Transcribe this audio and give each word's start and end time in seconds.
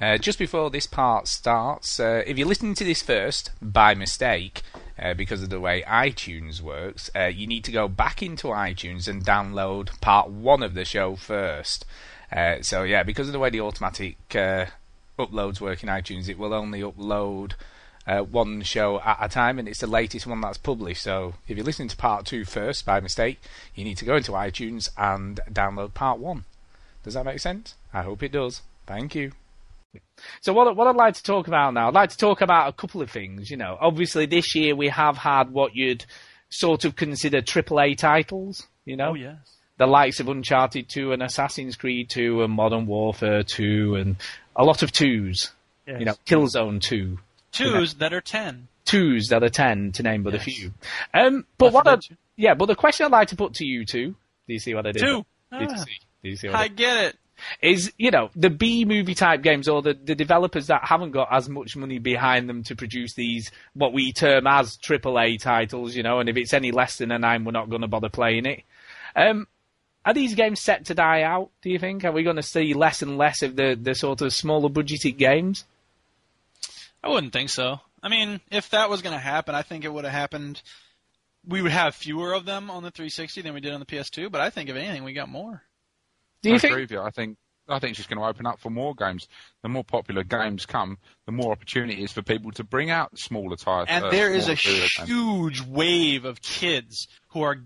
Uh, 0.00 0.16
just 0.16 0.38
before 0.38 0.70
this 0.70 0.86
part 0.86 1.28
starts, 1.28 2.00
uh, 2.00 2.22
if 2.26 2.38
you're 2.38 2.48
listening 2.48 2.74
to 2.74 2.84
this 2.84 3.02
first 3.02 3.50
by 3.60 3.94
mistake, 3.94 4.62
uh, 4.98 5.12
because 5.12 5.42
of 5.42 5.50
the 5.50 5.60
way 5.60 5.82
iTunes 5.82 6.62
works, 6.62 7.10
uh, 7.14 7.26
you 7.26 7.46
need 7.46 7.64
to 7.64 7.72
go 7.72 7.86
back 7.86 8.22
into 8.22 8.46
iTunes 8.48 9.06
and 9.06 9.26
download 9.26 10.00
part 10.00 10.30
one 10.30 10.62
of 10.62 10.72
the 10.72 10.86
show 10.86 11.16
first. 11.16 11.84
Uh, 12.32 12.62
so 12.62 12.82
yeah, 12.82 13.02
because 13.02 13.26
of 13.28 13.32
the 13.32 13.38
way 13.38 13.50
the 13.50 13.60
automatic 13.60 14.16
uploads 15.18 15.60
work 15.60 15.82
in 15.82 15.88
iTunes, 15.90 16.28
it 16.28 16.38
will 16.38 16.54
only 16.54 16.80
upload 16.80 17.52
one 18.30 18.62
show 18.62 19.00
at 19.00 19.18
a 19.20 19.28
time, 19.28 19.58
and 19.58 19.68
it's 19.68 19.80
the 19.80 19.86
latest 19.86 20.26
one 20.26 20.40
that's 20.40 20.58
published. 20.58 21.02
So 21.02 21.34
if 21.46 21.56
you're 21.58 21.66
listening 21.66 21.88
to 21.88 21.96
part 21.96 22.24
two 22.24 22.46
first 22.46 22.86
by 22.86 23.00
mistake, 23.00 23.40
you 23.74 23.84
need 23.84 23.98
to 23.98 24.06
go 24.06 24.16
into 24.16 24.32
iTunes 24.32 24.88
and 24.96 25.40
download 25.50 25.92
part 25.92 26.18
one. 26.18 26.44
Does 27.04 27.14
that 27.14 27.26
make 27.26 27.40
sense? 27.40 27.74
I 27.92 28.02
hope 28.02 28.22
it 28.22 28.32
does. 28.32 28.62
Thank 28.86 29.14
you. 29.14 29.32
So 30.40 30.52
what 30.52 30.76
what 30.76 30.86
I'd 30.86 30.96
like 30.96 31.14
to 31.14 31.22
talk 31.22 31.48
about 31.48 31.74
now, 31.74 31.88
I'd 31.88 31.94
like 31.94 32.10
to 32.10 32.16
talk 32.16 32.40
about 32.40 32.68
a 32.68 32.72
couple 32.72 33.02
of 33.02 33.10
things. 33.10 33.50
You 33.50 33.56
know, 33.56 33.76
obviously 33.80 34.26
this 34.26 34.54
year 34.54 34.74
we 34.74 34.88
have 34.88 35.16
had 35.16 35.50
what 35.50 35.74
you'd 35.74 36.04
sort 36.50 36.84
of 36.84 36.96
consider 36.96 37.40
AAA 37.40 37.96
titles. 37.98 38.66
You 38.84 38.96
know, 38.96 39.10
oh 39.10 39.14
yes, 39.14 39.38
the 39.78 39.86
likes 39.86 40.20
of 40.20 40.28
Uncharted 40.28 40.88
2 40.88 41.12
and 41.12 41.22
Assassin's 41.22 41.76
Creed 41.76 42.10
2 42.10 42.42
and 42.42 42.52
Modern 42.52 42.86
Warfare 42.86 43.42
2 43.42 43.96
and 43.96 44.16
a 44.56 44.64
lot 44.64 44.82
of 44.82 44.92
twos. 44.92 45.50
Yes. 45.86 46.00
You 46.00 46.04
know, 46.06 46.14
Killzone 46.26 46.80
2. 46.80 47.18
Twos 47.52 47.94
that 47.94 48.12
are 48.12 48.20
ten. 48.20 48.68
Twos 48.84 49.28
that 49.28 49.42
are 49.42 49.48
ten, 49.48 49.92
to 49.92 50.02
name 50.02 50.22
but 50.22 50.34
yes. 50.34 50.42
a 50.42 50.44
few. 50.44 50.74
Um, 51.12 51.46
but 51.58 51.72
what? 51.72 51.88
I, 51.88 51.98
yeah, 52.36 52.54
but 52.54 52.66
the 52.66 52.76
question 52.76 53.06
I'd 53.06 53.12
like 53.12 53.28
to 53.28 53.36
put 53.36 53.54
to 53.54 53.64
you 53.64 53.84
two. 53.84 54.14
Do 54.46 54.52
you 54.52 54.58
see 54.58 54.74
what 54.74 54.86
I 54.86 54.92
did? 54.92 55.00
Two. 55.00 55.26
Did 55.58 55.68
ah. 55.68 55.72
you 55.72 55.78
see? 55.78 55.98
Do 56.22 56.28
you 56.28 56.36
see 56.36 56.48
I, 56.48 56.62
I 56.62 56.68
get 56.68 57.04
it 57.04 57.16
is 57.60 57.92
you 57.98 58.10
know 58.10 58.30
the 58.34 58.50
B 58.50 58.84
movie 58.84 59.14
type 59.14 59.42
games 59.42 59.68
or 59.68 59.82
the, 59.82 59.94
the 59.94 60.14
developers 60.14 60.66
that 60.68 60.84
haven't 60.84 61.12
got 61.12 61.28
as 61.30 61.48
much 61.48 61.76
money 61.76 61.98
behind 61.98 62.48
them 62.48 62.62
to 62.64 62.76
produce 62.76 63.14
these 63.14 63.50
what 63.74 63.92
we 63.92 64.12
term 64.12 64.46
as 64.46 64.76
AAA 64.76 65.40
titles, 65.40 65.94
you 65.94 66.02
know, 66.02 66.20
and 66.20 66.28
if 66.28 66.36
it's 66.36 66.54
any 66.54 66.70
less 66.72 66.98
than 66.98 67.12
a 67.12 67.18
nine, 67.18 67.44
we're 67.44 67.52
not 67.52 67.70
going 67.70 67.82
to 67.82 67.88
bother 67.88 68.08
playing 68.08 68.46
it. 68.46 68.62
Um, 69.16 69.46
are 70.04 70.14
these 70.14 70.34
games 70.34 70.60
set 70.60 70.86
to 70.86 70.94
die 70.94 71.22
out? 71.22 71.50
Do 71.62 71.70
you 71.70 71.78
think? 71.78 72.04
Are 72.04 72.12
we 72.12 72.22
going 72.22 72.36
to 72.36 72.42
see 72.42 72.74
less 72.74 73.02
and 73.02 73.18
less 73.18 73.42
of 73.42 73.56
the 73.56 73.78
the 73.80 73.94
sort 73.94 74.22
of 74.22 74.32
smaller 74.32 74.68
budgeted 74.68 75.16
games? 75.16 75.64
I 77.02 77.08
wouldn't 77.08 77.32
think 77.32 77.50
so. 77.50 77.80
I 78.02 78.08
mean, 78.08 78.40
if 78.50 78.70
that 78.70 78.90
was 78.90 79.02
going 79.02 79.14
to 79.14 79.18
happen, 79.18 79.54
I 79.54 79.62
think 79.62 79.84
it 79.84 79.92
would 79.92 80.04
have 80.04 80.12
happened. 80.12 80.62
We 81.46 81.62
would 81.62 81.72
have 81.72 81.94
fewer 81.94 82.32
of 82.32 82.44
them 82.44 82.70
on 82.70 82.82
the 82.82 82.90
360 82.90 83.42
than 83.42 83.54
we 83.54 83.60
did 83.60 83.72
on 83.72 83.80
the 83.80 83.86
PS2, 83.86 84.30
but 84.30 84.40
I 84.40 84.50
think 84.50 84.68
if 84.68 84.76
anything, 84.76 85.04
we 85.04 85.12
got 85.12 85.28
more. 85.28 85.62
Do 86.42 86.50
you 86.50 86.56
I 86.56 86.58
think? 86.58 86.72
agree 86.72 86.82
with 86.82 86.90
you. 86.90 87.00
I 87.00 87.10
think 87.10 87.36
I 87.68 87.78
think 87.78 87.96
just 87.96 88.08
going 88.08 88.18
to 88.18 88.26
open 88.26 88.46
up 88.46 88.58
for 88.58 88.70
more 88.70 88.94
games. 88.94 89.28
The 89.62 89.68
more 89.68 89.84
popular 89.84 90.24
games 90.24 90.64
come, 90.64 90.98
the 91.26 91.32
more 91.32 91.52
opportunities 91.52 92.12
for 92.12 92.22
people 92.22 92.50
to 92.52 92.64
bring 92.64 92.90
out 92.90 93.18
smaller 93.18 93.56
titles. 93.56 93.88
And 93.90 94.06
uh, 94.06 94.10
there 94.10 94.32
is 94.32 94.48
a 94.48 94.54
huge 94.54 95.60
wave 95.60 96.24
of 96.24 96.40
kids 96.40 97.08
who 97.28 97.42
are 97.42 97.56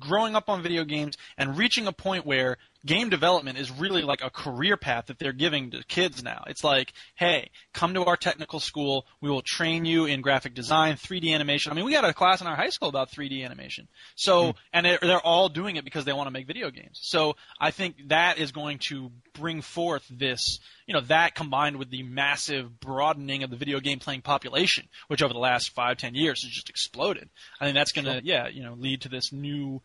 growing 0.00 0.34
up 0.34 0.48
on 0.48 0.62
video 0.62 0.84
games 0.84 1.16
and 1.38 1.56
reaching 1.56 1.86
a 1.86 1.92
point 1.92 2.26
where 2.26 2.58
game 2.84 3.08
development 3.08 3.58
is 3.58 3.70
really 3.70 4.02
like 4.02 4.22
a 4.22 4.30
career 4.30 4.76
path 4.76 5.06
that 5.06 5.18
they're 5.18 5.32
giving 5.32 5.70
to 5.70 5.84
kids 5.84 6.22
now. 6.22 6.42
It's 6.48 6.64
like, 6.64 6.92
hey, 7.14 7.50
come 7.72 7.94
to 7.94 8.04
our 8.04 8.16
technical 8.16 8.58
school. 8.58 9.06
We 9.20 9.30
will 9.30 9.42
train 9.42 9.84
you 9.84 10.06
in 10.06 10.20
graphic 10.20 10.54
design, 10.54 10.96
3D 10.96 11.32
animation. 11.32 11.70
I 11.70 11.76
mean, 11.76 11.84
we 11.84 11.92
got 11.92 12.04
a 12.04 12.12
class 12.12 12.40
in 12.40 12.48
our 12.48 12.56
high 12.56 12.70
school 12.70 12.88
about 12.88 13.10
3D 13.10 13.44
animation. 13.44 13.86
So, 14.16 14.52
mm. 14.52 14.54
and 14.72 14.86
they're, 14.86 14.98
they're 15.00 15.20
all 15.20 15.48
doing 15.48 15.76
it 15.76 15.84
because 15.84 16.04
they 16.04 16.12
want 16.12 16.26
to 16.26 16.32
make 16.32 16.48
video 16.48 16.70
games. 16.70 16.98
So 17.00 17.36
I 17.60 17.70
think 17.70 18.08
that 18.08 18.38
is 18.38 18.50
going 18.50 18.78
to 18.88 19.12
bring 19.34 19.62
forth 19.62 20.04
this, 20.10 20.58
you 20.86 20.94
know, 20.94 21.00
that 21.02 21.34
combined 21.34 21.76
with 21.76 21.90
the 21.90 22.02
massive 22.02 22.80
broadening 22.80 23.42
of 23.42 23.50
the 23.50 23.56
video 23.56 23.80
game 23.80 23.98
playing 23.98 24.22
population, 24.22 24.88
which 25.08 25.22
over 25.22 25.32
the 25.32 25.40
last 25.40 25.70
five, 25.70 25.96
ten 25.96 26.14
years 26.14 26.42
has 26.42 26.52
just 26.52 26.70
exploded. 26.70 27.28
I 27.60 27.64
think 27.64 27.74
that's 27.74 27.92
going 27.92 28.06
to, 28.06 28.20
yeah, 28.24 28.48
you 28.48 28.62
know, 28.62 28.74
lead 28.74 29.02
to 29.02 29.08
this 29.08 29.32
new 29.32 29.82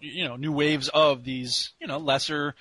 you 0.00 0.28
know 0.28 0.36
new 0.36 0.52
waves 0.52 0.88
of 0.88 1.24
these 1.24 1.72
you 1.80 1.86
know 1.86 1.98
lesser 1.98 2.54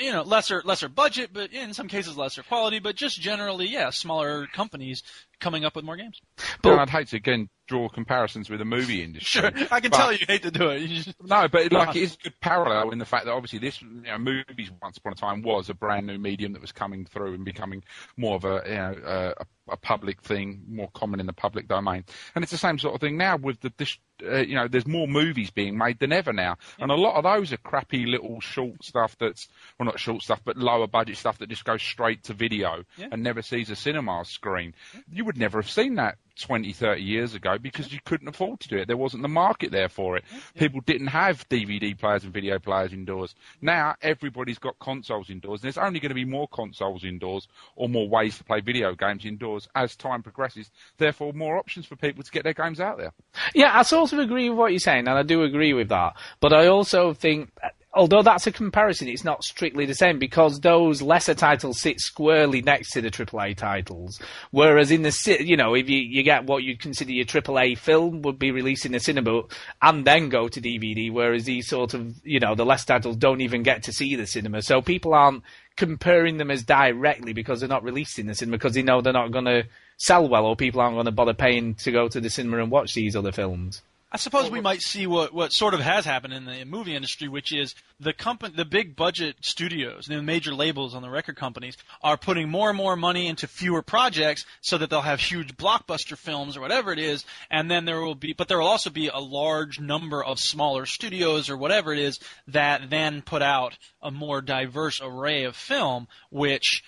you 0.00 0.12
know 0.12 0.22
lesser 0.22 0.62
lesser 0.64 0.88
budget 0.88 1.30
but 1.32 1.52
in 1.52 1.74
some 1.74 1.88
cases 1.88 2.16
lesser 2.16 2.42
quality 2.42 2.78
but 2.78 2.94
just 2.94 3.20
generally 3.20 3.66
yeah 3.66 3.90
smaller 3.90 4.46
companies 4.46 5.02
coming 5.40 5.64
up 5.64 5.74
with 5.74 5.84
more 5.84 5.96
games 5.96 6.20
but 6.62 6.78
I'd 6.78 6.90
hate 6.90 7.08
to 7.08 7.16
again 7.16 7.48
draw 7.68 7.88
comparisons 7.88 8.50
with 8.50 8.58
the 8.58 8.64
movie 8.64 9.02
industry. 9.04 9.40
Sure, 9.40 9.50
I 9.70 9.80
can 9.80 9.90
but, 9.90 9.96
tell 9.96 10.12
you 10.12 10.24
hate 10.26 10.42
to 10.42 10.50
do 10.50 10.70
it. 10.70 10.86
Just, 10.88 11.14
no, 11.22 11.46
but 11.48 11.70
like 11.70 11.94
it 11.94 12.02
is 12.02 12.14
a 12.14 12.24
good 12.24 12.40
parallel 12.40 12.90
in 12.90 12.98
the 12.98 13.04
fact 13.04 13.26
that 13.26 13.32
obviously 13.32 13.60
this 13.60 13.80
you 13.80 14.02
know, 14.02 14.18
movies 14.18 14.70
once 14.82 14.96
upon 14.96 15.12
a 15.12 15.16
time 15.16 15.42
was 15.42 15.70
a 15.70 15.74
brand 15.74 16.06
new 16.06 16.18
medium 16.18 16.54
that 16.54 16.60
was 16.60 16.72
coming 16.72 17.04
through 17.04 17.34
and 17.34 17.44
becoming 17.44 17.84
more 18.16 18.36
of 18.36 18.44
a 18.44 18.62
you 18.66 18.74
know 18.74 19.34
a, 19.38 19.44
a 19.70 19.76
public 19.76 20.22
thing, 20.22 20.64
more 20.68 20.90
common 20.94 21.20
in 21.20 21.26
the 21.26 21.32
public 21.32 21.68
domain. 21.68 22.04
And 22.34 22.42
it's 22.42 22.52
the 22.52 22.58
same 22.58 22.78
sort 22.78 22.94
of 22.94 23.00
thing 23.00 23.16
now 23.16 23.36
with 23.36 23.60
the 23.60 23.72
this, 23.76 23.98
uh, 24.26 24.38
you 24.38 24.54
know 24.54 24.66
there's 24.66 24.86
more 24.86 25.06
movies 25.06 25.50
being 25.50 25.76
made 25.76 25.98
than 25.98 26.12
ever 26.12 26.32
now, 26.32 26.56
and 26.78 26.90
a 26.90 26.94
lot 26.94 27.16
of 27.16 27.24
those 27.24 27.52
are 27.52 27.58
crappy 27.58 28.06
little 28.06 28.40
short 28.40 28.82
stuff 28.82 29.16
that's 29.18 29.48
well 29.78 29.86
not 29.86 30.00
short 30.00 30.22
stuff 30.22 30.40
but 30.44 30.56
lower 30.56 30.86
budget 30.86 31.16
stuff 31.16 31.38
that 31.38 31.48
just 31.48 31.64
goes 31.64 31.82
straight 31.82 32.24
to 32.24 32.34
video 32.34 32.84
yeah. 32.96 33.08
and 33.12 33.22
never 33.22 33.42
sees 33.42 33.70
a 33.70 33.76
cinema 33.76 34.24
screen. 34.24 34.74
You 35.10 35.24
would 35.24 35.38
never 35.38 35.60
have 35.60 35.70
seen 35.70 35.96
that 35.96 36.16
20, 36.38 36.72
30 36.72 37.02
years 37.02 37.34
ago 37.34 37.58
because 37.58 37.92
you 37.92 37.98
couldn't 38.04 38.28
afford 38.28 38.60
to 38.60 38.68
do 38.68 38.76
it. 38.76 38.86
There 38.86 38.96
wasn't 38.96 39.22
the 39.22 39.28
market 39.28 39.70
there 39.70 39.88
for 39.88 40.16
it. 40.16 40.24
Yeah. 40.32 40.40
People 40.56 40.80
didn't 40.80 41.08
have 41.08 41.48
DVD 41.48 41.98
players 41.98 42.24
and 42.24 42.32
video 42.32 42.58
players 42.58 42.92
indoors. 42.92 43.34
Now 43.60 43.94
everybody's 44.02 44.58
got 44.58 44.78
consoles 44.78 45.30
indoors. 45.30 45.60
And 45.60 45.64
there's 45.64 45.78
only 45.78 46.00
going 46.00 46.10
to 46.10 46.14
be 46.14 46.24
more 46.24 46.48
consoles 46.48 47.04
indoors 47.04 47.48
or 47.76 47.88
more 47.88 48.08
ways 48.08 48.38
to 48.38 48.44
play 48.44 48.60
video 48.60 48.94
games 48.94 49.24
indoors 49.24 49.68
as 49.74 49.96
time 49.96 50.22
progresses. 50.22 50.70
Therefore, 50.96 51.32
more 51.32 51.58
options 51.58 51.86
for 51.86 51.96
people 51.96 52.22
to 52.22 52.30
get 52.30 52.44
their 52.44 52.54
games 52.54 52.80
out 52.80 52.98
there. 52.98 53.12
Yeah, 53.54 53.76
I 53.76 53.82
sort 53.82 54.12
of 54.12 54.18
agree 54.18 54.48
with 54.48 54.58
what 54.58 54.72
you're 54.72 54.78
saying, 54.78 55.08
and 55.08 55.18
I 55.18 55.22
do 55.22 55.42
agree 55.42 55.72
with 55.72 55.88
that. 55.88 56.14
But 56.40 56.52
I 56.52 56.66
also 56.66 57.12
think 57.14 57.50
although 57.94 58.22
that's 58.22 58.46
a 58.46 58.52
comparison, 58.52 59.08
it's 59.08 59.24
not 59.24 59.42
strictly 59.42 59.86
the 59.86 59.94
same 59.94 60.18
because 60.18 60.60
those 60.60 61.00
lesser 61.00 61.34
titles 61.34 61.80
sit 61.80 62.00
squarely 62.00 62.60
next 62.60 62.90
to 62.92 63.00
the 63.00 63.10
AAA 63.10 63.56
titles. 63.56 64.20
Whereas 64.50 64.90
in 64.90 65.02
the, 65.02 65.38
you 65.40 65.56
know, 65.56 65.74
if 65.74 65.88
you, 65.88 65.98
you 65.98 66.22
get 66.22 66.44
what 66.44 66.62
you'd 66.62 66.80
consider 66.80 67.12
your 67.12 67.24
AAA 67.24 67.78
film 67.78 68.22
would 68.22 68.38
be 68.38 68.50
released 68.50 68.86
in 68.86 68.92
the 68.92 69.00
cinema 69.00 69.42
and 69.82 70.04
then 70.04 70.28
go 70.28 70.48
to 70.48 70.60
DVD, 70.60 71.10
whereas 71.12 71.44
these 71.44 71.68
sort 71.68 71.94
of, 71.94 72.14
you 72.24 72.40
know, 72.40 72.54
the 72.54 72.66
less 72.66 72.84
titles 72.84 73.16
don't 73.16 73.40
even 73.40 73.62
get 73.62 73.82
to 73.84 73.92
see 73.92 74.14
the 74.16 74.26
cinema. 74.26 74.62
So 74.62 74.82
people 74.82 75.14
aren't 75.14 75.42
comparing 75.76 76.36
them 76.36 76.50
as 76.50 76.64
directly 76.64 77.32
because 77.32 77.60
they're 77.60 77.68
not 77.68 77.84
released 77.84 78.18
in 78.18 78.26
the 78.26 78.34
cinema 78.34 78.58
because 78.58 78.74
they 78.74 78.82
know 78.82 79.00
they're 79.00 79.12
not 79.12 79.32
going 79.32 79.44
to 79.44 79.64
sell 79.96 80.28
well 80.28 80.44
or 80.44 80.56
people 80.56 80.80
aren't 80.80 80.96
going 80.96 81.06
to 81.06 81.12
bother 81.12 81.34
paying 81.34 81.74
to 81.74 81.90
go 81.90 82.08
to 82.08 82.20
the 82.20 82.30
cinema 82.30 82.58
and 82.58 82.70
watch 82.70 82.94
these 82.94 83.16
other 83.16 83.32
films. 83.32 83.82
I 84.10 84.16
suppose 84.16 84.50
we 84.50 84.62
might 84.62 84.80
see 84.80 85.06
what, 85.06 85.34
what 85.34 85.52
sort 85.52 85.74
of 85.74 85.80
has 85.80 86.06
happened 86.06 86.32
in 86.32 86.46
the 86.46 86.64
movie 86.64 86.96
industry, 86.96 87.28
which 87.28 87.52
is 87.52 87.74
the 88.00 88.14
company, 88.14 88.54
the 88.56 88.64
big 88.64 88.96
budget 88.96 89.36
studios, 89.42 90.06
the 90.06 90.22
major 90.22 90.54
labels 90.54 90.94
on 90.94 91.02
the 91.02 91.10
record 91.10 91.36
companies 91.36 91.76
are 92.02 92.16
putting 92.16 92.48
more 92.48 92.70
and 92.70 92.78
more 92.78 92.96
money 92.96 93.26
into 93.26 93.46
fewer 93.46 93.82
projects 93.82 94.46
so 94.62 94.78
that 94.78 94.88
they'll 94.88 95.02
have 95.02 95.20
huge 95.20 95.58
blockbuster 95.58 96.16
films 96.16 96.56
or 96.56 96.62
whatever 96.62 96.90
it 96.90 96.98
is, 96.98 97.26
and 97.50 97.70
then 97.70 97.84
there 97.84 98.00
will 98.00 98.14
be, 98.14 98.32
but 98.32 98.48
there 98.48 98.58
will 98.58 98.66
also 98.66 98.88
be 98.88 99.08
a 99.08 99.18
large 99.18 99.78
number 99.78 100.24
of 100.24 100.38
smaller 100.38 100.86
studios 100.86 101.50
or 101.50 101.58
whatever 101.58 101.92
it 101.92 101.98
is 101.98 102.18
that 102.46 102.88
then 102.88 103.20
put 103.20 103.42
out 103.42 103.76
a 104.00 104.10
more 104.10 104.40
diverse 104.40 105.02
array 105.02 105.44
of 105.44 105.54
film, 105.54 106.08
which 106.30 106.82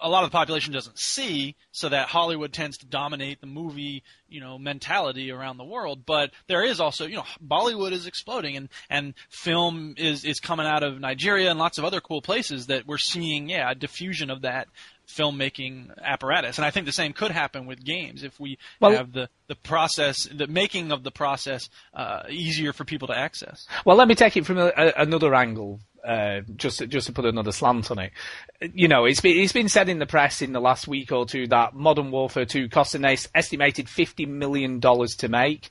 a 0.00 0.08
lot 0.08 0.24
of 0.24 0.30
the 0.30 0.36
population 0.36 0.72
doesn't 0.72 0.98
see, 0.98 1.56
so 1.72 1.88
that 1.88 2.08
Hollywood 2.08 2.52
tends 2.52 2.78
to 2.78 2.86
dominate 2.86 3.40
the 3.40 3.46
movie, 3.46 4.02
you 4.28 4.40
know, 4.40 4.58
mentality 4.58 5.30
around 5.30 5.56
the 5.56 5.64
world. 5.64 6.04
But 6.06 6.30
there 6.46 6.64
is 6.64 6.80
also, 6.80 7.06
you 7.06 7.16
know, 7.16 7.24
Bollywood 7.44 7.92
is 7.92 8.06
exploding, 8.06 8.56
and 8.56 8.68
and 8.90 9.14
film 9.28 9.94
is 9.96 10.24
is 10.24 10.40
coming 10.40 10.66
out 10.66 10.82
of 10.82 11.00
Nigeria 11.00 11.50
and 11.50 11.58
lots 11.58 11.78
of 11.78 11.84
other 11.84 12.00
cool 12.00 12.22
places 12.22 12.66
that 12.66 12.86
we're 12.86 12.98
seeing, 12.98 13.48
yeah, 13.48 13.70
a 13.70 13.74
diffusion 13.74 14.30
of 14.30 14.42
that 14.42 14.68
filmmaking 15.06 15.90
apparatus. 16.02 16.58
And 16.58 16.64
I 16.64 16.70
think 16.70 16.86
the 16.86 16.92
same 16.92 17.12
could 17.12 17.30
happen 17.30 17.66
with 17.66 17.84
games 17.84 18.22
if 18.22 18.38
we 18.40 18.58
well, 18.80 18.92
have 18.92 19.12
the, 19.12 19.28
the 19.48 19.54
process, 19.54 20.24
the 20.24 20.46
making 20.46 20.92
of 20.92 21.02
the 21.02 21.10
process 21.10 21.68
uh, 21.92 22.22
easier 22.30 22.72
for 22.72 22.84
people 22.84 23.08
to 23.08 23.16
access. 23.16 23.66
Well, 23.84 23.96
let 23.96 24.08
me 24.08 24.14
take 24.14 24.36
it 24.36 24.46
from 24.46 24.58
a, 24.58 24.72
a, 24.76 24.92
another 24.96 25.34
angle 25.34 25.80
uh, 26.04 26.40
just 26.56 26.86
just 26.88 27.06
to 27.06 27.12
put 27.12 27.24
another 27.24 27.52
slant 27.52 27.90
on 27.90 27.98
it. 27.98 28.12
You 28.60 28.88
know, 28.88 29.04
it's 29.04 29.20
been 29.20 29.38
it's 29.38 29.52
been 29.52 29.68
said 29.68 29.88
in 29.88 29.98
the 29.98 30.06
press 30.06 30.42
in 30.42 30.52
the 30.52 30.60
last 30.60 30.86
week 30.86 31.12
or 31.12 31.26
two 31.26 31.46
that 31.48 31.74
Modern 31.74 32.10
Warfare 32.10 32.44
2 32.44 32.68
cost 32.68 32.94
an 32.94 33.04
estimated 33.04 33.88
fifty 33.88 34.26
million 34.26 34.80
dollars 34.80 35.16
to 35.16 35.28
make. 35.28 35.70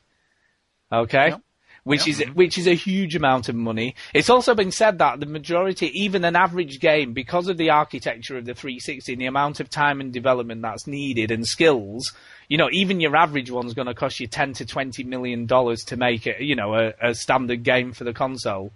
Okay. 0.92 1.30
Yep. 1.30 1.42
Which 1.84 2.08
yep. 2.08 2.28
is 2.28 2.36
which 2.36 2.58
is 2.58 2.68
a 2.68 2.76
huge 2.76 3.16
amount 3.16 3.50
of 3.50 3.56
money. 3.56 3.96
It's 4.14 4.30
also 4.30 4.56
been 4.56 4.72
said 4.72 5.00
that 5.00 5.20
the 5.20 5.26
majority, 5.26 5.88
even 6.00 6.24
an 6.24 6.36
average 6.36 6.80
game, 6.80 7.12
because 7.12 7.50
of 7.50 7.58
the 7.58 7.72
architecture 7.72 8.38
of 8.38 8.46
the 8.46 8.54
360 8.54 9.12
and 9.12 9.22
the 9.22 9.26
amount 9.26 9.60
of 9.60 9.70
time 9.70 10.00
and 10.00 10.14
development 10.14 10.62
that's 10.62 10.88
needed 10.88 11.30
and 11.30 11.46
skills, 11.46 12.14
you 12.48 12.58
know, 12.58 12.70
even 12.72 13.02
your 13.02 13.18
average 13.18 13.52
one's 13.52 13.74
going 13.74 13.88
to 13.88 13.94
cost 13.94 14.22
you 14.22 14.28
10 14.28 14.54
to 14.54 14.66
20 14.66 15.04
million 15.04 15.46
dollars 15.46 15.84
to 15.86 15.98
make 15.98 16.26
it, 16.26 16.40
you 16.40 16.56
know, 16.56 16.74
a, 16.74 16.94
a 17.02 17.14
standard 17.14 17.64
game 17.64 17.92
for 17.92 18.06
the 18.06 18.14
console. 18.14 18.72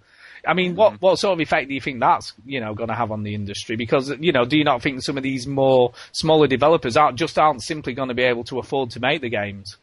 I 0.48 0.54
mean, 0.54 0.76
what 0.76 0.94
mm-hmm. 0.94 1.04
what 1.04 1.18
sort 1.18 1.34
of 1.34 1.40
effect 1.40 1.68
do 1.68 1.74
you 1.74 1.80
think 1.80 2.00
that's 2.00 2.32
you 2.46 2.60
know 2.60 2.74
going 2.74 2.88
to 2.88 2.94
have 2.94 3.12
on 3.12 3.22
the 3.22 3.34
industry? 3.34 3.76
Because 3.76 4.10
you 4.18 4.32
know, 4.32 4.46
do 4.46 4.56
you 4.56 4.64
not 4.64 4.82
think 4.82 5.02
some 5.02 5.18
of 5.18 5.22
these 5.22 5.46
more 5.46 5.92
smaller 6.12 6.46
developers 6.46 6.96
aren't 6.96 7.18
just 7.18 7.38
aren't 7.38 7.62
simply 7.62 7.92
going 7.92 8.08
to 8.08 8.14
be 8.14 8.22
able 8.22 8.44
to 8.44 8.58
afford 8.58 8.90
to 8.92 9.00
make 9.00 9.20
the 9.20 9.28
games? 9.28 9.76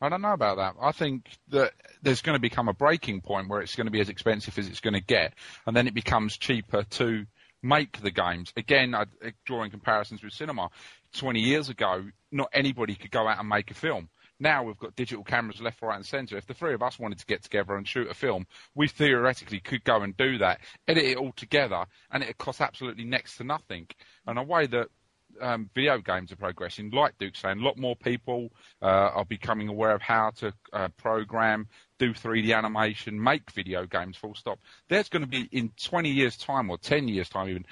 I 0.00 0.08
don't 0.08 0.20
know 0.20 0.32
about 0.32 0.56
that. 0.56 0.74
I 0.82 0.90
think 0.90 1.28
that 1.50 1.74
there's 2.02 2.22
going 2.22 2.34
to 2.34 2.40
become 2.40 2.68
a 2.68 2.72
breaking 2.72 3.20
point 3.20 3.48
where 3.48 3.60
it's 3.60 3.76
going 3.76 3.86
to 3.86 3.92
be 3.92 4.00
as 4.00 4.08
expensive 4.08 4.58
as 4.58 4.66
it's 4.66 4.80
going 4.80 4.94
to 4.94 5.00
get, 5.00 5.34
and 5.64 5.76
then 5.76 5.86
it 5.86 5.94
becomes 5.94 6.36
cheaper 6.36 6.82
to 6.82 7.24
make 7.62 8.00
the 8.00 8.10
games. 8.10 8.52
Again, 8.56 8.96
I, 8.96 9.04
drawing 9.44 9.70
comparisons 9.70 10.24
with 10.24 10.32
cinema. 10.32 10.70
20 11.14 11.40
years 11.40 11.68
ago, 11.68 12.06
not 12.32 12.48
anybody 12.52 12.96
could 12.96 13.12
go 13.12 13.28
out 13.28 13.38
and 13.38 13.48
make 13.48 13.70
a 13.70 13.74
film. 13.74 14.08
Now 14.42 14.64
we've 14.64 14.78
got 14.78 14.96
digital 14.96 15.22
cameras 15.22 15.60
left, 15.60 15.80
right, 15.82 15.94
and 15.94 16.04
centre. 16.04 16.36
If 16.36 16.46
the 16.46 16.54
three 16.54 16.74
of 16.74 16.82
us 16.82 16.98
wanted 16.98 17.18
to 17.18 17.26
get 17.26 17.44
together 17.44 17.76
and 17.76 17.86
shoot 17.86 18.10
a 18.10 18.14
film, 18.14 18.44
we 18.74 18.88
theoretically 18.88 19.60
could 19.60 19.84
go 19.84 20.02
and 20.02 20.16
do 20.16 20.38
that, 20.38 20.58
edit 20.88 21.04
it 21.04 21.16
all 21.16 21.32
together, 21.36 21.84
and 22.10 22.24
it 22.24 22.38
costs 22.38 22.60
absolutely 22.60 23.04
next 23.04 23.36
to 23.36 23.44
nothing. 23.44 23.86
And 24.26 24.40
a 24.40 24.42
way 24.42 24.66
that 24.66 24.88
um, 25.40 25.70
video 25.76 25.98
games 25.98 26.32
are 26.32 26.36
progressing, 26.36 26.90
like 26.90 27.16
Duke's 27.18 27.40
saying, 27.40 27.60
a 27.60 27.64
lot 27.64 27.78
more 27.78 27.94
people 27.94 28.52
uh, 28.82 29.10
are 29.14 29.24
becoming 29.24 29.68
aware 29.68 29.94
of 29.94 30.02
how 30.02 30.30
to 30.38 30.52
uh, 30.72 30.88
program, 30.96 31.68
do 32.00 32.12
3D 32.12 32.52
animation, 32.56 33.22
make 33.22 33.48
video 33.52 33.86
games. 33.86 34.16
Full 34.16 34.34
stop. 34.34 34.58
There's 34.88 35.08
going 35.08 35.22
to 35.22 35.28
be 35.28 35.48
in 35.52 35.70
20 35.80 36.10
years' 36.10 36.36
time 36.36 36.68
or 36.68 36.78
10 36.78 37.06
years' 37.06 37.28
time, 37.28 37.48
even 37.48 37.64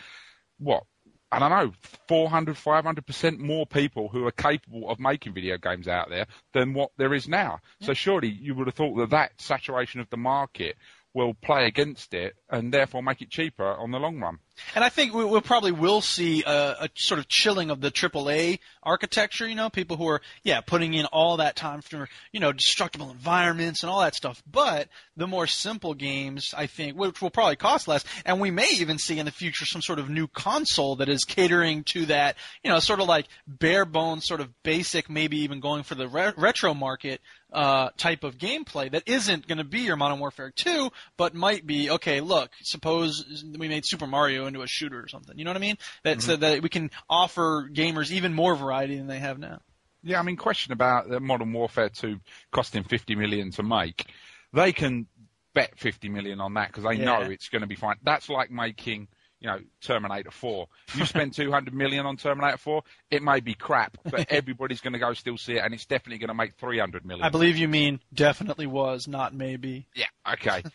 what 0.58 0.84
I 1.32 1.38
don't 1.38 1.50
know, 1.50 1.72
400, 2.08 2.56
500% 2.56 3.38
more 3.38 3.64
people 3.64 4.08
who 4.08 4.26
are 4.26 4.32
capable 4.32 4.90
of 4.90 4.98
making 4.98 5.32
video 5.32 5.58
games 5.58 5.86
out 5.86 6.10
there 6.10 6.26
than 6.52 6.74
what 6.74 6.90
there 6.96 7.14
is 7.14 7.28
now. 7.28 7.60
Yeah. 7.78 7.88
So 7.88 7.94
surely 7.94 8.28
you 8.28 8.54
would 8.56 8.66
have 8.66 8.74
thought 8.74 8.96
that 8.96 9.10
that 9.10 9.32
saturation 9.40 10.00
of 10.00 10.10
the 10.10 10.16
market 10.16 10.76
will 11.14 11.34
play 11.34 11.66
against 11.66 12.14
it 12.14 12.34
and 12.48 12.72
therefore 12.72 13.02
make 13.02 13.22
it 13.22 13.30
cheaper 13.30 13.64
on 13.64 13.90
the 13.90 13.98
long 13.98 14.18
run. 14.20 14.38
And 14.74 14.84
I 14.84 14.88
think 14.88 15.14
we, 15.14 15.24
will 15.24 15.40
probably 15.40 15.72
will 15.72 16.00
see 16.00 16.42
a, 16.44 16.76
a, 16.82 16.88
sort 16.94 17.18
of 17.18 17.28
chilling 17.28 17.70
of 17.70 17.80
the 17.80 17.90
AAA 17.90 18.58
architecture. 18.82 19.48
You 19.48 19.54
know, 19.54 19.70
people 19.70 19.96
who 19.96 20.08
are 20.08 20.20
yeah 20.42 20.60
putting 20.60 20.94
in 20.94 21.06
all 21.06 21.38
that 21.38 21.56
time 21.56 21.80
for 21.80 22.08
you 22.32 22.40
know 22.40 22.52
destructible 22.52 23.10
environments 23.10 23.82
and 23.82 23.90
all 23.90 24.00
that 24.00 24.14
stuff. 24.14 24.42
But 24.50 24.88
the 25.16 25.26
more 25.26 25.46
simple 25.46 25.94
games, 25.94 26.54
I 26.56 26.66
think, 26.66 26.96
which 26.96 27.20
will 27.20 27.30
probably 27.30 27.56
cost 27.56 27.88
less, 27.88 28.04
and 28.24 28.40
we 28.40 28.50
may 28.50 28.70
even 28.72 28.98
see 28.98 29.18
in 29.18 29.26
the 29.26 29.32
future 29.32 29.66
some 29.66 29.82
sort 29.82 29.98
of 29.98 30.08
new 30.08 30.26
console 30.26 30.96
that 30.96 31.08
is 31.08 31.24
catering 31.24 31.84
to 31.84 32.06
that. 32.06 32.36
You 32.64 32.70
know, 32.70 32.78
sort 32.78 33.00
of 33.00 33.08
like 33.08 33.26
bare 33.46 33.84
bones, 33.84 34.26
sort 34.26 34.40
of 34.40 34.62
basic, 34.62 35.10
maybe 35.10 35.38
even 35.38 35.60
going 35.60 35.82
for 35.82 35.94
the 35.94 36.08
re- 36.08 36.32
retro 36.36 36.74
market 36.74 37.20
uh, 37.52 37.90
type 37.96 38.24
of 38.24 38.38
gameplay 38.38 38.90
that 38.90 39.02
isn't 39.06 39.46
going 39.46 39.58
to 39.58 39.64
be 39.64 39.80
your 39.80 39.96
Modern 39.96 40.18
Warfare 40.18 40.52
2, 40.54 40.90
but 41.16 41.34
might 41.34 41.66
be 41.66 41.90
okay. 41.90 42.20
Look, 42.20 42.50
suppose 42.62 43.44
we 43.58 43.68
made 43.68 43.84
Super 43.84 44.06
Mario 44.06 44.46
into 44.50 44.62
a 44.62 44.66
shooter 44.66 45.00
or 45.00 45.08
something. 45.08 45.38
You 45.38 45.44
know 45.44 45.50
what 45.50 45.56
I 45.56 45.60
mean? 45.60 45.78
That 46.04 46.18
mm-hmm. 46.18 46.30
so 46.30 46.36
that 46.36 46.62
we 46.62 46.68
can 46.68 46.90
offer 47.08 47.68
gamers 47.72 48.10
even 48.10 48.34
more 48.34 48.54
variety 48.54 48.96
than 48.96 49.06
they 49.06 49.18
have 49.18 49.38
now. 49.38 49.60
Yeah, 50.02 50.18
I 50.18 50.22
mean, 50.22 50.36
question 50.36 50.72
about 50.72 51.08
the 51.08 51.20
Modern 51.20 51.52
Warfare 51.52 51.90
2 51.90 52.20
costing 52.50 52.84
50 52.84 53.16
million 53.16 53.50
to 53.52 53.62
make. 53.62 54.06
They 54.52 54.72
can 54.72 55.06
bet 55.54 55.78
50 55.78 56.08
million 56.08 56.40
on 56.40 56.54
that 56.54 56.68
because 56.68 56.84
they 56.84 56.94
yeah. 56.94 57.04
know 57.04 57.20
it's 57.22 57.48
going 57.48 57.62
to 57.62 57.68
be 57.68 57.74
fine. 57.74 57.96
That's 58.02 58.28
like 58.28 58.50
making 58.50 59.08
you 59.40 59.48
know, 59.48 59.58
Terminator 59.80 60.30
4. 60.30 60.66
You 60.96 61.06
spend 61.06 61.32
200 61.32 61.74
million 61.74 62.06
on 62.06 62.16
Terminator 62.16 62.58
4, 62.58 62.82
it 63.10 63.22
may 63.22 63.40
be 63.40 63.54
crap, 63.54 63.96
but 64.04 64.26
everybody's 64.30 64.80
going 64.80 64.92
to 64.92 64.98
go 64.98 65.12
still 65.14 65.38
see 65.38 65.54
it, 65.54 65.64
and 65.64 65.74
it's 65.74 65.86
definitely 65.86 66.18
going 66.18 66.28
to 66.28 66.34
make 66.34 66.54
300 66.56 67.04
million. 67.04 67.24
I 67.24 67.30
believe 67.30 67.56
you 67.56 67.68
mean 67.68 68.00
definitely 68.12 68.66
was, 68.66 69.08
not 69.08 69.34
maybe. 69.34 69.88
Yeah, 69.94 70.06
okay. 70.34 70.62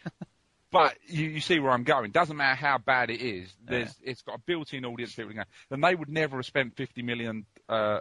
but 0.75 0.97
you, 1.07 1.29
you 1.29 1.39
see 1.39 1.57
where 1.59 1.71
I'm 1.71 1.85
going. 1.85 2.11
Doesn't 2.11 2.35
matter 2.35 2.55
how 2.55 2.77
bad 2.77 3.09
it 3.09 3.21
is. 3.21 3.49
There's, 3.65 3.95
yeah. 4.03 4.11
it's 4.11 4.21
got 4.23 4.35
a 4.35 4.41
built-in 4.45 4.83
audience. 4.83 5.15
People 5.15 5.31
going, 5.31 5.45
then 5.69 5.79
they 5.79 5.95
would 5.95 6.09
never 6.09 6.35
have 6.35 6.45
spent 6.45 6.75
50 6.75 7.01
million 7.01 7.45
uh, 7.69 7.99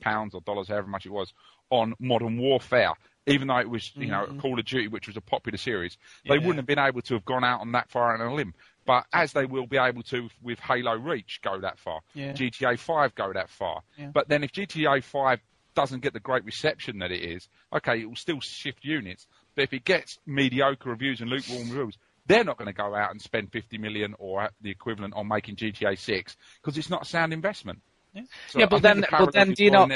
pounds 0.00 0.34
or 0.34 0.40
dollars, 0.40 0.66
however 0.66 0.88
much 0.88 1.06
it 1.06 1.12
was, 1.12 1.32
on 1.70 1.94
Modern 2.00 2.36
Warfare 2.36 2.94
even 3.28 3.48
though 3.48 3.58
it 3.58 3.68
was, 3.68 3.90
you 3.96 4.06
know, 4.06 4.24
mm-hmm. 4.24 4.38
Call 4.38 4.58
of 4.58 4.64
Duty, 4.64 4.86
which 4.86 5.08
was 5.08 5.16
a 5.16 5.20
popular 5.20 5.58
series, 5.58 5.98
they 6.28 6.36
yeah. 6.36 6.40
wouldn't 6.40 6.58
have 6.58 6.66
been 6.66 6.78
able 6.78 7.02
to 7.02 7.14
have 7.14 7.24
gone 7.24 7.42
out 7.42 7.60
on 7.60 7.72
that 7.72 7.90
far 7.90 8.14
on 8.14 8.20
a 8.20 8.32
limb. 8.32 8.54
But 8.86 9.04
as 9.12 9.32
they 9.32 9.46
will 9.46 9.66
be 9.66 9.78
able 9.78 10.04
to 10.04 10.28
with 10.40 10.60
Halo 10.60 10.94
Reach 10.94 11.40
go 11.42 11.60
that 11.60 11.80
far, 11.80 12.02
yeah. 12.14 12.32
GTA 12.34 12.78
5 12.78 13.16
go 13.16 13.32
that 13.32 13.50
far. 13.50 13.82
But 14.12 14.28
then 14.28 14.44
if 14.44 14.52
GTA 14.52 15.02
5 15.02 15.40
doesn't 15.74 16.02
get 16.02 16.12
the 16.12 16.20
great 16.20 16.44
reception 16.44 17.00
that 17.00 17.10
it 17.10 17.20
is, 17.20 17.48
okay, 17.72 18.00
it 18.00 18.06
will 18.06 18.14
still 18.14 18.40
shift 18.40 18.84
units. 18.84 19.26
But 19.56 19.62
if 19.62 19.72
it 19.72 19.84
gets 19.84 20.18
mediocre 20.24 20.90
reviews 20.90 21.20
and 21.20 21.28
lukewarm 21.28 21.68
reviews, 21.70 21.98
they're 22.26 22.44
not 22.44 22.58
going 22.58 22.66
to 22.66 22.72
go 22.72 22.94
out 22.94 23.10
and 23.10 23.20
spend 23.20 23.52
50 23.52 23.78
million 23.78 24.14
or 24.18 24.50
the 24.60 24.70
equivalent 24.70 25.14
on 25.14 25.28
making 25.28 25.56
GTA 25.56 25.98
6 25.98 26.36
because 26.60 26.78
it's 26.78 26.90
not 26.90 27.02
a 27.02 27.04
sound 27.04 27.32
investment. 27.32 27.80
Yeah, 28.12 28.22
so 28.48 28.58
yeah 28.60 28.66
but 28.66 28.82
then, 28.82 29.00
the 29.02 29.08
but 29.10 29.32
then 29.32 29.52
do 29.52 29.64
you 29.64 29.70
not? 29.70 29.90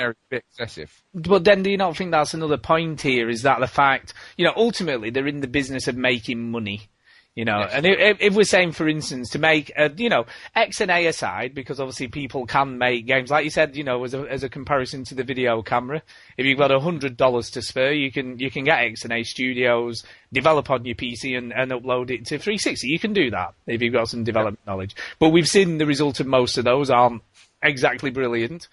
But 1.14 1.44
then, 1.44 1.62
do 1.62 1.70
you 1.70 1.78
not 1.78 1.96
think 1.96 2.10
that's 2.10 2.34
another 2.34 2.58
point 2.58 3.00
here? 3.00 3.30
Is 3.30 3.42
that 3.42 3.60
the 3.60 3.66
fact? 3.66 4.12
You 4.36 4.44
know, 4.44 4.52
ultimately, 4.56 5.08
they're 5.08 5.26
in 5.26 5.40
the 5.40 5.48
business 5.48 5.88
of 5.88 5.96
making 5.96 6.50
money. 6.50 6.90
You 7.36 7.44
know, 7.44 7.60
yes. 7.60 7.70
and 7.72 7.86
if, 7.86 8.20
if, 8.20 8.34
we're 8.34 8.42
saying, 8.42 8.72
for 8.72 8.88
instance, 8.88 9.30
to 9.30 9.38
make, 9.38 9.70
a, 9.76 9.88
you 9.96 10.08
know, 10.08 10.26
XNA 10.56 11.08
aside, 11.08 11.54
because 11.54 11.78
obviously 11.78 12.08
people 12.08 12.44
can 12.44 12.76
make 12.76 13.06
games, 13.06 13.30
like 13.30 13.44
you 13.44 13.50
said, 13.50 13.76
you 13.76 13.84
know, 13.84 14.02
as 14.02 14.14
a, 14.14 14.22
as 14.22 14.42
a 14.42 14.48
comparison 14.48 15.04
to 15.04 15.14
the 15.14 15.22
video 15.22 15.62
camera, 15.62 16.02
if 16.36 16.44
you've 16.44 16.58
got 16.58 16.72
a 16.72 16.80
hundred 16.80 17.16
dollars 17.16 17.48
to 17.50 17.62
spare, 17.62 17.92
you 17.92 18.10
can, 18.10 18.40
you 18.40 18.50
can 18.50 18.64
get 18.64 18.80
XNA 18.80 19.24
Studios, 19.24 20.04
develop 20.32 20.70
on 20.70 20.84
your 20.84 20.96
PC 20.96 21.38
and, 21.38 21.52
and 21.52 21.70
upload 21.70 22.10
it 22.10 22.26
to 22.26 22.38
360. 22.38 22.88
You 22.88 22.98
can 22.98 23.12
do 23.12 23.30
that 23.30 23.54
if 23.64 23.80
you've 23.80 23.92
got 23.92 24.08
some 24.08 24.24
development 24.24 24.58
yep. 24.62 24.66
knowledge. 24.66 24.96
But 25.20 25.28
we've 25.28 25.48
seen 25.48 25.78
the 25.78 25.86
result 25.86 26.18
of 26.18 26.26
most 26.26 26.58
of 26.58 26.64
those 26.64 26.90
aren't 26.90 27.22
exactly 27.62 28.10
brilliant. 28.10 28.66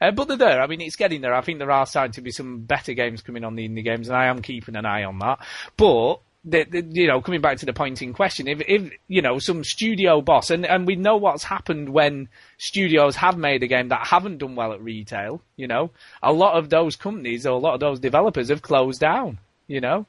Uh, 0.00 0.10
but 0.10 0.26
they're 0.26 0.36
there. 0.36 0.60
I 0.60 0.66
mean, 0.66 0.80
it's 0.80 0.96
getting 0.96 1.20
there. 1.20 1.34
I 1.34 1.42
think 1.42 1.58
there 1.58 1.70
are 1.70 1.86
starting 1.86 2.12
to 2.12 2.22
be 2.22 2.32
some 2.32 2.60
better 2.60 2.94
games 2.94 3.22
coming 3.22 3.44
on 3.44 3.54
the 3.54 3.68
indie 3.68 3.84
games, 3.84 4.08
and 4.08 4.16
I 4.16 4.26
am 4.26 4.42
keeping 4.42 4.74
an 4.74 4.86
eye 4.86 5.04
on 5.04 5.18
that. 5.20 5.38
But 5.76 6.20
the, 6.44 6.64
the, 6.64 6.82
you 6.90 7.06
know, 7.06 7.20
coming 7.20 7.40
back 7.40 7.58
to 7.58 7.66
the 7.66 7.72
point 7.72 8.00
in 8.00 8.12
question, 8.14 8.48
if, 8.48 8.62
if, 8.66 8.90
you 9.08 9.22
know, 9.22 9.38
some 9.38 9.62
studio 9.62 10.20
boss, 10.20 10.50
and, 10.50 10.64
and 10.64 10.86
we 10.86 10.96
know 10.96 11.16
what's 11.16 11.44
happened 11.44 11.90
when 11.90 12.28
studios 12.58 13.16
have 13.16 13.36
made 13.36 13.62
a 13.62 13.66
game 13.66 13.88
that 13.88 14.06
haven't 14.06 14.38
done 14.38 14.56
well 14.56 14.72
at 14.72 14.82
retail, 14.82 15.42
you 15.56 15.66
know, 15.66 15.90
a 16.22 16.32
lot 16.32 16.56
of 16.56 16.70
those 16.70 16.96
companies 16.96 17.46
or 17.46 17.50
a 17.50 17.58
lot 17.58 17.74
of 17.74 17.80
those 17.80 18.00
developers 18.00 18.48
have 18.48 18.62
closed 18.62 19.00
down, 19.00 19.38
you 19.66 19.80
know, 19.80 20.06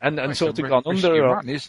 and, 0.00 0.18
and 0.18 0.36
sort 0.36 0.58
of 0.58 0.68
gone 0.68 0.82
under. 0.86 1.22
Or, 1.22 1.34
run, 1.34 1.60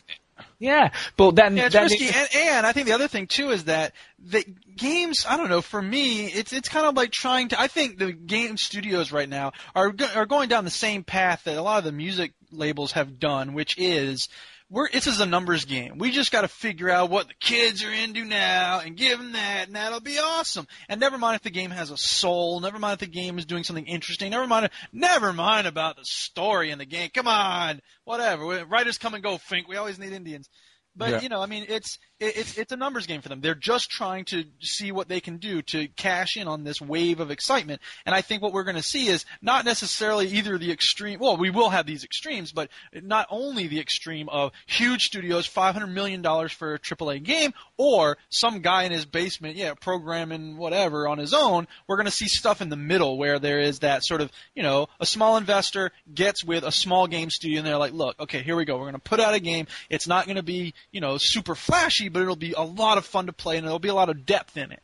yeah, 0.59 0.91
but 1.15 1.35
then, 1.35 1.55
yeah, 1.55 1.65
it's 1.65 1.73
then 1.73 1.83
risky. 1.83 2.05
It, 2.05 2.35
and, 2.35 2.57
and 2.57 2.65
I 2.65 2.71
think 2.71 2.87
the 2.87 2.93
other 2.93 3.07
thing 3.07 3.27
too 3.27 3.51
is 3.51 3.65
that 3.65 3.93
the 4.19 4.43
games. 4.75 5.25
I 5.27 5.37
don't 5.37 5.49
know. 5.49 5.61
For 5.61 5.81
me, 5.81 6.25
it's 6.25 6.51
it's 6.51 6.67
kind 6.67 6.85
of 6.85 6.95
like 6.95 7.11
trying 7.11 7.49
to. 7.49 7.59
I 7.59 7.67
think 7.67 7.97
the 7.97 8.11
game 8.11 8.57
studios 8.57 9.11
right 9.11 9.29
now 9.29 9.53
are 9.73 9.93
are 10.13 10.25
going 10.25 10.49
down 10.49 10.65
the 10.65 10.71
same 10.71 11.03
path 11.03 11.43
that 11.45 11.57
a 11.57 11.61
lot 11.61 11.77
of 11.77 11.83
the 11.85 11.91
music 11.91 12.33
labels 12.55 12.93
have 12.93 13.19
done, 13.19 13.53
which 13.53 13.77
is 13.77 14.29
we're 14.69 14.89
this 14.89 15.05
is 15.05 15.19
a 15.19 15.25
numbers 15.25 15.65
game. 15.65 15.99
We 15.99 16.11
just 16.11 16.31
got 16.31 16.41
to 16.41 16.47
figure 16.47 16.89
out 16.89 17.11
what 17.11 17.27
the 17.27 17.33
kids 17.39 17.83
are 17.83 17.91
into 17.91 18.25
now 18.25 18.81
and 18.83 18.97
give 18.97 19.19
them 19.19 19.33
that, 19.33 19.67
and 19.67 19.75
that'll 19.75 19.99
be 19.99 20.17
awesome. 20.17 20.67
And 20.89 20.99
never 20.99 21.17
mind 21.17 21.35
if 21.35 21.43
the 21.43 21.51
game 21.51 21.69
has 21.69 21.91
a 21.91 21.97
soul. 21.97 22.59
Never 22.59 22.79
mind 22.79 22.93
if 22.93 22.99
the 23.07 23.13
game 23.13 23.37
is 23.37 23.45
doing 23.45 23.63
something 23.63 23.85
interesting. 23.85 24.31
Never 24.31 24.47
mind. 24.47 24.69
Never 24.91 25.33
mind 25.33 25.67
about 25.67 25.97
the 25.97 26.05
story 26.05 26.71
in 26.71 26.79
the 26.79 26.85
game. 26.85 27.09
Come 27.13 27.27
on, 27.27 27.79
whatever. 28.05 28.65
Writers 28.65 28.97
come 28.97 29.13
and 29.13 29.23
go. 29.23 29.37
Fink. 29.37 29.67
We 29.67 29.75
always 29.75 29.99
need 29.99 30.13
Indians. 30.13 30.49
But 30.95 31.09
yeah. 31.09 31.21
you 31.21 31.29
know, 31.29 31.41
I 31.41 31.45
mean, 31.45 31.65
it's 31.67 31.99
it's 32.19 32.57
it's 32.57 32.71
a 32.71 32.77
numbers 32.77 33.07
game 33.07 33.21
for 33.21 33.27
them. 33.27 33.41
They're 33.41 33.55
just 33.55 33.89
trying 33.89 34.25
to 34.25 34.45
see 34.61 34.91
what 34.91 35.09
they 35.09 35.19
can 35.19 35.37
do 35.37 35.61
to 35.63 35.87
cash 35.89 36.37
in 36.37 36.47
on 36.47 36.63
this 36.63 36.79
wave 36.79 37.19
of 37.19 37.31
excitement. 37.31 37.81
And 38.05 38.15
I 38.15 38.21
think 38.21 38.41
what 38.41 38.53
we're 38.53 38.63
going 38.63 38.77
to 38.77 38.83
see 38.83 39.07
is 39.07 39.25
not 39.41 39.65
necessarily 39.65 40.27
either 40.27 40.57
the 40.57 40.71
extreme. 40.71 41.19
Well, 41.19 41.35
we 41.35 41.49
will 41.49 41.69
have 41.69 41.85
these 41.85 42.05
extremes, 42.05 42.53
but 42.53 42.69
not 42.93 43.27
only 43.29 43.67
the 43.67 43.81
extreme 43.81 44.29
of 44.29 44.53
huge 44.65 45.03
studios, 45.03 45.45
five 45.45 45.73
hundred 45.73 45.87
million 45.87 46.21
dollars 46.21 46.53
for 46.53 46.75
a 46.75 46.79
AAA 46.79 47.23
game, 47.23 47.53
or 47.77 48.17
some 48.29 48.61
guy 48.61 48.83
in 48.83 48.93
his 48.93 49.05
basement, 49.05 49.57
yeah, 49.57 49.73
programming 49.73 50.55
whatever 50.55 51.07
on 51.07 51.17
his 51.17 51.33
own. 51.33 51.67
We're 51.87 51.97
going 51.97 52.05
to 52.05 52.11
see 52.11 52.27
stuff 52.27 52.61
in 52.61 52.69
the 52.69 52.77
middle 52.77 53.17
where 53.17 53.39
there 53.39 53.59
is 53.59 53.79
that 53.79 54.05
sort 54.05 54.21
of, 54.21 54.31
you 54.53 54.63
know, 54.63 54.87
a 55.01 55.05
small 55.05 55.35
investor 55.35 55.91
gets 56.13 56.45
with 56.45 56.63
a 56.63 56.71
small 56.71 57.07
game 57.07 57.29
studio, 57.29 57.59
and 57.59 57.67
they're 57.67 57.77
like, 57.77 57.93
look, 57.93 58.17
okay, 58.21 58.41
here 58.41 58.55
we 58.55 58.63
go. 58.63 58.75
We're 58.75 58.83
going 58.83 58.93
to 58.93 58.99
put 58.99 59.19
out 59.19 59.33
a 59.33 59.39
game. 59.41 59.67
It's 59.89 60.07
not 60.07 60.25
going 60.25 60.37
to 60.37 60.43
be 60.43 60.73
you 60.95 61.01
know, 61.01 61.17
super 61.19 61.55
flashy, 61.55 62.07
but 62.07 62.21
it'll 62.21 62.37
be 62.37 62.53
a 62.53 62.61
lot 62.61 62.97
of 62.97 63.05
fun 63.05 63.25
to 63.25 63.33
play 63.33 63.57
and 63.57 63.67
there'll 63.67 63.79
be 63.79 63.89
a 63.89 63.93
lot 63.93 64.07
of 64.07 64.25
depth 64.25 64.55
in 64.55 64.71
it. 64.71 64.81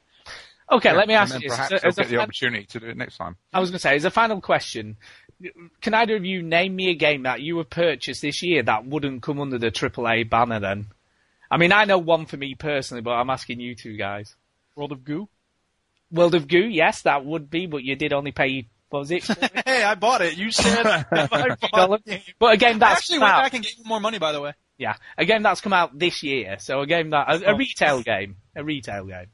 Okay, 0.70 0.89
yeah, 0.89 0.96
let 0.98 1.08
me 1.08 1.13
ask 1.13 1.34
and 1.34 1.41
you. 1.41 1.50
Perhaps 1.50 1.72
as, 1.86 1.96
get 1.96 2.10
the 2.10 2.18
opportunity 2.18 2.65
to 2.65 2.82
do 2.82 2.88
it 2.88 2.98
next 2.98 3.15
time. 3.15 3.38
I 3.53 3.62
was 3.62 3.70
going 3.70 3.77
to 3.77 3.82
say, 3.82 3.96
as 3.96 4.03
a 4.03 4.12
final 4.12 4.41
question, 4.41 4.98
can 5.80 5.94
either 5.94 6.18
of 6.18 6.25
you 6.25 6.44
name 6.44 6.75
me 6.75 6.89
a 6.89 6.96
game 6.96 7.24
that 7.24 7.39
you 7.39 7.58
have 7.60 7.70
purchased 7.70 8.22
this 8.22 8.44
year 8.44 8.62
that 8.62 8.86
wouldn't 8.86 9.22
come 9.22 9.39
under 9.39 9.58
the 9.58 9.72
AAA 9.72 10.30
banner 10.30 10.60
then? 10.60 10.88
I 11.50 11.56
mean, 11.56 11.72
I 11.72 11.86
know 11.86 11.98
one 11.98 12.25
for 12.25 12.36
me 12.36 12.56
personally, 12.56 13.01
but 13.01 13.12
I'm 13.12 13.30
asking 13.30 13.62
you 13.62 13.74
two 13.74 13.96
guys. 13.96 14.36
World 14.75 14.91
of 14.91 15.06
Goo? 15.06 15.30
World 16.12 16.36
of 16.36 16.50
Goo, 16.50 16.68
yes, 16.68 17.03
that 17.03 17.24
would 17.24 17.50
be, 17.50 17.68
but 17.68 17.84
you 17.84 17.96
did 17.96 18.12
only 18.12 18.34
pay 18.34 18.68
what 18.89 19.00
was 19.00 19.12
it? 19.12 19.24
hey, 19.65 19.84
I 19.84 19.96
bought 19.96 20.22
it. 20.22 20.38
You 20.38 20.51
said 20.51 20.86
I 21.12 21.56
bought 21.72 22.01
it. 22.06 22.24
But 22.38 22.53
again, 22.53 22.77
that's 22.80 22.91
I 22.91 22.94
actually 22.96 23.20
went 23.20 23.32
back 23.32 23.53
and 23.53 23.63
gave 23.63 23.77
you 23.77 23.86
more 23.86 24.01
money, 24.01 24.20
by 24.20 24.34
the 24.34 24.41
way. 24.41 24.53
Yeah, 24.81 24.95
a 25.15 25.25
game 25.25 25.43
that's 25.43 25.61
come 25.61 25.73
out 25.73 25.97
this 25.97 26.23
year. 26.23 26.57
So 26.59 26.81
a 26.81 26.88
game 26.88 27.11
that 27.11 27.29
a, 27.29 27.51
a 27.51 27.55
retail 27.55 28.01
game, 28.01 28.38
a 28.55 28.63
retail 28.63 29.05
game. 29.05 29.27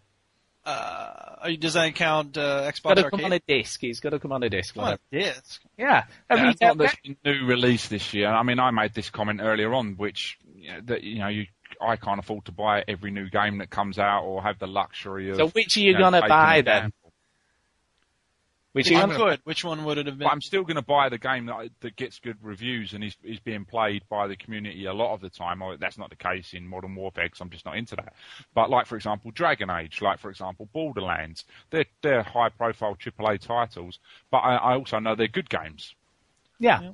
Uh, 0.65 1.55
does 1.57 1.75
that 1.75 1.95
count 1.95 2.37
uh, 2.37 2.69
Xbox 2.69 2.83
got 2.83 2.93
to 2.95 3.09
come 3.09 3.23
on 3.23 3.31
a 3.31 3.39
disc. 3.47 3.79
He's 3.79 4.01
got 4.01 4.09
to 4.09 4.19
come 4.19 4.33
on 4.33 4.43
a 4.43 4.49
disc. 4.49 4.75
Come 4.75 4.83
on 4.83 4.93
a 4.93 5.17
disc. 5.17 5.61
Yeah, 5.77 6.03
a 6.29 6.35
Yeah, 6.35 6.47
retail 6.47 6.75
not 6.75 6.95
game. 7.01 7.15
this 7.23 7.33
new 7.39 7.45
release 7.45 7.87
this 7.87 8.13
year. 8.13 8.27
I 8.27 8.43
mean, 8.43 8.59
I 8.59 8.71
made 8.71 8.93
this 8.93 9.09
comment 9.09 9.39
earlier 9.41 9.73
on, 9.73 9.95
which 9.95 10.37
you 10.53 10.73
know, 10.73 10.81
that 10.87 11.03
you 11.03 11.19
know 11.19 11.29
you. 11.29 11.45
I 11.81 11.95
can't 11.95 12.19
afford 12.19 12.43
to 12.45 12.51
buy 12.51 12.83
every 12.85 13.11
new 13.11 13.29
game 13.29 13.59
that 13.59 13.69
comes 13.69 13.99
out 13.99 14.23
or 14.23 14.43
have 14.43 14.59
the 14.59 14.67
luxury 14.67 15.29
of. 15.29 15.37
So 15.37 15.47
which 15.47 15.77
are 15.77 15.79
you 15.79 15.93
know, 15.93 15.99
gonna 15.99 16.27
buy 16.27 16.61
then? 16.61 16.91
Gamble. 18.77 18.83
Which 18.83 18.89
If 18.89 18.91
are 18.91 18.93
you 18.93 18.99
you 18.99 19.03
I'm 19.03 19.09
gonna, 19.09 19.25
could, 19.31 19.41
which 19.43 19.63
one 19.63 19.83
would 19.85 19.97
it 19.97 20.07
have 20.07 20.17
been? 20.17 20.27
I'm 20.27 20.41
still 20.41 20.63
going 20.63 20.75
to 20.77 20.81
buy 20.81 21.09
the 21.09 21.17
game 21.17 21.47
that 21.47 21.69
that 21.81 21.95
gets 21.95 22.19
good 22.19 22.37
reviews 22.41 22.93
and 22.93 23.03
is 23.03 23.15
is 23.23 23.39
being 23.39 23.65
played 23.65 24.03
by 24.09 24.27
the 24.27 24.35
community 24.37 24.85
a 24.85 24.93
lot 24.93 25.13
of 25.13 25.21
the 25.21 25.29
time. 25.29 25.61
Or 25.61 25.77
that's 25.77 25.97
not 25.97 26.09
the 26.09 26.15
case 26.15 26.53
in 26.53 26.67
Modern 26.67 26.95
Warfare 26.95 27.25
because 27.25 27.41
I'm 27.41 27.49
just 27.49 27.65
not 27.65 27.77
into 27.77 27.95
that. 27.97 28.13
But 28.53 28.69
like 28.69 28.85
for 28.87 28.95
example, 28.95 29.31
Dragon 29.31 29.69
Age, 29.69 30.01
like 30.01 30.19
for 30.19 30.29
example, 30.29 30.69
Borderlands, 30.73 31.45
they're 31.71 31.85
they're 32.01 32.23
high 32.23 32.49
profile 32.49 32.95
AAA 32.95 33.41
titles. 33.41 33.99
But 34.31 34.39
I, 34.39 34.55
I 34.55 34.75
also 34.75 34.99
know 34.99 35.15
they're 35.15 35.27
good 35.27 35.49
games. 35.49 35.95
yeah. 36.59 36.81
Yeah. 36.81 36.91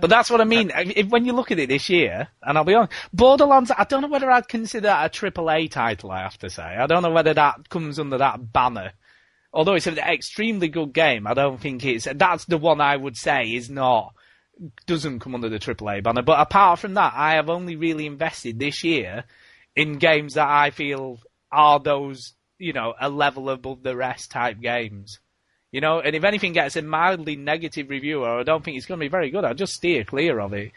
But 0.00 0.10
that's 0.10 0.30
what 0.30 0.40
I 0.42 0.44
mean. 0.44 0.70
If, 0.74 1.08
when 1.08 1.24
you 1.24 1.32
look 1.32 1.50
at 1.50 1.58
it 1.58 1.68
this 1.70 1.88
year, 1.88 2.28
and 2.42 2.58
I'll 2.58 2.64
be 2.64 2.74
honest, 2.74 2.92
Borderlands, 3.12 3.72
I 3.76 3.84
don't 3.84 4.02
know 4.02 4.08
whether 4.08 4.30
I'd 4.30 4.48
consider 4.48 4.88
that 4.88 5.06
a 5.06 5.30
AAA 5.30 5.70
title, 5.70 6.10
I 6.10 6.20
have 6.20 6.38
to 6.38 6.50
say. 6.50 6.62
I 6.62 6.86
don't 6.86 7.02
know 7.02 7.10
whether 7.10 7.32
that 7.34 7.68
comes 7.70 7.98
under 7.98 8.18
that 8.18 8.52
banner. 8.52 8.92
Although 9.52 9.74
it's 9.74 9.86
an 9.86 9.98
extremely 9.98 10.68
good 10.68 10.92
game, 10.92 11.26
I 11.26 11.34
don't 11.34 11.60
think 11.60 11.84
it's, 11.84 12.06
that's 12.14 12.44
the 12.44 12.58
one 12.58 12.80
I 12.80 12.96
would 12.96 13.16
say 13.16 13.54
is 13.54 13.68
not, 13.68 14.14
doesn't 14.86 15.20
come 15.20 15.34
under 15.34 15.48
the 15.48 15.58
AAA 15.58 16.02
banner. 16.02 16.22
But 16.22 16.40
apart 16.40 16.78
from 16.78 16.94
that, 16.94 17.14
I 17.16 17.34
have 17.34 17.50
only 17.50 17.76
really 17.76 18.06
invested 18.06 18.58
this 18.58 18.84
year 18.84 19.24
in 19.74 19.98
games 19.98 20.34
that 20.34 20.48
I 20.48 20.70
feel 20.70 21.18
are 21.50 21.80
those, 21.80 22.34
you 22.58 22.72
know, 22.72 22.94
a 23.00 23.08
level 23.08 23.50
above 23.50 23.82
the 23.82 23.96
rest 23.96 24.30
type 24.30 24.60
games. 24.60 25.18
You 25.72 25.80
know, 25.80 26.00
and 26.00 26.16
if 26.16 26.24
anything 26.24 26.52
gets 26.52 26.76
a 26.76 26.82
mildly 26.82 27.36
negative 27.36 27.90
review, 27.90 28.24
or 28.24 28.40
I 28.40 28.42
don't 28.42 28.64
think 28.64 28.76
it's 28.76 28.86
going 28.86 28.98
to 28.98 29.04
be 29.04 29.08
very 29.08 29.30
good, 29.30 29.44
I'll 29.44 29.54
just 29.54 29.74
steer 29.74 30.04
clear 30.04 30.40
of 30.40 30.52
it. 30.52 30.72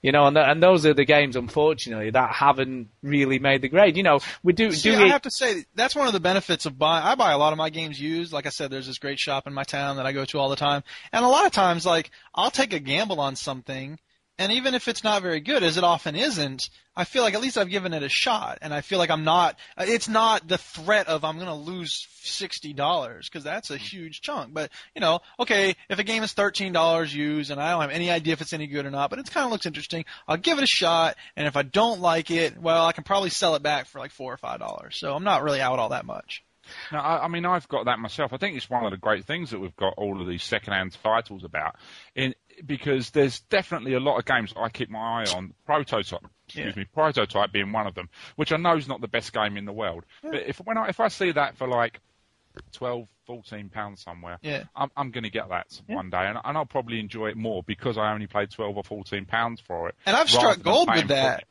You 0.00 0.12
know, 0.12 0.26
and 0.28 0.36
th- 0.36 0.46
and 0.46 0.62
those 0.62 0.86
are 0.86 0.94
the 0.94 1.04
games, 1.04 1.34
unfortunately, 1.34 2.10
that 2.10 2.32
haven't 2.32 2.88
really 3.02 3.40
made 3.40 3.62
the 3.62 3.68
grade. 3.68 3.96
You 3.96 4.04
know, 4.04 4.20
we 4.44 4.52
do 4.52 4.70
See, 4.70 4.92
do 4.92 4.96
I 4.96 5.06
it. 5.06 5.10
have 5.10 5.22
to 5.22 5.30
say 5.30 5.64
that's 5.74 5.96
one 5.96 6.06
of 6.06 6.12
the 6.12 6.20
benefits 6.20 6.66
of 6.66 6.78
buying. 6.78 7.04
I 7.04 7.16
buy 7.16 7.32
a 7.32 7.38
lot 7.38 7.52
of 7.52 7.56
my 7.58 7.68
games 7.70 8.00
used. 8.00 8.32
Like 8.32 8.46
I 8.46 8.50
said, 8.50 8.70
there's 8.70 8.86
this 8.86 8.98
great 8.98 9.18
shop 9.18 9.48
in 9.48 9.52
my 9.52 9.64
town 9.64 9.96
that 9.96 10.06
I 10.06 10.12
go 10.12 10.24
to 10.26 10.38
all 10.38 10.50
the 10.50 10.56
time, 10.56 10.84
and 11.12 11.24
a 11.24 11.28
lot 11.28 11.46
of 11.46 11.52
times, 11.52 11.84
like 11.84 12.10
I'll 12.32 12.52
take 12.52 12.72
a 12.72 12.78
gamble 12.78 13.20
on 13.20 13.34
something, 13.34 13.98
and 14.38 14.52
even 14.52 14.74
if 14.74 14.86
it's 14.86 15.02
not 15.02 15.22
very 15.22 15.40
good, 15.40 15.62
as 15.62 15.76
it 15.76 15.84
often 15.84 16.14
isn't, 16.14 16.70
I 16.94 17.04
feel 17.04 17.22
like 17.22 17.34
at 17.34 17.40
least 17.40 17.58
I've 17.58 17.70
given 17.70 17.92
it 17.92 18.02
a 18.02 18.08
shot, 18.08 18.58
and 18.62 18.72
I 18.72 18.80
feel 18.80 18.98
like 18.98 19.10
I'm 19.10 19.24
not. 19.24 19.58
It's 19.78 20.08
not 20.08 20.46
the 20.46 20.58
threat 20.58 21.08
of 21.08 21.24
I'm 21.24 21.36
going 21.36 21.48
to 21.48 21.54
lose 21.54 22.06
sixty 22.22 22.72
dollars 22.72 23.28
because 23.28 23.44
that's 23.44 23.70
a 23.70 23.76
hmm. 23.76 23.82
huge 23.84 24.20
chunk. 24.20 24.54
But 24.54 24.70
you 24.94 25.00
know, 25.00 25.20
okay, 25.40 25.76
if 25.88 25.98
a 25.98 26.04
game 26.04 26.22
is 26.22 26.32
thirteen 26.32 26.72
dollars 26.72 27.14
used, 27.14 27.50
and 27.50 27.60
I 27.60 27.72
don't 27.72 27.82
have 27.82 27.90
any 27.90 28.10
idea 28.10 28.32
if 28.32 28.40
it's 28.40 28.52
any 28.52 28.66
good 28.66 28.86
or 28.86 28.90
not, 28.90 29.10
but 29.10 29.18
it 29.18 29.30
kind 29.30 29.44
of 29.44 29.52
looks 29.52 29.66
interesting, 29.66 30.04
I'll 30.26 30.36
give 30.36 30.58
it 30.58 30.64
a 30.64 30.68
shot, 30.68 31.16
and 31.36 31.46
if 31.46 31.56
I 31.56 31.62
don't 31.62 32.00
like 32.00 32.30
it, 32.30 32.60
well, 32.60 32.86
I 32.86 32.92
can 32.92 33.04
probably 33.04 33.30
sell 33.30 33.54
it 33.54 33.62
back 33.62 33.86
for 33.86 33.98
like 33.98 34.12
four 34.12 34.32
or 34.32 34.38
five 34.38 34.60
dollars. 34.60 34.96
So 34.96 35.14
I'm 35.14 35.24
not 35.24 35.42
really 35.42 35.60
out 35.60 35.78
all 35.78 35.90
that 35.90 36.06
much. 36.06 36.42
No, 36.92 36.98
I, 36.98 37.24
I 37.24 37.28
mean 37.28 37.44
I've 37.44 37.68
got 37.68 37.86
that 37.86 37.98
myself. 37.98 38.32
I 38.32 38.36
think 38.36 38.56
it's 38.56 38.68
one 38.70 38.84
of 38.84 38.90
the 38.90 38.96
great 38.96 39.24
things 39.24 39.50
that 39.50 39.58
we've 39.60 39.76
got 39.76 39.94
all 39.96 40.20
of 40.20 40.26
these 40.26 40.42
second-hand 40.42 40.96
titles 41.02 41.44
about, 41.44 41.76
in 42.14 42.34
because 42.66 43.10
there's 43.10 43.40
definitely 43.40 43.94
a 43.94 44.00
lot 44.00 44.18
of 44.18 44.24
games 44.24 44.52
I 44.56 44.68
keep 44.68 44.90
my 44.90 45.22
eye 45.22 45.26
on. 45.34 45.54
Prototype, 45.64 46.20
excuse 46.46 46.74
Yeah. 46.74 46.80
me, 46.80 46.84
Prototype 46.92 47.52
being 47.52 47.70
one 47.72 47.86
of 47.86 47.94
them, 47.94 48.08
which 48.36 48.52
I 48.52 48.56
know 48.56 48.76
is 48.76 48.88
not 48.88 49.00
the 49.00 49.08
best 49.08 49.32
game 49.32 49.56
in 49.56 49.64
the 49.64 49.72
world. 49.72 50.04
But 50.22 50.34
if 50.46 50.58
when 50.58 50.76
I 50.76 50.88
if 50.88 50.98
I 51.00 51.08
see 51.08 51.30
that 51.32 51.56
for 51.56 51.68
like 51.68 52.00
12, 52.72 53.06
14 53.28 53.68
pounds 53.68 54.02
somewhere, 54.02 54.38
Yeah. 54.42 54.64
I'm, 54.74 54.90
I'm 54.96 55.10
going 55.12 55.24
to 55.24 55.30
get 55.30 55.50
that 55.50 55.66
Yeah. 55.86 55.96
one 55.96 56.08
day, 56.10 56.26
and, 56.26 56.38
and 56.42 56.56
I'll 56.56 56.64
probably 56.64 56.98
enjoy 56.98 57.26
it 57.28 57.36
more 57.36 57.62
because 57.62 57.96
I 57.98 58.12
only 58.12 58.26
paid 58.26 58.50
12 58.50 58.76
or 58.76 58.82
14 58.82 59.26
pounds 59.26 59.60
for 59.60 59.88
it. 59.90 59.94
And 60.06 60.16
I've 60.16 60.30
struck 60.30 60.62
gold 60.62 60.88
with 60.92 61.08
that. 61.08 61.44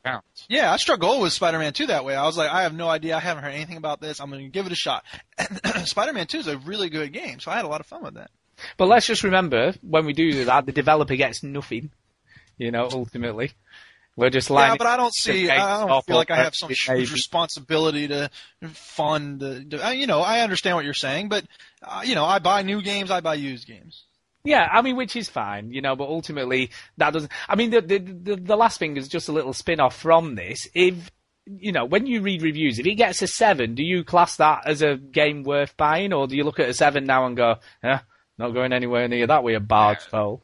Yeah, 0.48 0.72
I 0.72 0.76
struck 0.76 0.98
gold 1.00 1.22
with 1.22 1.32
Spider-Man 1.32 1.72
2 1.72 1.86
that 1.86 2.04
way. 2.04 2.16
I 2.16 2.24
was 2.26 2.36
like, 2.36 2.50
I 2.50 2.62
have 2.64 2.74
no 2.74 2.88
idea. 2.88 3.16
I 3.16 3.20
haven't 3.20 3.44
heard 3.44 3.54
anything 3.54 3.76
about 3.76 4.00
this. 4.00 4.20
I'm 4.20 4.28
going 4.28 4.42
to 4.42 4.48
give 4.50 4.66
it 4.66 4.72
a 4.72 4.76
shot. 4.76 5.04
And 5.38 5.60
Spider-Man 5.88 6.26
2 6.26 6.38
is 6.38 6.46
a 6.48 6.58
really 6.58 6.90
good 6.90 7.12
game, 7.12 7.38
so 7.40 7.50
I 7.52 7.56
had 7.56 7.64
a 7.64 7.68
lot 7.68 7.80
of 7.80 7.86
fun 7.86 8.02
with 8.02 8.14
that. 8.14 8.30
But 8.76 8.88
let's 8.88 9.06
just 9.06 9.22
remember, 9.22 9.72
when 9.82 10.04
we 10.04 10.12
do 10.12 10.44
that, 10.46 10.66
the 10.66 10.72
developer 10.72 11.14
gets 11.14 11.44
nothing. 11.44 11.90
You 12.56 12.72
know, 12.72 12.88
ultimately, 12.90 13.52
we're 14.18 14.30
just 14.30 14.50
like. 14.50 14.72
yeah, 14.72 14.76
but 14.76 14.88
I 14.88 14.96
don't 14.96 15.14
see. 15.14 15.48
I 15.48 15.86
don't 15.86 16.04
feel 16.04 16.16
like 16.16 16.32
I 16.32 16.36
have 16.38 16.56
some 16.56 16.70
huge 16.70 16.88
maybe. 16.88 17.12
responsibility 17.12 18.08
to 18.08 18.28
fund. 18.72 19.38
The, 19.38 19.64
the, 19.68 19.86
uh, 19.86 19.90
you 19.90 20.08
know, 20.08 20.22
I 20.22 20.40
understand 20.40 20.74
what 20.74 20.84
you're 20.84 20.92
saying, 20.92 21.28
but 21.28 21.44
uh, 21.84 22.02
you 22.04 22.16
know, 22.16 22.24
I 22.24 22.40
buy 22.40 22.62
new 22.62 22.82
games. 22.82 23.12
I 23.12 23.20
buy 23.20 23.34
used 23.34 23.68
games. 23.68 24.06
Yeah, 24.42 24.68
I 24.72 24.82
mean, 24.82 24.96
which 24.96 25.14
is 25.14 25.28
fine, 25.28 25.70
you 25.70 25.82
know, 25.82 25.94
but 25.94 26.08
ultimately 26.08 26.70
that 26.96 27.12
doesn't. 27.12 27.30
I 27.48 27.54
mean, 27.54 27.70
the 27.70 27.80
the 27.80 27.98
the, 27.98 28.36
the 28.36 28.56
last 28.56 28.80
thing 28.80 28.96
is 28.96 29.06
just 29.06 29.28
a 29.28 29.32
little 29.32 29.52
spin 29.52 29.78
off 29.78 29.94
from 29.94 30.34
this. 30.34 30.66
If 30.74 31.12
you 31.46 31.70
know, 31.70 31.84
when 31.84 32.06
you 32.06 32.20
read 32.20 32.42
reviews, 32.42 32.80
if 32.80 32.86
it 32.86 32.96
gets 32.96 33.22
a 33.22 33.28
seven, 33.28 33.76
do 33.76 33.84
you 33.84 34.02
class 34.02 34.34
that 34.36 34.66
as 34.66 34.82
a 34.82 34.96
game 34.96 35.44
worth 35.44 35.76
buying, 35.76 36.12
or 36.12 36.26
do 36.26 36.36
you 36.36 36.42
look 36.42 36.58
at 36.58 36.68
a 36.68 36.74
seven 36.74 37.04
now 37.04 37.24
and 37.26 37.36
go, 37.36 37.54
eh, 37.84 37.98
not 38.36 38.50
going 38.50 38.72
anywhere 38.72 39.06
near 39.06 39.28
that 39.28 39.44
way 39.44 39.54
a 39.54 39.60
bard's 39.60 40.06
soul? 40.10 40.42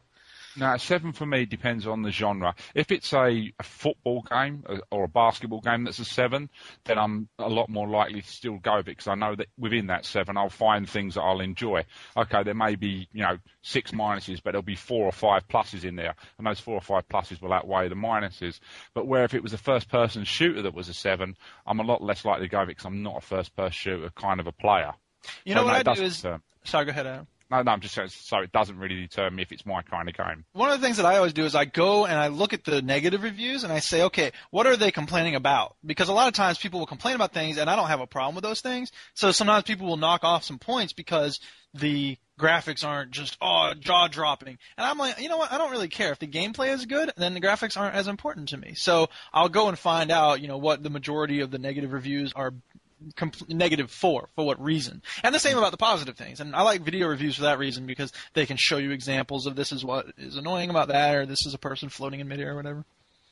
Now, 0.57 0.77
seven 0.77 1.13
for 1.13 1.27
me 1.27 1.47
depends 1.47 1.87
on 1.87 2.03
the 2.03 2.11
genre. 2.11 2.55
If 2.75 2.93
it's 2.93 3.13
a, 3.13 3.53
a 3.59 3.63
football 3.63 4.23
game 4.23 4.65
uh, 4.69 4.79
or 4.91 5.05
a 5.05 5.09
basketball 5.09 5.61
game 5.61 5.85
that's 5.85 5.99
a 5.99 6.05
seven, 6.05 6.49
then 6.85 6.99
I'm 6.99 7.29
a 7.39 7.49
lot 7.49 7.69
more 7.69 7.89
likely 7.89 8.23
to 8.23 8.29
still 8.29 8.59
go 8.59 8.77
with 8.77 8.89
it 8.89 8.93
because 8.93 9.09
I 9.09 9.15
know 9.15 9.35
that 9.35 9.49
within 9.59 9.89
that 9.89 10.05
seven 10.05 10.37
I'll 10.37 10.51
find 10.51 10.89
things 10.89 11.15
that 11.15 11.23
I'll 11.23 11.41
enjoy. 11.41 11.85
Okay, 12.17 12.43
there 12.45 12.55
may 12.55 12.77
be, 12.77 13.09
you 13.13 13.23
know, 13.23 13.39
six 13.63 13.91
minuses, 13.91 14.41
but 14.43 14.53
there'll 14.53 14.63
be 14.63 14.77
four 14.77 15.05
or 15.07 15.13
five 15.13 15.49
pluses 15.49 15.85
in 15.85 15.97
there. 15.97 16.15
And 16.39 16.47
those 16.47 16.61
four 16.61 16.75
or 16.75 16.81
five 16.81 17.09
pluses 17.09 17.43
will 17.43 17.53
outweigh 17.53 17.89
the 17.89 17.97
minuses. 17.97 18.61
But 18.95 19.07
where 19.07 19.25
if 19.25 19.35
it 19.35 19.43
was 19.43 19.53
a 19.53 19.59
first 19.59 19.89
person 19.89 20.25
shooter 20.25 20.63
that 20.63 20.75
was 20.75 20.89
a 20.89 20.95
seven, 20.95 21.37
I'm 21.67 21.81
a 21.81 21.85
lot 21.85 22.03
less 22.03 22.25
likely 22.25 22.47
to 22.47 22.51
go 22.51 22.61
with 22.61 22.69
it 22.69 22.77
because 22.77 22.87
I'm 22.87 23.03
not 23.03 23.19
a 23.19 23.21
first 23.21 23.57
person 23.57 23.73
shooter 23.73 24.11
kind 24.11 24.41
of 24.41 24.47
a 24.47 24.53
player. 24.53 24.93
You 25.45 25.55
know 25.55 25.63
no, 25.63 25.73
what 25.73 25.81
it 25.81 25.89
I 25.89 25.95
do 25.95 26.03
is. 26.03 26.25
Sorry, 26.65 26.85
go 26.85 26.91
ahead, 26.91 27.07
Adam. 27.07 27.27
No, 27.51 27.63
no, 27.63 27.73
I'm 27.73 27.81
just 27.81 27.95
saying, 27.95 28.09
so 28.09 28.39
it 28.39 28.53
doesn't 28.53 28.79
really 28.79 29.03
deter 29.03 29.31
me 29.31 29.43
if 29.43 29.53
it's 29.53 29.67
my 29.67 29.83
kind 29.83 30.09
of 30.09 30.17
game. 30.17 30.45
one 30.53 30.71
of 30.71 30.81
the 30.81 30.87
things 30.87 30.97
that 30.97 31.07
I 31.07 31.17
always 31.17 31.33
do 31.33 31.45
is 31.45 31.55
I 31.55 31.67
go 31.67 32.07
and 32.07 32.19
I 32.19 32.29
look 32.29 32.53
at 32.53 32.65
the 32.65 32.83
negative 32.83 33.23
reviews 33.23 33.65
and 33.65 33.73
I 33.73 33.81
say, 33.81 34.03
okay, 34.05 34.33
what 34.51 34.67
are 34.67 34.77
they 34.77 34.91
complaining 34.91 35.35
about? 35.35 35.77
Because 35.85 36.09
a 36.09 36.13
lot 36.13 36.29
of 36.29 36.35
times 36.35 36.59
people 36.59 36.81
will 36.81 36.87
complain 36.87 37.15
about 37.15 37.33
things 37.33 37.59
and 37.59 37.69
I 37.69 37.77
don't 37.77 37.89
have 37.89 38.01
a 38.01 38.07
problem 38.07 38.35
with 38.35 38.45
those 38.45 38.61
things. 38.61 38.93
So 39.15 39.31
sometimes 39.31 39.65
people 39.65 39.87
will 39.87 39.97
knock 39.97 40.25
off 40.25 40.45
some 40.45 40.59
points 40.59 40.93
because 40.93 41.39
the 41.75 42.17
graphics 42.39 42.85
aren't 42.85 43.11
just 43.11 43.37
oh 43.41 43.73
jaw 43.79 44.09
dropping. 44.09 44.59
And 44.77 44.87
I'm 44.87 44.99
like, 44.99 45.21
you 45.21 45.29
know 45.29 45.37
what? 45.37 45.53
I 45.53 45.59
don't 45.59 45.71
really 45.71 45.89
care 45.89 46.13
if 46.13 46.19
the 46.19 46.27
gameplay 46.27 46.73
is 46.73 46.87
good, 46.87 47.13
then 47.17 47.35
the 47.35 47.41
graphics 47.41 47.77
aren't 47.77 47.95
as 47.95 48.09
important 48.09 48.49
to 48.51 48.57
me. 48.57 48.75
So 48.75 49.09
I'll 49.33 49.49
go 49.49 49.69
and 49.69 49.79
find 49.79 50.11
out, 50.11 50.41
you 50.41 50.49
know, 50.49 50.59
what 50.59 50.83
the 50.83 50.91
majority 50.91 51.41
of 51.41 51.51
the 51.51 51.59
negative 51.59 51.93
reviews 51.93 52.33
are 52.33 52.55
compl- 53.17 53.49
negative 53.49 53.91
for 53.91 54.29
for 54.35 54.45
what 54.47 54.61
reason 54.63 55.03
and 55.23 55.35
the 55.35 55.39
same 55.39 55.59
about 55.59 55.71
the 55.71 55.77
positive 55.77 56.17
things 56.17 56.41
and 56.41 56.55
i 56.55 56.63
like 56.63 56.83
video 56.83 57.09
reviews 57.09 57.37
for 57.37 57.43
that 57.43 57.59
reason 57.59 57.87
because 57.87 58.13
they 58.33 58.47
can 58.47 58.57
show 58.57 58.77
you 58.77 58.91
examples 58.91 59.47
of 59.47 59.57
this 59.57 59.73
is 59.73 59.85
what 59.85 60.07
is 60.17 60.37
annoying 60.37 60.71
about 60.71 60.89
that 60.89 61.15
or 61.15 61.27
this 61.27 61.47
is 61.47 61.55
a 61.55 61.59
person 61.59 61.89
floating 61.89 62.21
in 62.21 62.29
midair 62.29 62.53
or 62.53 62.57
whatever 62.57 62.85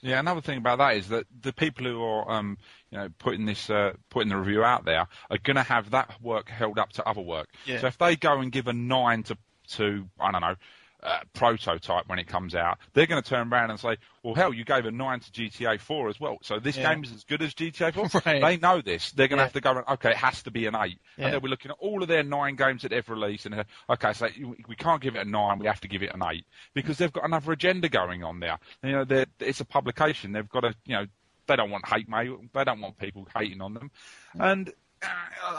Yeah, 0.04 0.19
another 0.19 0.40
thing 0.40 0.59
about 0.59 0.78
that 0.78 0.97
is 0.97 1.09
that 1.09 1.26
the 1.42 1.52
people 1.52 1.87
who 1.87 2.02
are, 2.02 2.28
um, 2.28 2.59
you 2.90 2.99
know, 2.99 3.09
putting 3.21 3.47
this, 3.47 3.71
uh, 3.71 3.92
putting 4.11 4.31
the 4.31 4.37
review 4.37 4.64
out 4.64 4.85
there 4.85 5.07
are 5.31 5.38
going 5.45 5.54
to 5.57 5.62
have 5.62 5.90
that 5.90 6.21
work 6.21 6.49
held 6.49 6.76
up 6.76 6.90
to 6.95 7.07
other 7.07 7.21
work. 7.21 7.49
Yeah. 7.66 7.81
So 7.81 7.87
if 7.87 7.99
they 7.99 8.16
go 8.16 8.40
and 8.40 8.50
give 8.50 8.66
a 8.66 8.73
nine 8.73 9.23
to, 9.25 9.38
to 9.76 10.09
I 10.19 10.33
don't 10.33 10.40
know, 10.40 10.57
uh, 11.02 11.18
prototype 11.32 12.09
when 12.09 12.18
it 12.18 12.26
comes 12.28 12.54
out, 12.54 12.78
they're 12.92 13.06
going 13.06 13.23
to 13.23 13.28
turn 13.28 13.52
around 13.52 13.71
and 13.71 13.80
say, 13.80 13.97
well, 14.23 14.35
hell, 14.35 14.52
you 14.54 14.64
gave 14.64 14.87
a 14.87 14.90
nine 14.90 15.18
to 15.21 15.30
GTA 15.32 15.80
4 15.80 16.09
as 16.09 16.21
well. 16.21 16.38
So 16.42 16.59
this 16.61 16.76
Yeah. 16.76 16.94
game 16.94 17.02
is 17.04 17.12
as 17.12 17.25
good 17.25 17.42
as 17.42 17.54
GTA 17.54 17.92
4. 17.92 18.23
Right. 18.25 18.40
They 18.40 18.56
know 18.56 18.80
this. 18.80 19.11
They're 19.12 19.26
going 19.28 19.38
to 19.38 19.42
Yeah. 19.42 19.47
have 19.47 19.52
to 19.54 19.61
go, 19.61 19.85
okay, 19.94 20.11
it 20.11 20.16
has 20.16 20.42
to 20.44 20.50
be 20.50 20.66
an 20.66 20.76
eight. 20.76 21.00
Yeah. 21.16 21.25
And 21.25 21.32
they'll 21.32 21.40
be 21.40 21.49
looking 21.49 21.71
at 21.73 21.76
all 21.80 22.02
of 22.02 22.09
their 22.09 22.23
nine 22.23 22.54
games 22.56 22.82
that 22.82 22.90
they've 22.90 23.09
released 23.09 23.47
and, 23.47 23.54
uh, 23.56 23.64
okay, 23.90 24.12
so 24.12 24.28
we 24.68 24.76
can't 24.76 25.00
give 25.02 25.16
it 25.16 25.26
a 25.26 25.28
nine, 25.28 25.59
we 25.59 25.66
have 25.66 25.80
to 25.80 25.88
give 25.88 26.02
it 26.02 26.14
an 26.14 26.23
eight 26.30 26.47
because 26.75 26.99
they've 26.99 27.12
got 27.12 27.25
another 27.25 27.52
agenda 27.52 27.88
going 27.88 28.23
on 28.23 28.38
there. 28.40 28.59
You 28.82 28.92
know, 29.04 29.25
it's 29.40 29.61
a 29.61 29.64
publication. 29.64 30.32
They've 30.32 30.49
got 30.49 30.61
to, 30.61 30.75
you 30.87 30.94
know, 30.97 31.06
they 31.47 31.56
don't 31.56 31.71
want 31.71 31.87
hate 31.88 32.09
mail. 32.09 32.40
They 32.54 32.64
don't 32.64 32.80
want 32.80 32.97
people 32.99 33.26
hating 33.37 33.61
on 33.61 33.75
them. 33.75 33.90
And 34.38 34.73
uh, 35.02 35.09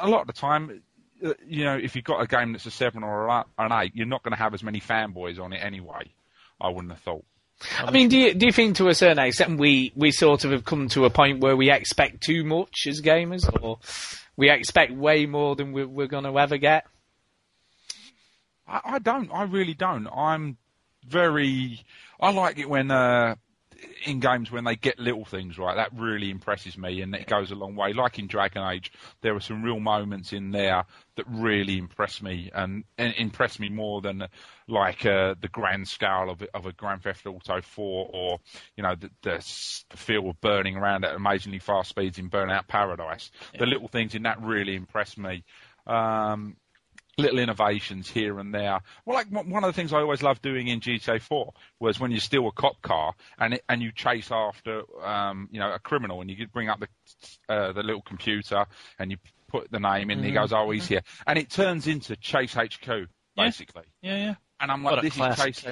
a 0.01 0.07
lot 0.09 0.21
of 0.21 0.27
the 0.27 0.33
time, 0.33 0.81
you 1.47 1.63
know, 1.63 1.77
if 1.77 1.95
you've 1.95 2.05
got 2.05 2.21
a 2.21 2.27
game 2.27 2.51
that's 2.53 2.65
a 2.65 2.71
seven 2.71 3.03
or 3.03 3.29
an 3.29 3.71
eight, 3.71 3.95
you're 3.95 4.07
not 4.07 4.23
going 4.23 4.33
to 4.33 4.37
have 4.37 4.53
as 4.53 4.63
many 4.63 4.79
fanboys 4.79 5.39
on 5.39 5.53
it 5.53 5.57
anyway. 5.63 6.11
I 6.59 6.69
wouldn't 6.69 6.91
have 6.91 7.01
thought. 7.01 7.25
I 7.79 7.91
mean, 7.91 8.09
do 8.09 8.17
you, 8.17 8.33
do 8.33 8.45
you 8.45 8.51
think 8.51 8.77
to 8.77 8.89
a 8.89 8.95
certain 8.95 9.23
extent 9.23 9.57
we, 9.59 9.93
we 9.95 10.11
sort 10.11 10.43
of 10.43 10.51
have 10.51 10.65
come 10.65 10.89
to 10.89 11.05
a 11.05 11.09
point 11.09 11.39
where 11.39 11.55
we 11.55 11.71
expect 11.71 12.21
too 12.21 12.43
much 12.43 12.87
as 12.87 13.01
gamers, 13.01 13.47
or 13.61 13.79
we 14.35 14.49
expect 14.49 14.91
way 14.91 15.25
more 15.25 15.55
than 15.55 15.71
we're, 15.71 15.87
we're 15.87 16.07
going 16.07 16.25
to 16.25 16.37
ever 16.37 16.57
get? 16.57 16.85
I, 18.67 18.81
I 18.83 18.99
don't. 18.99 19.29
I 19.31 19.43
really 19.43 19.73
don't. 19.73 20.07
I'm 20.07 20.57
very. 21.07 21.81
I 22.19 22.31
like 22.31 22.59
it 22.59 22.69
when 22.69 22.91
uh, 22.91 23.35
in 24.05 24.19
games 24.19 24.51
when 24.51 24.63
they 24.63 24.75
get 24.75 24.99
little 24.99 25.25
things 25.25 25.57
right, 25.57 25.75
that 25.75 25.91
really 25.93 26.29
impresses 26.29 26.77
me, 26.77 27.01
and 27.01 27.13
it 27.15 27.27
goes 27.27 27.51
a 27.51 27.55
long 27.55 27.75
way. 27.75 27.93
Like 27.93 28.19
in 28.19 28.27
Dragon 28.27 28.63
Age, 28.63 28.91
there 29.21 29.33
were 29.33 29.39
some 29.39 29.63
real 29.63 29.79
moments 29.79 30.33
in 30.33 30.51
there 30.51 30.85
that 31.15 31.25
really 31.27 31.77
impressed 31.77 32.23
me, 32.23 32.51
and, 32.53 32.83
and 32.97 33.13
impressed 33.15 33.59
me 33.59 33.69
more 33.69 34.01
than 34.01 34.27
like 34.67 35.05
uh, 35.05 35.35
the 35.39 35.47
grand 35.47 35.87
scale 35.87 36.29
of 36.29 36.43
of 36.53 36.65
a 36.65 36.73
Grand 36.73 37.03
Theft 37.03 37.25
Auto 37.25 37.61
4, 37.61 38.09
or 38.13 38.39
you 38.75 38.83
know 38.83 38.95
the, 38.95 39.09
the, 39.21 39.83
the 39.89 39.97
feel 39.97 40.29
of 40.29 40.39
burning 40.41 40.75
around 40.75 41.05
at 41.05 41.15
amazingly 41.15 41.59
fast 41.59 41.89
speeds 41.89 42.17
in 42.17 42.29
Burnout 42.29 42.67
Paradise. 42.67 43.31
Yeah. 43.53 43.61
The 43.61 43.65
little 43.67 43.87
things 43.87 44.15
in 44.15 44.23
that 44.23 44.41
really 44.41 44.75
impressed 44.75 45.17
me. 45.17 45.43
Um, 45.85 46.55
little 47.17 47.39
innovations 47.39 48.09
here 48.09 48.39
and 48.39 48.53
there. 48.53 48.81
Well, 49.05 49.15
like 49.15 49.27
one 49.29 49.63
of 49.63 49.67
the 49.67 49.73
things 49.73 49.93
I 49.93 49.99
always 49.99 50.23
loved 50.23 50.41
doing 50.41 50.67
in 50.67 50.79
GTA 50.79 51.21
4 51.21 51.53
was 51.79 51.99
when 51.99 52.11
you 52.11 52.19
steal 52.19 52.47
a 52.47 52.51
cop 52.51 52.81
car 52.81 53.13
and 53.37 53.55
it, 53.55 53.63
and 53.69 53.81
you 53.81 53.91
chase 53.91 54.29
after 54.31 54.83
um, 55.03 55.47
you 55.51 55.59
know 55.59 55.71
a 55.71 55.79
criminal 55.79 56.21
and 56.21 56.29
you 56.29 56.35
could 56.35 56.51
bring 56.51 56.69
up 56.69 56.79
the 56.79 57.53
uh, 57.53 57.71
the 57.71 57.83
little 57.83 58.01
computer 58.01 58.65
and 58.99 59.11
you 59.11 59.17
put 59.47 59.69
the 59.71 59.79
name 59.79 60.09
in 60.09 60.17
mm-hmm. 60.17 60.19
and 60.19 60.25
he 60.25 60.31
mm-hmm. 60.31 60.41
goes, 60.41 60.53
oh, 60.53 60.69
he's 60.71 60.83
mm-hmm. 60.83 60.93
here, 60.95 61.03
and 61.27 61.37
it 61.37 61.49
turns 61.49 61.87
into 61.87 62.15
Chase 62.15 62.53
HQ 62.53 63.07
basically. 63.35 63.83
Yeah, 64.01 64.17
yeah. 64.17 64.35
And 64.59 64.71
I'm 64.71 64.83
like, 64.83 65.01
this 65.01 65.17
is 65.17 65.35
Chase. 65.35 65.65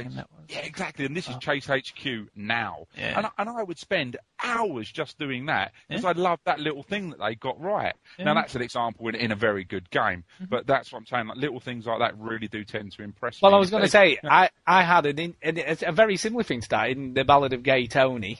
Yeah, 0.49 0.59
exactly. 0.59 1.05
And 1.05 1.15
this 1.15 1.29
is 1.29 1.35
oh. 1.35 1.39
Chase 1.39 1.65
HQ 1.65 2.29
now. 2.35 2.87
Yeah. 2.97 3.17
And, 3.17 3.25
I, 3.25 3.29
and 3.37 3.49
I 3.49 3.63
would 3.63 3.79
spend 3.79 4.17
hours 4.43 4.91
just 4.91 5.17
doing 5.17 5.45
that 5.45 5.71
because 5.87 6.03
yeah. 6.03 6.09
I 6.09 6.13
love 6.13 6.39
that 6.45 6.59
little 6.59 6.83
thing 6.83 7.11
that 7.11 7.19
they 7.19 7.35
got 7.35 7.61
right. 7.61 7.93
Yeah. 8.17 8.25
Now 8.25 8.33
that's 8.33 8.55
an 8.55 8.61
example 8.61 9.07
in, 9.07 9.15
in 9.15 9.31
a 9.31 9.35
very 9.35 9.63
good 9.63 9.89
game, 9.89 10.25
mm-hmm. 10.35 10.45
but 10.49 10.67
that's 10.67 10.91
what 10.91 10.99
I'm 10.99 11.05
saying. 11.05 11.27
Like 11.27 11.37
little 11.37 11.59
things 11.59 11.85
like 11.85 11.99
that 11.99 12.17
really 12.17 12.47
do 12.47 12.63
tend 12.65 12.91
to 12.93 13.03
impress 13.03 13.41
well, 13.41 13.51
me. 13.51 13.53
Well, 13.53 13.57
I 13.57 13.59
was 13.59 13.69
going 13.69 13.83
to 13.83 13.89
say, 13.89 14.17
I 14.29 14.49
I 14.67 14.83
had 14.83 15.05
an, 15.05 15.35
an, 15.41 15.57
a 15.83 15.91
very 15.91 16.17
similar 16.17 16.43
thing 16.43 16.61
to 16.61 16.69
that 16.69 16.89
in 16.89 17.13
the 17.13 17.23
Ballad 17.23 17.53
of 17.53 17.63
Gay 17.63 17.87
Tony. 17.87 18.39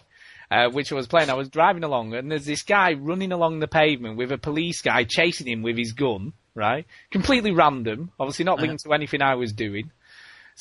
Uh, 0.50 0.70
which 0.70 0.92
I 0.92 0.96
was 0.96 1.08
playing. 1.08 1.30
I 1.30 1.36
was 1.36 1.48
driving 1.48 1.86
along, 1.86 2.14
and 2.14 2.30
there's 2.30 2.44
this 2.44 2.64
guy 2.64 2.92
running 2.92 3.32
along 3.32 3.62
the 3.62 3.70
pavement 3.70 4.18
with 4.18 4.34
a 4.34 4.38
police 4.38 4.82
guy 4.82 5.06
chasing 5.06 5.48
him 5.48 5.62
with 5.62 5.78
his 5.78 5.94
gun, 5.94 6.34
right? 6.54 6.86
Completely 7.10 7.52
random, 7.52 8.12
obviously 8.20 8.44
not 8.44 8.60
linked 8.60 8.84
to 8.84 8.92
anything 8.92 9.22
I 9.22 9.36
was 9.36 9.54
doing. 9.54 9.92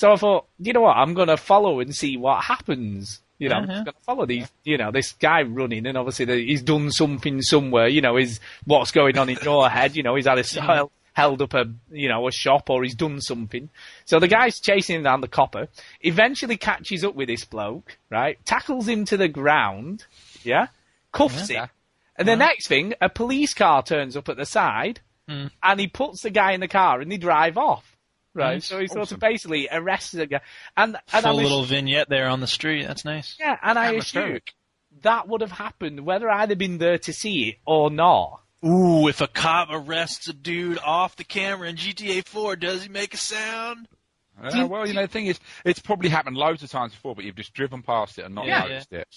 So 0.00 0.10
I 0.10 0.16
thought, 0.16 0.46
you 0.58 0.72
know 0.72 0.80
what, 0.80 0.96
I'm 0.96 1.12
going 1.12 1.28
to 1.28 1.36
follow 1.36 1.78
and 1.80 1.94
see 1.94 2.16
what 2.16 2.42
happens. 2.42 3.20
You 3.38 3.50
know, 3.50 3.56
uh-huh. 3.56 3.70
I'm 3.70 3.84
going 3.84 3.96
to 3.96 4.02
follow 4.02 4.24
these, 4.24 4.50
you 4.64 4.78
know, 4.78 4.90
this 4.90 5.12
guy 5.12 5.42
running, 5.42 5.86
and 5.86 5.98
obviously 5.98 6.24
the, 6.24 6.36
he's 6.36 6.62
done 6.62 6.90
something 6.90 7.42
somewhere. 7.42 7.86
You 7.86 8.00
know, 8.00 8.16
is 8.16 8.40
what's 8.64 8.92
going 8.92 9.18
on 9.18 9.28
in 9.28 9.36
your 9.42 9.68
head. 9.68 9.96
You 9.96 10.02
know, 10.02 10.14
he's 10.14 10.24
had 10.24 10.38
a 10.38 10.42
mm-hmm. 10.42 10.86
held 11.12 11.42
up 11.42 11.52
a, 11.52 11.66
you 11.90 12.08
know, 12.08 12.26
a 12.26 12.32
shop, 12.32 12.70
or 12.70 12.82
he's 12.82 12.94
done 12.94 13.20
something. 13.20 13.68
So 14.06 14.18
the 14.18 14.26
guy's 14.26 14.58
chasing 14.58 14.96
him 14.96 15.02
down 15.02 15.20
the 15.20 15.28
copper. 15.28 15.68
Eventually 16.00 16.56
catches 16.56 17.04
up 17.04 17.14
with 17.14 17.28
this 17.28 17.44
bloke, 17.44 17.98
right? 18.08 18.42
Tackles 18.46 18.88
him 18.88 19.04
to 19.04 19.18
the 19.18 19.28
ground, 19.28 20.06
yeah, 20.42 20.68
cuffs 21.12 21.50
yeah. 21.50 21.64
him, 21.64 21.70
and 22.16 22.26
the 22.26 22.36
next 22.36 22.68
thing, 22.68 22.94
a 23.02 23.10
police 23.10 23.52
car 23.52 23.82
turns 23.82 24.16
up 24.16 24.30
at 24.30 24.38
the 24.38 24.46
side, 24.46 25.00
mm. 25.28 25.50
and 25.62 25.78
he 25.78 25.88
puts 25.88 26.22
the 26.22 26.30
guy 26.30 26.52
in 26.52 26.60
the 26.60 26.68
car, 26.68 27.02
and 27.02 27.12
they 27.12 27.18
drive 27.18 27.58
off. 27.58 27.98
Right, 28.32 28.54
nice. 28.54 28.66
so 28.66 28.78
he 28.78 28.86
sort 28.86 29.10
of 29.10 29.18
basically 29.18 29.68
arrests 29.70 30.14
a 30.14 30.26
guy, 30.26 30.40
and 30.76 30.96
and 31.12 31.22
full 31.24 31.34
little 31.34 31.64
vignette 31.64 32.08
there 32.08 32.28
on 32.28 32.40
the 32.40 32.46
street. 32.46 32.86
That's 32.86 33.04
nice. 33.04 33.36
Yeah, 33.40 33.56
and 33.60 33.78
I 33.78 33.92
assume 33.92 34.38
that 35.02 35.26
would 35.28 35.40
have 35.40 35.50
happened 35.50 36.00
whether 36.00 36.30
I'd 36.30 36.50
have 36.50 36.58
been 36.58 36.78
there 36.78 36.98
to 36.98 37.12
see 37.12 37.48
it 37.48 37.56
or 37.66 37.90
not. 37.90 38.40
Ooh, 38.64 39.08
if 39.08 39.20
a 39.20 39.26
cop 39.26 39.68
arrests 39.72 40.28
a 40.28 40.32
dude 40.32 40.78
off 40.78 41.16
the 41.16 41.24
camera 41.24 41.68
in 41.68 41.76
GTA 41.76 42.26
4, 42.26 42.56
does 42.56 42.82
he 42.82 42.88
make 42.88 43.14
a 43.14 43.16
sound? 43.16 43.88
Uh, 44.40 44.66
well, 44.68 44.86
you 44.86 44.94
know, 44.94 45.02
the 45.02 45.08
thing 45.08 45.26
is, 45.26 45.40
it's 45.64 45.80
probably 45.80 46.08
happened 46.08 46.36
loads 46.36 46.62
of 46.62 46.70
times 46.70 46.92
before, 46.92 47.14
but 47.14 47.24
you've 47.24 47.36
just 47.36 47.54
driven 47.54 47.82
past 47.82 48.18
it 48.18 48.24
and 48.24 48.34
not 48.34 48.46
yeah, 48.46 48.60
noticed 48.60 48.88
yeah. 48.90 49.00
it 49.00 49.08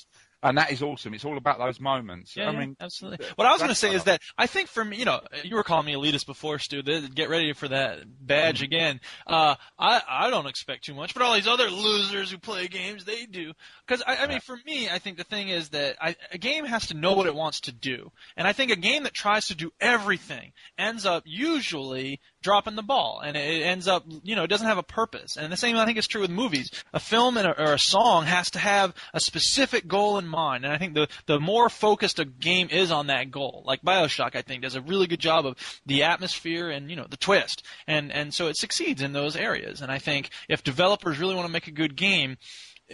and 0.44 0.58
that 0.58 0.72
is 0.72 0.84
awesome. 0.84 1.14
It's 1.14 1.26
all 1.26 1.38
about 1.38 1.58
those 1.58 1.80
moments. 1.80 2.36
Yeah, 2.36 2.50
I 2.50 2.56
mean, 2.56 2.76
absolutely. 2.80 3.26
What 3.36 3.48
I 3.48 3.52
was 3.52 3.60
going 3.60 3.70
to 3.70 3.76
say 3.76 3.94
is 3.94 4.04
that 4.04 4.22
I 4.38 4.48
think 4.48 4.68
for 4.68 4.84
me, 4.84 4.98
you 4.98 5.06
know, 5.06 5.22
you 5.44 5.56
were 5.56 5.64
calling 5.64 5.86
me 5.86 5.94
elitist 5.94 6.26
before, 6.26 6.60
Stu. 6.60 6.84
Get 6.84 7.30
ready 7.30 7.54
for 7.54 7.68
that 7.68 8.00
badge 8.20 8.58
mm-hmm. 8.58 8.66
again. 8.66 9.00
Uh, 9.26 9.56
I 9.80 10.02
I 10.08 10.30
don't 10.30 10.48
expect 10.48 10.84
too 10.86 10.94
much, 10.94 11.14
but 11.14 11.24
all 11.24 11.34
these 11.34 11.48
other 11.48 11.70
losers 11.70 12.32
who 12.32 12.38
play 12.38 12.68
games, 12.68 13.06
they 13.06 13.26
do. 13.26 13.54
Because 13.88 14.04
I, 14.06 14.18
I 14.18 14.28
mean, 14.28 14.42
for 14.42 14.58
me, 14.66 14.90
I 14.90 15.00
think 15.00 15.18
the 15.18 15.24
thing 15.24 15.50
is 15.50 15.70
that 15.70 15.96
I, 16.02 16.16
a 16.32 16.38
game 16.38 16.66
has 16.66 16.88
to 16.88 16.94
know 16.94 17.14
what 17.14 17.28
it 17.28 17.36
wants 17.36 17.62
to 17.62 17.72
do, 17.72 18.12
and 18.36 18.48
I 18.48 18.54
think 18.54 18.72
a 18.72 18.76
game 18.76 19.04
that 19.04 19.14
tries 19.14 19.48
to 19.48 19.56
do 19.56 19.72
everything 19.80 20.52
ends 20.78 21.06
up 21.06 21.24
usually 21.26 22.20
dropping 22.42 22.76
the 22.76 22.84
ball, 22.84 23.22
and 23.24 23.38
it 23.38 23.64
ends 23.64 23.88
up, 23.88 24.04
you 24.24 24.36
know, 24.36 24.44
it 24.44 24.50
doesn't 24.50 24.68
have 24.68 24.78
a 24.78 24.84
purpose. 24.84 25.38
And 25.38 25.52
the 25.52 25.58
same, 25.58 25.78
I 25.78 25.86
think, 25.86 25.98
is 25.98 26.08
true 26.08 26.22
with 26.22 26.30
movies. 26.30 26.70
A 26.94 27.00
film 27.00 27.38
a, 27.38 27.50
or 27.52 27.74
a 27.74 27.80
song 27.80 28.26
has 28.26 28.52
to 28.52 28.60
have 28.60 28.94
a 29.14 29.20
specific 29.20 29.88
goal 29.88 30.18
in 30.18 30.28
mind, 30.34 30.66
and 30.66 30.74
I 30.74 30.78
think 30.78 30.94
the 30.94 31.08
the 31.26 31.40
more 31.40 31.70
focused 31.70 32.20
a 32.20 32.26
game 32.26 32.68
is 32.72 32.92
on 32.92 33.08
that 33.08 33.32
goal, 33.32 33.64
like 33.66 33.82
Bioshock, 33.82 34.36
I 34.36 34.42
think, 34.42 34.64
does 34.64 34.76
a 34.76 34.82
really 34.82 35.08
good 35.08 35.20
job 35.20 35.46
of 35.46 35.56
the 35.86 36.04
atmosphere 36.04 36.70
and 36.70 36.90
you 36.90 36.96
know 36.96 37.08
the 37.10 37.18
twist, 37.18 37.64
and 37.88 38.12
and 38.12 38.34
so 38.34 38.48
it 38.48 38.58
succeeds 38.58 39.02
in 39.02 39.14
those 39.14 39.36
areas. 39.36 39.82
And 39.82 39.92
I 39.92 40.00
think 40.00 40.30
if 40.50 40.64
developers 40.64 41.20
really 41.20 41.36
want 41.36 41.48
to 41.48 41.54
make 41.54 41.68
a 41.68 41.72
good 41.72 41.96
game, 41.96 42.38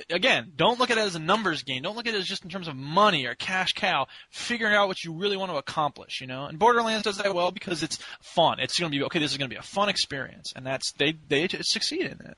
again, 0.10 0.52
don't 0.56 0.80
look 0.80 0.92
at 0.92 0.98
it 0.98 1.02
as 1.02 1.16
a 1.16 1.20
numbers 1.20 1.64
game. 1.64 1.82
Don't 1.82 1.96
look 1.96 2.08
at 2.08 2.14
it 2.14 2.20
as 2.20 2.26
just 2.26 2.44
in 2.44 2.50
terms 2.50 2.68
of 2.68 2.76
money 2.76 3.26
or 3.26 3.36
cash 3.36 3.74
cow. 3.74 4.08
Figuring 4.32 4.74
out 4.74 4.88
what 4.88 5.04
you 5.04 5.14
really 5.14 5.38
want 5.38 5.52
to 5.52 5.58
accomplish, 5.58 6.22
you 6.22 6.28
know. 6.28 6.46
And 6.46 6.60
Borderlands 6.60 7.04
does 7.04 7.18
that 7.18 7.34
well 7.34 7.52
because 7.52 7.84
it's 7.84 8.00
fun. 8.22 8.60
It's 8.60 8.80
going 8.80 8.92
to 8.92 8.98
be 8.98 9.04
okay. 9.06 9.20
This 9.20 9.32
is 9.32 9.38
going 9.38 9.50
to 9.50 9.54
be 9.54 9.60
a 9.60 9.64
fun 9.64 9.90
experience, 9.90 10.54
and 10.56 10.66
that's 10.66 10.92
they 10.94 11.14
they 11.28 11.48
succeed 11.62 12.02
in 12.02 12.20
it. 12.26 12.38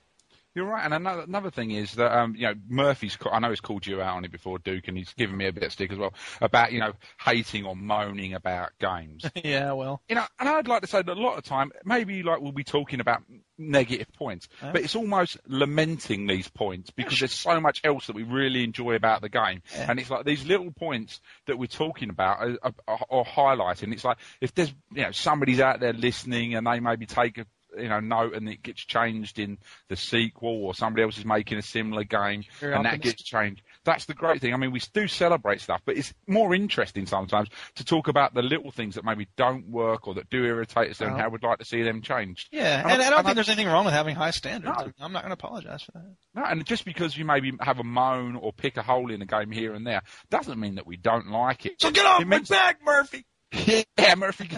You're 0.53 0.65
right, 0.65 0.83
and 0.83 0.93
another 0.93 1.21
another 1.21 1.49
thing 1.49 1.71
is 1.71 1.93
that 1.93 2.11
um, 2.11 2.35
you 2.35 2.45
know 2.45 2.53
Murphy's. 2.67 3.17
I 3.31 3.39
know 3.39 3.49
he's 3.49 3.61
called 3.61 3.87
you 3.87 4.01
out 4.01 4.17
on 4.17 4.25
it 4.25 4.33
before, 4.33 4.59
Duke, 4.59 4.89
and 4.89 4.97
he's 4.97 5.13
given 5.13 5.37
me 5.37 5.47
a 5.47 5.53
bit 5.53 5.63
of 5.63 5.71
stick 5.71 5.93
as 5.93 5.97
well 5.97 6.13
about 6.41 6.73
you 6.73 6.81
know 6.81 6.91
hating 7.23 7.65
or 7.65 7.73
moaning 7.73 8.33
about 8.33 8.71
games. 8.77 9.23
yeah, 9.45 9.71
well, 9.71 10.01
you 10.09 10.15
know, 10.15 10.25
and 10.39 10.49
I'd 10.49 10.67
like 10.67 10.81
to 10.81 10.87
say 10.87 11.01
that 11.01 11.09
a 11.09 11.21
lot 11.21 11.37
of 11.37 11.45
time, 11.45 11.71
maybe 11.85 12.21
like 12.21 12.41
we'll 12.41 12.51
be 12.51 12.65
talking 12.65 12.99
about 12.99 13.23
negative 13.57 14.11
points, 14.17 14.49
but 14.59 14.81
it's 14.81 14.95
almost 14.95 15.37
lamenting 15.47 16.27
these 16.27 16.49
points 16.49 16.89
because 16.89 17.19
there's 17.19 17.31
so 17.31 17.61
much 17.61 17.79
else 17.85 18.07
that 18.07 18.15
we 18.17 18.23
really 18.23 18.65
enjoy 18.65 18.95
about 18.95 19.21
the 19.21 19.29
game, 19.29 19.61
yeah. 19.73 19.85
and 19.89 20.01
it's 20.01 20.09
like 20.09 20.25
these 20.25 20.43
little 20.45 20.71
points 20.71 21.21
that 21.47 21.57
we're 21.57 21.67
talking 21.67 22.09
about 22.09 22.41
are, 22.61 22.73
are, 22.89 22.99
are 23.09 23.23
highlighting. 23.23 23.93
It's 23.93 24.03
like 24.03 24.17
if 24.41 24.53
there's 24.53 24.73
you 24.93 25.03
know 25.03 25.11
somebody's 25.11 25.61
out 25.61 25.79
there 25.79 25.93
listening 25.93 26.55
and 26.55 26.67
they 26.67 26.81
maybe 26.81 27.05
take 27.05 27.37
a 27.37 27.45
you 27.77 27.89
know 27.89 27.99
note 27.99 28.33
and 28.33 28.47
it 28.49 28.61
gets 28.61 28.81
changed 28.81 29.39
in 29.39 29.57
the 29.89 29.95
sequel 29.95 30.63
or 30.63 30.73
somebody 30.73 31.03
else 31.03 31.17
is 31.17 31.25
making 31.25 31.57
a 31.57 31.61
similar 31.61 32.03
game 32.03 32.43
sure, 32.59 32.73
and 32.73 32.85
that 32.85 33.01
gets 33.01 33.23
changed. 33.23 33.61
That's 33.83 34.05
the 34.05 34.13
great 34.13 34.41
thing. 34.41 34.53
I 34.53 34.57
mean, 34.57 34.71
we 34.71 34.81
do 34.93 35.07
celebrate 35.07 35.61
stuff, 35.61 35.81
but 35.85 35.97
it's 35.97 36.13
more 36.27 36.53
interesting 36.53 37.05
sometimes 37.05 37.49
to 37.75 37.85
talk 37.85 38.07
about 38.07 38.33
the 38.33 38.41
little 38.41 38.71
things 38.71 38.95
that 38.95 39.05
maybe 39.05 39.27
don't 39.37 39.69
work 39.69 40.07
or 40.07 40.15
that 40.15 40.29
do 40.29 40.43
irritate 40.43 40.91
us 40.91 41.01
and 41.01 41.17
how 41.17 41.29
we'd 41.29 41.43
like 41.43 41.59
to 41.59 41.65
see 41.65 41.81
them 41.81 42.01
changed. 42.01 42.49
Yeah, 42.51 42.81
and, 42.81 42.91
and 42.91 43.01
I, 43.01 43.07
I 43.07 43.09
don't 43.09 43.19
and 43.19 43.25
think 43.27 43.31
I, 43.31 43.33
there's 43.35 43.49
anything 43.49 43.67
wrong 43.67 43.85
with 43.85 43.93
having 43.93 44.15
high 44.15 44.31
standards. 44.31 44.77
No. 44.77 44.91
I'm 44.99 45.11
not 45.11 45.23
going 45.23 45.29
to 45.29 45.33
apologize 45.33 45.83
for 45.83 45.93
that. 45.93 46.15
No, 46.35 46.43
and 46.43 46.65
just 46.65 46.85
because 46.85 47.17
you 47.17 47.25
maybe 47.25 47.53
have 47.61 47.79
a 47.79 47.83
moan 47.83 48.35
or 48.35 48.53
pick 48.53 48.77
a 48.77 48.83
hole 48.83 49.11
in 49.11 49.21
a 49.21 49.25
game 49.25 49.51
here 49.51 49.73
and 49.73 49.85
there 49.85 50.01
doesn't 50.29 50.59
mean 50.59 50.75
that 50.75 50.85
we 50.85 50.97
don't 50.97 51.29
like 51.31 51.65
it. 51.65 51.81
So 51.81 51.91
get 51.91 52.05
off 52.05 52.21
it 52.21 52.27
my 52.27 52.39
back, 52.39 52.79
Murphy! 52.83 53.25
yeah, 53.97 54.15
Murphy 54.15 54.49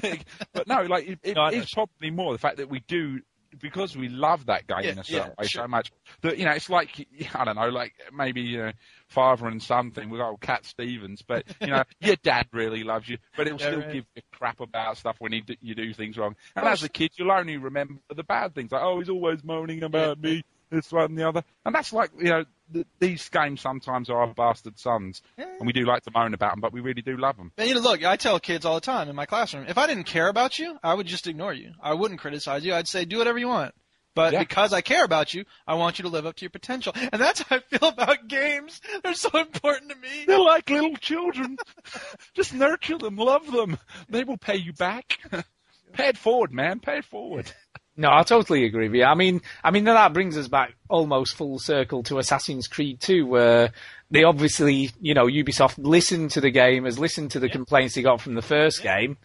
but 0.54 0.68
no, 0.68 0.84
like 0.84 1.08
it, 1.08 1.20
it, 1.24 1.36
no, 1.36 1.48
it's 1.48 1.74
probably 1.74 2.12
more 2.12 2.32
the 2.32 2.40
fact 2.40 2.58
that 2.58 2.70
we 2.70 2.80
do 2.88 3.20
because 3.60 3.96
we 3.96 4.10
love 4.10 4.48
that 4.48 4.68
game 4.68 4.80
yeah, 4.84 4.92
in 4.92 5.00
a 5.00 5.04
certain 5.04 5.28
yeah, 5.28 5.34
way 5.38 5.48
sure. 5.48 5.64
so 5.64 5.68
much 5.68 5.92
that 6.22 6.38
you 6.38 6.46
know 6.46 6.52
it's 6.52 6.70
like 6.70 7.08
I 7.36 7.46
don't 7.46 7.56
know, 7.56 7.70
like 7.70 7.94
maybe 8.14 8.42
you 8.42 8.58
know 8.58 8.72
father 9.10 9.48
and 9.48 9.62
son 9.62 9.92
thing 9.92 10.10
with 10.10 10.22
old 10.22 10.42
Cat 10.42 10.66
Stevens, 10.66 11.22
but 11.22 11.44
you 11.62 11.68
know 11.68 11.84
your 12.02 12.16
dad 12.18 12.48
really 12.52 12.84
loves 12.84 13.08
you, 13.08 13.18
but 13.36 13.48
he'll 13.48 13.60
yeah, 13.60 13.68
still 13.68 13.80
right. 13.80 13.94
give 13.94 14.06
you 14.16 14.22
crap 14.32 14.60
about 14.60 14.98
stuff 14.98 15.16
when 15.20 15.34
he, 15.34 15.44
you 15.62 15.76
do 15.76 15.94
things 15.94 16.18
wrong. 16.18 16.36
And 16.56 16.68
as 16.68 16.84
a 16.84 16.90
kid, 16.90 17.12
you'll 17.16 17.32
only 17.32 17.58
remember 17.58 17.96
the 18.14 18.24
bad 18.24 18.56
things, 18.56 18.72
like 18.72 18.82
oh 18.82 19.00
he's 19.00 19.10
always 19.10 19.44
moaning 19.44 19.84
about 19.84 20.20
me, 20.20 20.44
this 20.74 20.92
one 20.92 21.06
and 21.06 21.18
the 21.18 21.28
other, 21.28 21.44
and 21.66 21.74
that's 21.74 21.94
like 21.94 22.12
you 22.18 22.30
know 22.30 22.46
the, 22.70 22.86
these 23.00 23.30
games 23.30 23.62
sometimes 23.62 24.10
are 24.10 24.18
our 24.18 24.34
bastard 24.34 24.80
sons, 24.80 25.22
yeah. 25.38 25.46
and 25.60 25.68
we 25.68 25.74
do 25.74 25.86
like 25.86 26.04
to 26.04 26.12
moan 26.14 26.34
about 26.34 26.54
them, 26.54 26.62
but 26.62 26.74
we 26.74 26.82
really 26.82 27.02
do 27.02 27.18
love 27.18 27.38
them. 27.38 27.52
And 27.58 27.70
you 27.70 27.76
know, 27.76 27.82
look, 27.82 28.04
I 28.04 28.16
tell 28.18 28.40
kids 28.40 28.66
all 28.66 28.76
the 28.76 28.82
time 28.82 29.10
in 29.10 29.16
my 29.16 29.26
classroom, 29.26 29.66
if 29.68 29.78
I 29.78 29.88
didn't 29.88 30.06
care 30.06 30.28
about 30.28 30.60
you, 30.60 30.78
I 30.84 30.94
would 30.94 31.08
just 31.08 31.28
ignore 31.28 31.54
you. 31.54 31.74
I 31.82 31.94
wouldn't 31.94 32.20
criticize 32.20 32.66
you. 32.66 32.74
I'd 32.74 32.88
say 32.88 33.06
do 33.06 33.18
whatever 33.18 33.38
you 33.38 33.48
want. 33.48 33.74
But 34.16 34.34
yeah. 34.34 34.40
because 34.40 34.74
I 34.74 34.82
care 34.82 35.04
about 35.04 35.34
you, 35.34 35.46
I 35.66 35.74
want 35.76 35.98
you 35.98 36.04
to 36.04 36.10
live 36.10 36.26
up 36.26 36.36
to 36.36 36.42
your 36.44 36.52
potential. 36.52 36.94
And 36.96 37.20
that's 37.20 37.42
how 37.42 37.56
I 37.56 37.60
feel 37.60 37.90
about 37.90 38.28
games. 38.28 38.80
They're 39.04 39.16
so 39.16 39.40
important 39.40 39.90
to 39.90 39.96
me. 39.96 40.26
They're 40.28 40.40
like 40.40 40.70
little 40.70 40.96
children. 40.98 41.58
Just 42.36 42.54
nurture 42.54 42.98
them, 42.98 43.16
love 43.16 43.52
them. 43.52 43.78
They 44.10 44.24
will 44.24 44.38
pay 44.38 44.58
you 44.58 44.74
back. 44.74 45.18
pay 45.94 46.10
it 46.10 46.18
forward, 46.18 46.52
man. 46.52 46.80
Pay 46.80 47.00
it 47.00 47.06
forward. 47.06 47.52
No, 47.96 48.12
I 48.12 48.24
totally 48.24 48.66
agree 48.66 48.88
with 48.88 48.98
you. 48.98 49.06
I 49.06 49.14
mean, 49.14 49.42
I 49.64 49.72
mean 49.72 49.84
that 49.84 50.14
brings 50.14 50.38
us 50.38 50.48
back 50.48 50.74
almost 50.90 51.36
full 51.36 51.60
circle 51.60 52.02
to 52.04 52.18
Assassin's 52.18 52.68
Creed 52.68 53.00
2, 53.00 53.26
where 53.26 53.72
they 54.10 54.24
obviously, 54.24 54.92
you 55.00 55.14
know, 55.14 55.28
Ubisoft 55.28 55.76
listened 55.78 56.32
to 56.32 56.42
the 56.42 56.50
game, 56.50 56.86
has 56.86 56.98
listened 56.98 57.32
to 57.32 57.40
the 57.40 57.48
yeah. 57.48 57.54
complaints 57.54 57.96
they 57.96 58.02
got 58.02 58.22
from 58.22 58.34
the 58.34 58.42
first 58.42 58.84
yeah. 58.84 59.00
game, 59.00 59.18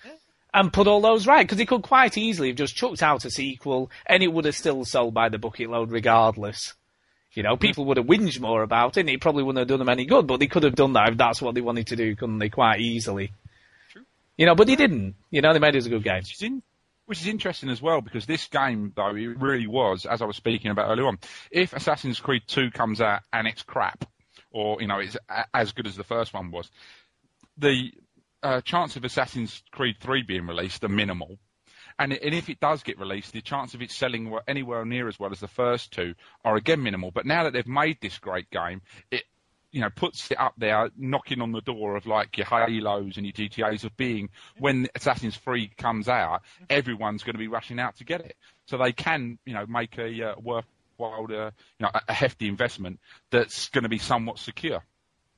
and 0.52 0.72
put 0.72 0.87
all 0.87 1.00
those 1.00 1.26
right, 1.26 1.46
because 1.46 1.59
they 1.59 1.64
could 1.64 1.83
quite 1.83 2.18
easily 2.18 2.48
have 2.48 2.57
just 2.57 2.76
chucked 2.76 3.02
out 3.02 3.24
a 3.24 3.31
sequel, 3.31 3.90
and 4.04 4.22
it 4.22 4.33
would 4.33 4.44
have 4.44 4.57
still 4.57 4.85
sold 4.85 5.14
by 5.14 5.28
the 5.31 5.38
bucket 5.38 5.70
load 5.70 5.90
regardless. 5.90 6.74
You 7.33 7.42
know, 7.42 7.57
people 7.57 7.85
would 7.87 7.98
have 7.98 8.07
whinged 8.07 8.40
more 8.40 8.62
about 8.62 8.96
it, 8.96 9.00
and 9.00 9.11
it 9.11 9.20
probably 9.20 9.44
wouldn't 9.44 9.61
have 9.61 9.68
done 9.68 9.78
them 9.78 9.88
any 9.88 10.04
good. 10.04 10.26
But 10.26 10.40
they 10.40 10.46
could 10.46 10.62
have 10.64 10.74
done 10.74 10.94
that 10.94 11.11
if 11.11 11.16
that's 11.16 11.40
what 11.40 11.54
they 11.54 11.61
wanted 11.61 11.87
to 11.88 11.96
do, 11.96 12.16
couldn't 12.16 12.38
they? 12.38 12.48
Quite 12.48 12.81
easily. 12.81 13.33
True. 13.92 14.02
You 14.37 14.46
know, 14.46 14.54
but 14.54 14.66
they 14.66 14.76
didn't. 14.76 15.14
You 15.31 15.40
know, 15.40 15.52
they 15.52 15.59
made 15.59 15.76
it 15.76 15.87
a 15.87 15.90
good 15.90 16.02
game. 16.02 16.22
In, 16.40 16.62
which 17.08 17.20
is 17.20 17.26
interesting 17.26 17.70
as 17.70 17.80
well 17.80 18.00
because 18.00 18.26
this 18.26 18.46
game, 18.48 18.92
though, 18.94 19.14
it 19.16 19.40
really 19.40 19.66
was, 19.66 20.06
as 20.06 20.22
I 20.22 20.26
was 20.26 20.36
speaking 20.36 20.70
about 20.70 20.90
earlier 20.90 21.06
on. 21.06 21.18
If 21.50 21.72
Assassin's 21.72 22.20
Creed 22.20 22.42
2 22.46 22.70
comes 22.70 23.00
out 23.00 23.22
and 23.32 23.46
it's 23.48 23.62
crap, 23.62 24.04
or 24.50 24.80
you 24.80 24.86
know, 24.86 24.98
it's 24.98 25.16
as 25.54 25.72
good 25.72 25.86
as 25.86 25.96
the 25.96 26.04
first 26.04 26.34
one 26.34 26.50
was, 26.50 26.70
the 27.56 27.92
uh, 28.42 28.60
chance 28.60 28.96
of 28.96 29.04
Assassin's 29.04 29.62
Creed 29.72 29.96
3 30.00 30.22
being 30.22 30.46
released 30.46 30.84
are 30.84 30.88
minimal 30.88 31.38
and, 31.98 32.12
and 32.12 32.34
if 32.34 32.48
it 32.48 32.60
does 32.60 32.82
get 32.82 32.98
released, 32.98 33.32
the 33.32 33.40
chance 33.40 33.74
of 33.74 33.82
it 33.82 33.90
selling 33.90 34.32
anywhere 34.46 34.84
near 34.84 35.08
as 35.08 35.18
well 35.18 35.32
as 35.32 35.40
the 35.40 35.48
first 35.48 35.92
two 35.92 36.14
are 36.44 36.56
again 36.56 36.82
minimal. 36.82 37.10
But 37.10 37.26
now 37.26 37.44
that 37.44 37.52
they've 37.52 37.66
made 37.66 37.98
this 38.00 38.18
great 38.18 38.50
game, 38.50 38.82
it 39.10 39.24
you 39.70 39.81
know, 39.81 39.90
puts 39.90 40.31
it 40.31 40.40
up 40.40 40.54
there, 40.57 40.90
knocking 40.96 41.40
on 41.40 41.52
the 41.52 41.61
door 41.61 41.96
of 41.96 42.07
like 42.07 42.37
your 42.38 42.46
Halos 42.46 43.16
and 43.16 43.26
your 43.26 43.33
GTA's 43.33 43.85
of 43.85 43.96
being 43.96 44.31
when 44.59 44.88
Assassin's 44.94 45.37
Creed 45.37 45.76
comes 45.76 46.09
out, 46.09 46.42
everyone's 46.70 47.22
going 47.22 47.35
to 47.35 47.38
be 47.38 47.48
rushing 47.48 47.78
out 47.78 47.96
to 47.96 48.04
get 48.04 48.20
it. 48.20 48.37
So 48.66 48.78
they 48.78 48.92
can, 48.92 49.38
you 49.44 49.54
know, 49.54 49.66
make 49.66 49.98
a 49.98 50.31
uh, 50.31 50.35
worthwhile, 50.40 51.26
uh, 51.31 51.50
you 51.78 51.81
know, 51.81 51.90
a 52.09 52.12
hefty 52.12 52.48
investment 52.48 53.00
that's 53.31 53.68
going 53.68 53.85
to 53.85 53.88
be 53.88 53.98
somewhat 53.98 54.38
secure. 54.38 54.83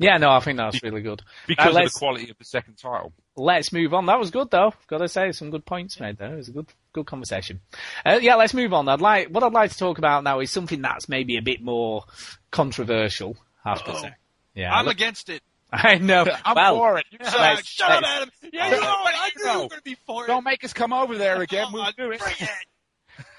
Yeah, 0.01 0.17
no, 0.17 0.31
I 0.31 0.41
think 0.41 0.57
that's 0.57 0.83
really 0.83 1.03
good. 1.03 1.21
Because 1.47 1.77
uh, 1.77 1.81
of 1.81 1.93
the 1.93 1.99
quality 1.99 2.31
of 2.31 2.39
the 2.39 2.45
second 2.47 2.77
title. 2.77 3.13
Let's 3.37 3.71
move 3.71 3.93
on. 3.93 4.07
That 4.07 4.19
was 4.19 4.31
good 4.31 4.51
though. 4.51 4.73
Got 4.87 4.99
to 4.99 5.09
say, 5.09 5.31
some 5.33 5.51
good 5.51 5.67
points 5.67 6.01
made 6.01 6.17
there. 6.17 6.33
It 6.33 6.37
was 6.39 6.49
a 6.49 6.53
good, 6.53 6.69
good 6.95 7.05
conversation. 7.05 7.61
Uh, 8.05 8.19
yeah, 8.21 8.37
let's 8.37 8.55
move 8.55 8.73
on. 8.73 8.89
I'd 8.89 9.03
like, 9.03 9.29
what 9.29 9.43
I'd 9.43 9.53
like 9.53 9.73
to 9.73 9.79
talk 9.79 9.99
about 9.99 10.25
now 10.25 10.41
is 10.41 10.51
something 10.51 10.81
that's 10.81 11.11
maybe 11.11 11.37
a 11.37 11.43
bit 11.43 11.61
more 11.63 12.05
controversial, 12.51 13.37
I 13.65 13.71
have 13.71 13.85
to 13.85 13.97
say. 13.97 14.15
Yeah. 14.55 14.75
I'm 14.75 14.89
against 14.89 15.29
it. 15.29 15.43
I 15.73 15.99
know. 15.99 16.27
I'm 16.45 16.55
well, 16.55 16.77
for 16.77 16.99
it. 16.99 17.07
You 17.11 17.19
shut, 17.23 17.65
shut 17.65 17.91
up, 17.91 18.05
Adam. 18.05 18.31
Yeah, 18.53 18.67
you 18.71 18.81
know 18.81 18.87
what? 18.87 19.15
I 19.17 19.31
knew 19.37 19.45
you 19.45 19.63
were 19.63 19.69
going 19.69 19.71
to 19.71 19.83
be 19.83 19.97
for 20.07 20.25
it. 20.25 20.27
Don't 20.27 20.45
make 20.45 20.65
us 20.65 20.73
come 20.73 20.93
over 20.93 21.17
there 21.17 21.41
again. 21.41 21.69
We'll 21.73 21.87
do 21.97 22.11
it. 22.11 22.21
it. 22.41 22.49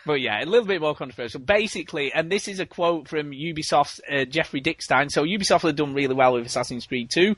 But 0.04 0.20
yeah, 0.20 0.44
a 0.44 0.46
little 0.46 0.66
bit 0.66 0.82
more 0.82 0.96
controversial. 0.96 1.40
Basically, 1.40 2.12
and 2.12 2.32
this 2.32 2.48
is 2.48 2.60
a 2.60 2.66
quote 2.66 3.08
from 3.08 3.32
Ubisoft's 3.32 4.02
uh, 4.12 4.26
Jeffrey 4.26 4.60
Dickstein. 4.60 5.12
So 5.12 5.24
Ubisoft 5.24 5.62
have 5.62 5.76
done 5.76 5.94
really 5.94 6.16
well 6.16 6.34
with 6.34 6.46
Assassin's 6.48 6.88
Creed 6.88 7.12
2, 7.12 7.36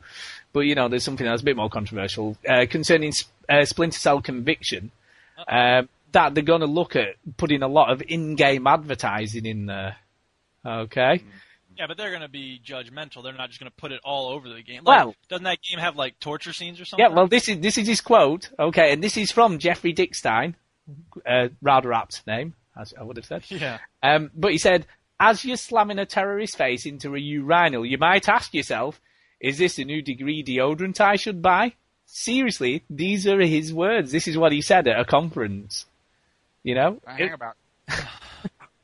but 0.54 0.62
you 0.62 0.74
know, 0.74 0.88
there's 0.88 1.04
something 1.04 1.26
that's 1.26 1.42
a 1.42 1.46
bit 1.46 1.58
more 1.58 1.70
controversial 1.70 2.38
uh, 2.48 2.66
concerning 2.70 3.12
uh, 3.50 3.66
Splinter 3.66 4.00
Cell 4.00 4.22
Conviction. 4.22 4.92
Um, 5.46 5.90
that 6.14 6.36
they're 6.36 6.44
going 6.44 6.62
to 6.62 6.68
look 6.68 6.96
at 6.96 7.16
putting 7.36 7.64
a 7.64 7.68
lot 7.68 7.92
of 7.92 8.02
in-game 8.08 8.66
advertising 8.66 9.46
in 9.46 9.66
there. 9.66 9.98
Okay. 10.66 11.22
Yeah, 11.78 11.88
but 11.88 11.98
they're 11.98 12.10
going 12.10 12.22
to 12.22 12.28
be 12.28 12.60
judgmental. 12.66 13.24
They're 13.24 13.34
not 13.34 13.50
just 13.50 13.60
going 13.60 13.72
to 13.72 13.76
put 13.76 13.92
it 13.92 14.02
all 14.04 14.30
over 14.30 14.50
the 14.50 14.62
game. 14.62 14.84
Like, 14.84 15.06
well, 15.06 15.16
doesn't 15.30 15.44
that 15.44 15.60
game 15.62 15.80
have 15.80 15.96
like 15.96 16.20
torture 16.20 16.54
scenes 16.54 16.80
or 16.80 16.86
something? 16.86 17.06
Yeah, 17.06 17.14
well, 17.14 17.28
this 17.28 17.48
is 17.50 17.60
this 17.60 17.78
is 17.78 17.88
his 17.88 18.02
quote. 18.02 18.50
Okay, 18.60 18.92
and 18.94 19.04
this 19.04 19.18
is 19.18 19.32
from 19.32 19.60
Jeffrey 19.60 19.94
Dickstein, 19.94 20.56
uh, 21.28 21.50
rather 21.62 21.94
apt 21.94 22.26
name, 22.28 22.54
as 22.80 22.94
I 23.00 23.04
would 23.04 23.18
have 23.18 23.26
said. 23.26 23.44
Yeah. 23.50 23.80
Um, 24.02 24.32
but 24.36 24.52
he 24.52 24.58
said, 24.58 24.86
as 25.20 25.46
you're 25.46 25.58
slamming 25.58 26.00
a 26.00 26.06
terrorist 26.06 26.58
face 26.58 26.86
into 26.86 27.16
a 27.16 27.20
urinal, 27.20 27.86
you 27.86 27.98
might 27.98 28.28
ask 28.28 28.54
yourself, 28.54 29.00
is 29.40 29.58
this 29.58 29.80
a 29.80 29.86
new 29.86 30.02
degree 30.02 30.44
deodorant 30.44 31.00
I 31.00 31.16
should 31.16 31.42
buy? 31.42 31.74
Seriously, 32.06 32.84
these 32.90 33.26
are 33.28 33.40
his 33.42 33.74
words. 33.74 34.12
This 34.12 34.28
is 34.28 34.38
what 34.38 34.52
he 34.52 34.62
said 34.62 34.88
at 34.88 35.00
a 35.00 35.06
conference. 35.06 35.86
You 36.64 36.76
know? 36.76 37.02
Hang 37.06 37.28
it, 37.28 37.34
about. 37.34 37.56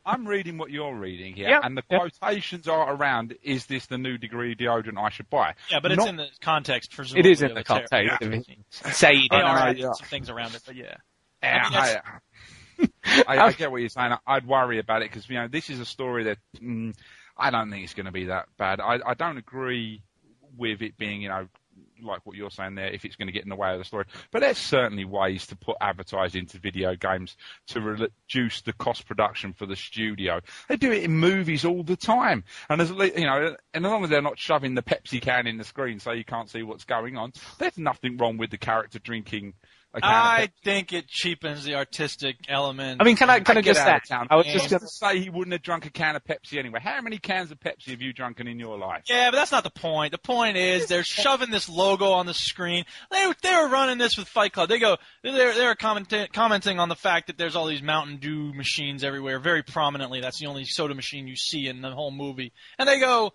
I'm 0.05 0.27
reading 0.27 0.57
what 0.57 0.71
you're 0.71 0.95
reading 0.95 1.35
here, 1.35 1.49
yeah, 1.49 1.59
and 1.63 1.77
the 1.77 1.81
quotations 1.81 2.67
yeah. 2.67 2.73
are 2.73 2.95
around, 2.95 3.35
is 3.43 3.65
this 3.65 3.85
the 3.87 3.97
new 3.97 4.17
degree 4.17 4.55
deodorant 4.55 4.97
I 4.97 5.09
should 5.09 5.29
buy? 5.29 5.55
Yeah, 5.69 5.79
but 5.81 5.89
Not, 5.89 5.99
it's 5.99 6.07
in 6.07 6.15
the 6.15 6.27
context, 6.41 6.91
presumably. 6.91 7.29
It 7.29 7.33
is 7.33 7.41
in 7.41 7.53
the 7.53 7.63
context. 7.63 7.93
Yeah. 8.21 8.39
Say 8.91 9.27
they 9.29 9.37
are 9.37 9.75
some 9.75 9.93
things 10.09 10.29
around 10.29 10.55
it, 10.55 10.61
but 10.65 10.75
yeah. 10.75 10.95
I, 11.41 11.69
mean, 11.69 11.73
I, 11.73 12.01
I, 13.27 13.37
I, 13.45 13.51
get 13.53 13.71
what 13.71 13.77
you're 13.81 13.89
saying. 13.89 14.13
I'd 14.25 14.47
worry 14.47 14.79
about 14.79 15.01
it 15.01 15.09
because 15.09 15.29
you 15.29 15.35
know 15.35 15.47
this 15.47 15.69
is 15.69 15.79
a 15.79 15.85
story 15.85 16.25
that 16.25 16.37
mm, 16.61 16.93
I 17.37 17.49
don't 17.49 17.69
think 17.69 17.83
it's 17.83 17.93
going 17.93 18.05
to 18.05 18.11
be 18.11 18.25
that 18.25 18.47
bad. 18.57 18.79
I, 18.79 18.99
I 19.05 19.13
don't 19.13 19.37
agree 19.37 20.01
with 20.57 20.81
it 20.81 20.97
being 20.97 21.21
you 21.21 21.29
know 21.29 21.47
like 22.03 22.25
what 22.25 22.35
you're 22.35 22.51
saying 22.51 22.75
there 22.75 22.87
if 22.87 23.05
it's 23.05 23.15
going 23.15 23.27
to 23.27 23.31
get 23.31 23.43
in 23.43 23.49
the 23.49 23.55
way 23.55 23.71
of 23.73 23.79
the 23.79 23.85
story. 23.85 24.05
But 24.31 24.39
there's 24.39 24.57
certainly 24.57 25.05
ways 25.05 25.47
to 25.47 25.55
put 25.55 25.77
advertising 25.81 26.41
into 26.41 26.59
video 26.59 26.95
games 26.95 27.35
to 27.67 27.81
reduce 27.81 28.61
the 28.61 28.73
cost 28.73 29.07
production 29.07 29.53
for 29.53 29.65
the 29.65 29.75
studio. 29.75 30.41
They 30.67 30.77
do 30.77 30.91
it 30.91 31.03
in 31.03 31.11
movies 31.11 31.65
all 31.65 31.83
the 31.83 31.95
time, 31.95 32.43
and 32.69 32.81
as 32.81 32.89
you 32.89 33.25
know, 33.25 33.55
and 33.73 33.85
as 33.85 33.91
long 33.91 34.03
as 34.03 34.09
they're 34.09 34.21
not 34.21 34.39
shoving 34.39 34.75
the 34.75 34.81
Pepsi 34.81 35.21
can 35.21 35.47
in 35.47 35.57
the 35.57 35.63
screen 35.63 35.99
so 35.99 36.11
you 36.11 36.25
can't 36.25 36.49
see 36.49 36.63
what's 36.63 36.85
going 36.85 37.17
on, 37.17 37.33
there's 37.57 37.77
nothing 37.77 38.17
wrong 38.17 38.37
with 38.37 38.51
the 38.51 38.57
character 38.57 38.99
drinking 38.99 39.53
I 39.93 40.49
think 40.63 40.93
it 40.93 41.07
cheapens 41.07 41.63
the 41.63 41.75
artistic 41.75 42.37
element. 42.47 43.01
I 43.01 43.03
mean, 43.03 43.15
can 43.15 43.29
I 43.29 43.39
can 43.39 43.57
I, 43.57 43.59
I 43.59 43.63
just 43.63 43.83
say? 43.83 43.99
I 44.29 44.35
was 44.35 44.45
just 44.45 44.69
going 44.69 44.81
to 44.81 44.87
say 44.87 45.19
he 45.19 45.29
wouldn't 45.29 45.53
have 45.53 45.63
drunk 45.63 45.85
a 45.85 45.89
can 45.89 46.15
of 46.15 46.23
Pepsi 46.23 46.57
anyway. 46.57 46.79
How 46.81 47.01
many 47.01 47.17
cans 47.17 47.51
of 47.51 47.59
Pepsi 47.59 47.89
have 47.89 48.01
you 48.01 48.13
drunken 48.13 48.47
in 48.47 48.59
your 48.59 48.77
life? 48.77 49.03
Yeah, 49.09 49.31
but 49.31 49.37
that's 49.37 49.51
not 49.51 49.63
the 49.63 49.71
point. 49.71 50.11
The 50.11 50.19
point 50.19 50.57
is 50.57 50.87
they're 50.87 51.03
shoving 51.03 51.49
this 51.49 51.67
logo 51.67 52.11
on 52.11 52.27
the 52.27 52.33
screen. 52.33 52.85
They 53.11 53.31
they 53.41 53.55
were 53.55 53.69
running 53.69 53.97
this 53.97 54.17
with 54.17 54.27
Fight 54.27 54.53
Club. 54.53 54.69
They 54.69 54.79
go 54.79 54.97
they're 55.23 55.53
they're 55.53 55.75
commenting 55.75 56.27
commenting 56.33 56.79
on 56.79 56.89
the 56.89 56.95
fact 56.95 57.27
that 57.27 57.37
there's 57.37 57.55
all 57.55 57.65
these 57.65 57.81
Mountain 57.81 58.17
Dew 58.17 58.53
machines 58.53 59.03
everywhere, 59.03 59.39
very 59.39 59.63
prominently. 59.63 60.21
That's 60.21 60.39
the 60.39 60.47
only 60.47 60.65
soda 60.65 60.93
machine 60.93 61.27
you 61.27 61.35
see 61.35 61.67
in 61.67 61.81
the 61.81 61.91
whole 61.91 62.11
movie. 62.11 62.53
And 62.77 62.87
they 62.87 62.99
go, 62.99 63.33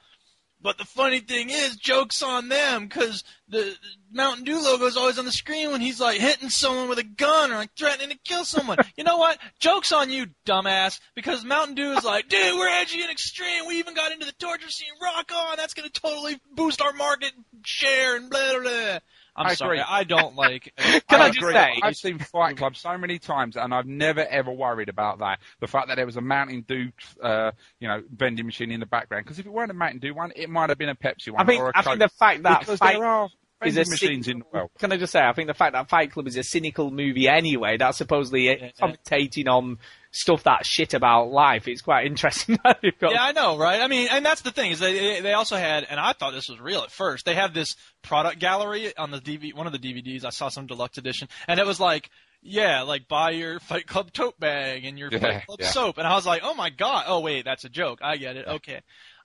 but 0.65 0.79
the 0.79 0.85
funny 0.87 1.21
thing 1.21 1.51
is, 1.51 1.77
joke's 1.77 2.23
on 2.23 2.49
them 2.49 2.87
because 2.87 3.23
the 3.49 3.77
Mountain 4.11 4.45
Dew 4.45 4.61
logo 4.63 4.87
is 4.87 4.97
always 4.97 5.19
on 5.19 5.27
the 5.27 5.31
screen 5.31 5.71
when 5.71 5.83
he's 5.83 6.01
like 6.01 6.19
hitting 6.19 6.49
someone 6.49 6.89
with 6.89 6.99
a 6.99 7.05
gun 7.05 7.53
or 7.53 7.57
like 7.57 7.77
threatening 7.77 8.09
to 8.09 8.19
kill 8.25 8.47
someone. 8.47 8.79
you 8.97 9.05
know 9.05 9.19
what? 9.19 9.39
Joke's 9.61 9.93
on 9.93 10.11
you, 10.11 10.29
dumbass, 10.47 11.01
because 11.15 11.45
Mountain 11.45 11.75
Dew 11.75 11.93
is 11.93 12.03
like, 12.03 12.31
dude, 12.31 12.59
we're 12.59 12.67
edgy 12.67 13.03
and 13.03 13.11
extreme. 13.11 13.67
We 13.69 13.79
even 13.79 13.95
got 13.95 14.13
into 14.13 14.25
the 14.25 14.33
torture 14.33 14.71
scene. 14.71 14.89
Rock 15.03 15.31
on. 15.37 15.59
That's 15.59 15.75
going 15.75 15.89
to 15.89 16.01
totally 16.01 16.41
boost 16.55 16.81
our 16.81 16.95
market 16.95 17.33
share 17.63 18.17
and 18.17 18.31
blah, 18.31 18.53
blah, 18.53 18.63
blah. 18.63 18.99
I'm 19.37 19.47
I 19.47 19.55
sorry, 19.55 19.79
agree. 19.81 19.87
I 19.91 20.05
don't 20.05 20.37
like. 20.37 20.73
Can 20.77 21.21
I, 21.21 21.25
I 21.25 21.31
just 21.31 21.47
say, 21.47 21.81
I've 21.83 21.97
seen 21.97 22.19
Fight 22.19 22.57
Club 22.57 22.77
so 22.77 22.97
many 22.97 23.19
times, 23.19 23.57
and 23.57 23.75
I've 23.75 23.87
never 23.87 24.25
ever 24.25 24.53
worried 24.53 24.89
about 24.89 25.19
that. 25.19 25.41
The 25.61 25.67
fact 25.67 25.89
that 25.89 25.97
there 25.97 26.07
was 26.07 26.17
a 26.17 26.21
Mountain 26.21 26.65
Dew, 26.69 26.91
uh, 27.23 27.51
you 27.81 27.89
know, 27.89 28.03
vending 28.15 28.47
machine 28.47 28.71
in 28.71 28.81
the 28.81 28.87
background. 28.87 29.25
Because 29.25 29.39
if 29.39 29.47
it 29.47 29.53
weren't 29.53 29.71
a 29.71 29.75
Mountain 29.75 30.01
Dew 30.01 30.15
one, 30.15 30.33
it 30.37 30.49
might 30.49 30.69
have 30.69 30.79
been 30.79 30.89
a 30.89 30.95
Pepsi 30.95 31.31
one. 31.31 31.43
I 31.43 31.45
think, 31.45 31.61
or 31.61 31.69
a 31.69 31.73
I 31.75 31.83
Coke. 31.83 31.99
think 31.99 31.99
the 32.11 32.17
fact 32.17 32.43
that 32.45 32.61
because 32.61 32.79
Fight 32.79 32.95
there 32.95 33.05
are 33.05 33.29
is 33.65 33.77
a 33.77 33.91
machines 33.91 34.29
in 34.29 34.41
the 34.41 34.45
world. 34.53 34.71
Can 34.79 34.93
I 34.93 34.97
just 34.97 35.13
say, 35.13 35.21
I 35.21 35.33
think 35.33 35.49
the 35.49 35.55
fact 35.55 35.73
that 35.73 35.89
Fight 35.89 36.13
Club 36.13 36.27
is 36.27 36.37
a 36.37 36.43
cynical 36.43 36.91
movie 36.91 37.29
anyway, 37.29 37.77
that's 37.77 37.99
supposedly 37.99 38.47
yeah, 38.47 38.71
commentating 38.81 39.49
on 39.49 39.79
stuff 40.15 40.45
that 40.45 40.65
shit 40.65 40.95
about 40.95 41.31
life. 41.31 41.67
It's 41.67 41.83
quite 41.83 42.07
interesting. 42.07 42.57
got... 42.65 42.79
Yeah, 42.85 43.23
I 43.23 43.33
know, 43.33 43.59
right? 43.59 43.81
I 43.81 43.89
mean, 43.89 44.09
and 44.11 44.25
that's 44.25 44.43
the 44.43 44.53
thing 44.53 44.71
is 44.71 44.79
they 44.79 45.21
they 45.21 45.33
also 45.33 45.57
had, 45.57 45.85
and 45.85 45.99
I 45.99 46.13
thought 46.13 46.33
this 46.33 46.49
was 46.49 46.61
real 46.61 46.83
at 46.83 46.91
first. 46.91 47.27
They 47.27 47.35
have 47.35 47.53
this 47.53 47.77
product 48.03 48.39
gallery 48.39 48.97
on 48.97 49.11
the 49.11 49.19
DVD, 49.19 49.55
one 49.55 49.67
of 49.67 49.73
the 49.73 49.79
DVDs. 49.79 50.25
I 50.25 50.31
saw 50.31 50.49
some 50.49 50.67
deluxe 50.67 50.99
edition, 50.99 51.29
and 51.47 51.61
it 51.61 51.67
was 51.67 51.79
like. 51.79 52.11
Yeah, 52.47 52.83
like 52.83 53.09
buy 53.09 53.31
your 53.31 53.59
Fight 53.59 53.87
Club 53.87 54.13
tote 54.13 54.39
bag 54.39 54.85
and 54.85 54.99
your 54.99 55.09
yeah, 55.11 55.19
Fight 55.19 55.47
Club 55.47 55.61
yeah. 55.63 55.69
soap, 55.69 55.97
and 55.97 56.07
I 56.07 56.15
was 56.15 56.27
like, 56.27 56.43
"Oh 56.45 56.53
my 56.53 56.69
god! 56.69 57.07
Oh 57.09 57.21
wait, 57.21 57.47
that's 57.47 57.65
a 57.65 57.71
joke. 57.71 58.01
I 58.03 58.19
get 58.19 58.37
it. 58.37 58.47
Okay." 58.47 58.83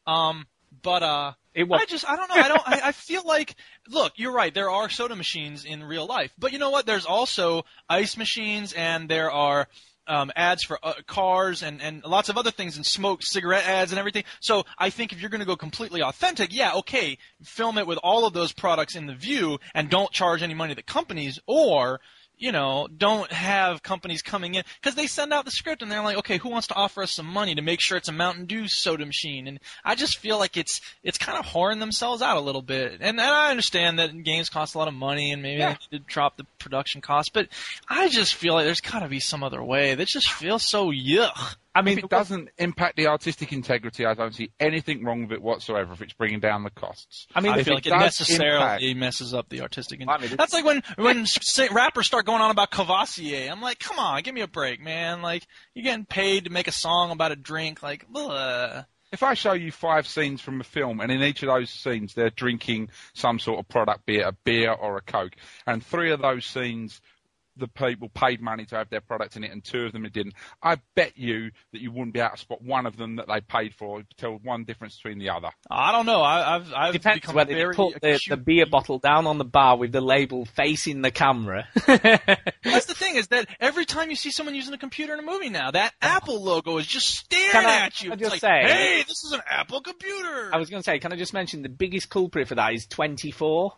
Um, 0.08 0.48
but 0.82 1.04
uh, 1.04 1.34
it 1.54 1.68
was. 1.68 1.82
I 1.82 1.86
just 1.86 2.10
I 2.10 2.16
don't 2.16 2.30
know. 2.30 2.42
I 2.42 2.48
don't. 2.48 2.62
I, 2.66 2.82
I 2.86 2.92
feel 2.94 3.24
like 3.26 3.56
look, 3.90 4.14
you're 4.16 4.32
right. 4.32 4.54
There 4.54 4.70
are 4.70 4.90
soda 4.90 5.18
machines 5.18 5.66
in 5.66 5.84
real 5.84 6.06
life, 6.06 6.32
but 6.40 6.54
you 6.54 6.60
know 6.60 6.70
what? 6.70 6.86
There's 6.86 7.06
also 7.06 7.66
ice 7.90 8.16
machines, 8.16 8.72
and 8.72 9.10
there 9.10 9.30
are 9.30 9.68
um, 10.10 10.32
ads 10.36 10.64
for 10.64 10.80
uh, 10.84 10.94
cars 11.08 11.64
and, 11.64 11.82
and 11.82 12.04
lots 12.04 12.30
of 12.30 12.38
other 12.38 12.52
things 12.52 12.76
and 12.76 12.86
smoke 12.86 13.22
cigarette 13.22 13.66
ads 13.66 13.92
and 13.92 14.00
everything. 14.00 14.24
So 14.42 14.66
I 14.78 14.90
think 14.90 15.14
if 15.14 15.22
you're 15.22 15.30
going 15.30 15.40
to 15.40 15.46
go 15.46 15.56
completely 15.56 16.02
authentic, 16.02 16.54
yeah, 16.54 16.74
okay, 16.76 17.18
film 17.44 17.78
it 17.78 17.88
with 17.88 18.00
all 18.04 18.26
of 18.26 18.34
those 18.34 18.52
products 18.52 18.96
in 18.96 19.06
the 19.06 19.14
view 19.14 19.60
and 19.74 19.90
don't 19.90 20.12
charge 20.12 20.44
any 20.44 20.56
money 20.56 20.72
to 20.72 20.76
the 20.76 20.84
companies 20.84 21.40
or 21.46 22.02
you 22.40 22.54
know, 22.54 22.88
don't 22.98 23.32
have 23.32 23.84
companies 23.84 24.22
coming 24.22 24.56
in 24.56 24.64
because 24.82 24.96
they 24.96 25.08
send 25.08 25.34
out 25.34 25.44
the 25.44 25.52
script 25.52 25.82
and 25.82 25.92
they're 25.92 26.02
like, 26.02 26.18
okay, 26.18 26.38
who 26.38 26.50
wants 26.50 26.68
to 26.68 26.74
offer 26.74 27.04
us 27.04 27.14
some 27.14 27.26
money 27.26 27.54
to 27.56 27.62
make 27.62 27.82
sure 27.82 27.98
it's 27.98 28.08
a 28.08 28.14
Mountain 28.14 28.46
Dew 28.46 28.68
soda 28.68 29.06
machine? 29.06 29.48
And 29.48 29.60
I 29.84 29.96
just 29.96 30.18
feel 30.18 30.40
like 30.40 30.56
it's 30.56 30.80
it's 31.04 31.18
kind 31.18 31.38
of 31.38 31.46
whoring 31.46 31.80
themselves 31.80 32.22
out 32.22 32.38
a 32.38 32.42
little 32.42 32.62
bit. 32.62 32.94
And, 33.02 33.20
and 33.20 33.22
I 33.22 33.52
understand 33.52 34.00
that 34.00 34.24
games 34.24 34.50
cost 34.50 34.74
a 34.74 34.78
lot 34.78 34.88
of 34.88 34.94
money 34.94 35.32
and 35.32 35.42
maybe 35.42 35.60
yeah. 35.60 35.76
they 35.92 35.98
did 35.98 36.08
drop 36.08 36.38
the 36.38 36.46
production 36.58 37.02
cost, 37.02 37.34
but 37.34 37.50
I 37.88 38.08
just 38.08 38.34
feel 38.34 38.54
like 38.54 38.66
there's 38.66 38.82
got 38.82 39.00
to 39.00 39.10
be 39.10 39.20
some 39.20 39.44
other 39.44 39.62
way. 39.62 39.96
That 39.96 40.08
just 40.08 40.32
feels 40.32 40.68
so 40.68 40.92
yuck. 40.92 41.56
I 41.76 41.84
mean, 41.84 42.00
if 42.00 42.06
it 42.06 42.10
doesn't 42.10 42.50
impact 42.58 42.98
the 42.98 43.08
artistic 43.08 43.54
integrity, 43.54 44.06
I 44.06 44.16
don't 44.16 44.34
see 44.34 44.52
anything 44.60 45.04
wrong 45.04 45.24
with 45.24 45.34
it 45.34 45.42
whatsoever 45.42 45.94
if 45.94 46.02
it's 46.02 46.14
bringing 46.14 46.40
down 46.40 46.64
the 46.64 46.72
costs. 46.72 47.28
I 47.36 47.42
mean, 47.42 47.54
I 47.54 47.64
feel 47.64 47.76
like 47.76 47.86
it, 47.86 47.92
necessarily 47.92 48.90
impact, 48.90 48.98
messes 48.98 49.34
up 49.34 49.50
the 49.50 49.62
artistic. 49.62 50.02
integrity. 50.02 50.28
I 50.28 50.30
mean, 50.30 50.38
That's 50.38 50.54
like 50.54 50.66
when 50.66 50.82
when 50.98 51.26
rappers 51.72 52.08
start 52.08 52.26
going 52.26 52.42
on 52.42 52.50
about 52.50 52.72
Courvoisier. 52.72 53.52
I'm 53.52 53.62
like, 53.62 53.80
come 53.80 54.00
on, 54.00 54.22
give 54.24 54.34
me 54.34 54.42
a 54.42 54.48
break, 54.48 54.82
man. 54.82 55.22
Like 55.22 55.46
you're 55.76 55.84
getting 55.84 56.06
paid 56.06 56.46
to 56.46 56.50
make 56.50 56.68
a 56.68 56.72
song 56.72 57.12
about 57.12 57.32
a 57.32 57.36
drink. 57.36 57.84
Like, 57.84 58.06
ugh. 58.16 58.86
If 59.12 59.24
I 59.24 59.34
show 59.34 59.54
you 59.54 59.72
five 59.72 60.08
scenes 60.08 60.40
from 60.40 60.62
a 60.62 60.64
film, 60.64 61.00
and 61.00 61.12
in 61.12 61.24
each 61.24 61.42
of 61.44 61.48
those 61.48 61.70
scenes 61.70 62.14
they're 62.14 62.30
drinking 62.30 62.90
some 63.14 63.40
sort 63.40 63.60
of 63.60 63.68
product, 63.68 64.06
be 64.06 64.18
it 64.18 64.28
a 64.28 64.32
beer 64.44 64.72
or 64.72 64.98
a 64.98 65.02
coke, 65.02 65.36
and 65.66 65.84
three 65.84 66.12
of 66.12 66.22
those 66.22 66.46
scenes 66.46 67.00
the 67.60 67.68
people 67.68 68.10
paid 68.10 68.42
money 68.42 68.66
to 68.66 68.76
have 68.76 68.90
their 68.90 69.02
product 69.02 69.36
in 69.36 69.44
it, 69.44 69.52
and 69.52 69.64
two 69.64 69.86
of 69.86 69.92
them 69.92 70.06
it 70.06 70.14
didn't. 70.14 70.34
I 70.62 70.78
bet 70.96 71.18
you 71.18 71.52
that 71.74 71.82
you 71.82 71.92
wouldn't 71.92 72.14
be 72.14 72.20
able 72.20 72.32
to 72.32 72.38
spot 72.38 72.62
one 72.62 72.86
of 72.86 72.98
them 72.98 73.18
that 73.18 73.28
they 73.28 73.42
paid 73.42 73.74
for. 73.76 74.04
Tell 74.18 74.40
one 74.44 74.64
difference 74.64 74.96
between 74.96 75.20
the 75.20 75.30
other. 75.30 75.50
I 75.70 75.92
don't 75.92 76.06
know. 76.06 76.22
I, 76.22 76.54
have 76.54 76.74
I've 76.76 76.94
depends 76.94 77.22
become 77.22 77.36
whether 77.36 77.54
very 77.54 77.70
you 77.70 77.74
put 77.74 78.02
the, 78.02 78.20
the, 78.28 78.38
beer 78.38 78.66
bottle 78.66 79.00
down 79.00 79.28
on 79.28 79.38
the 79.38 79.46
bar 79.46 79.78
with 79.78 79.92
the 79.92 80.02
label 80.02 80.46
facing 80.46 81.02
the 81.02 81.12
camera. 81.12 81.68
That's 81.86 82.86
the 82.86 82.96
thing 82.96 83.16
is 83.16 83.28
that 83.28 83.48
every 83.60 83.86
time 83.86 84.10
you 84.10 84.16
see 84.16 84.32
someone 84.32 84.56
using 84.56 84.74
a 84.74 84.78
computer 84.78 85.14
in 85.14 85.20
a 85.20 85.24
movie 85.24 85.50
now, 85.50 85.72
that 85.72 85.94
Apple 86.02 86.44
logo 86.44 86.78
is 86.78 86.88
just 86.88 87.10
staring 87.10 87.66
I, 87.66 87.86
at 87.86 88.02
you. 88.02 88.12
Can 88.12 88.20
I 88.20 88.22
just 88.22 88.32
like, 88.32 88.42
say, 88.42 88.62
hey, 88.64 89.04
this 89.08 89.24
is 89.24 89.32
an 89.34 89.42
Apple 89.50 89.82
computer. 89.82 90.50
I 90.54 90.58
was 90.58 90.70
going 90.70 90.82
to 90.82 90.86
say, 90.86 91.00
can 91.00 91.14
I 91.14 91.16
just 91.16 91.34
mention 91.34 91.62
the 91.62 91.70
biggest 91.70 92.10
culprit 92.10 92.48
for 92.48 92.56
that 92.56 92.74
is 92.74 92.88
24. 92.88 93.74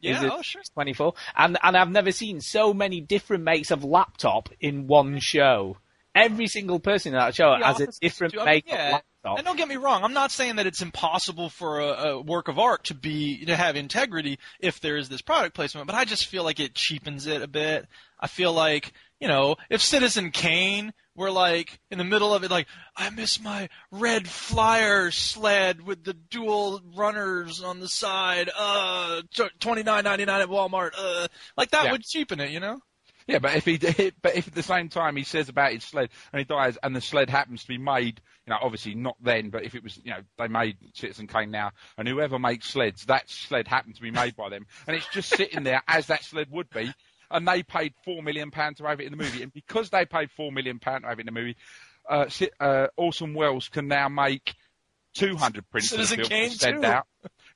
Yeah, 0.00 0.30
oh 0.32 0.42
sure. 0.42 0.62
24. 0.74 1.14
And 1.36 1.58
and 1.62 1.76
I've 1.76 1.90
never 1.90 2.12
seen 2.12 2.40
so 2.40 2.72
many 2.72 3.00
different 3.00 3.44
makes 3.44 3.70
of 3.70 3.84
laptop 3.84 4.48
in 4.60 4.86
one 4.86 5.18
show. 5.18 5.76
Every 6.14 6.48
single 6.48 6.80
person 6.80 7.14
in 7.14 7.18
that 7.18 7.34
show 7.34 7.54
has 7.62 7.80
a 7.80 7.88
different. 8.00 8.34
I 8.34 8.36
mean, 8.36 8.44
make 8.46 8.68
yeah. 8.68 8.86
of 8.86 8.92
laptop. 8.92 9.38
And 9.38 9.44
don't 9.44 9.56
get 9.56 9.68
me 9.68 9.76
wrong, 9.76 10.02
I'm 10.02 10.14
not 10.14 10.30
saying 10.30 10.56
that 10.56 10.66
it's 10.66 10.80
impossible 10.80 11.50
for 11.50 11.80
a, 11.80 11.86
a 11.86 12.20
work 12.20 12.48
of 12.48 12.58
art 12.58 12.84
to 12.84 12.94
be 12.94 13.44
to 13.44 13.54
have 13.54 13.76
integrity 13.76 14.38
if 14.60 14.80
there 14.80 14.96
is 14.96 15.08
this 15.08 15.20
product 15.20 15.54
placement, 15.54 15.86
but 15.86 15.96
I 15.96 16.04
just 16.04 16.26
feel 16.26 16.42
like 16.42 16.58
it 16.58 16.74
cheapens 16.74 17.26
it 17.26 17.42
a 17.42 17.46
bit. 17.46 17.86
I 18.18 18.28
feel 18.28 18.52
like, 18.52 18.92
you 19.20 19.28
know, 19.28 19.56
if 19.68 19.82
Citizen 19.82 20.30
Kane 20.30 20.92
were 21.14 21.30
like 21.30 21.78
in 21.90 21.98
the 21.98 22.04
middle 22.04 22.32
of 22.34 22.42
it 22.44 22.50
like, 22.50 22.66
I 22.96 23.10
miss 23.10 23.40
my 23.40 23.68
red 23.90 24.26
flyer 24.26 25.10
sled 25.10 25.82
with 25.82 26.02
the 26.04 26.14
dual 26.14 26.80
runners 26.96 27.62
on 27.62 27.80
the 27.80 27.88
side, 27.88 28.50
uh 28.56 29.22
twenty 29.60 29.82
nine 29.82 30.04
ninety 30.04 30.24
nine 30.24 30.40
at 30.40 30.48
Walmart, 30.48 30.92
uh 30.96 31.28
like 31.56 31.70
that 31.70 31.84
Yeah. 31.84 31.92
would 31.92 32.02
cheapen 32.02 32.40
it, 32.40 32.50
you 32.50 32.60
know? 32.60 32.80
Yeah, 33.26 33.38
but 33.38 33.54
if 33.54 33.64
he 33.64 33.76
did, 33.78 34.14
but 34.22 34.34
if 34.34 34.48
at 34.48 34.54
the 34.54 34.62
same 34.62 34.88
time 34.88 35.14
he 35.14 35.22
says 35.24 35.48
about 35.48 35.72
his 35.72 35.84
sled 35.84 36.08
and 36.32 36.38
he 36.40 36.44
dies, 36.44 36.78
and 36.82 36.96
the 36.96 37.00
sled 37.00 37.28
happens 37.30 37.62
to 37.62 37.68
be 37.68 37.78
made, 37.78 38.20
you 38.46 38.50
know, 38.50 38.58
obviously 38.60 38.94
not 38.94 39.16
then, 39.20 39.50
but 39.50 39.62
if 39.64 39.74
it 39.74 39.82
was, 39.84 39.98
you 40.02 40.10
know, 40.10 40.22
they 40.38 40.48
made 40.48 40.78
Citizen 40.94 41.26
Kane 41.26 41.50
now, 41.50 41.70
and 41.98 42.08
whoever 42.08 42.38
makes 42.38 42.70
sleds, 42.70 43.04
that 43.06 43.28
sled 43.28 43.68
happened 43.68 43.94
to 43.96 44.02
be 44.02 44.10
made 44.10 44.34
by 44.34 44.48
them, 44.48 44.66
and 44.86 44.96
it's 44.96 45.06
just 45.08 45.28
sitting 45.28 45.62
there 45.62 45.82
as 45.86 46.06
that 46.06 46.24
sled 46.24 46.48
would 46.50 46.70
be, 46.70 46.92
and 47.30 47.46
they 47.46 47.62
paid 47.62 47.94
four 48.04 48.22
million 48.22 48.50
pounds 48.50 48.78
to 48.78 48.84
have 48.84 49.00
it 49.00 49.04
in 49.04 49.12
the 49.12 49.22
movie, 49.22 49.42
and 49.42 49.52
because 49.52 49.90
they 49.90 50.04
paid 50.04 50.30
four 50.32 50.52
million 50.52 50.78
pounds 50.78 51.02
to 51.02 51.08
have 51.08 51.18
it 51.18 51.26
in 51.28 51.34
the 51.34 51.40
movie, 51.40 51.56
uh, 52.08 52.26
uh, 52.58 52.86
Orson 52.96 53.34
Welles 53.34 53.68
can 53.68 53.88
now 53.88 54.08
make 54.08 54.54
200 55.14 55.68
prints 55.70 55.90
Citizen 55.90 56.20
of 56.20 56.28
the 56.28 56.34
film 56.34 56.50
Kane 56.50 56.82
too. 56.82 56.86
out. 56.86 57.06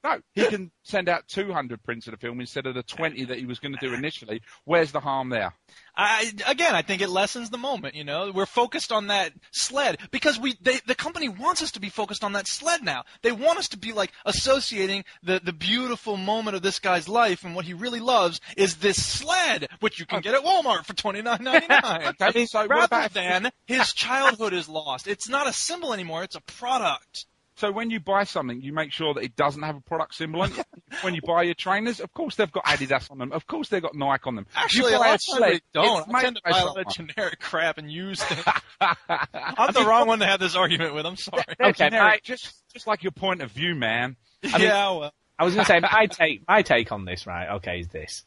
No, 0.05 0.21
he 0.35 0.47
can 0.47 0.71
send 0.83 1.09
out 1.09 1.27
200 1.29 1.83
prints 1.83 2.07
of 2.07 2.11
the 2.11 2.19
film 2.19 2.39
instead 2.39 2.67
of 2.67 2.75
the 2.75 2.83
20 2.83 3.25
that 3.25 3.39
he 3.39 3.47
was 3.47 3.59
going 3.59 3.73
to 3.73 3.81
do 3.81 3.95
initially. 3.95 4.43
Where's 4.65 4.93
the 4.93 5.01
harm 5.01 5.31
there? 5.31 5.55
I 5.97 6.31
again, 6.47 6.75
I 6.75 6.83
think 6.83 7.01
it 7.01 7.09
lessens 7.09 7.49
the 7.49 7.57
moment. 7.57 7.95
You 7.95 8.05
know, 8.05 8.31
we're 8.31 8.45
focused 8.45 8.93
on 8.93 9.07
that 9.07 9.33
sled 9.51 9.97
because 10.11 10.39
we 10.39 10.57
they, 10.61 10.79
the 10.87 10.95
company 10.95 11.31
wants 11.31 11.63
us 11.63 11.73
to 11.73 11.81
be 11.81 11.89
focused 11.89 12.23
on 12.23 12.35
that 12.35 12.47
sled 12.47 12.83
now. 12.83 13.05
They 13.23 13.33
want 13.33 13.59
us 13.59 13.69
to 13.69 13.79
be 13.79 13.93
like 13.95 14.13
associating 14.27 15.05
the 15.23 15.41
the 15.43 15.55
beautiful 15.55 16.19
moment 16.19 16.55
of 16.55 16.63
this 16.63 16.81
guy's 16.81 17.09
life 17.09 17.45
and 17.45 17.55
what 17.55 17.65
he 17.65 17.73
really 17.73 18.01
loves 18.01 18.43
is 18.59 18.77
this 18.77 19.03
sled, 19.03 19.69
which 19.81 19.99
you 19.99 20.05
can 20.05 20.21
get 20.21 20.35
at 20.35 20.45
Walmart 20.45 20.85
for 20.85 20.95
twenty 20.95 21.23
nine 21.23 21.43
ninety 21.43 21.69
nine. 21.69 22.13
Mean, 22.35 22.47
so 22.47 22.67
rather 22.67 23.09
than 23.09 23.51
his 23.65 23.95
childhood 23.95 24.53
is 24.53 24.69
lost. 24.69 25.07
It's 25.07 25.31
not 25.31 25.49
a 25.49 25.53
symbol 25.55 25.95
anymore; 25.95 26.25
it's 26.25 26.37
a 26.37 26.43
product. 26.43 27.25
So 27.57 27.71
when 27.71 27.91
you 27.91 28.01
buy 28.01 28.25
something, 28.25 28.61
you 28.63 28.73
make 28.73 28.93
sure 28.93 29.15
that 29.15 29.23
it 29.23 29.37
doesn't 29.37 29.63
have 29.63 29.77
a 29.77 29.81
product 29.81 30.15
symbol 30.15 30.43
on 30.43 30.53
it. 30.53 30.67
when 31.03 31.15
you 31.15 31.21
buy 31.23 31.45
your 31.45 31.55
trainers, 31.55 32.01
of 32.01 32.13
course 32.13 32.35
they've 32.35 32.51
got 32.51 32.65
Adidas 32.65 33.11
on 33.11 33.19
them. 33.19 33.31
Of 33.33 33.47
course 33.47 33.69
they've 33.69 33.83
got 33.83 33.95
Nike 33.95 34.23
on 34.27 34.35
them. 34.35 34.47
Actually, 34.57 34.91
you 34.93 34.97
a 34.97 35.01
buy 35.01 35.07
lot 35.11 35.15
of 35.15 35.39
they 35.41 35.61
don't. 35.73 36.15
I 36.15 36.23
tend 36.23 36.37
to 36.37 36.43
buy 36.45 36.59
a 36.59 36.65
lot 36.67 36.81
of 36.81 36.89
generic 36.93 37.39
crap 37.39 37.79
and 37.79 37.91
use 37.91 38.23
things. 38.23 38.43
I'm 38.81 39.73
the 39.73 39.85
wrong 39.87 40.09
one 40.09 40.19
to 40.19 40.27
have 40.27 40.41
this 40.41 40.57
argument 40.57 40.95
with. 40.95 41.07
I'm 41.07 41.17
sorry. 41.17 41.45
They're 41.59 41.69
Okay, 41.69 41.85
generic, 41.91 42.13
my- 42.13 42.21
just 42.25 42.55
just 42.73 42.87
like 42.87 43.03
your 43.05 43.13
point 43.13 43.41
of 43.41 43.51
view, 43.53 43.75
man. 43.75 44.17
mean- 44.43 44.61
yeah, 44.61 44.91
well. 44.91 45.13
I 45.39 45.45
was 45.45 45.55
going 45.55 45.67
to 45.67 45.73
say 45.73 45.81
my 45.93 46.07
take. 46.07 46.43
My 46.49 46.63
take 46.63 46.93
on 46.93 47.05
this, 47.05 47.27
right? 47.27 47.57
Okay, 47.57 47.81
is 47.81 47.89
this: 47.89 48.25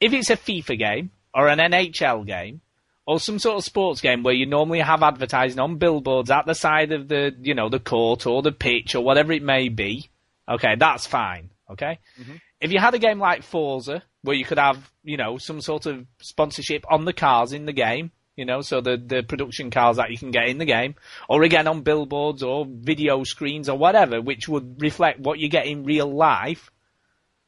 if 0.00 0.12
it's 0.12 0.30
a 0.30 0.36
FIFA 0.36 0.78
game 0.78 1.10
or 1.34 1.48
an 1.48 1.58
NHL 1.58 2.26
game 2.26 2.60
or 3.06 3.20
some 3.20 3.38
sort 3.38 3.56
of 3.56 3.64
sports 3.64 4.00
game 4.00 4.22
where 4.22 4.34
you 4.34 4.46
normally 4.46 4.80
have 4.80 5.02
advertising 5.02 5.60
on 5.60 5.78
billboards 5.78 6.30
at 6.30 6.44
the 6.44 6.54
side 6.54 6.92
of 6.92 7.08
the, 7.08 7.34
you 7.40 7.54
know, 7.54 7.68
the 7.68 7.78
court 7.78 8.26
or 8.26 8.42
the 8.42 8.52
pitch 8.52 8.94
or 8.94 9.04
whatever 9.04 9.32
it 9.32 9.42
may 9.42 9.68
be, 9.68 10.10
okay, 10.48 10.74
that's 10.76 11.06
fine. 11.06 11.50
Okay. 11.70 11.98
Mm-hmm. 12.20 12.34
If 12.60 12.72
you 12.72 12.78
had 12.78 12.94
a 12.94 12.98
game 12.98 13.18
like 13.18 13.42
Forza 13.42 14.02
where 14.22 14.36
you 14.36 14.44
could 14.44 14.58
have, 14.58 14.90
you 15.04 15.16
know, 15.16 15.38
some 15.38 15.60
sort 15.60 15.86
of 15.86 16.04
sponsorship 16.20 16.84
on 16.90 17.04
the 17.04 17.12
cars 17.12 17.52
in 17.52 17.64
the 17.64 17.72
game. 17.72 18.10
You 18.34 18.44
know, 18.44 18.60
so 18.60 18.82
the, 18.82 18.98
the 18.98 19.22
production 19.22 19.70
cars 19.70 19.96
that 19.96 20.10
you 20.10 20.18
can 20.18 20.30
get 20.30 20.48
in 20.48 20.58
the 20.58 20.66
game, 20.66 20.96
or 21.26 21.42
again 21.42 21.66
on 21.66 21.80
billboards 21.80 22.42
or 22.42 22.66
video 22.68 23.24
screens 23.24 23.66
or 23.66 23.78
whatever, 23.78 24.20
which 24.20 24.46
would 24.46 24.82
reflect 24.82 25.20
what 25.20 25.38
you 25.38 25.48
get 25.48 25.64
in 25.64 25.84
real 25.84 26.14
life. 26.14 26.70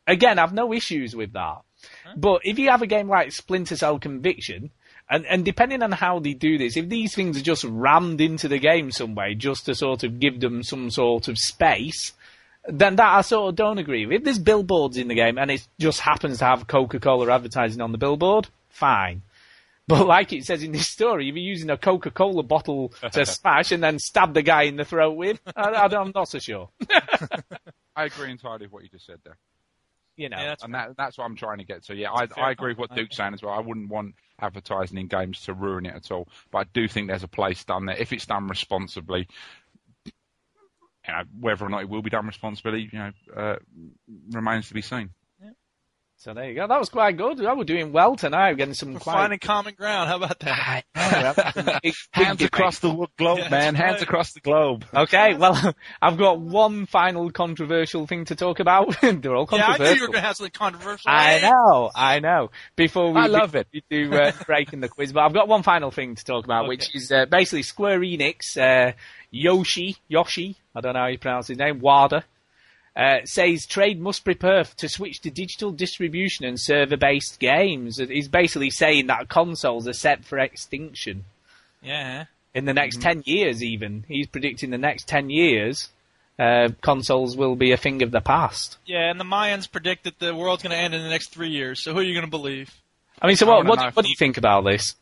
Again, 0.07 0.39
I've 0.39 0.55
no 0.55 0.73
issues 0.73 1.15
with 1.15 1.35
that. 1.35 1.59
But 2.17 2.41
if 2.45 2.59
you 2.59 2.71
have 2.71 2.81
a 2.81 2.87
game 2.87 3.07
like 3.07 3.33
Splinter 3.33 3.77
Cell 3.77 3.99
Conviction, 3.99 4.71
and, 5.11 5.25
and 5.27 5.45
depending 5.45 5.83
on 5.83 5.93
how 5.93 6.19
they 6.19 6.35
do 6.35 6.59
this, 6.59 6.77
if 6.77 6.89
these 6.89 7.15
things 7.15 7.39
are 7.39 7.43
just 7.43 7.65
rammed 7.65 8.21
into 8.21 8.49
the 8.49 8.59
game 8.59 8.91
some 8.91 9.15
way, 9.15 9.35
just 9.35 9.67
to 9.67 9.75
sort 9.75 10.05
of 10.05 10.21
give 10.21 10.41
them 10.41 10.63
some 10.63 10.91
sort 10.91 11.29
of 11.29 11.39
space, 11.39 12.13
then 12.67 12.97
that 12.97 13.15
I 13.15 13.21
sort 13.23 13.49
of 13.49 13.57
don't 13.57 13.79
agree 13.79 14.05
with. 14.05 14.17
If 14.17 14.25
there's 14.25 14.39
billboards 14.39 14.99
in 14.99 15.09
the 15.09 15.15
game 15.15 15.39
and 15.39 15.51
it 15.51 15.67
just 15.79 16.01
happens 16.01 16.39
to 16.39 16.45
have 16.45 16.67
Coca-Cola 16.67 17.33
advertising 17.33 17.81
on 17.81 17.93
the 17.93 17.99
billboard, 17.99 18.49
fine. 18.69 19.23
But 19.87 20.07
like 20.07 20.35
it 20.35 20.45
says 20.45 20.63
in 20.63 20.73
this 20.73 20.89
story, 20.89 21.31
if 21.31 21.35
you're 21.35 21.43
using 21.43 21.71
a 21.71 21.79
Coca-Cola 21.79 22.43
bottle 22.43 22.93
to 23.13 23.25
smash 23.27 23.73
and 23.73 23.83
then 23.83 23.99
stab 23.99 24.35
the 24.35 24.43
guy 24.43 24.65
in 24.65 24.77
the 24.77 24.85
throat 24.85 25.17
with, 25.17 25.41
I, 25.57 25.89
I'm 25.91 26.13
not 26.15 26.29
so 26.29 26.39
sure. 26.39 26.69
I 27.97 28.05
agree 28.05 28.31
entirely 28.31 28.67
with 28.67 28.73
what 28.73 28.83
you 28.83 28.91
just 28.91 29.07
said 29.07 29.21
there. 29.25 29.39
You 30.19 30.29
know, 30.29 30.37
Yeah, 30.37 30.49
that's 30.49 30.65
and 30.65 30.75
that, 30.75 30.97
that's 30.97 31.17
what 31.17 31.25
I'm 31.27 31.37
trying 31.37 31.59
to 31.59 31.65
get 31.65 31.85
to. 31.85 31.95
Yeah, 31.95 32.13
I, 32.13 32.27
That's 32.27 32.37
I 32.37 32.51
agree 32.51 32.73
with 32.73 32.91
what. 32.91 32.95
Duke's 32.95 33.17
saying 33.17 33.35
as 33.35 33.43
well. 33.43 33.55
I 33.55 33.61
wouldn't 33.61 33.89
want 33.89 34.17
advertising 34.41 34.99
in 34.99 35.07
games 35.07 35.43
to 35.43 35.55
ruin 35.55 35.87
it 35.87 35.95
at 35.95 36.11
all, 36.11 36.27
but 36.51 36.59
I 36.59 36.65
do 36.75 36.89
think 36.89 37.07
there's 37.07 37.23
a 37.23 37.29
place 37.29 37.63
done 37.65 37.87
there 37.87 37.97
if 37.97 38.13
it's 38.13 38.27
done 38.27 38.49
responsibly. 38.49 39.29
You 40.05 40.13
know, 41.07 41.23
whether 41.39 41.65
or 41.65 41.69
not 41.69 41.83
it 41.83 41.89
will 41.89 42.03
be 42.03 42.11
done 42.11 42.27
responsibly, 42.27 42.91
you 42.93 42.99
know, 42.99 43.13
uh, 43.35 43.57
remains 44.33 44.67
to 44.69 44.75
be 44.75 44.83
seen. 44.83 45.11
So 46.19 46.35
there 46.35 46.49
you 46.49 46.55
go. 46.57 46.67
That 46.67 46.81
was 46.81 46.89
quite 46.89 47.17
good. 47.17 47.45
I 47.45 47.55
we're 47.55 47.63
doing 47.63 47.93
well 47.93 48.17
tonight. 48.17 48.51
We're 48.51 48.57
getting 48.57 48.75
some 48.75 48.95
We're 48.95 48.99
quite 49.01 49.15
finding 49.15 49.39
common 49.39 49.75
ground. 49.75 50.09
How 50.09 50.17
about 50.17 50.41
that? 50.41 50.85
Hands 52.13 52.43
across 52.43 52.81
the 52.81 53.07
globe, 53.17 53.39
Yeah, 53.39 53.49
man. 53.51 53.75
Hands 53.77 53.93
right. 53.95 54.03
across 54.03 54.33
the 54.33 54.41
globe. 54.41 54.85
Okay, 54.93 55.35
well, 55.35 55.75
I've 56.03 56.19
got 56.19 56.41
one 56.41 56.87
final 56.87 57.31
controversial 57.31 58.09
thing 58.09 58.25
to 58.27 58.35
talk 58.35 58.59
about. 58.59 59.01
They're 59.01 59.35
all 59.35 59.47
controversial. 59.47 59.85
Yeah, 59.85 59.91
I 59.91 59.95
knew 59.95 60.01
you 60.01 60.01
were 60.03 60.09
going 60.09 60.23
to 60.23 60.27
have 60.27 60.37
something 60.37 60.53
controversial. 60.53 61.09
I 61.09 61.41
know, 61.41 61.91
I 61.95 62.19
know. 62.19 62.51
Before 62.75 63.13
we 63.13 63.21
I 63.21 63.27
love 63.27 63.55
it. 63.55 63.69
we 63.73 63.85
do 63.89 64.13
uh, 64.13 64.33
breaking 64.45 64.81
the 64.81 64.89
quiz, 64.89 65.13
but 65.13 65.21
I've 65.21 65.35
got 65.35 65.47
one 65.47 65.63
final 65.63 65.93
thing 65.93 66.17
to 66.17 66.25
talk 66.25 66.45
about, 66.45 66.67
which 66.67 66.95
is 66.97 67.13
uh, 67.13 67.27
basically 67.27 67.63
Square 67.63 68.01
Enix. 68.01 68.57
Uh, 68.57 68.93
Yoshi, 69.31 69.97
Yoshi, 70.09 70.57
I 70.75 70.81
don't 70.81 70.95
know 70.95 71.01
how 71.01 71.07
you 71.07 71.19
pronounce 71.19 71.49
his 71.49 71.59
name, 71.59 71.81
Wada, 71.81 72.25
uh, 72.97 73.19
says 73.25 73.67
trade 73.67 74.01
must 74.01 74.25
prepare 74.25 74.65
to 74.65 74.89
switch 74.89 75.21
to 75.21 75.31
digital 75.31 75.71
distribution 75.71 76.45
and 76.45 76.59
server-based 76.59 77.39
games. 77.39 77.99
He's 77.99 78.29
basically 78.29 78.71
saying 78.71 79.07
that 79.07 79.29
consoles 79.29 79.87
are 79.87 79.93
set 79.93 80.25
for 80.25 80.39
extinction 80.39 81.25
Yeah. 81.83 82.25
in 82.55 82.65
the 82.65 82.75
next 82.75 83.01
10 83.01 83.23
years 83.25 83.63
even. 83.63 84.05
He's 84.09 84.27
predicting 84.27 84.71
the 84.71 84.79
next 84.79 85.07
10 85.09 85.31
years, 85.31 85.91
uh, 86.39 86.71
consoles 86.81 87.37
will 87.37 87.57
be 87.57 87.73
a 87.73 87.77
thing 87.77 88.03
of 88.03 88.11
the 88.11 88.21
past. 88.21 88.79
Yeah, 88.87 89.11
and 89.11 89.19
the 89.21 89.25
Mayans 89.25 89.71
predict 89.71 90.05
that 90.05 90.19
the 90.19 90.35
world's 90.35 90.63
going 90.63 90.71
to 90.73 90.77
end 90.77 90.95
in 90.95 91.03
the 91.03 91.09
next 91.09 91.29
three 91.29 91.51
years. 91.51 91.83
So 91.83 91.93
who 91.93 91.99
are 92.01 92.03
you 92.03 92.15
going 92.15 92.25
to 92.25 92.31
believe? 92.31 92.75
I 93.21 93.27
mean, 93.27 93.37
so 93.37 93.47
what, 93.47 93.67
what, 93.67 93.97
what 93.97 94.05
do 94.05 94.09
you 94.09 94.17
think 94.17 94.37
about 94.39 94.65
this? 94.65 94.95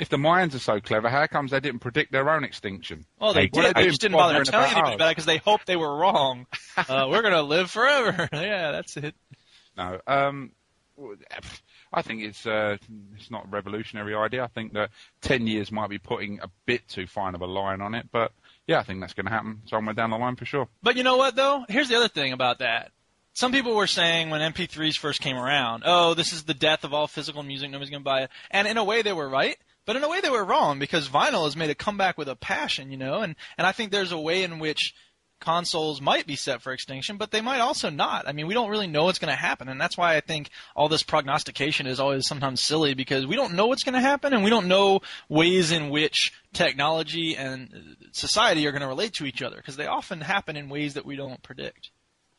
If 0.00 0.08
the 0.08 0.16
Mayans 0.16 0.54
are 0.54 0.58
so 0.58 0.80
clever, 0.80 1.08
how 1.08 1.26
comes 1.26 1.50
they 1.50 1.60
didn't 1.60 1.80
predict 1.80 2.10
their 2.10 2.28
own 2.30 2.42
extinction? 2.42 3.04
Well, 3.20 3.34
they 3.34 3.48
What 3.52 3.62
did. 3.62 3.76
they 3.76 3.82
They 3.82 3.88
just 3.88 4.00
didn't 4.00 4.16
bother 4.16 4.34
bothering 4.34 4.46
telling 4.46 4.70
anybody 4.72 4.94
about 4.94 5.08
it 5.08 5.10
because 5.12 5.26
they 5.26 5.38
hoped 5.38 5.66
they 5.66 5.76
were 5.76 5.96
wrong. 5.96 6.46
Uh, 6.88 7.08
we're 7.10 7.20
going 7.20 7.34
to 7.34 7.42
live 7.42 7.70
forever. 7.70 8.26
yeah, 8.32 8.70
that's 8.70 8.96
it. 8.96 9.14
No. 9.76 10.00
Um, 10.06 10.52
I 11.92 12.02
think 12.02 12.22
it's 12.22 12.46
uh, 12.46 12.76
it's 13.16 13.30
not 13.30 13.44
a 13.46 13.48
revolutionary 13.48 14.14
idea. 14.14 14.44
I 14.44 14.46
think 14.46 14.72
that 14.74 14.90
ten 15.20 15.46
years 15.46 15.70
might 15.70 15.90
be 15.90 15.98
putting 15.98 16.40
a 16.40 16.48
bit 16.64 16.86
too 16.88 17.06
fine 17.06 17.34
of 17.34 17.42
a 17.42 17.46
line 17.46 17.80
on 17.80 17.94
it, 17.94 18.08
but 18.12 18.32
yeah, 18.66 18.78
I 18.78 18.82
think 18.84 19.00
that's 19.00 19.14
going 19.14 19.26
to 19.26 19.32
happen 19.32 19.62
somewhere 19.66 19.94
down 19.94 20.10
the 20.10 20.16
line 20.16 20.36
for 20.36 20.44
sure. 20.46 20.68
But 20.82 20.96
you 20.96 21.02
know 21.02 21.16
what, 21.16 21.34
though? 21.36 21.64
Here's 21.68 21.88
the 21.88 21.96
other 21.96 22.08
thing 22.08 22.32
about 22.32 22.60
that. 22.60 22.92
Some 23.32 23.52
people 23.52 23.74
were 23.74 23.86
saying 23.86 24.30
when 24.30 24.40
MP3s 24.52 24.96
first 24.98 25.20
came 25.20 25.36
around, 25.36 25.82
oh, 25.86 26.14
this 26.14 26.32
is 26.32 26.44
the 26.44 26.54
death 26.54 26.84
of 26.84 26.92
all 26.94 27.06
physical 27.06 27.42
music, 27.42 27.70
nobody's 27.70 27.90
going 27.90 28.02
to 28.02 28.04
buy 28.04 28.22
it. 28.22 28.30
And 28.50 28.66
in 28.66 28.76
a 28.76 28.84
way, 28.84 29.02
they 29.02 29.12
were 29.12 29.28
right. 29.28 29.56
But 29.90 29.96
in 29.96 30.04
a 30.04 30.08
way, 30.08 30.20
they 30.20 30.30
were 30.30 30.44
wrong 30.44 30.78
because 30.78 31.08
vinyl 31.08 31.46
has 31.46 31.56
made 31.56 31.70
a 31.70 31.74
comeback 31.74 32.16
with 32.16 32.28
a 32.28 32.36
passion, 32.36 32.92
you 32.92 32.96
know, 32.96 33.22
and 33.22 33.34
and 33.58 33.66
I 33.66 33.72
think 33.72 33.90
there's 33.90 34.12
a 34.12 34.20
way 34.20 34.44
in 34.44 34.60
which 34.60 34.94
consoles 35.40 36.00
might 36.00 36.28
be 36.28 36.36
set 36.36 36.62
for 36.62 36.72
extinction, 36.72 37.16
but 37.16 37.32
they 37.32 37.40
might 37.40 37.58
also 37.58 37.90
not. 37.90 38.28
I 38.28 38.32
mean, 38.32 38.46
we 38.46 38.54
don't 38.54 38.70
really 38.70 38.86
know 38.86 39.06
what's 39.06 39.18
going 39.18 39.32
to 39.32 39.36
happen, 39.36 39.68
and 39.68 39.80
that's 39.80 39.98
why 39.98 40.14
I 40.14 40.20
think 40.20 40.50
all 40.76 40.88
this 40.88 41.02
prognostication 41.02 41.88
is 41.88 41.98
always 41.98 42.28
sometimes 42.28 42.62
silly 42.62 42.94
because 42.94 43.26
we 43.26 43.34
don't 43.34 43.54
know 43.54 43.66
what's 43.66 43.82
going 43.82 43.96
to 43.96 44.00
happen, 44.00 44.32
and 44.32 44.44
we 44.44 44.50
don't 44.50 44.68
know 44.68 45.00
ways 45.28 45.72
in 45.72 45.90
which 45.90 46.34
technology 46.52 47.34
and 47.34 47.96
society 48.12 48.68
are 48.68 48.70
going 48.70 48.82
to 48.82 48.86
relate 48.86 49.14
to 49.14 49.26
each 49.26 49.42
other 49.42 49.56
because 49.56 49.74
they 49.74 49.88
often 49.88 50.20
happen 50.20 50.56
in 50.56 50.68
ways 50.68 50.94
that 50.94 51.04
we 51.04 51.16
don't 51.16 51.42
predict. 51.42 51.90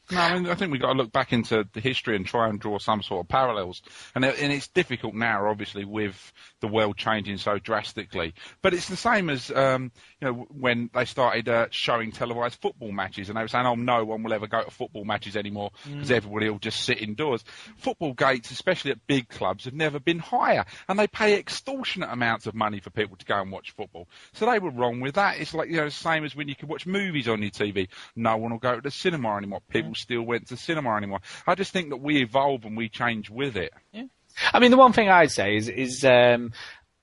No, 0.10 0.20
I 0.20 0.34
mean, 0.34 0.48
I 0.48 0.56
think 0.56 0.72
we've 0.72 0.82
got 0.82 0.94
to 0.94 0.98
look 0.98 1.12
back 1.12 1.32
into 1.32 1.66
the 1.72 1.80
history 1.80 2.16
and 2.16 2.26
try 2.26 2.50
and 2.50 2.60
draw 2.60 2.80
some 2.80 3.02
sort 3.02 3.26
of 3.26 3.30
parallels. 3.30 3.82
And, 4.16 4.26
and 4.26 4.52
it's 4.52 4.68
difficult 4.68 5.14
now, 5.14 5.48
obviously, 5.48 5.86
with 5.86 6.34
the 6.60 6.68
world 6.68 6.98
changing 6.98 7.38
so 7.38 7.60
drastically. 7.60 8.34
But 8.62 8.74
it's 8.74 8.90
the 8.90 8.98
same 8.98 9.30
as, 9.30 9.52
um, 9.52 9.92
you 10.22 10.28
know, 10.28 10.48
when 10.52 10.90
they 10.94 11.06
started 11.06 11.50
uh, 11.50 11.68
showing 11.72 12.12
televised 12.12 12.62
football 12.62 12.92
matches 12.92 13.30
and 13.30 13.38
they 13.38 13.42
were 13.42 13.48
saying, 13.48 13.66
oh, 13.66 13.76
no 13.76 14.06
one 14.06 14.22
will 14.22 14.34
ever 14.34 14.46
go 14.46 14.64
to 14.64 14.70
football 14.70 15.04
matches 15.04 15.36
anymore 15.36 15.72
because 15.84 16.10
mm. 16.10 16.16
everybody 16.16 16.50
will 16.50 16.60
just 16.60 16.82
sit 16.82 17.02
indoors. 17.02 17.44
Football 17.78 18.14
gates, 18.14 18.52
especially 18.52 18.92
at 18.92 19.08
big 19.08 19.28
clubs, 19.30 19.66
have 19.66 19.74
never 19.74 20.00
been 20.00 20.20
higher. 20.20 20.64
And 20.88 21.00
they 21.00 21.08
pay 21.08 21.40
extortionate 21.40 22.10
amounts 22.12 22.46
of 22.46 22.54
money 22.54 22.80
for 22.80 22.92
people 22.92 23.18
to 23.18 23.26
go 23.26 23.42
and 23.42 23.52
watch 23.52 23.72
football. 23.72 24.08
So 24.34 24.46
they 24.46 24.60
were 24.60 24.70
wrong 24.70 25.00
with 25.00 25.16
that. 25.16 25.40
It's 25.40 25.56
like, 25.56 25.70
you 25.70 25.78
know, 25.78 25.86
the 25.86 25.92
same 25.92 26.24
as 26.24 26.36
when 26.36 26.48
you 26.48 26.56
can 26.56 26.68
watch 26.68 26.86
movies 26.86 27.28
on 27.28 27.42
your 27.42 27.52
TV. 27.52 27.88
No 28.16 28.38
one 28.38 28.52
will 28.52 28.60
go 28.60 28.76
to 28.76 28.82
the 28.82 28.92
cinema 28.92 29.36
anymore. 29.38 29.62
People 29.70 29.96
still 29.96 30.22
went 30.22 30.48
to 30.50 30.58
cinema 30.58 30.96
anymore. 30.96 31.22
I 31.48 31.56
just 31.56 31.74
think 31.74 31.90
that 31.90 31.98
we 31.98 32.22
evolve 32.22 32.66
and 32.66 32.78
we 32.78 32.90
change 32.90 33.32
with 33.32 33.58
it. 33.58 33.74
Yeah. 33.92 34.06
I 34.54 34.60
mean, 34.60 34.72
the 34.72 34.78
one 34.78 34.94
thing 34.94 35.10
I'd 35.10 35.32
say 35.32 35.56
is, 35.56 35.68
is 35.68 36.06
um, 36.06 36.54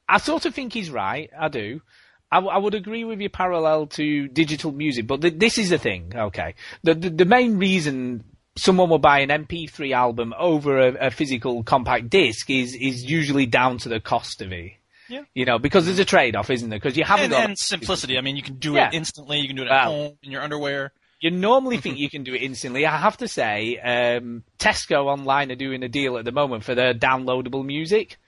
I 0.09 0.18
sort 0.18 0.46
of 0.46 0.54
think 0.54 0.72
he's 0.72 0.90
right. 0.90 1.31
I 1.38 1.48
do. 1.48 1.83
I, 2.30 2.36
w- 2.36 2.52
I 2.52 2.58
would 2.58 2.74
agree 2.74 3.04
with 3.04 3.20
your 3.20 3.30
parallel 3.30 3.86
to 3.88 4.28
digital 4.28 4.72
music, 4.72 5.06
but 5.06 5.20
this 5.20 5.58
is 5.58 5.70
the 5.70 5.78
thing. 5.78 6.12
Okay, 6.14 6.54
the, 6.82 6.94
the, 6.94 7.10
the 7.10 7.24
main 7.24 7.58
reason 7.58 8.24
someone 8.58 8.90
will 8.90 8.98
buy 8.98 9.20
an 9.20 9.30
MP3 9.30 9.92
album 9.94 10.34
over 10.38 10.78
a, 10.78 11.06
a, 11.06 11.10
physical 11.10 11.62
compact 11.62 12.10
disc 12.10 12.50
is 12.50 12.74
is 12.74 13.04
usually 13.04 13.46
down 13.46 13.78
to 13.78 13.88
the 13.88 14.00
cost 14.00 14.42
of 14.42 14.52
it. 14.52 14.72
Yeah. 15.08 15.22
You 15.34 15.46
know, 15.46 15.58
because 15.58 15.86
there's 15.86 15.98
a 15.98 16.04
trade-off, 16.04 16.50
isn't 16.50 16.68
there? 16.68 16.78
Because 16.78 16.98
you 16.98 17.04
haven't 17.04 17.26
and, 17.26 17.32
got 17.32 17.44
and 17.46 17.58
simplicity. 17.58 18.18
I 18.18 18.20
mean, 18.20 18.36
you 18.36 18.42
can 18.42 18.56
do 18.56 18.74
yeah. 18.74 18.88
it 18.88 18.94
instantly. 18.94 19.38
You 19.38 19.46
can 19.46 19.56
do 19.56 19.62
it 19.62 19.70
at 19.70 19.84
home 19.84 20.18
in 20.22 20.30
your 20.30 20.42
underwear. 20.42 20.92
You 21.20 21.30
normally 21.30 21.76
think 21.80 21.96
you 21.96 22.10
can 22.10 22.24
do 22.24 22.34
it 22.34 22.42
instantly. 22.42 22.84
I 22.84 22.98
have 22.98 23.16
to 23.18 23.28
say, 23.28 23.78
um, 23.78 24.44
Tesco 24.58 25.06
online 25.06 25.50
are 25.50 25.56
doing 25.56 25.82
a 25.82 25.88
deal 25.88 26.18
at 26.18 26.26
the 26.26 26.32
moment 26.32 26.64
for 26.64 26.74
their 26.74 26.92
downloadable 26.92 27.64
music, 27.64 28.18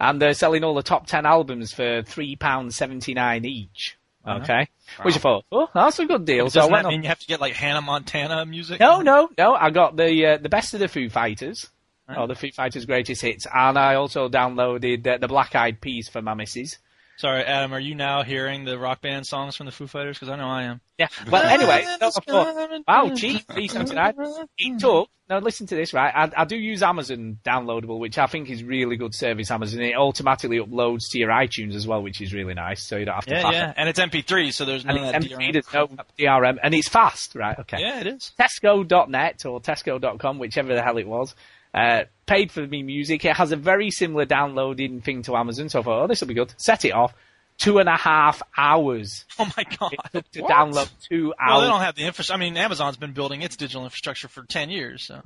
and 0.00 0.20
they're 0.20 0.34
selling 0.34 0.64
all 0.64 0.74
the 0.74 0.82
top 0.82 1.06
ten 1.06 1.26
albums 1.26 1.72
for 1.72 2.02
three 2.02 2.34
pounds 2.34 2.74
seventy 2.76 3.14
nine 3.14 3.44
each. 3.44 3.96
Uh-huh. 4.24 4.40
Okay, 4.42 4.62
uh-huh. 4.62 5.02
which 5.04 5.16
I 5.16 5.18
thought, 5.18 5.44
oh, 5.52 5.68
that's 5.72 5.98
a 5.98 6.06
good 6.06 6.24
deal. 6.24 6.46
Doesn't 6.46 6.62
so 6.62 6.68
that 6.68 6.86
mean 6.86 7.02
you 7.02 7.08
have 7.08 7.20
to 7.20 7.26
get 7.26 7.40
like 7.40 7.54
Hannah 7.54 7.80
Montana 7.80 8.44
music? 8.44 8.80
No, 8.80 9.00
no, 9.00 9.30
no. 9.38 9.54
I 9.54 9.70
got 9.70 9.96
the 9.96 10.26
uh, 10.26 10.36
the 10.38 10.48
best 10.48 10.74
of 10.74 10.80
the 10.80 10.88
Foo 10.88 11.08
Fighters. 11.08 11.68
Right. 12.08 12.18
Oh, 12.18 12.26
the 12.26 12.34
Foo 12.34 12.50
Fighters' 12.50 12.86
greatest 12.86 13.22
hits, 13.22 13.46
and 13.52 13.78
I 13.78 13.94
also 13.94 14.28
downloaded 14.28 15.06
uh, 15.06 15.18
the 15.18 15.28
Black 15.28 15.54
Eyed 15.54 15.80
Peas 15.80 16.08
for 16.08 16.20
my 16.20 16.34
missus. 16.34 16.78
Sorry, 17.20 17.44
Adam. 17.44 17.74
Are 17.74 17.80
you 17.80 17.94
now 17.94 18.22
hearing 18.22 18.64
the 18.64 18.78
rock 18.78 19.02
band 19.02 19.26
songs 19.26 19.54
from 19.54 19.66
the 19.66 19.72
Foo 19.72 19.86
Fighters? 19.86 20.16
Because 20.16 20.30
I 20.30 20.36
know 20.36 20.48
I 20.48 20.62
am. 20.62 20.80
Yeah. 20.96 21.08
Well, 21.30 21.42
anyway, 21.42 21.84
no, 22.00 22.82
wow, 22.88 23.14
cheap, 23.14 23.44
decent 23.54 23.88
tonight. 23.88 24.14
It 24.56 24.80
took. 24.80 25.10
Now 25.28 25.38
listen 25.40 25.66
to 25.66 25.76
this, 25.76 25.92
right? 25.92 26.10
I, 26.14 26.30
I, 26.34 26.44
do 26.46 26.56
use 26.56 26.82
Amazon 26.82 27.38
downloadable, 27.44 27.98
which 27.98 28.16
I 28.16 28.26
think 28.26 28.48
is 28.48 28.64
really 28.64 28.96
good 28.96 29.14
service. 29.14 29.50
Amazon 29.50 29.82
it 29.82 29.96
automatically 29.96 30.60
uploads 30.60 31.10
to 31.10 31.18
your 31.18 31.28
iTunes 31.28 31.74
as 31.74 31.86
well, 31.86 32.02
which 32.02 32.22
is 32.22 32.32
really 32.32 32.54
nice. 32.54 32.82
So 32.82 32.96
you 32.96 33.04
don't 33.04 33.16
have 33.16 33.26
to. 33.26 33.34
Yeah, 33.34 33.50
yeah, 33.50 33.74
and 33.76 33.86
it's 33.90 34.00
MP3, 34.00 34.54
so 34.54 34.64
there's 34.64 34.86
no 34.86 34.96
and 34.96 35.22
MP3, 35.22 35.52
There's 35.52 35.72
no 35.74 35.88
DRM, 36.18 36.56
and 36.62 36.74
it's 36.74 36.88
fast, 36.88 37.34
right? 37.34 37.58
Okay. 37.58 37.80
Yeah, 37.80 38.00
it 38.00 38.06
is. 38.06 38.32
Tesco.net 38.40 39.44
or 39.44 39.60
Tesco.com, 39.60 40.38
whichever 40.38 40.74
the 40.74 40.82
hell 40.82 40.96
it 40.96 41.06
was. 41.06 41.34
Uh, 41.72 42.04
paid 42.26 42.50
for 42.50 42.66
me 42.66 42.82
music. 42.82 43.24
It 43.24 43.36
has 43.36 43.52
a 43.52 43.56
very 43.56 43.90
similar 43.90 44.24
downloading 44.24 45.00
thing 45.00 45.22
to 45.22 45.36
Amazon, 45.36 45.68
so 45.68 45.80
I 45.80 45.82
thought, 45.82 46.02
oh, 46.04 46.06
this 46.06 46.20
will 46.20 46.28
be 46.28 46.34
good. 46.34 46.52
Set 46.56 46.84
it 46.84 46.92
off. 46.92 47.14
Two 47.58 47.78
and 47.78 47.88
a 47.88 47.96
half 47.96 48.40
hours. 48.56 49.26
Oh 49.38 49.50
my 49.56 49.64
god! 49.64 49.92
It 49.92 50.00
took 50.12 50.30
to 50.32 50.40
what? 50.42 50.50
download 50.50 50.90
two 51.08 51.34
hours. 51.38 51.50
Well, 51.50 51.60
they 51.60 51.66
don't 51.68 51.80
have 51.82 51.94
the 51.94 52.06
infrastructure. 52.06 52.42
I 52.42 52.44
mean, 52.44 52.56
Amazon's 52.56 52.96
been 52.96 53.12
building 53.12 53.42
its 53.42 53.56
digital 53.56 53.84
infrastructure 53.84 54.28
for 54.28 54.44
ten 54.44 54.70
years, 54.70 55.02
so. 55.02 55.20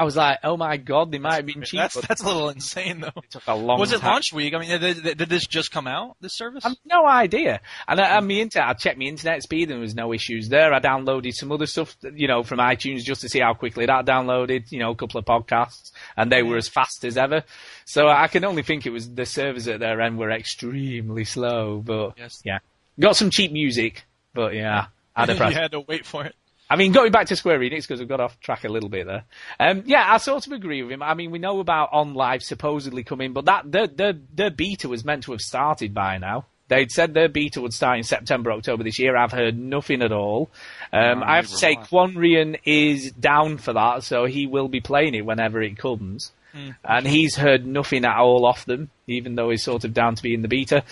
I 0.00 0.04
was 0.04 0.16
like, 0.16 0.38
oh 0.44 0.56
my 0.56 0.78
god, 0.78 1.12
they 1.12 1.18
might 1.18 1.34
have 1.34 1.44
been 1.44 1.60
cheap. 1.60 1.78
That's, 1.78 2.00
that's 2.00 2.22
a 2.22 2.26
little 2.26 2.48
insane, 2.48 3.00
though. 3.00 3.08
It 3.08 3.30
took 3.30 3.46
a 3.46 3.54
long. 3.54 3.78
Was 3.78 3.92
it 3.92 4.00
time. 4.00 4.12
launch 4.12 4.32
week? 4.32 4.54
I 4.54 4.58
mean, 4.58 4.80
did, 4.80 5.18
did, 5.18 5.28
this 5.28 5.46
just 5.46 5.70
come 5.70 5.86
out? 5.86 6.16
This 6.22 6.34
service? 6.34 6.64
I 6.64 6.70
have 6.70 6.78
no 6.86 7.06
idea. 7.06 7.60
And 7.86 8.00
I, 8.00 8.16
I 8.16 8.20
mean, 8.20 8.38
internet, 8.38 8.66
I 8.66 8.72
checked 8.72 8.96
my 8.96 9.04
internet 9.04 9.42
speed, 9.42 9.64
and 9.64 9.72
there 9.72 9.78
was 9.78 9.94
no 9.94 10.14
issues 10.14 10.48
there. 10.48 10.72
I 10.72 10.80
downloaded 10.80 11.34
some 11.34 11.52
other 11.52 11.66
stuff, 11.66 11.98
you 12.14 12.28
know, 12.28 12.42
from 12.42 12.60
iTunes 12.60 13.00
just 13.00 13.20
to 13.20 13.28
see 13.28 13.40
how 13.40 13.52
quickly 13.52 13.84
that 13.84 14.06
downloaded. 14.06 14.72
You 14.72 14.78
know, 14.78 14.92
a 14.92 14.96
couple 14.96 15.18
of 15.18 15.26
podcasts, 15.26 15.92
and 16.16 16.32
they 16.32 16.42
were 16.42 16.56
as 16.56 16.66
fast 16.66 17.04
as 17.04 17.18
ever. 17.18 17.44
So 17.84 18.08
I 18.08 18.28
can 18.28 18.42
only 18.46 18.62
think 18.62 18.86
it 18.86 18.90
was 18.90 19.12
the 19.12 19.26
servers 19.26 19.68
at 19.68 19.80
their 19.80 20.00
end 20.00 20.16
were 20.16 20.30
extremely 20.30 21.26
slow. 21.26 21.82
But 21.84 22.14
yes. 22.16 22.40
yeah, 22.42 22.60
got 22.98 23.16
some 23.16 23.28
cheap 23.28 23.52
music, 23.52 24.06
but 24.32 24.54
yeah. 24.54 24.86
I 25.14 25.26
had, 25.26 25.38
you 25.38 25.44
had 25.44 25.72
to 25.72 25.80
wait 25.80 26.06
for 26.06 26.24
it. 26.24 26.34
I 26.70 26.76
mean, 26.76 26.92
going 26.92 27.10
back 27.10 27.26
to 27.26 27.36
Square 27.36 27.58
Enix 27.58 27.82
because 27.82 28.00
I've 28.00 28.08
got 28.08 28.20
off 28.20 28.38
track 28.38 28.64
a 28.64 28.68
little 28.68 28.88
bit 28.88 29.06
there. 29.06 29.24
Um, 29.58 29.82
yeah, 29.86 30.06
I 30.08 30.18
sort 30.18 30.46
of 30.46 30.52
agree 30.52 30.82
with 30.82 30.92
him. 30.92 31.02
I 31.02 31.14
mean, 31.14 31.32
we 31.32 31.40
know 31.40 31.58
about 31.58 31.90
OnLive 31.90 32.42
supposedly 32.42 33.02
coming, 33.02 33.32
but 33.32 33.46
that 33.46 33.70
the 33.70 33.90
the 33.92 34.20
the 34.34 34.50
beta 34.52 34.88
was 34.88 35.04
meant 35.04 35.24
to 35.24 35.32
have 35.32 35.40
started 35.40 35.92
by 35.92 36.18
now. 36.18 36.46
They'd 36.68 36.92
said 36.92 37.14
their 37.14 37.28
beta 37.28 37.60
would 37.60 37.72
start 37.72 37.98
in 37.98 38.04
September, 38.04 38.52
October 38.52 38.84
this 38.84 39.00
year. 39.00 39.16
I've 39.16 39.32
heard 39.32 39.58
nothing 39.58 40.02
at 40.02 40.12
all. 40.12 40.50
Um, 40.92 41.18
no, 41.18 41.26
I 41.26 41.34
have 41.34 41.48
to 41.48 41.56
say, 41.56 41.74
Quanrian 41.74 42.60
is 42.64 43.10
down 43.10 43.58
for 43.58 43.72
that, 43.72 44.04
so 44.04 44.24
he 44.26 44.46
will 44.46 44.68
be 44.68 44.80
playing 44.80 45.16
it 45.16 45.26
whenever 45.26 45.60
it 45.60 45.76
comes. 45.76 46.30
Mm. 46.54 46.74
And 46.84 47.06
he's 47.06 47.36
heard 47.36 47.66
nothing 47.66 48.04
at 48.04 48.16
all 48.16 48.44
off 48.44 48.64
them, 48.64 48.90
even 49.06 49.34
though 49.34 49.50
he's 49.50 49.62
sort 49.62 49.84
of 49.84 49.94
down 49.94 50.14
to 50.14 50.22
be 50.22 50.34
in 50.34 50.42
the 50.42 50.48
beta. 50.48 50.82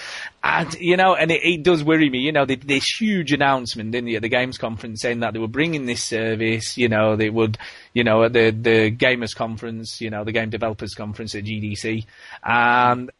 And, 0.42 0.72
you 0.74 0.96
know, 0.96 1.14
and 1.14 1.30
it, 1.30 1.42
it 1.42 1.62
does 1.62 1.82
worry 1.82 2.08
me, 2.10 2.18
you 2.18 2.32
know, 2.32 2.44
this 2.44 2.86
huge 3.00 3.32
announcement, 3.32 3.92
didn't 3.92 4.08
you, 4.08 4.16
at 4.16 4.22
the 4.22 4.28
Games 4.28 4.58
Conference 4.58 5.00
saying 5.00 5.20
that 5.20 5.32
they 5.32 5.40
were 5.40 5.48
bringing 5.48 5.86
this 5.86 6.04
service, 6.04 6.76
you 6.76 6.88
know, 6.88 7.16
they 7.16 7.30
would, 7.30 7.58
you 7.92 8.04
know, 8.04 8.24
at 8.24 8.32
the, 8.32 8.50
the 8.50 8.90
Gamers 8.90 9.34
Conference, 9.34 10.00
you 10.00 10.10
know, 10.10 10.24
the 10.24 10.32
Game 10.32 10.50
Developers 10.50 10.94
Conference 10.94 11.34
at 11.34 11.44
GDC. 11.44 12.04
And 12.44 13.10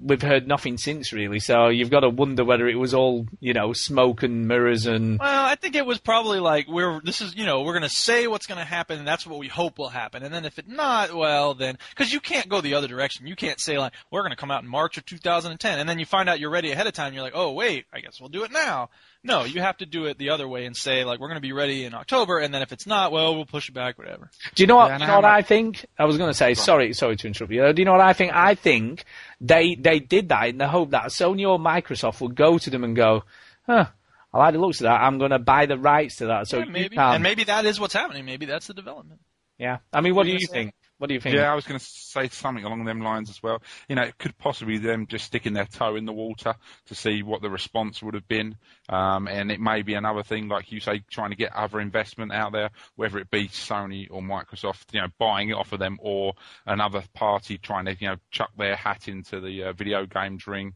we've 0.00 0.22
heard 0.22 0.46
nothing 0.46 0.78
since 0.78 1.12
really. 1.12 1.40
So 1.40 1.68
you've 1.68 1.90
got 1.90 2.00
to 2.00 2.08
wonder 2.08 2.44
whether 2.44 2.68
it 2.68 2.76
was 2.76 2.94
all 2.94 3.26
you 3.40 3.52
know 3.52 3.72
smoke 3.72 4.22
and 4.22 4.46
mirrors 4.48 4.86
and. 4.86 5.18
Well, 5.18 5.44
I 5.44 5.54
think 5.54 5.74
it 5.74 5.86
was 5.86 5.98
probably 5.98 6.40
like 6.40 6.66
we're 6.68 7.00
this 7.02 7.20
is 7.20 7.36
you 7.36 7.46
know 7.46 7.62
we're 7.62 7.74
gonna 7.74 7.88
say 7.88 8.26
what's 8.26 8.46
gonna 8.46 8.64
happen 8.64 8.98
and 8.98 9.06
that's 9.06 9.26
what 9.26 9.38
we 9.38 9.48
hope 9.48 9.78
will 9.78 9.88
happen 9.88 10.22
and 10.22 10.32
then 10.32 10.44
if 10.44 10.58
it's 10.58 10.68
not 10.68 11.14
well 11.14 11.54
then 11.54 11.78
because 11.90 12.12
you 12.12 12.20
can't 12.20 12.48
go 12.48 12.60
the 12.60 12.74
other 12.74 12.88
direction 12.88 13.26
you 13.26 13.36
can't 13.36 13.60
say 13.60 13.78
like 13.78 13.92
we're 14.10 14.22
gonna 14.22 14.36
come 14.36 14.50
out 14.50 14.62
in 14.62 14.68
March 14.68 14.98
of 14.98 15.06
2010 15.06 15.78
and 15.78 15.88
then 15.88 15.98
you 15.98 16.06
find 16.06 16.28
out 16.28 16.40
you're 16.40 16.50
ready 16.50 16.70
ahead 16.70 16.86
of 16.86 16.92
time 16.92 17.14
you're 17.14 17.22
like 17.22 17.34
oh 17.34 17.52
wait 17.52 17.86
I 17.92 18.00
guess 18.00 18.20
we'll 18.20 18.28
do 18.28 18.44
it 18.44 18.52
now 18.52 18.90
no, 19.24 19.44
you 19.44 19.60
have 19.60 19.76
to 19.78 19.86
do 19.86 20.06
it 20.06 20.18
the 20.18 20.30
other 20.30 20.46
way 20.46 20.64
and 20.64 20.76
say 20.76 21.04
like 21.04 21.20
we're 21.20 21.28
going 21.28 21.36
to 21.36 21.46
be 21.46 21.52
ready 21.52 21.84
in 21.84 21.94
October, 21.94 22.38
and 22.38 22.52
then 22.52 22.62
if 22.62 22.72
it's 22.72 22.86
not, 22.86 23.12
well, 23.12 23.34
we'll 23.34 23.46
push 23.46 23.68
it 23.68 23.72
back, 23.72 23.98
whatever. 23.98 24.30
Do 24.54 24.62
you 24.62 24.66
know 24.66 24.76
what? 24.76 24.88
Yeah, 24.88 24.98
you 24.98 25.06
know 25.06 25.16
what 25.16 25.24
I 25.24 25.42
think? 25.42 25.86
I 25.98 26.04
was 26.04 26.16
going 26.16 26.30
to 26.30 26.34
say 26.34 26.54
sorry, 26.54 26.92
sorry 26.92 27.16
to 27.16 27.26
interrupt 27.26 27.52
you. 27.52 27.72
Do 27.72 27.82
you 27.82 27.86
know 27.86 27.92
what 27.92 28.00
I 28.00 28.12
think? 28.12 28.32
I 28.32 28.54
think 28.54 29.04
they 29.40 29.74
they 29.74 29.98
did 29.98 30.28
that 30.30 30.48
in 30.48 30.58
the 30.58 30.68
hope 30.68 30.90
that 30.90 31.04
Sony 31.06 31.48
or 31.48 31.58
Microsoft 31.58 32.20
would 32.20 32.34
go 32.34 32.58
to 32.58 32.70
them 32.70 32.84
and 32.84 32.96
go, 32.96 33.24
huh. 33.66 33.86
I 34.30 34.38
like 34.38 34.52
the 34.52 34.60
looks 34.60 34.80
of 34.80 34.84
that. 34.84 35.00
I'm 35.00 35.18
going 35.18 35.30
to 35.30 35.38
buy 35.38 35.64
the 35.64 35.78
rights 35.78 36.16
to 36.16 36.26
that. 36.26 36.48
So 36.48 36.58
yeah, 36.58 36.66
maybe, 36.66 36.98
and 36.98 37.22
maybe 37.22 37.44
that 37.44 37.64
is 37.64 37.80
what's 37.80 37.94
happening. 37.94 38.26
Maybe 38.26 38.44
that's 38.44 38.66
the 38.66 38.74
development. 38.74 39.20
Yeah. 39.56 39.78
I 39.90 40.02
mean, 40.02 40.14
what, 40.14 40.26
what 40.26 40.26
do 40.26 40.32
you 40.32 40.46
think? 40.46 40.74
What 40.98 41.06
do 41.06 41.14
you 41.14 41.20
think? 41.20 41.36
Yeah, 41.36 41.50
I 41.50 41.54
was 41.54 41.64
going 41.64 41.78
to 41.78 41.84
say 41.84 42.28
something 42.28 42.64
along 42.64 42.84
them 42.84 43.00
lines 43.00 43.30
as 43.30 43.40
well. 43.40 43.62
You 43.88 43.94
know, 43.94 44.02
it 44.02 44.18
could 44.18 44.36
possibly 44.36 44.78
them 44.78 45.06
just 45.06 45.26
sticking 45.26 45.52
their 45.52 45.64
toe 45.64 45.94
in 45.94 46.04
the 46.04 46.12
water 46.12 46.54
to 46.86 46.94
see 46.94 47.22
what 47.22 47.40
the 47.40 47.50
response 47.50 48.02
would 48.02 48.14
have 48.14 48.26
been. 48.26 48.56
Um, 48.88 49.28
and 49.28 49.52
it 49.52 49.60
may 49.60 49.82
be 49.82 49.94
another 49.94 50.24
thing, 50.24 50.48
like 50.48 50.72
you 50.72 50.80
say, 50.80 51.02
trying 51.08 51.30
to 51.30 51.36
get 51.36 51.54
other 51.54 51.80
investment 51.80 52.32
out 52.32 52.52
there, 52.52 52.70
whether 52.96 53.18
it 53.18 53.30
be 53.30 53.48
Sony 53.48 54.08
or 54.10 54.20
Microsoft, 54.22 54.92
you 54.92 55.00
know, 55.00 55.08
buying 55.18 55.50
it 55.50 55.56
off 55.56 55.72
of 55.72 55.78
them 55.78 55.98
or 56.00 56.34
another 56.66 57.04
party 57.14 57.58
trying 57.58 57.84
to, 57.84 57.96
you 57.98 58.08
know, 58.08 58.16
chuck 58.32 58.50
their 58.58 58.74
hat 58.74 59.06
into 59.06 59.40
the 59.40 59.64
uh, 59.64 59.72
video 59.72 60.04
games 60.04 60.48
ring. 60.48 60.74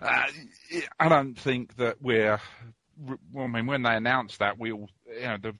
Uh, 0.00 0.22
I 1.00 1.08
don't 1.08 1.36
think 1.36 1.74
that 1.76 2.00
we're 2.00 2.40
well, 3.32 3.44
I 3.44 3.48
mean, 3.48 3.66
when 3.66 3.82
they 3.82 3.94
announced 3.94 4.38
that, 4.38 4.58
we 4.58 4.72
all, 4.72 4.88
you 5.06 5.22
know, 5.22 5.36
the 5.40 5.56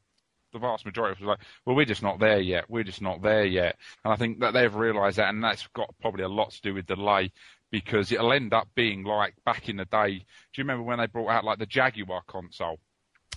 the 0.55 0.59
vast 0.59 0.87
majority 0.87 1.13
of 1.13 1.21
was 1.21 1.37
like, 1.37 1.47
well, 1.67 1.77
we're 1.77 1.85
just 1.85 2.03
not 2.03 2.19
there 2.19 2.41
yet. 2.41 2.65
We're 2.71 2.85
just 2.85 3.03
not 3.03 3.21
there 3.21 3.45
yet. 3.45 3.77
And 4.05 4.15
I 4.15 4.17
think 4.17 4.41
that 4.41 4.55
they've 4.55 4.75
realised 4.75 5.19
that, 5.19 5.29
and 5.29 5.45
that's 5.45 5.67
got 5.75 5.95
probably 6.01 6.25
a 6.25 6.29
lot 6.29 6.53
to 6.53 6.63
do 6.63 6.73
with 6.73 6.87
delay 6.87 7.33
because 7.71 8.13
it'll 8.13 8.33
end 8.33 8.55
up 8.55 8.69
being 8.75 9.05
like 9.05 9.35
back 9.45 9.69
in 9.69 9.77
the 9.77 9.85
day. 9.85 10.19
Do 10.19 10.23
you 10.57 10.65
remember 10.65 10.85
when 10.85 10.99
they 10.99 11.07
brought 11.07 11.31
out 11.31 11.45
like 11.45 11.59
the 11.59 11.67
Jaguar 11.67 12.23
console? 12.27 12.79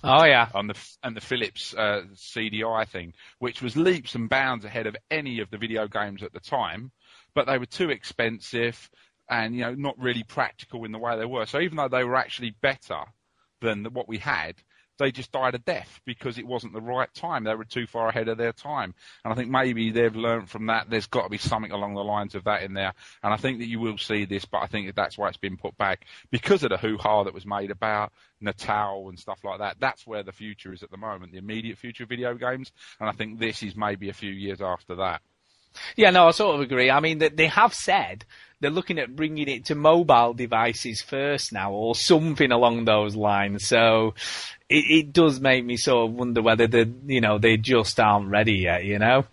Oh 0.04 0.26
yeah, 0.26 0.48
and 0.54 0.70
the 0.70 0.78
and 1.02 1.16
the 1.16 1.22
Philips 1.22 1.74
uh, 1.74 2.04
CDI 2.14 2.88
thing, 2.88 3.14
which 3.40 3.64
was 3.64 3.76
leaps 3.76 4.14
and 4.14 4.30
bounds 4.30 4.64
ahead 4.64 4.86
of 4.86 4.96
any 5.10 5.40
of 5.40 5.50
the 5.50 5.58
video 5.58 5.88
games 5.88 6.22
at 6.22 6.34
the 6.34 6.40
time, 6.40 6.92
but 7.34 7.48
they 7.48 7.58
were 7.58 7.66
too 7.66 7.90
expensive 7.90 8.90
and 9.30 9.56
you 9.56 9.62
know 9.62 9.74
not 9.74 10.00
really 10.00 10.24
practical 10.24 10.86
in 10.86 10.92
the 10.92 11.00
way 11.00 11.18
they 11.18 11.26
were. 11.26 11.48
So 11.48 11.60
even 11.60 11.78
though 11.78 11.88
they 11.88 12.04
were 12.04 12.16
actually 12.16 12.56
better 12.62 13.02
than 13.62 13.86
what 13.86 14.08
we 14.08 14.20
had, 14.20 14.56
they 14.98 15.12
just 15.12 15.32
died 15.32 15.56
a 15.56 15.60
death 15.60 16.02
because 16.06 16.38
it 16.38 16.48
wasn't 16.48 16.74
the 16.74 16.82
right 16.82 17.14
time. 17.14 17.44
They 17.44 17.56
were 17.56 17.66
too 17.66 17.88
far 17.88 18.10
ahead 18.10 18.28
of 18.28 18.38
their 18.38 18.54
time. 18.54 18.94
And 19.24 19.32
I 19.32 19.36
think 19.36 19.50
maybe 19.50 19.92
they've 19.92 20.16
learned 20.16 20.50
from 20.50 20.68
that. 20.68 20.90
There's 20.90 21.08
got 21.08 21.24
to 21.24 21.30
be 21.30 21.38
something 21.38 21.72
along 21.72 21.96
the 21.96 22.04
lines 22.04 22.36
of 22.36 22.46
that 22.46 22.64
in 22.64 22.74
there. 22.74 22.94
And 23.24 23.34
I 23.34 23.38
think 23.38 23.60
that 23.60 23.68
you 23.68 23.80
will 23.80 23.98
see 23.98 24.26
this, 24.26 24.46
but 24.46 24.60
I 24.60 24.68
think 24.68 24.88
that 24.88 24.96
that's 24.96 25.18
why 25.18 25.28
it's 25.28 25.38
been 25.38 25.58
put 25.58 25.78
back 25.78 26.06
because 26.32 26.64
of 26.64 26.70
the 26.70 26.78
hoo-ha 26.78 27.24
that 27.24 27.34
was 27.34 27.46
made 27.46 27.72
about 27.72 28.12
Natal 28.42 29.10
and 29.10 29.20
stuff 29.20 29.44
like 29.44 29.60
that. 29.60 29.78
That's 29.80 30.06
where 30.06 30.24
the 30.24 30.32
future 30.32 30.74
is 30.74 30.84
at 30.84 30.92
the 30.92 30.98
moment, 30.98 31.32
the 31.32 31.38
immediate 31.38 31.78
future 31.78 32.04
of 32.04 32.10
video 32.10 32.34
games. 32.36 32.72
And 33.00 33.10
I 33.10 33.12
think 33.12 33.40
this 33.40 33.64
is 33.64 33.76
maybe 33.76 34.10
a 34.10 34.14
few 34.14 34.32
years 34.32 34.62
after 34.62 34.96
that. 34.96 35.22
Yeah, 35.96 36.10
no, 36.10 36.28
I 36.28 36.32
sort 36.32 36.56
of 36.56 36.62
agree. 36.62 36.90
I 36.90 37.00
mean, 37.00 37.20
they 37.20 37.48
have 37.48 37.74
said 37.74 38.26
they're 38.60 38.72
looking 38.72 38.98
at 38.98 39.16
bringing 39.16 39.48
it 39.48 39.66
to 39.66 39.76
mobile 39.76 40.34
devices 40.34 41.02
first 41.02 41.54
now, 41.54 41.72
or 41.72 41.94
something 41.94 42.52
along 42.52 42.86
those 42.86 43.16
lines. 43.16 43.68
So 43.68 44.16
it, 44.70 44.86
it 44.90 45.14
does 45.14 45.40
make 45.40 45.64
me 45.64 45.78
sort 45.78 46.10
of 46.10 46.16
wonder 46.16 46.42
whether 46.42 46.68
they, 46.68 46.86
you 47.06 47.22
know, 47.22 47.38
they 47.38 47.58
just 47.58 48.00
aren't 48.00 48.30
ready 48.30 48.54
yet. 48.54 48.84
You 48.84 49.00
know. 49.00 49.26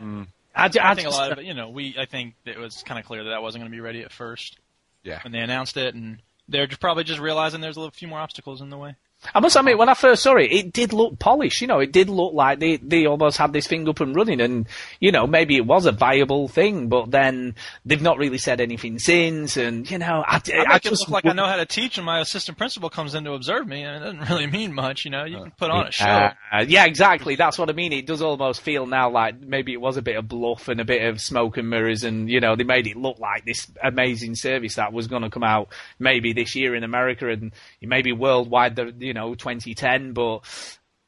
Mm. 0.00 0.26
I, 0.54 0.64
I, 0.64 0.64
I, 0.64 0.94
think 0.94 1.06
just, 1.06 1.06
a 1.06 1.20
lot 1.20 1.32
of 1.32 1.38
it, 1.38 1.44
you 1.44 1.54
know, 1.54 1.68
we 1.68 1.96
I 1.98 2.06
think 2.06 2.34
it 2.44 2.58
was 2.58 2.82
kind 2.82 2.98
of 2.98 3.06
clear 3.06 3.24
that 3.24 3.30
that 3.30 3.42
wasn't 3.42 3.62
going 3.62 3.70
to 3.70 3.76
be 3.76 3.80
ready 3.80 4.02
at 4.02 4.12
first. 4.12 4.58
Yeah. 5.02 5.20
When 5.22 5.32
they 5.32 5.38
announced 5.38 5.76
it, 5.76 5.94
and 5.94 6.18
they're 6.48 6.66
probably 6.66 7.04
just 7.04 7.20
realizing 7.20 7.60
there's 7.60 7.76
a 7.76 7.80
little, 7.80 7.92
few 7.92 8.08
more 8.08 8.18
obstacles 8.18 8.60
in 8.60 8.70
the 8.70 8.78
way. 8.78 8.96
I 9.34 9.40
must 9.40 9.56
admit, 9.56 9.78
when 9.78 9.88
I 9.88 9.94
first 9.94 10.22
saw 10.22 10.36
it, 10.36 10.52
it 10.52 10.72
did 10.72 10.92
look 10.92 11.18
polished. 11.18 11.60
You 11.60 11.66
know, 11.66 11.80
it 11.80 11.92
did 11.92 12.08
look 12.08 12.34
like 12.34 12.58
they, 12.58 12.76
they 12.76 13.06
almost 13.06 13.38
had 13.38 13.52
this 13.52 13.66
thing 13.66 13.88
up 13.88 14.00
and 14.00 14.14
running, 14.14 14.40
and 14.40 14.68
you 15.00 15.10
know, 15.10 15.26
maybe 15.26 15.56
it 15.56 15.66
was 15.66 15.86
a 15.86 15.92
viable 15.92 16.48
thing. 16.48 16.88
But 16.88 17.10
then 17.10 17.54
they've 17.84 18.00
not 18.00 18.18
really 18.18 18.38
said 18.38 18.60
anything 18.60 18.98
since, 18.98 19.56
and 19.56 19.90
you 19.90 19.98
know, 19.98 20.22
I, 20.26 20.40
I, 20.52 20.64
I 20.74 20.78
just 20.78 21.02
look 21.02 21.10
like 21.10 21.26
I 21.26 21.32
know 21.32 21.46
how 21.46 21.56
to 21.56 21.66
teach, 21.66 21.96
and 21.96 22.06
my 22.06 22.20
assistant 22.20 22.58
principal 22.58 22.90
comes 22.90 23.14
in 23.14 23.24
to 23.24 23.32
observe 23.32 23.66
me, 23.66 23.82
and 23.82 23.96
it 23.96 24.06
doesn't 24.06 24.28
really 24.30 24.46
mean 24.46 24.72
much. 24.72 25.04
You 25.04 25.10
know, 25.10 25.24
you 25.24 25.38
can 25.38 25.52
put 25.52 25.70
on 25.70 25.88
a 25.88 25.92
show. 25.92 26.06
Uh, 26.52 26.64
yeah, 26.66 26.84
exactly. 26.84 27.36
That's 27.36 27.58
what 27.58 27.70
I 27.70 27.72
mean. 27.72 27.92
It 27.92 28.06
does 28.06 28.22
almost 28.22 28.60
feel 28.60 28.86
now 28.86 29.10
like 29.10 29.40
maybe 29.40 29.72
it 29.72 29.80
was 29.80 29.96
a 29.96 30.02
bit 30.02 30.16
of 30.16 30.28
bluff 30.28 30.68
and 30.68 30.80
a 30.80 30.84
bit 30.84 31.02
of 31.02 31.20
smoke 31.20 31.56
and 31.56 31.68
mirrors, 31.68 32.04
and 32.04 32.30
you 32.30 32.40
know, 32.40 32.54
they 32.54 32.64
made 32.64 32.86
it 32.86 32.96
look 32.96 33.18
like 33.18 33.44
this 33.44 33.66
amazing 33.82 34.34
service 34.34 34.76
that 34.76 34.92
was 34.92 35.08
going 35.08 35.22
to 35.22 35.30
come 35.30 35.44
out 35.44 35.72
maybe 35.98 36.32
this 36.32 36.54
year 36.54 36.74
in 36.74 36.84
America 36.84 37.28
and 37.28 37.52
maybe 37.82 38.12
worldwide. 38.12 38.78
You 39.00 39.14
know, 39.14 39.15
2010 39.16 40.12
but 40.12 40.40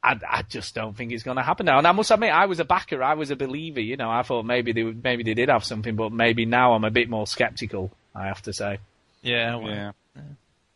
I, 0.02 0.16
I 0.28 0.42
just 0.42 0.74
don't 0.74 0.96
think 0.96 1.12
it's 1.12 1.24
going 1.24 1.36
to 1.38 1.42
happen 1.42 1.66
now. 1.66 1.78
And 1.78 1.86
I 1.86 1.92
must 1.92 2.10
admit, 2.10 2.32
I 2.32 2.46
was 2.46 2.60
a 2.60 2.64
backer, 2.64 3.02
I 3.02 3.14
was 3.14 3.30
a 3.30 3.36
believer. 3.36 3.80
You 3.80 3.96
know, 3.96 4.10
I 4.10 4.22
thought 4.22 4.44
maybe 4.44 4.72
they 4.72 4.84
maybe 4.84 5.24
they 5.24 5.34
did 5.34 5.48
have 5.48 5.64
something, 5.64 5.96
but 5.96 6.12
maybe 6.12 6.46
now 6.46 6.74
I'm 6.74 6.84
a 6.84 6.90
bit 6.90 7.10
more 7.10 7.26
skeptical. 7.26 7.90
I 8.14 8.26
have 8.26 8.42
to 8.42 8.52
say. 8.52 8.78
Yeah. 9.22 9.56
Well, 9.56 9.70
yeah. 9.70 9.92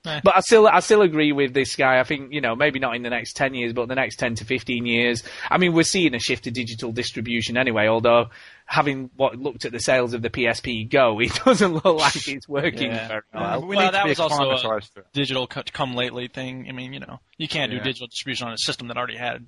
But 0.05 0.37
I 0.37 0.41
still, 0.41 0.67
I 0.67 0.81
still 0.81 1.03
agree 1.03 1.31
with 1.33 1.55
this 1.55 1.77
guy. 1.77 2.01
I 2.01 2.05
think, 2.05 2.33
you 2.33 2.41
know, 2.41 2.57
maybe 2.57 2.81
not 2.81 2.97
in 2.97 3.03
the 3.03 3.11
next 3.11 3.35
10 3.37 3.55
years, 3.55 3.73
but 3.73 3.87
the 3.87 3.95
next 3.95 4.17
10 4.17 4.37
to 4.37 4.45
15 4.45 4.85
years. 4.85 5.23
I 5.49 5.59
mean, 5.59 5.75
we're 5.75 5.85
seeing 5.85 6.15
a 6.15 6.19
shift 6.19 6.45
to 6.45 6.51
digital 6.51 6.91
distribution 6.91 7.57
anyway, 7.57 7.87
although 7.87 8.31
having 8.67 9.11
what 9.17 9.39
looked 9.39 9.65
at 9.65 9.71
the 9.71 9.79
sales 9.79 10.13
of 10.13 10.23
the 10.23 10.31
PSP 10.31 10.91
Go, 10.91 11.21
it 11.21 11.33
doesn't 11.45 11.75
look 11.75 11.85
like 11.85 12.29
it's 12.29 12.49
working 12.49 12.91
yeah. 12.91 13.09
very 13.09 13.23
well. 13.33 13.65
We 13.65 13.77
well, 13.77 13.93
that 13.93 14.07
was 14.07 14.19
also 14.19 14.51
a 14.51 14.81
digital 15.13 15.47
come 15.47 15.95
lately 15.95 16.27
thing. 16.27 16.67
I 16.69 16.73
mean, 16.73 16.93
you 16.93 17.01
know, 17.01 17.21
you 17.37 17.47
can't 17.47 17.71
yeah. 17.71 17.79
do 17.79 17.85
digital 17.85 18.09
distribution 18.09 18.49
on 18.49 18.55
a 18.55 18.59
system 18.59 18.89
that 18.89 18.97
already 18.97 19.17
had 19.17 19.47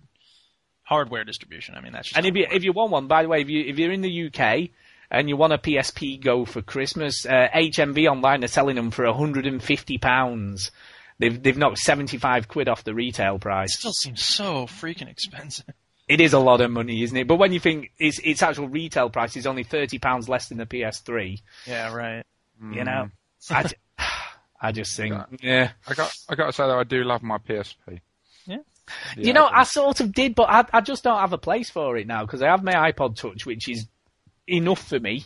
hardware 0.84 1.24
distribution. 1.24 1.74
I 1.74 1.80
mean, 1.80 1.92
that's 1.92 2.16
and 2.16 2.26
if 2.26 2.36
you, 2.36 2.46
if 2.50 2.62
you 2.62 2.72
want 2.72 2.92
one, 2.92 3.08
by 3.08 3.22
the 3.22 3.28
way, 3.28 3.40
if 3.40 3.48
you 3.48 3.64
if 3.64 3.78
you're 3.78 3.92
in 3.92 4.02
the 4.02 4.26
UK 4.28 4.70
and 5.14 5.28
you 5.28 5.36
want 5.36 5.52
a 5.52 5.58
PSP 5.58 6.22
Go 6.22 6.44
for 6.44 6.62
Christmas, 6.62 7.24
uh, 7.26 7.48
HMV 7.54 8.10
online 8.10 8.44
are 8.44 8.48
selling 8.48 8.76
them 8.76 8.90
for 8.90 9.04
150 9.04 9.98
pounds. 9.98 10.70
They've 11.18 11.40
they've 11.40 11.56
knocked 11.56 11.78
75 11.78 12.48
quid 12.48 12.68
off 12.68 12.84
the 12.84 12.94
retail 12.94 13.38
price. 13.38 13.74
It 13.74 13.78
still 13.78 13.92
seems 13.92 14.22
so 14.22 14.66
freaking 14.66 15.08
expensive. 15.08 15.66
It 16.06 16.20
is 16.20 16.32
a 16.32 16.38
lot 16.38 16.60
of 16.60 16.70
money, 16.70 17.02
isn't 17.02 17.16
it? 17.16 17.26
But 17.26 17.36
when 17.36 17.52
you 17.52 17.60
think 17.60 17.92
its 17.98 18.18
its 18.18 18.42
actual 18.42 18.68
retail 18.68 19.08
price 19.10 19.36
is 19.36 19.46
only 19.46 19.62
30 19.62 19.98
pounds 19.98 20.28
less 20.28 20.48
than 20.48 20.58
the 20.58 20.66
PS3. 20.66 21.40
Yeah, 21.66 21.94
right. 21.94 22.24
You 22.72 22.84
know, 22.84 23.10
I, 23.50 23.70
I 24.60 24.72
just 24.72 24.96
think, 24.96 25.14
yeah. 25.42 25.70
I 25.86 25.94
got 25.94 26.12
I 26.28 26.34
got 26.34 26.46
to 26.46 26.52
say 26.52 26.64
though, 26.64 26.78
I 26.78 26.84
do 26.84 27.04
love 27.04 27.22
my 27.22 27.38
PSP. 27.38 28.00
Yeah. 28.46 28.58
You 29.16 29.32
know, 29.32 29.46
I, 29.46 29.60
I 29.60 29.64
sort 29.64 30.00
of 30.00 30.12
did, 30.12 30.34
but 30.34 30.50
I, 30.50 30.64
I 30.72 30.80
just 30.80 31.04
don't 31.04 31.18
have 31.18 31.32
a 31.32 31.38
place 31.38 31.70
for 31.70 31.96
it 31.96 32.06
now 32.06 32.22
because 32.26 32.42
I 32.42 32.48
have 32.48 32.62
my 32.62 32.92
iPod 32.92 33.16
Touch, 33.16 33.46
which 33.46 33.68
is 33.68 33.86
enough 34.46 34.86
for 34.86 34.98
me. 34.98 35.24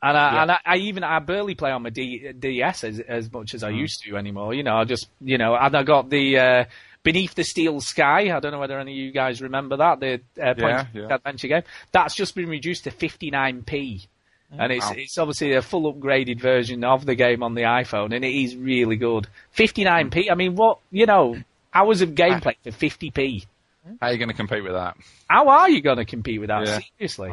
And 0.00 0.16
I, 0.16 0.34
yeah. 0.34 0.42
and 0.42 0.52
I, 0.52 0.58
I, 0.64 0.76
even 0.76 1.02
I 1.02 1.18
barely 1.18 1.54
play 1.56 1.72
on 1.72 1.82
my 1.82 1.90
D, 1.90 2.32
DS 2.38 2.84
as 2.84 3.00
as 3.00 3.32
much 3.32 3.54
as 3.54 3.64
I 3.64 3.72
mm. 3.72 3.78
used 3.78 4.04
to 4.04 4.16
anymore. 4.16 4.54
You 4.54 4.62
know, 4.62 4.76
I 4.76 4.84
just 4.84 5.08
you 5.20 5.38
know, 5.38 5.56
and 5.56 5.76
I 5.76 5.82
got 5.82 6.08
the 6.08 6.38
uh, 6.38 6.64
Beneath 7.02 7.34
the 7.34 7.42
Steel 7.42 7.80
Sky. 7.80 8.30
I 8.34 8.38
don't 8.38 8.52
know 8.52 8.60
whether 8.60 8.78
any 8.78 8.92
of 8.92 8.98
you 8.98 9.10
guys 9.10 9.42
remember 9.42 9.76
that 9.78 9.98
the 9.98 10.14
uh, 10.40 10.54
yeah, 10.56 10.86
yeah. 10.94 11.14
adventure 11.14 11.48
game. 11.48 11.62
That's 11.90 12.14
just 12.14 12.36
been 12.36 12.48
reduced 12.48 12.84
to 12.84 12.90
59p. 12.92 14.06
And 14.50 14.72
it's 14.72 14.84
wow. 14.86 14.94
it's 14.96 15.18
obviously 15.18 15.54
a 15.54 15.62
full 15.62 15.92
upgraded 15.92 16.40
version 16.40 16.82
of 16.82 17.04
the 17.04 17.14
game 17.14 17.42
on 17.42 17.54
the 17.54 17.62
iPhone, 17.62 18.14
and 18.14 18.24
it 18.24 18.34
is 18.34 18.56
really 18.56 18.96
good. 18.96 19.26
59p. 19.56 20.30
I 20.30 20.34
mean, 20.34 20.54
what 20.54 20.78
you 20.90 21.06
know, 21.06 21.36
hours 21.74 22.00
of 22.00 22.10
gameplay 22.10 22.54
for 22.62 22.70
50p. 22.70 23.46
How 24.00 24.08
are 24.08 24.12
you 24.12 24.18
going 24.18 24.28
to 24.30 24.34
compete 24.34 24.62
with 24.62 24.72
that? 24.72 24.96
How 25.28 25.48
are 25.48 25.70
you 25.70 25.82
going 25.82 25.98
to 25.98 26.04
compete 26.04 26.40
with 26.40 26.48
that? 26.48 26.66
Yeah. 26.66 26.78
Seriously. 26.98 27.30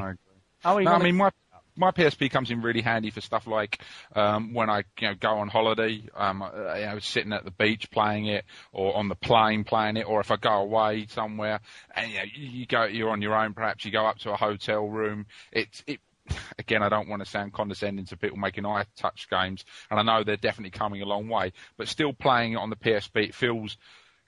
I, 0.66 0.84
no, 0.84 0.92
I 0.94 1.04
mean, 1.04 1.16
my 1.16 1.32
my 1.78 1.92
PSP 1.92 2.32
comes 2.32 2.52
in 2.52 2.62
really 2.62 2.82
handy 2.82 3.10
for 3.10 3.22
stuff 3.22 3.48
like 3.48 3.82
um, 4.16 4.54
when 4.54 4.70
I 4.70 4.84
you 5.00 5.10
know 5.10 5.16
go 5.16 5.38
on 5.38 5.48
holiday, 5.48 6.04
um, 6.16 6.42
uh, 6.42 6.74
you 6.76 6.86
know, 6.86 7.00
sitting 7.00 7.34
at 7.34 7.46
the 7.46 7.52
beach 7.52 7.92
playing 7.92 8.28
it, 8.28 8.46
or 8.72 8.96
on 8.96 9.08
the 9.08 9.16
plane 9.16 9.64
playing 9.64 9.98
it, 9.98 10.08
or 10.08 10.22
if 10.22 10.32
I 10.32 10.38
go 10.38 10.54
away 10.54 11.08
somewhere 11.08 11.60
and 11.96 12.12
you, 12.12 12.18
know, 12.18 12.24
you 12.36 12.66
go, 12.66 12.84
you're 12.86 13.10
on 13.10 13.22
your 13.22 13.36
own. 13.36 13.54
Perhaps 13.54 13.86
you 13.86 13.92
go 13.92 14.06
up 14.06 14.20
to 14.20 14.32
a 14.32 14.36
hotel 14.36 14.88
room. 14.88 15.26
It 15.52 15.84
it 15.86 16.00
again, 16.60 16.82
I 16.82 16.90
don't 16.90 17.08
want 17.08 17.24
to 17.24 17.30
sound 17.30 17.54
condescending 17.54 18.06
to 18.06 18.18
people 18.18 18.38
making 18.38 18.66
eye 18.66 18.86
touch 18.96 19.30
games, 19.30 19.66
and 19.92 20.00
I 20.00 20.04
know 20.04 20.24
they're 20.24 20.38
definitely 20.38 20.72
coming 20.72 21.02
a 21.02 21.06
long 21.06 21.28
way, 21.28 21.54
but 21.78 21.88
still 21.88 22.14
playing 22.14 22.54
it 22.54 22.58
on 22.58 22.70
the 22.70 22.76
PSP, 22.76 23.28
it 23.28 23.36
feels 23.36 23.78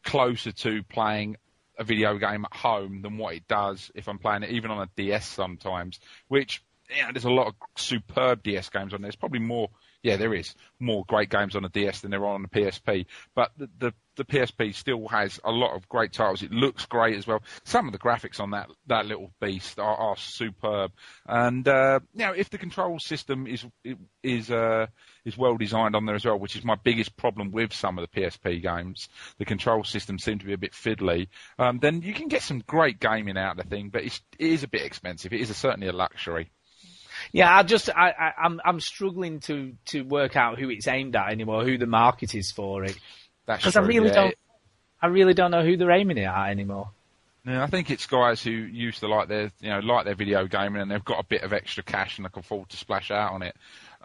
closer 0.03 0.51
to 0.51 0.83
playing 0.83 1.37
a 1.77 1.83
video 1.83 2.17
game 2.17 2.45
at 2.45 2.55
home 2.55 3.01
than 3.01 3.17
what 3.17 3.35
it 3.35 3.47
does 3.47 3.91
if 3.95 4.07
I'm 4.07 4.19
playing 4.19 4.43
it 4.43 4.51
even 4.51 4.71
on 4.71 4.81
a 4.81 4.89
DS 4.95 5.27
sometimes, 5.27 5.99
which 6.27 6.63
yeah, 6.95 7.11
there's 7.11 7.25
a 7.25 7.31
lot 7.31 7.47
of 7.47 7.53
superb 7.75 8.43
DS 8.43 8.69
games 8.69 8.93
on 8.93 9.01
there. 9.01 9.07
There's 9.07 9.15
probably 9.15 9.39
more. 9.39 9.69
Yeah, 10.03 10.15
there 10.15 10.33
is 10.33 10.55
more 10.79 11.03
great 11.07 11.29
games 11.29 11.55
on 11.55 11.63
the 11.63 11.69
DS 11.69 12.01
than 12.01 12.11
there 12.11 12.25
are 12.25 12.35
on 12.35 12.43
the 12.43 12.47
PSP. 12.47 13.07
But 13.35 13.51
the, 13.57 13.69
the 13.77 13.93
the 14.17 14.25
PSP 14.25 14.75
still 14.75 15.07
has 15.07 15.39
a 15.43 15.51
lot 15.51 15.75
of 15.75 15.87
great 15.87 16.11
titles. 16.11 16.43
It 16.43 16.51
looks 16.51 16.85
great 16.85 17.15
as 17.15 17.25
well. 17.25 17.41
Some 17.63 17.87
of 17.87 17.93
the 17.93 17.99
graphics 17.99 18.39
on 18.39 18.51
that 18.51 18.69
that 18.87 19.05
little 19.05 19.31
beast 19.39 19.79
are, 19.79 19.95
are 19.95 20.17
superb. 20.17 20.91
And 21.25 21.67
uh, 21.67 21.99
know, 22.13 22.33
if 22.33 22.49
the 22.49 22.57
control 22.57 22.99
system 22.99 23.47
is 23.47 23.65
is 24.23 24.51
uh, 24.51 24.87
is 25.25 25.37
well 25.37 25.57
designed 25.57 25.95
on 25.95 26.05
there 26.05 26.15
as 26.15 26.25
well, 26.25 26.39
which 26.39 26.55
is 26.55 26.65
my 26.65 26.75
biggest 26.75 27.15
problem 27.15 27.51
with 27.51 27.73
some 27.73 27.97
of 27.97 28.07
the 28.09 28.21
PSP 28.21 28.61
games, 28.61 29.07
the 29.37 29.45
control 29.45 29.83
system 29.83 30.19
seems 30.19 30.41
to 30.41 30.45
be 30.45 30.53
a 30.53 30.57
bit 30.57 30.73
fiddly. 30.73 31.27
Um, 31.57 31.79
then 31.79 32.01
you 32.01 32.13
can 32.13 32.27
get 32.27 32.41
some 32.41 32.63
great 32.65 32.99
gaming 32.99 33.37
out 33.37 33.57
of 33.57 33.63
the 33.63 33.69
thing, 33.69 33.89
but 33.89 34.03
it's, 34.03 34.21
it 34.37 34.47
is 34.47 34.63
a 34.63 34.67
bit 34.67 34.81
expensive. 34.81 35.33
It 35.33 35.41
is 35.41 35.49
a, 35.49 35.53
certainly 35.53 35.87
a 35.87 35.93
luxury. 35.93 36.51
Yeah, 37.31 37.55
I 37.55 37.63
just 37.63 37.89
I, 37.89 38.11
I 38.11 38.33
I'm 38.43 38.61
I'm 38.63 38.79
struggling 38.79 39.39
to 39.41 39.73
to 39.87 40.03
work 40.03 40.35
out 40.35 40.59
who 40.59 40.69
it's 40.69 40.87
aimed 40.87 41.15
at 41.15 41.31
anymore, 41.31 41.63
who 41.63 41.77
the 41.77 41.87
market 41.87 42.35
is 42.35 42.51
for 42.51 42.83
it. 42.83 42.97
Because 43.47 43.75
I 43.75 43.81
really 43.81 44.09
yeah. 44.09 44.15
don't 44.15 44.35
I 45.01 45.07
really 45.07 45.33
don't 45.33 45.51
know 45.51 45.63
who 45.63 45.77
they're 45.77 45.91
aiming 45.91 46.17
it 46.17 46.23
at 46.23 46.49
anymore. 46.49 46.89
Yeah, 47.45 47.63
I 47.63 47.67
think 47.67 47.89
it's 47.89 48.07
guys 48.07 48.43
who 48.43 48.51
used 48.51 48.99
to 48.99 49.07
like 49.07 49.29
their 49.29 49.51
you 49.61 49.69
know 49.69 49.79
like 49.79 50.05
their 50.05 50.15
video 50.15 50.45
gaming 50.47 50.81
and 50.81 50.91
they've 50.91 51.03
got 51.03 51.19
a 51.19 51.25
bit 51.25 51.43
of 51.43 51.53
extra 51.53 51.83
cash 51.83 52.17
and 52.17 52.25
they 52.25 52.29
can 52.29 52.41
afford 52.41 52.69
to 52.69 52.77
splash 52.77 53.09
out 53.09 53.31
on 53.31 53.41
it. 53.41 53.55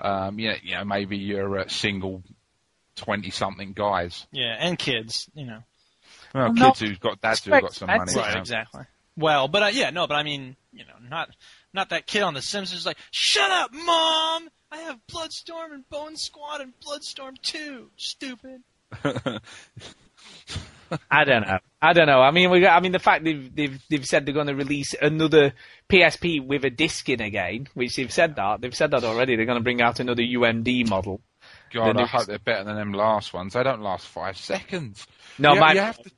Um, 0.01 0.38
you 0.38 0.51
know, 0.51 0.57
you 0.62 0.74
know 0.76 0.84
maybe 0.84 1.16
you're 1.18 1.57
a 1.57 1.68
single 1.68 2.22
twenty 2.95 3.30
something 3.30 3.72
guys. 3.72 4.26
Yeah, 4.30 4.57
and 4.59 4.78
kids, 4.78 5.28
you 5.34 5.47
know. 5.47 5.59
Well, 6.34 6.55
well 6.55 6.72
kids 6.72 6.80
who've 6.80 7.01
got 7.01 7.20
dads 7.20 7.45
who've 7.45 7.61
got 7.61 7.74
some 7.74 7.88
money. 7.88 8.12
Right, 8.14 8.36
exactly. 8.36 8.84
Well, 9.16 9.49
but 9.49 9.62
uh, 9.62 9.70
yeah, 9.72 9.90
no, 9.90 10.07
but 10.07 10.14
I 10.14 10.22
mean, 10.22 10.57
you 10.72 10.84
know, 10.84 11.09
not 11.09 11.30
not 11.74 11.90
that 11.90 12.07
kid 12.07 12.22
on 12.22 12.34
The 12.34 12.43
Simpsons 12.43 12.86
like, 12.86 12.99
shut 13.11 13.51
up, 13.51 13.72
mom! 13.72 14.49
I 14.70 14.78
have 14.86 14.99
Bloodstorm 15.07 15.72
and 15.72 15.88
Bone 15.90 16.16
Squad 16.16 16.61
and 16.61 16.72
Bloodstorm 16.80 17.36
2. 17.43 17.90
Stupid. 17.97 18.62
I 21.11 21.24
don't 21.24 21.47
know. 21.47 21.59
I 21.80 21.93
don't 21.93 22.07
know. 22.07 22.20
I 22.20 22.30
mean, 22.30 22.51
we 22.51 22.61
got, 22.61 22.76
I 22.76 22.80
mean, 22.80 22.93
the 22.93 22.99
fact 22.99 23.24
they've 23.24 23.55
they've 23.55 23.82
they've 23.88 24.07
said 24.07 24.26
they're 24.26 24.34
going 24.34 24.49
to 24.49 24.55
release 24.55 24.95
another 25.01 25.55
PSP 25.88 26.47
with 26.47 26.64
a 26.64 26.70
disc 26.70 27.09
in 27.09 27.20
again, 27.20 27.68
which 27.74 27.97
they've 27.97 28.12
said 28.12 28.36
that 28.36 28.61
they've 28.61 28.74
said 28.74 28.90
that 28.90 29.05
already. 29.05 29.36
They're 29.36 29.47
going 29.47 29.59
to 29.59 29.64
bring 29.64 29.80
out 29.80 30.01
another 30.01 30.22
UMD 30.22 30.88
model. 30.88 31.20
God, 31.72 31.97
I 31.97 32.07
hope 32.07 32.26
they're 32.26 32.38
better 32.38 32.64
than 32.64 32.76
them 32.76 32.93
last 32.93 33.32
ones. 33.32 33.55
They 33.55 33.62
don't 33.62 33.80
last 33.80 34.07
five 34.07 34.36
seconds. 34.36 35.07
No, 35.38 35.55
you, 35.55 35.61
my, 35.61 35.72
you 35.72 35.80
have 35.80 36.03
to 36.03 36.11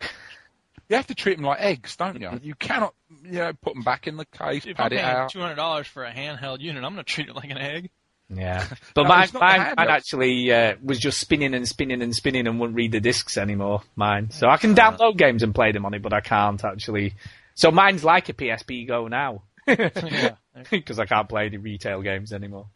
you 0.89 0.97
have 0.97 1.07
to 1.07 1.15
treat 1.15 1.37
them 1.37 1.47
like 1.47 1.61
eggs, 1.61 1.97
don't 1.97 2.21
you? 2.21 2.31
You 2.43 2.55
cannot, 2.55 2.95
you 3.23 3.39
know, 3.39 3.53
put 3.63 3.75
them 3.75 3.83
back 3.83 4.07
in 4.07 4.17
the 4.17 4.27
case, 4.27 4.67
if 4.67 4.77
pad 4.77 4.93
I'm 4.93 4.99
it 4.99 5.05
out. 5.05 5.31
Two 5.31 5.41
hundred 5.41 5.57
dollars 5.57 5.87
for 5.87 6.05
a 6.05 6.13
handheld 6.13 6.61
unit. 6.61 6.85
I'm 6.85 6.93
going 6.95 7.05
to 7.05 7.11
treat 7.11 7.29
it 7.29 7.37
like 7.37 7.51
an 7.51 7.59
egg. 7.59 7.91
Yeah, 8.29 8.67
but 8.95 9.03
no, 9.03 9.09
mine, 9.09 9.29
mine, 9.35 9.75
mine 9.77 9.89
actually 9.89 10.53
uh, 10.53 10.77
was 10.83 10.99
just 10.99 11.21
spinning 11.21 11.55
and 11.55 11.69
spinning 11.69 12.03
and 12.03 12.15
spinning 12.15 12.47
and 12.47 12.59
wouldn't 12.59 12.77
read 12.77 12.93
the 12.93 13.01
discs 13.01 13.37
anymore. 13.37 13.83
Mine, 13.97 14.31
so 14.31 14.49
I 14.49 14.57
can 14.57 14.75
download 14.75 15.17
games 15.17 15.43
and 15.43 15.55
play 15.55 15.73
them 15.73 15.85
on 15.85 15.95
it, 15.95 16.03
but 16.03 16.13
I 16.13 16.21
can't 16.21 16.63
actually. 16.65 17.15
So 17.55 17.71
mine's 17.71 18.03
like 18.03 18.29
a 18.29 18.33
PSP 18.33 18.89
Go 18.89 19.09
now. 19.09 19.43
because 20.71 20.99
I 20.99 21.07
can't 21.07 21.29
play 21.29 21.47
any 21.47 21.57
retail 21.57 22.03
games 22.03 22.33
anymore. 22.33 22.67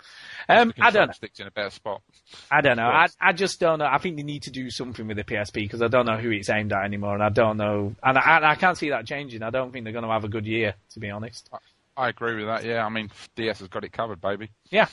Um, 0.49 0.72
I 0.80 0.90
don't 0.90 1.09
know. 1.09 1.12
Sticks 1.12 1.38
in 1.38 1.46
a 1.46 1.51
better 1.51 1.70
spot. 1.70 2.03
I 2.51 2.61
don't 2.61 2.76
know. 2.76 2.88
I, 2.88 3.07
I 3.20 3.32
just 3.32 3.61
don't 3.61 3.78
know. 3.78 3.88
I 3.90 3.99
think 3.99 4.16
they 4.16 4.22
need 4.22 4.44
to 4.44 4.51
do 4.51 4.70
something 4.70 5.07
with 5.07 5.16
the 5.16 5.24
PSP 5.24 5.55
because 5.55 5.82
I 5.82 5.88
don't 5.88 6.07
know 6.07 6.16
who 6.16 6.30
it's 6.30 6.51
aimed 6.51 6.72
at 6.72 6.84
anymore, 6.84 7.14
and 7.14 7.22
I 7.22 7.28
don't 7.28 7.57
know. 7.57 7.94
And 8.03 8.18
I, 8.18 8.51
I 8.51 8.55
can't 8.57 8.76
see 8.76 8.90
that 8.90 9.07
changing. 9.07 9.42
I 9.42 9.51
don't 9.51 9.72
think 9.72 9.84
they're 9.84 9.92
going 9.92 10.05
to 10.05 10.11
have 10.11 10.24
a 10.24 10.28
good 10.28 10.46
year, 10.46 10.74
to 10.90 11.01
be 11.01 11.11
honest. 11.11 11.49
I, 11.99 12.09
agree 12.09 12.36
with 12.36 12.46
that. 12.46 12.64
Yeah, 12.64 12.84
I 12.84 12.88
mean, 12.88 13.11
DS 13.36 13.59
has 13.61 13.68
got 13.68 13.84
it 13.84 13.92
covered, 13.92 14.20
baby. 14.20 14.51
Yeah, 14.70 14.86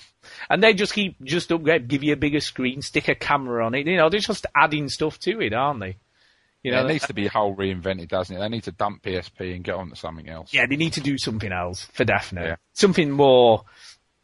and 0.49 0.61
they 0.63 0.73
just 0.73 0.93
keep 0.93 1.21
just 1.23 1.51
upgrade, 1.51 1.87
give 1.87 2.03
you 2.03 2.13
a 2.13 2.17
bigger 2.17 2.39
screen, 2.39 2.81
stick 2.81 3.07
a 3.07 3.15
camera 3.15 3.65
on 3.65 3.75
it. 3.75 3.87
You 3.87 3.97
know, 3.97 4.09
they're 4.09 4.19
just 4.19 4.45
adding 4.55 4.89
stuff 4.89 5.19
to 5.19 5.39
it, 5.41 5.53
aren't 5.53 5.79
they? 5.79 5.97
You 6.63 6.71
know, 6.71 6.79
yeah, 6.79 6.85
it 6.85 6.93
needs 6.93 7.07
to 7.07 7.13
be 7.13 7.27
a 7.27 7.29
whole 7.29 7.55
reinvented, 7.55 8.07
doesn't 8.07 8.35
it? 8.35 8.39
They 8.39 8.49
need 8.49 8.63
to 8.63 8.71
dump 8.71 9.03
PSP 9.03 9.53
and 9.53 9.63
get 9.63 9.75
on 9.75 9.91
to 9.91 9.95
something 9.95 10.27
else. 10.27 10.51
Yeah, 10.51 10.65
they 10.67 10.77
need 10.77 10.93
to 10.93 11.01
do 11.01 11.15
something 11.19 11.51
else 11.51 11.85
for 11.93 12.05
definite. 12.05 12.45
Yeah. 12.45 12.55
Something 12.73 13.11
more, 13.11 13.65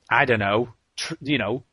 I 0.09 0.25
don't 0.25 0.39
know, 0.39 0.69
tr- 0.95 1.13
you 1.21 1.37
know, 1.37 1.63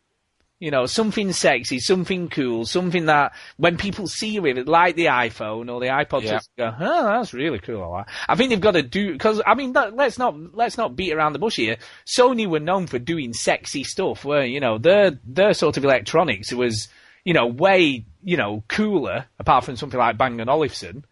you 0.60 0.70
know, 0.70 0.86
something 0.86 1.32
sexy, 1.32 1.78
something 1.78 2.28
cool, 2.28 2.66
something 2.66 3.06
that 3.06 3.32
when 3.56 3.76
people 3.76 4.06
see 4.06 4.30
you 4.30 4.42
with 4.42 4.58
it, 4.58 4.66
like 4.66 4.96
the 4.96 5.06
iPhone 5.06 5.72
or 5.72 5.80
the 5.80 5.86
iPod, 5.86 6.22
yeah. 6.22 6.40
go, 6.56 6.74
"Oh, 6.80 7.04
that's 7.04 7.32
really 7.32 7.58
cool." 7.60 8.04
I 8.28 8.34
think 8.34 8.50
they've 8.50 8.60
got 8.60 8.72
to 8.72 8.82
do 8.82 9.12
because 9.12 9.40
I 9.46 9.54
mean, 9.54 9.72
let's 9.72 10.18
not 10.18 10.36
let's 10.54 10.76
not 10.76 10.96
beat 10.96 11.12
around 11.12 11.32
the 11.32 11.38
bush 11.38 11.56
here. 11.56 11.76
Sony 12.06 12.46
were 12.46 12.60
known 12.60 12.86
for 12.86 12.98
doing 12.98 13.32
sexy 13.32 13.84
stuff, 13.84 14.24
where 14.24 14.44
you 14.44 14.60
know 14.60 14.78
their 14.78 15.18
their 15.24 15.54
sort 15.54 15.76
of 15.76 15.84
electronics 15.84 16.52
was 16.52 16.88
you 17.28 17.34
know, 17.34 17.46
way, 17.46 18.06
you 18.22 18.38
know, 18.38 18.64
cooler, 18.68 19.26
apart 19.38 19.62
from 19.62 19.76
something 19.76 19.98
like 19.98 20.16
Bang 20.16 20.40
& 20.40 20.48
Olufsen, 20.48 21.04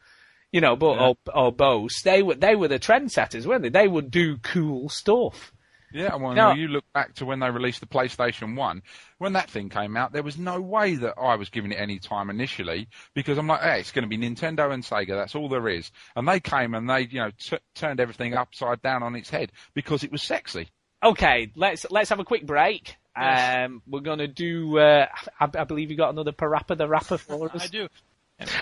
you 0.51 0.63
know, 0.63 0.75
but, 0.75 0.95
yeah. 0.95 1.09
or, 1.09 1.17
or 1.35 1.53
Bose, 1.53 2.01
they 2.05 2.23
were, 2.23 2.35
they 2.35 2.55
were 2.55 2.69
the 2.69 2.79
trendsetters, 2.79 3.45
weren't 3.45 3.63
they? 3.63 3.69
They 3.69 3.87
would 3.87 4.11
do 4.11 4.39
cool 4.39 4.89
stuff. 4.89 5.53
Yeah, 5.97 6.15
well, 6.17 6.35
now, 6.35 6.53
you 6.53 6.69
look 6.69 6.85
back 6.93 7.15
to 7.15 7.25
when 7.25 7.41
they 7.41 7.51
released 7.51 7.81
the 7.81 7.87
PlayStation 7.87 8.55
1, 8.55 8.83
when 9.17 9.33
that 9.33 9.49
thing 9.49 9.71
came 9.71 9.97
out, 9.97 10.13
there 10.13 10.23
was 10.23 10.37
no 10.37 10.61
way 10.61 10.95
that 10.97 11.15
I 11.19 11.37
was 11.37 11.49
giving 11.49 11.73
it 11.73 11.77
any 11.77 11.99
time 11.99 12.29
initially 12.29 12.89
because 13.15 13.39
I'm 13.39 13.47
like, 13.47 13.63
hey, 13.63 13.81
it's 13.81 13.93
going 13.93 14.03
to 14.03 14.15
be 14.15 14.19
Nintendo 14.19 14.71
and 14.75 14.83
Sega, 14.83 15.17
that's 15.17 15.35
all 15.35 15.49
there 15.49 15.71
is. 15.71 15.91
And 16.15 16.29
they 16.29 16.39
came 16.39 16.75
and 16.75 16.89
they, 16.89 17.07
you 17.07 17.21
know, 17.21 17.31
t- 17.39 17.57
turned 17.75 17.99
everything 17.99 18.35
upside 18.35 18.83
down 18.83 19.03
on 19.03 19.17
its 19.17 19.31
head 19.31 19.53
because 19.73 20.05
it 20.05 20.13
was 20.13 20.23
sexy. 20.23 20.69
Okay, 21.03 21.51
let's 21.57 21.87
let's 21.91 22.11
have 22.11 22.21
a 22.21 22.25
quick 22.25 22.45
break. 22.45 22.97
Yes. 23.17 23.67
Um, 23.67 23.83
we're 23.87 24.01
going 24.01 24.19
to 24.19 24.29
do. 24.29 24.79
Uh, 24.79 25.07
I, 25.41 25.49
I, 25.55 25.65
believe 25.65 25.91
you 25.91 25.97
got 25.97 26.11
another 26.11 26.33
Parappa 26.33 26.77
the 26.77 26.89
Rapper 26.89 27.17
for 27.17 27.51
us. 27.55 27.65
I 27.65 27.67
do. 27.69 27.89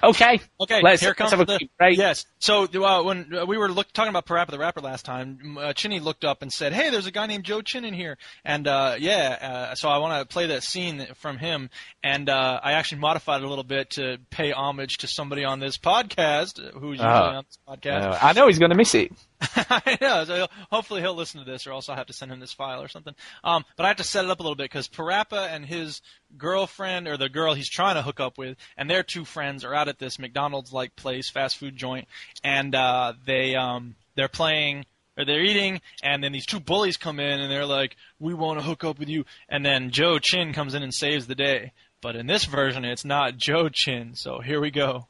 Okay. 0.02 0.40
Okay. 0.60 0.80
Let's, 0.82 1.02
here 1.02 1.14
comes 1.14 1.32
let's 1.32 1.50
the, 1.50 1.68
break. 1.78 1.98
Yes. 1.98 2.26
So 2.38 2.64
uh, 2.64 3.02
when 3.02 3.28
we 3.46 3.58
were 3.58 3.70
look, 3.70 3.92
talking 3.92 4.10
about 4.10 4.26
Parappa 4.26 4.50
the 4.50 4.58
Rapper 4.58 4.80
last 4.80 5.04
time, 5.04 5.58
uh, 5.58 5.72
Chinny 5.72 5.98
looked 5.98 6.24
up 6.24 6.42
and 6.42 6.52
said, 6.52 6.72
"Hey, 6.72 6.90
there's 6.90 7.06
a 7.06 7.10
guy 7.10 7.26
named 7.26 7.44
Joe 7.44 7.60
Chin 7.60 7.84
in 7.84 7.92
here." 7.92 8.16
And 8.44 8.68
uh, 8.68 8.96
yeah, 8.98 9.70
uh, 9.70 9.74
so 9.74 9.88
I 9.88 9.98
want 9.98 10.20
to 10.20 10.32
play 10.32 10.48
that 10.48 10.62
scene 10.62 11.06
from 11.16 11.38
him, 11.38 11.70
and 12.02 12.28
uh, 12.28 12.60
I 12.62 12.72
actually 12.72 13.00
modified 13.00 13.42
it 13.42 13.44
a 13.44 13.48
little 13.48 13.64
bit 13.64 13.90
to 13.90 14.18
pay 14.30 14.52
homage 14.52 14.98
to 14.98 15.08
somebody 15.08 15.44
on 15.44 15.58
this 15.58 15.76
podcast 15.76 16.58
who's 16.74 16.98
usually 16.98 17.08
uh, 17.08 17.38
on 17.38 17.44
this 17.44 17.58
podcast. 17.68 18.18
I 18.22 18.32
know 18.32 18.46
he's 18.46 18.60
going 18.60 18.70
to 18.70 18.76
miss 18.76 18.94
it. 18.94 19.12
I 19.40 19.98
know. 20.00 20.24
So 20.24 20.46
hopefully 20.70 21.00
he'll 21.00 21.14
listen 21.14 21.44
to 21.44 21.50
this, 21.50 21.66
or 21.66 21.72
else 21.72 21.88
I'll 21.88 21.96
have 21.96 22.06
to 22.06 22.12
send 22.12 22.32
him 22.32 22.40
this 22.40 22.52
file 22.52 22.82
or 22.82 22.88
something. 22.88 23.14
Um, 23.42 23.64
but 23.76 23.84
I 23.84 23.88
have 23.88 23.98
to 23.98 24.04
set 24.04 24.24
it 24.24 24.30
up 24.30 24.40
a 24.40 24.42
little 24.42 24.56
bit 24.56 24.70
because 24.70 24.88
Parappa 24.88 25.48
and 25.48 25.64
his 25.64 26.00
girlfriend, 26.36 27.08
or 27.08 27.16
the 27.16 27.28
girl 27.28 27.54
he's 27.54 27.70
trying 27.70 27.96
to 27.96 28.02
hook 28.02 28.20
up 28.20 28.38
with, 28.38 28.56
and 28.76 28.88
their 28.88 29.02
two 29.02 29.24
friends 29.24 29.64
are 29.64 29.74
out 29.74 29.88
at 29.88 29.98
this 29.98 30.18
McDonald's-like 30.18 30.96
place, 30.96 31.30
fast 31.30 31.56
food 31.56 31.76
joint, 31.76 32.08
and 32.42 32.74
uh, 32.74 33.14
they 33.26 33.54
um, 33.54 33.94
they're 34.14 34.28
playing 34.28 34.86
or 35.16 35.24
they're 35.24 35.42
eating, 35.42 35.80
and 36.02 36.22
then 36.24 36.32
these 36.32 36.46
two 36.46 36.60
bullies 36.60 36.96
come 36.96 37.20
in 37.20 37.40
and 37.40 37.50
they're 37.50 37.66
like, 37.66 37.96
"We 38.18 38.34
want 38.34 38.58
to 38.58 38.64
hook 38.64 38.84
up 38.84 38.98
with 38.98 39.08
you," 39.08 39.24
and 39.48 39.64
then 39.64 39.90
Joe 39.90 40.18
Chin 40.18 40.52
comes 40.52 40.74
in 40.74 40.82
and 40.82 40.92
saves 40.92 41.26
the 41.26 41.34
day. 41.34 41.72
But 42.00 42.16
in 42.16 42.26
this 42.26 42.44
version, 42.44 42.84
it's 42.84 43.04
not 43.04 43.36
Joe 43.36 43.68
Chin. 43.72 44.14
So 44.14 44.40
here 44.40 44.60
we 44.60 44.70
go. 44.70 45.08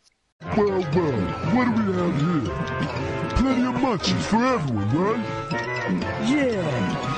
Well, 0.56 0.68
well, 0.68 1.20
what 1.54 1.64
do 1.64 1.82
we 1.82 1.92
have 1.98 3.14
here? 3.14 3.23
Plenty 3.36 3.66
of 3.66 3.74
munchies 3.74 4.22
for 4.22 4.44
everyone, 4.44 4.90
right? 4.96 5.22
Yeah. 6.28 7.14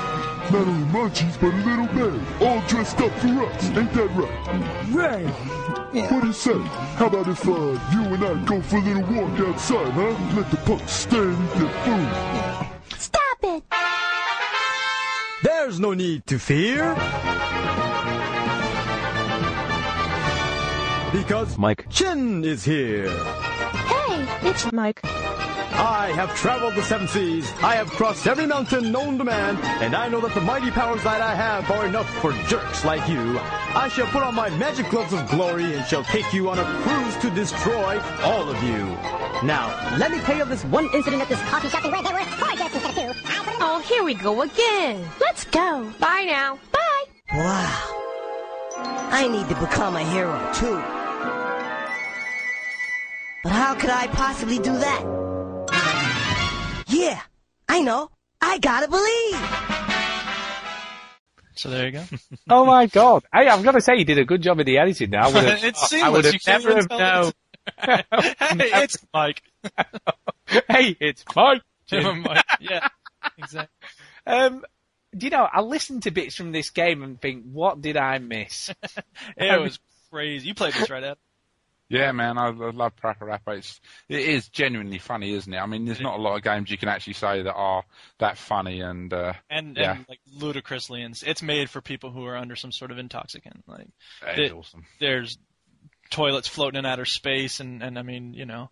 Not 0.51 0.67
only 0.67 0.85
munchies, 0.91 1.39
but 1.39 1.53
a 1.53 1.57
little 1.57 1.87
bag, 1.87 2.41
all 2.41 2.61
dressed 2.67 2.99
up 3.01 3.11
for 3.19 3.43
us. 3.45 3.63
Ain't 3.69 3.93
that 3.93 4.09
right? 4.15 4.89
Right. 4.89 5.25
Yeah. 5.93 6.13
What 6.13 6.21
do 6.21 6.27
you 6.27 6.33
say? 6.33 6.59
How 6.97 7.07
about 7.07 7.27
if 7.27 7.47
uh, 7.47 7.51
you 7.51 8.01
and 8.13 8.23
I 8.23 8.45
go 8.45 8.61
for 8.61 8.77
a 8.77 8.81
little 8.81 9.03
walk 9.13 9.39
outside, 9.39 9.91
huh? 9.93 10.35
Let 10.35 10.51
the 10.51 10.57
punks 10.57 10.91
stay 10.91 11.17
and 11.17 11.49
eat 11.49 11.53
their 11.55 11.69
food. 11.83 12.99
Stop 12.99 13.37
it! 13.43 13.63
There's 15.43 15.79
no 15.79 15.93
need 15.93 16.25
to 16.27 16.39
fear. 16.39 16.95
Because 21.11 21.57
Mike 21.57 21.87
Chin 21.89 22.43
is 22.43 22.63
here. 22.63 23.09
Hey, 23.09 24.27
it's 24.49 24.71
Mike. 24.71 25.01
I 25.79 26.11
have 26.15 26.35
traveled 26.35 26.73
the 26.73 26.81
seven 26.81 27.07
seas. 27.07 27.51
I 27.61 27.75
have 27.75 27.91
crossed 27.91 28.25
every 28.25 28.47
mountain 28.47 28.91
known 28.91 29.19
to 29.19 29.23
man, 29.23 29.57
and 29.79 29.95
I 29.95 30.07
know 30.09 30.19
that 30.21 30.33
the 30.33 30.41
mighty 30.41 30.71
powers 30.71 31.03
that 31.03 31.21
I 31.21 31.35
have 31.35 31.69
are 31.69 31.85
enough 31.85 32.09
for 32.19 32.31
jerks 32.47 32.83
like 32.83 33.07
you. 33.07 33.37
I 33.39 33.87
shall 33.87 34.07
put 34.07 34.23
on 34.23 34.33
my 34.33 34.49
magic 34.57 34.89
gloves 34.89 35.13
of 35.13 35.29
glory 35.29 35.75
and 35.75 35.85
shall 35.85 36.03
take 36.03 36.33
you 36.33 36.49
on 36.49 36.57
a 36.57 36.63
cruise 36.81 37.15
to 37.17 37.29
destroy 37.29 37.99
all 38.23 38.49
of 38.49 38.63
you. 38.63 38.85
Now, 39.45 39.69
let 39.99 40.09
me 40.09 40.17
tell 40.21 40.35
you 40.35 40.41
of 40.41 40.49
this 40.49 40.65
one 40.65 40.89
incident 40.95 41.21
at 41.21 41.29
this 41.29 41.41
coffee 41.41 41.69
shop 41.69 41.83
where 41.83 42.01
there 42.01 42.13
were 42.13 42.25
four 42.25 42.55
deaths 42.55 42.73
instead 42.73 43.09
of 43.09 43.15
two. 43.15 43.21
Oh, 43.59 43.79
here 43.87 44.03
we 44.03 44.15
go 44.15 44.41
again. 44.41 45.07
Let's 45.21 45.45
go. 45.45 45.93
Bye 45.99 46.25
now. 46.25 46.57
Bye. 46.71 47.03
Wow. 47.33 47.97
I 49.11 49.27
need 49.27 49.47
to 49.49 49.59
become 49.59 49.95
a 49.95 50.03
hero 50.03 50.51
too. 50.55 50.81
But 53.43 53.51
how 53.51 53.75
could 53.75 53.91
I 53.91 54.07
possibly 54.07 54.57
do 54.57 54.73
that? 54.73 55.16
Yeah, 56.97 57.21
I 57.69 57.81
know. 57.81 58.09
I 58.41 58.57
gotta 58.57 58.87
believe. 58.87 59.37
So 61.53 61.69
there 61.69 61.85
you 61.85 61.91
go. 61.91 62.03
oh 62.49 62.65
my 62.65 62.87
god! 62.87 63.23
Hey, 63.31 63.47
I've 63.47 63.63
got 63.63 63.73
to 63.73 63.81
say, 63.81 63.97
you 63.97 64.05
did 64.05 64.17
a 64.17 64.25
good 64.25 64.41
job 64.41 64.59
of 64.59 64.65
the 64.65 64.79
editing. 64.79 65.11
Now, 65.11 65.29
it's 65.31 65.89
seamless. 65.89 66.03
I 66.03 66.09
would 66.09 66.25
have 66.25 66.41
never 66.47 66.75
have 66.75 66.89
known. 66.89 67.31
hey, 67.77 68.03
it's 68.09 68.97
Mike. 69.13 69.43
hey, 70.47 70.97
it's 70.99 71.23
Mike. 71.35 71.61
Mike. 71.91 72.43
Yeah, 72.61 72.87
exactly. 73.37 73.69
Um, 74.25 74.65
do 75.15 75.27
you 75.27 75.29
know? 75.29 75.47
I 75.51 75.61
listened 75.61 76.03
to 76.03 76.11
bits 76.11 76.33
from 76.33 76.51
this 76.51 76.71
game 76.71 77.03
and 77.03 77.21
think, 77.21 77.43
what 77.51 77.79
did 77.79 77.95
I 77.97 78.17
miss? 78.17 78.71
it 79.37 79.61
was 79.61 79.77
crazy. 80.09 80.47
You 80.47 80.55
played 80.55 80.73
this, 80.73 80.89
right, 80.89 81.03
Ed? 81.03 81.17
Yeah, 81.89 82.11
man, 82.11 82.37
I, 82.37 82.47
I 82.47 82.71
love 82.71 82.93
Parappa 82.97 83.57
It's, 83.57 83.79
it 84.09 84.19
is 84.19 84.49
genuinely 84.49 84.97
funny, 84.97 85.33
isn't 85.33 85.53
it? 85.53 85.57
I 85.57 85.65
mean, 85.67 85.85
there's 85.85 86.01
not 86.01 86.19
a 86.19 86.21
lot 86.21 86.35
of 86.35 86.43
games 86.43 86.69
you 86.69 86.77
can 86.77 86.89
actually 86.89 87.13
say 87.13 87.43
that 87.43 87.53
are 87.53 87.83
that 88.19 88.37
funny 88.37 88.81
and 88.81 89.13
uh, 89.13 89.33
and, 89.49 89.77
yeah. 89.77 89.95
and 89.95 90.05
like 90.09 90.19
ludicrously, 90.33 91.01
and 91.01 91.17
it's 91.25 91.41
made 91.41 91.69
for 91.69 91.81
people 91.81 92.11
who 92.11 92.25
are 92.25 92.35
under 92.35 92.57
some 92.57 92.73
sort 92.73 92.91
of 92.91 92.97
intoxicant. 92.97 93.63
Like, 93.67 93.87
it's 94.25 94.53
awesome. 94.53 94.85
There's 94.99 95.37
toilets 96.09 96.47
floating 96.47 96.79
in 96.79 96.85
outer 96.85 97.05
space, 97.05 97.61
and 97.61 97.81
and 97.81 97.97
I 97.97 98.01
mean, 98.01 98.33
you 98.33 98.45
know, 98.45 98.69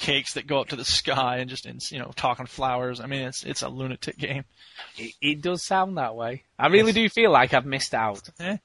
cakes 0.00 0.34
that 0.34 0.46
go 0.46 0.60
up 0.60 0.68
to 0.68 0.76
the 0.76 0.84
sky 0.84 1.36
and 1.36 1.50
just 1.50 1.66
you 1.92 1.98
know 1.98 2.10
talking 2.16 2.46
flowers. 2.46 3.00
I 3.00 3.06
mean, 3.06 3.22
it's 3.22 3.44
it's 3.44 3.62
a 3.62 3.68
lunatic 3.68 4.18
game. 4.18 4.44
It, 4.96 5.12
it 5.20 5.42
does 5.42 5.62
sound 5.62 5.98
that 5.98 6.16
way. 6.16 6.42
I 6.58 6.66
really 6.68 6.92
do 6.92 7.08
feel 7.08 7.30
like 7.30 7.54
I've 7.54 7.66
missed 7.66 7.94
out. 7.94 8.28
Yeah. 8.40 8.56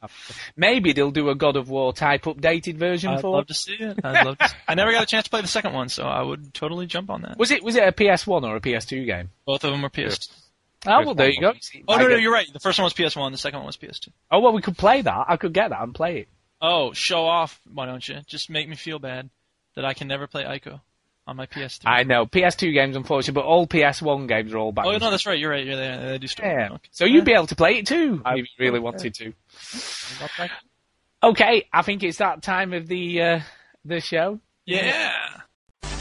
Maybe 0.55 0.93
they'll 0.93 1.11
do 1.11 1.29
a 1.29 1.36
God 1.36 1.57
of 1.57 1.69
War 1.69 1.93
type 1.93 2.23
updated 2.23 2.77
version 2.77 3.11
I'd 3.11 3.21
for. 3.21 3.36
I'd 3.36 3.38
love 3.38 3.47
to 3.47 3.53
see 3.53 3.75
it. 3.75 3.99
I'd 4.03 4.25
love 4.25 4.38
to. 4.39 4.49
I 4.67 4.73
never 4.73 4.91
got 4.91 5.03
a 5.03 5.05
chance 5.05 5.25
to 5.25 5.29
play 5.29 5.41
the 5.41 5.47
second 5.47 5.73
one, 5.73 5.89
so 5.89 6.05
I 6.05 6.21
would 6.21 6.53
totally 6.53 6.88
jump 6.88 7.09
on 7.09 7.21
that. 7.21 7.38
Was 7.38 7.51
it 7.51 7.63
was 7.63 7.75
it 7.75 7.88
a 7.88 7.91
PS1 7.91 8.43
or 8.43 8.55
a 8.55 8.61
PS2 8.61 9.05
game? 9.05 9.29
Both 9.45 9.63
of 9.63 9.71
them 9.71 9.81
were 9.81 9.89
PS. 9.89 10.29
Oh 10.88 11.03
well, 11.05 11.15
there 11.15 11.29
you 11.29 11.41
go. 11.41 11.53
Oh 11.88 11.97
no, 11.97 12.07
no, 12.07 12.15
you're 12.15 12.33
right. 12.33 12.47
The 12.51 12.59
first 12.59 12.79
one 12.79 12.86
was 12.86 12.93
PS1. 12.93 13.31
The 13.31 13.38
second 13.38 13.59
one 13.59 13.67
was 13.67 13.77
PS2. 13.77 14.09
Oh 14.31 14.39
well, 14.39 14.53
we 14.53 14.61
could 14.61 14.77
play 14.77 15.01
that. 15.01 15.25
I 15.27 15.38
could 15.38 15.53
get 15.53 15.69
that 15.69 15.81
and 15.81 15.93
play 15.93 16.19
it. 16.19 16.27
Oh, 16.61 16.93
show 16.93 17.25
off! 17.25 17.59
Why 17.71 17.86
don't 17.86 18.07
you? 18.07 18.21
Just 18.27 18.49
make 18.49 18.67
me 18.69 18.75
feel 18.75 18.97
bad 18.97 19.29
that 19.75 19.83
I 19.83 19.93
can 19.93 20.07
never 20.07 20.25
play 20.25 20.45
Ico 20.45 20.79
on 21.28 21.36
my 21.36 21.45
PS3. 21.45 21.82
I 21.86 22.03
know 22.03 22.26
PS2 22.26 22.73
games, 22.73 22.95
unfortunately, 22.95 23.41
but 23.41 23.47
all 23.47 23.67
PS1 23.67 24.28
games 24.28 24.53
are 24.53 24.57
all 24.57 24.71
back. 24.71 24.86
Oh 24.86 24.97
no, 24.97 25.11
that's 25.11 25.26
right. 25.26 25.38
You're 25.38 25.51
right. 25.51 25.65
You're 25.65 25.76
there. 25.76 26.09
They 26.09 26.17
do 26.17 26.28
story. 26.28 26.49
Yeah. 26.49 26.69
Okay. 26.73 26.89
So 26.91 27.05
you'd 27.05 27.26
be 27.26 27.34
able 27.34 27.47
to 27.47 27.55
play 27.55 27.78
it 27.78 27.88
too 27.88 28.21
I, 28.23 28.34
if 28.34 28.38
you 28.38 28.45
really 28.59 28.80
wanted 28.80 29.13
to. 29.15 29.34
Okay, 31.23 31.67
I 31.73 31.82
think 31.82 32.03
it's 32.03 32.19
that 32.19 32.43
time 32.43 32.73
of 32.73 32.88
the 32.88 33.21
uh, 33.21 33.39
the 33.84 33.99
show. 33.99 34.39
Yeah. 34.65 35.13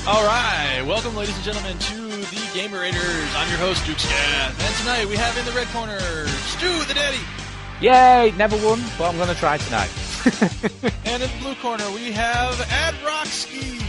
All 0.07 0.23
right, 0.27 0.83
welcome, 0.87 1.17
ladies 1.17 1.35
and 1.35 1.45
gentlemen, 1.45 1.79
to 1.79 1.95
the 1.95 2.51
Gamer 2.53 2.81
Raiders. 2.81 3.35
I'm 3.35 3.49
your 3.49 3.57
host, 3.57 3.87
Duke 3.87 3.99
Scath, 3.99 4.67
and 4.67 4.77
tonight 4.77 5.09
we 5.09 5.17
have 5.17 5.39
in 5.39 5.47
the 5.47 5.53
red 5.53 5.67
corner 5.69 5.99
Stu 6.27 6.85
the 6.85 6.93
Daddy. 6.93 7.21
Yay! 7.81 8.35
Never 8.37 8.57
won, 8.57 8.83
but 8.99 9.09
I'm 9.09 9.17
going 9.17 9.29
to 9.29 9.35
try 9.35 9.57
tonight. 9.57 9.91
and 11.07 11.23
in 11.23 11.31
the 11.31 11.37
blue 11.41 11.55
corner, 11.57 11.91
we 11.93 12.13
have 12.13 12.61
Ad 12.71 12.95
Rocksky. 12.97 13.84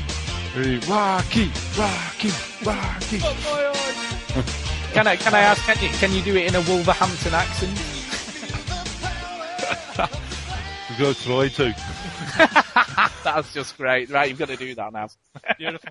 Hey, 0.55 0.77
Rocky, 0.87 1.51
Rocky, 1.77 2.31
Rocky. 2.63 3.19
can 4.93 5.05
I 5.05 5.17
can 5.17 5.33
I 5.35 5.39
ask? 5.39 5.61
Can 5.65 5.83
you 5.83 5.89
can 5.97 6.13
you 6.13 6.21
do 6.21 6.37
it 6.37 6.47
in 6.47 6.55
a 6.55 6.61
Wolverhampton 6.61 7.33
accent? 7.33 7.77
we 10.89 10.95
go 10.97 11.11
try 11.11 11.49
to. 11.49 11.75
That's 13.25 13.53
just 13.53 13.75
great. 13.75 14.09
Right, 14.09 14.29
you've 14.29 14.39
got 14.39 14.47
to 14.47 14.55
do 14.55 14.73
that 14.75 14.93
now. 14.93 15.09
Beautiful. 15.57 15.89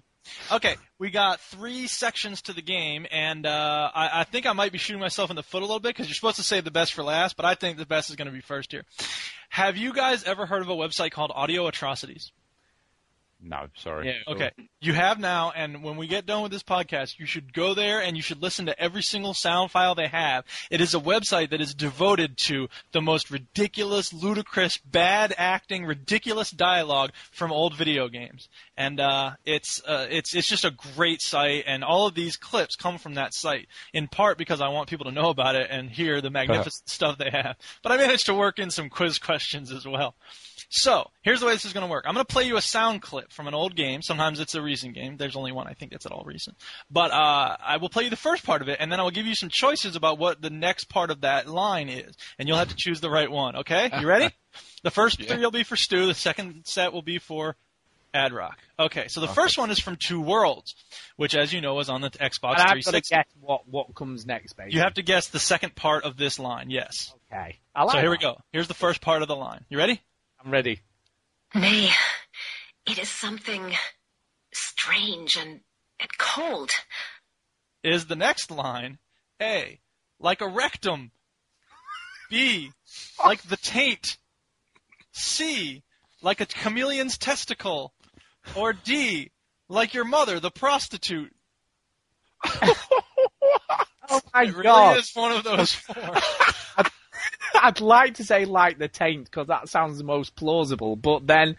Okay, 0.51 0.77
we 0.99 1.11
got 1.11 1.41
three 1.41 1.87
sections 1.87 2.41
to 2.43 2.55
the 2.55 2.63
game, 2.63 3.07
and 3.11 3.45
uh, 3.45 3.91
I, 3.95 4.21
I 4.21 4.25
think 4.25 4.47
I 4.47 4.55
might 4.55 4.73
be 4.73 4.79
shooting 4.79 4.99
myself 4.99 5.29
in 5.29 5.37
the 5.37 5.43
foot 5.43 5.61
a 5.61 5.67
little 5.67 5.79
bit 5.79 5.91
because 5.91 6.07
you're 6.07 6.15
supposed 6.15 6.37
to 6.37 6.43
save 6.43 6.65
the 6.65 6.71
best 6.71 6.95
for 6.95 7.03
last, 7.03 7.37
but 7.37 7.45
I 7.45 7.55
think 7.55 7.77
the 7.77 7.85
best 7.85 8.09
is 8.09 8.17
going 8.17 8.29
to 8.29 8.33
be 8.33 8.41
first 8.41 8.73
here. 8.73 8.85
Have 9.51 9.77
you 9.77 9.93
guys 9.93 10.25
ever 10.25 10.47
heard 10.47 10.63
of 10.63 10.71
a 10.71 10.75
website 10.75 11.11
called 11.11 11.33
Audio 11.35 11.67
Atrocities? 11.67 12.33
No, 13.47 13.67
sorry. 13.77 14.09
Yeah, 14.09 14.33
okay. 14.33 14.51
You 14.81 14.95
have 14.95 15.19
now, 15.19 15.53
and 15.55 15.83
when 15.83 15.97
we 15.97 16.07
get 16.07 16.25
done 16.25 16.43
with 16.43 16.51
this 16.51 16.63
podcast, 16.63 17.19
you 17.19 17.27
should 17.27 17.53
go 17.53 17.75
there 17.75 18.01
and 18.01 18.17
you 18.17 18.23
should 18.23 18.41
listen 18.41 18.67
to 18.67 18.81
every 18.81 19.03
single 19.03 19.35
sound 19.35 19.71
file 19.71 19.95
they 19.95 20.09
have. 20.09 20.45
It 20.71 20.81
is 20.81 20.95
a 20.95 21.01
website 21.01 21.51
that 21.51 21.61
is 21.61 21.75
devoted 21.75 22.39
to 22.47 22.69
the 22.93 23.03
most 23.03 23.31
ridiculous, 23.31 24.15
ludicrous, 24.15 24.79
bad 24.79 25.35
acting, 25.37 25.85
ridiculous 25.85 26.51
dialogue 26.51 27.11
from 27.33 27.53
old 27.53 27.75
video 27.75 28.09
games. 28.09 28.49
And 28.79 28.99
uh, 28.99 29.33
it's 29.45 29.83
uh, 29.87 30.07
it's 30.11 30.35
it's 30.35 30.49
just 30.49 30.65
a 30.65 30.75
great 30.97 31.21
site, 31.21 31.65
and 31.67 31.85
all 31.85 32.07
of 32.07 32.15
these 32.15 32.37
clips 32.37 32.77
come 32.77 32.97
from 32.97 33.15
that 33.15 33.35
site. 33.35 33.69
In 33.93 34.09
part 34.09 34.39
because 34.39 34.63
I 34.63 34.69
want 34.69 34.89
people 34.89 35.05
to 35.07 35.13
know 35.13 35.29
about 35.29 35.55
it 35.55 35.69
and 35.71 35.91
hear 35.91 36.23
the 36.23 36.31
magnificent 36.31 36.89
stuff 36.89 37.19
they 37.19 37.31
have. 37.31 37.57
But 37.83 37.93
I 37.93 37.99
managed 37.99 38.27
to 38.27 38.35
work 38.35 38.59
in 38.59 38.71
some 38.71 38.89
quiz 38.89 39.19
questions 39.19 39.71
as 39.71 39.87
well. 39.87 40.15
So 40.77 41.09
here's 41.23 41.39
the 41.39 41.47
way 41.47 41.53
this 41.53 41.65
is 41.65 41.73
going 41.73 41.87
to 41.87 41.91
work. 41.91 42.05
I'm 42.05 42.15
going 42.15 42.27
to 42.27 42.33
play 42.33 42.43
you 42.43 42.57
a 42.57 42.61
sound 42.61 43.01
clip 43.01 43.33
from 43.33 43.47
an 43.47 43.55
old 43.55 43.77
game. 43.77 44.03
Sometimes 44.03 44.41
it's 44.41 44.57
a 44.57 44.61
recent 44.61 44.95
game. 44.95 45.17
There's 45.17 45.37
only 45.37 45.53
one 45.53 45.69
I 45.69 45.75
think 45.75 45.93
that's 45.93 46.05
at 46.05 46.11
all 46.11 46.25
recent. 46.27 46.57
But 46.91 47.13
uh, 47.13 47.57
I 47.65 47.77
will 47.77 47.89
play 47.89 48.03
you 48.03 48.11
the 48.11 48.17
first 48.17 48.45
part 48.45 48.61
of 48.61 48.69
it, 48.69 48.79
and 48.81 48.91
then 48.91 48.99
I 48.99 49.05
will 49.05 49.13
give 49.13 49.25
you 49.25 49.37
some 49.37 49.51
choices 49.51 49.95
about 49.95 50.19
what 50.19 50.43
the 50.43 50.51
next 50.51 50.89
part 50.89 51.13
of 51.13 51.21
that 51.21 51.49
line 51.49 51.89
is, 51.89 52.17
and 52.41 52.49
you'll 52.49 52.59
have 52.59 52.71
to 52.71 52.75
choose 52.77 53.01
the 53.01 53.09
right 53.09 53.31
one. 53.31 53.55
Okay? 53.59 53.89
You 54.01 54.07
ready? 54.07 54.31
The 54.85 54.91
first 54.93 55.19
yeah. 55.19 55.35
three 55.35 55.43
will 55.43 55.51
be 55.51 55.65
for 55.65 55.75
Stu. 55.75 56.07
The 56.07 56.15
second 56.15 56.63
set 56.67 56.93
will 56.93 57.03
be 57.03 57.19
for 57.19 57.57
Adrock. 58.15 58.55
Okay, 58.79 59.09
so 59.09 59.21
the 59.21 59.27
okay. 59.27 59.35
first 59.35 59.59
one 59.59 59.71
is 59.71 59.81
from 59.81 59.97
Two 59.97 60.21
Worlds, 60.21 60.77
which, 61.17 61.35
as 61.35 61.53
you 61.53 61.61
know, 61.61 61.81
is 61.81 61.89
on 61.89 62.03
the 62.03 62.11
Xbox 62.11 62.59
and 62.59 62.69
360. 62.69 62.77
I've 62.77 62.85
got 62.85 62.93
to 62.93 63.01
guess 63.01 63.27
what 63.41 63.67
what 63.67 63.95
comes 63.95 64.27
next, 64.27 64.53
baby. 64.53 64.73
You 64.73 64.81
have 64.81 64.95
to 64.95 65.03
guess 65.03 65.29
the 65.29 65.41
second 65.41 65.75
part 65.75 66.05
of 66.05 66.17
this 66.17 66.39
line. 66.39 66.71
Yes. 66.71 67.13
Okay. 67.33 67.59
Like 67.75 67.91
so 67.91 67.97
here 67.97 68.05
that. 68.05 68.11
we 68.11 68.19
go. 68.19 68.37
Here's 68.53 68.69
the 68.69 68.75
first 68.75 69.01
part 69.01 69.23
of 69.23 69.29
the 69.29 69.35
line. 69.35 69.65
You 69.71 69.79
ready? 69.79 70.01
I'm 70.45 70.51
ready. 70.51 70.81
Nay, 71.55 71.89
it 72.87 72.99
is 72.99 73.09
something 73.09 73.73
strange 74.53 75.37
and, 75.37 75.61
and 75.99 76.11
cold. 76.19 76.71
Is 77.83 78.07
the 78.07 78.17
next 78.17 78.51
line 78.51 78.99
A, 79.41 79.81
like 80.21 80.43
a 80.43 80.49
rectum. 80.49 81.13
B, 82.29 82.73
like 83.25 83.43
the 83.43 83.57
taint. 83.57 84.19
C, 85.13 85.83
like 86.21 86.43
a 86.43 86.47
chameleon's 86.47 87.17
testicle. 87.17 87.95
Or 88.55 88.75
D, 88.75 89.31
like 89.71 89.95
your 89.95 90.05
mother, 90.05 90.41
the 90.41 90.51
prostitute. 90.51 91.35
oh 92.45 94.21
my 94.35 94.43
it 94.43 94.55
really 94.55 94.63
god! 94.63 94.99
is 94.99 95.11
one 95.15 95.33
of 95.33 95.43
those 95.43 95.73
four. 95.73 96.17
I'd 97.63 97.81
like 97.81 98.15
to 98.15 98.25
say 98.25 98.45
like 98.45 98.79
the 98.79 98.89
taint 98.89 99.25
because 99.25 99.49
that 99.49 99.69
sounds 99.69 99.99
the 99.99 100.05
most 100.05 100.35
plausible, 100.37 100.97
but 100.97 101.27
then 101.27 101.57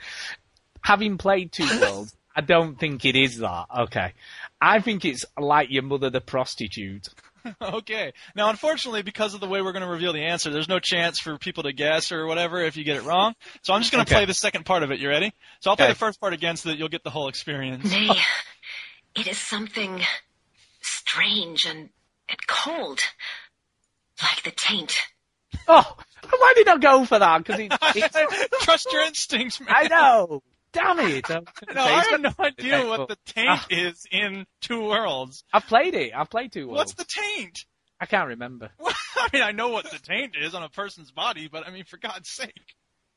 having 0.82 1.18
played 1.18 1.52
Two 1.52 1.68
Worlds, 1.82 2.16
I 2.36 2.41
don't 2.41 2.78
think 2.78 3.06
it 3.06 3.16
is 3.16 3.38
that. 3.38 3.66
Okay. 3.80 4.14
I 4.62 4.82
think 4.82 5.06
it's 5.06 5.26
like 5.39 5.70
your 5.72 5.84
mother 5.84 6.10
the 6.10 6.22
prostitute. 6.22 7.08
okay. 7.62 8.14
Now, 8.36 8.50
unfortunately, 8.50 9.04
because 9.04 9.34
of 9.34 9.39
the 9.39 9.48
way 9.48 9.62
we're 9.62 9.72
going 9.72 9.86
to 9.86 9.89
reveal 9.89 10.14
the 10.14 10.24
answer, 10.24 10.50
there's 10.50 10.68
no 10.68 10.80
chance 10.80 11.20
for 11.20 11.38
people 11.38 11.64
to 11.64 11.74
guess 11.74 12.12
or 12.12 12.26
whatever 12.26 12.62
if 12.62 12.76
you 12.76 12.84
get 12.84 12.98
it 12.98 13.04
wrong. 13.04 13.36
So 13.62 13.74
I'm 13.74 13.82
just 13.82 13.91
going 13.91 14.04
to 14.04 14.10
okay. 14.10 14.20
play 14.22 14.26
the 14.26 14.34
second 14.34 14.66
part 14.66 14.84
of 14.84 14.91
it. 14.91 15.00
You 15.00 15.10
ready? 15.10 15.34
So 15.60 15.70
I'll 15.70 15.78
play 15.78 15.86
okay. 15.86 15.93
the 15.93 16.00
first 16.00 16.20
part 16.20 16.34
again 16.34 16.58
so 16.58 16.70
that 16.70 16.78
you'll 16.78 16.89
get 16.89 17.04
the 17.04 17.10
whole 17.10 17.28
experience. 17.28 17.89
Nay, 17.89 18.10
it 19.16 19.28
is 19.28 19.38
something 19.38 20.02
strange 20.82 21.66
and, 21.66 21.89
and 22.30 22.48
cold, 22.48 23.00
like 24.22 24.43
the 24.43 24.52
taint. 24.52 24.98
Oh, 25.68 25.97
why 26.30 26.53
did 26.56 26.68
I 26.68 26.78
go 26.78 27.06
for 27.06 27.20
that? 27.20 27.43
Because 27.43 27.60
it's, 27.60 28.58
trust 28.64 28.88
your 28.91 29.03
instincts, 29.03 29.60
man. 29.60 29.70
I 29.70 29.88
know. 29.88 30.41
Damn 30.74 30.99
it! 30.99 31.30
no, 31.30 31.41
I 31.74 32.03
have 32.12 32.20
no 32.20 32.34
idea 32.38 32.86
what 32.86 33.08
the 33.08 33.18
taint 33.26 33.49
ah. 33.49 33.66
is 33.70 34.06
in 34.12 34.45
Two 34.60 34.84
Worlds. 34.84 35.45
I've 35.53 35.66
played 35.68 35.95
it. 35.95 36.12
I've 36.14 36.30
played 36.30 36.51
Two 36.51 36.68
Worlds. 36.68 36.78
What's 36.78 36.93
the 36.95 37.06
taint? 37.06 37.66
I 37.99 38.06
can't 38.06 38.28
remember. 38.28 38.72
I 39.16 39.30
mean, 39.32 39.41
I 39.41 39.51
know 39.51 39.70
what 39.70 39.89
the 39.89 39.99
taint 39.99 40.36
is 40.39 40.53
on 40.53 40.64
a 40.64 40.70
person's 40.70 41.12
body, 41.12 41.47
but 41.49 41.66
I 41.66 41.72
mean, 41.72 41.86
for 41.86 41.97
God's 41.97 42.30
sake. 42.30 42.76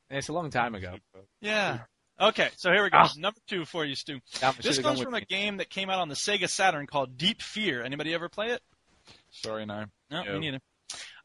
It's 0.08 0.28
a 0.28 0.32
long 0.32 0.50
time 0.50 0.76
ago. 0.76 0.94
Yeah. 1.40 1.80
Okay, 2.20 2.48
so 2.56 2.70
here 2.70 2.82
we 2.84 2.90
go. 2.90 2.98
Ah. 2.98 3.12
Number 3.16 3.40
two 3.48 3.64
for 3.64 3.84
you, 3.84 3.96
Stu. 3.96 4.20
this 4.60 4.78
comes 4.78 5.00
from 5.00 5.14
a 5.14 5.20
game 5.20 5.56
that 5.56 5.68
came 5.68 5.90
out 5.90 5.98
on 5.98 6.08
the 6.08 6.14
Sega 6.14 6.48
Saturn 6.48 6.86
called 6.86 7.18
Deep 7.18 7.42
Fear. 7.42 7.82
Anybody 7.82 8.14
ever 8.14 8.28
play 8.28 8.48
it? 8.50 8.62
Sorry, 9.30 9.66
no. 9.66 9.84
No, 10.10 10.22
me 10.24 10.38
neither. 10.38 10.60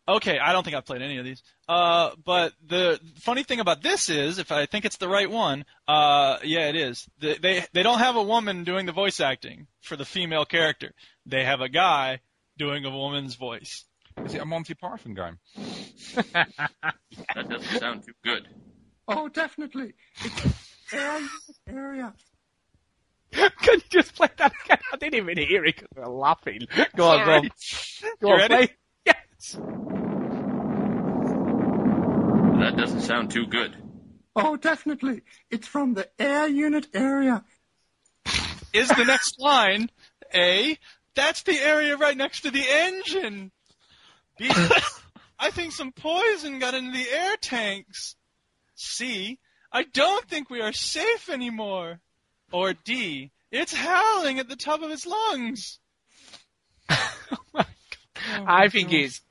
Okay, 0.06 0.38
I 0.38 0.52
don't 0.52 0.64
think 0.64 0.76
I've 0.76 0.86
played 0.86 1.02
any 1.02 1.18
of 1.18 1.24
these. 1.24 1.42
Uh, 1.68 2.12
but 2.26 2.52
the 2.68 3.00
funny 3.22 3.44
thing 3.44 3.62
about 3.62 3.82
this 3.82 4.10
is, 4.10 4.38
if 4.38 4.52
I 4.52 4.66
think 4.66 4.84
it's 4.84 4.98
the 4.98 5.08
right 5.08 5.30
one, 5.30 5.64
uh, 5.88 6.40
yeah, 6.44 6.68
it 6.68 6.76
is. 6.76 7.08
They, 7.20 7.38
they 7.38 7.66
they 7.72 7.84
don't 7.84 8.00
have 8.00 8.18
a 8.18 8.24
woman 8.24 8.66
doing 8.66 8.86
the 8.86 8.92
voice 8.92 9.22
acting 9.22 9.68
for 9.82 9.96
the 9.96 10.04
female 10.04 10.44
character. 10.44 10.92
They 11.26 11.46
have 11.46 11.62
a 11.62 11.70
guy 11.70 12.20
doing 12.58 12.84
a 12.84 12.90
woman's 12.90 13.36
voice. 13.36 13.86
Is 14.26 14.36
it 14.36 14.42
a 14.42 14.46
Monty 14.46 14.74
Python 14.74 15.14
game? 15.14 15.40
that 16.36 17.50
doesn't 17.50 17.80
sound 17.80 18.04
too 18.06 18.14
good. 18.24 18.48
Oh, 19.08 19.30
definitely. 19.30 19.94
It's 20.24 20.94
area. 20.94 21.28
area. 21.68 22.14
Can 23.32 23.50
you 23.80 23.82
just 23.90 24.16
play 24.16 24.30
that 24.38 24.54
again? 24.66 24.78
I 24.92 24.98
didn't 24.98 25.16
even 25.16 25.38
hear 25.38 25.66
it 25.66 25.76
because 25.76 25.90
we 25.96 26.02
were 26.02 26.10
laughing. 26.10 26.60
Go 26.96 27.08
on, 27.10 27.28
Rob. 27.28 27.44
Go 28.22 28.28
you 28.28 28.34
on, 28.34 28.40
ready? 28.40 28.68
play. 28.68 28.76
Yes. 29.44 29.58
That 32.60 32.78
doesn't 32.78 33.02
sound 33.02 33.32
too 33.32 33.46
good. 33.46 33.76
Oh, 34.36 34.56
definitely. 34.56 35.22
It's 35.52 35.68
from 35.68 35.94
the 35.94 36.08
air 36.18 36.48
unit 36.48 36.88
area. 36.94 37.44
Is 38.74 38.88
the 38.88 39.04
next 39.06 39.40
line 39.40 39.90
A? 40.34 40.78
That's 41.16 41.44
the 41.44 41.60
area 41.60 41.98
right 41.98 42.18
next 42.18 42.42
to 42.42 42.52
the 42.52 42.64
engine. 42.68 43.52
B. 44.40 44.50
I 45.40 45.52
think 45.52 45.74
some 45.74 45.92
poison 45.92 46.60
got 46.60 46.74
into 46.74 46.92
the 46.98 47.10
air 47.10 47.36
tanks. 47.40 48.16
C. 48.76 49.40
I 49.72 49.84
don't 49.84 50.28
think 50.28 50.50
we 50.50 50.62
are 50.62 50.74
safe 50.74 51.30
anymore. 51.30 52.00
Or 52.52 52.74
D. 52.74 53.32
It's 53.52 53.74
howling 53.74 54.40
at 54.40 54.48
the 54.48 54.56
top 54.56 54.82
of 54.82 54.90
its 54.90 55.06
lungs. 55.06 55.80
oh 56.90 57.66
I 58.26 58.70
think 58.70 58.90
gosh. 58.90 59.00
it's. 59.00 59.22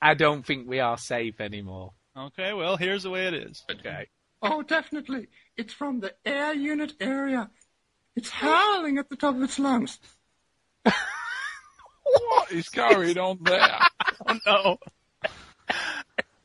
I 0.00 0.14
don't 0.14 0.44
think 0.44 0.68
we 0.68 0.80
are 0.80 0.98
safe 0.98 1.40
anymore. 1.40 1.92
Okay, 2.16 2.52
well, 2.52 2.76
here's 2.76 3.04
the 3.04 3.10
way 3.10 3.26
it 3.26 3.34
is. 3.34 3.64
Okay. 3.70 4.08
Oh, 4.42 4.62
definitely. 4.62 5.28
It's 5.56 5.72
from 5.72 6.00
the 6.00 6.14
air 6.24 6.54
unit 6.54 6.92
area. 7.00 7.50
It's 8.16 8.30
howling 8.30 8.98
at 8.98 9.08
the 9.08 9.16
top 9.16 9.34
of 9.36 9.42
its 9.42 9.58
lungs. 9.58 9.98
what 10.82 12.52
is 12.52 12.68
going 12.68 13.18
on 13.18 13.38
there? 13.42 13.78
oh, 14.26 14.38
no. 14.46 14.78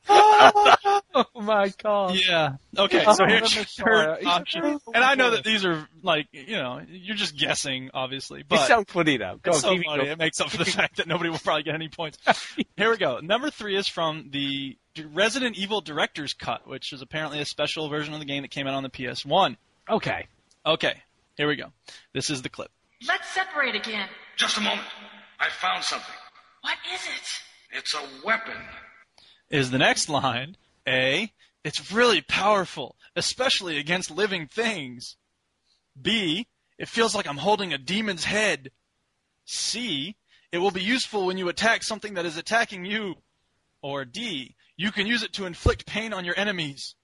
oh 0.10 1.26
my 1.36 1.72
god. 1.82 2.16
Yeah. 2.16 2.58
Okay, 2.78 3.06
so 3.14 3.26
here's 3.26 3.56
your 3.56 3.66
third 3.66 4.26
option. 4.26 4.80
And 4.94 5.04
I 5.04 5.16
know 5.16 5.32
that 5.32 5.44
these 5.44 5.66
are 5.66 5.88
like, 6.02 6.28
you 6.32 6.58
know, 6.58 6.82
you're 6.90 7.16
just 7.16 7.38
guessing, 7.38 7.90
obviously. 7.94 8.44
But 8.48 8.60
it's 8.60 8.68
so 8.68 8.84
funny 8.86 9.18
though. 9.18 9.40
Go 9.42 9.52
it's 9.52 9.62
so 9.62 9.78
funny. 9.86 10.08
It 10.10 10.18
makes 10.18 10.42
up 10.42 10.50
for 10.50 10.58
the 10.58 10.66
fact 10.66 10.98
that 10.98 11.08
nobody 11.08 11.30
will 11.30 11.40
probably 11.40 11.64
get 11.64 11.76
any 11.76 11.90
points. 11.90 12.18
Here 12.78 12.90
we 12.90 12.98
go. 12.98 13.20
Number 13.20 13.50
three 13.50 13.78
is 13.78 13.88
from 13.88 14.30
the 14.32 14.78
Resident 15.14 15.58
Evil 15.58 15.82
Director's 15.82 16.34
Cut, 16.34 16.68
which 16.68 16.92
is 16.92 17.02
apparently 17.02 17.40
a 17.40 17.46
special 17.46 17.90
version 17.90 18.14
of 18.14 18.20
the 18.20 18.26
game 18.26 18.42
that 18.42 18.52
came 18.52 18.68
out 18.68 18.74
on 18.74 18.84
the 18.84 18.90
PS1. 18.90 19.56
Okay. 19.90 20.28
Okay. 20.66 21.02
Here 21.38 21.48
we 21.48 21.56
go. 21.56 21.72
This 22.14 22.30
is 22.30 22.42
the 22.42 22.50
clip. 22.50 22.72
Let's 23.08 23.30
separate 23.30 23.76
again. 23.76 24.08
Just 24.38 24.58
a 24.58 24.62
moment. 24.62 24.88
I 25.40 25.50
found 25.50 25.84
something. 25.84 26.16
What 26.62 26.78
is 26.94 27.02
it? 27.02 27.78
It's 27.78 27.94
a 27.94 28.26
weapon. 28.26 28.56
Is 29.54 29.70
the 29.70 29.78
next 29.78 30.10
line. 30.10 30.58
A. 30.88 31.32
It's 31.64 31.92
really 31.94 32.22
powerful, 32.22 32.96
especially 33.16 33.78
against 33.78 34.10
living 34.10 34.48
things. 34.48 35.16
B. 36.02 36.48
It 36.80 36.90
feels 36.90 37.14
like 37.14 37.28
I'm 37.28 37.38
holding 37.38 37.72
a 37.72 37.78
demon's 37.78 38.24
head. 38.24 38.72
C. 39.46 40.16
It 40.52 40.58
will 40.58 40.72
be 40.72 40.82
useful 40.82 41.28
when 41.28 41.38
you 41.38 41.50
attack 41.50 41.84
something 41.84 42.16
that 42.16 42.26
is 42.26 42.36
attacking 42.36 42.84
you. 42.84 43.14
Or 43.84 44.06
D. 44.06 44.56
You 44.76 44.92
can 44.92 45.06
use 45.06 45.22
it 45.22 45.34
to 45.34 45.46
inflict 45.46 45.86
pain 45.86 46.14
on 46.14 46.26
your 46.26 46.38
enemies. 46.38 46.96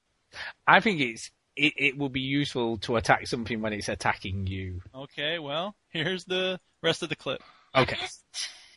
I 0.65 0.79
think 0.79 1.01
it's 1.01 1.29
it, 1.55 1.73
it 1.77 1.97
will 1.99 2.09
be 2.09 2.21
useful 2.21 2.77
to 2.79 2.95
attack 2.95 3.27
something 3.27 3.61
when 3.61 3.73
it's 3.73 3.89
attacking 3.89 4.47
you. 4.47 4.81
Okay, 4.95 5.37
well, 5.37 5.75
here's 5.89 6.25
the 6.25 6.59
rest 6.81 7.03
of 7.03 7.09
the 7.09 7.15
clip. 7.15 7.43
Okay. 7.75 7.99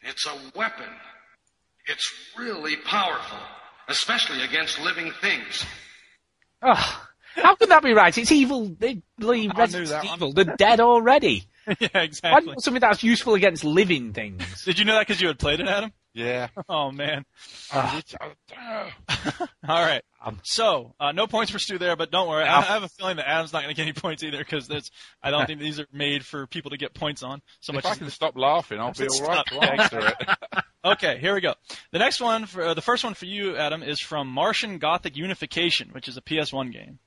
It's 0.02 0.26
a 0.26 0.34
weapon. 0.54 0.88
It's 1.86 2.12
really 2.36 2.76
powerful, 2.76 3.38
especially 3.88 4.42
against 4.42 4.80
living 4.80 5.12
things. 5.20 5.64
Oh, 6.62 7.08
how 7.36 7.54
could 7.56 7.70
that 7.70 7.82
be 7.82 7.92
right? 7.92 8.16
It's 8.16 8.32
evil. 8.32 8.74
They 8.78 9.02
believe 9.18 9.52
Resident 9.56 9.90
that 9.90 10.04
one. 10.04 10.14
Evil. 10.14 10.32
They're 10.32 10.56
dead 10.56 10.80
already. 10.80 11.44
yeah, 11.66 11.74
Why 11.74 11.76
do 11.76 11.86
you 11.98 12.00
exactly. 12.02 12.46
want 12.48 12.62
something 12.62 12.80
that's 12.80 13.02
useful 13.02 13.34
against 13.34 13.64
living 13.64 14.12
things? 14.12 14.64
Did 14.64 14.78
you 14.78 14.84
know 14.84 14.94
that 14.94 15.06
because 15.06 15.20
you 15.20 15.28
had 15.28 15.38
played 15.38 15.60
it, 15.60 15.68
Adam? 15.68 15.92
Yeah. 16.14 16.48
Oh 16.68 16.90
man. 16.90 17.24
It's- 17.74 18.14
oh, 18.20 18.88
All 19.68 19.84
right. 19.84 20.02
Um, 20.24 20.38
So, 20.42 20.94
uh, 21.00 21.12
no 21.12 21.26
points 21.26 21.50
for 21.50 21.58
Stu 21.58 21.78
there, 21.78 21.96
but 21.96 22.10
don't 22.10 22.28
worry. 22.28 22.44
I, 22.44 22.58
I 22.58 22.62
have 22.62 22.82
a 22.82 22.88
feeling 22.88 23.16
that 23.16 23.28
Adam's 23.28 23.52
not 23.52 23.62
going 23.62 23.74
to 23.74 23.76
get 23.76 23.82
any 23.82 23.92
points 23.92 24.22
either 24.22 24.38
because 24.38 24.68
I 25.22 25.30
don't 25.30 25.46
think 25.48 25.58
these 25.60 25.80
are 25.80 25.86
made 25.92 26.24
for 26.24 26.46
people 26.46 26.70
to 26.70 26.76
get 26.76 26.94
points 26.94 27.22
on 27.22 27.40
so 27.60 27.72
if 27.72 27.76
much. 27.76 27.86
I 27.86 27.90
as 27.92 27.98
can 27.98 28.10
stop 28.10 28.36
laughing, 28.36 28.78
I'll 28.78 28.92
be 28.92 29.06
all 29.08 29.26
right. 29.26 29.44
Stop. 29.44 29.46
to 29.46 29.72
answer 29.72 30.00
it. 30.06 30.64
Okay, 30.84 31.18
here 31.18 31.34
we 31.34 31.40
go. 31.40 31.54
The 31.92 31.98
next 31.98 32.20
one, 32.20 32.46
for, 32.46 32.62
uh, 32.62 32.74
the 32.74 32.82
first 32.82 33.04
one 33.04 33.14
for 33.14 33.26
you, 33.26 33.56
Adam, 33.56 33.82
is 33.82 34.00
from 34.00 34.28
Martian 34.28 34.78
Gothic 34.78 35.16
Unification, 35.16 35.90
which 35.92 36.08
is 36.08 36.16
a 36.16 36.20
PS1 36.20 36.72
game. 36.72 36.98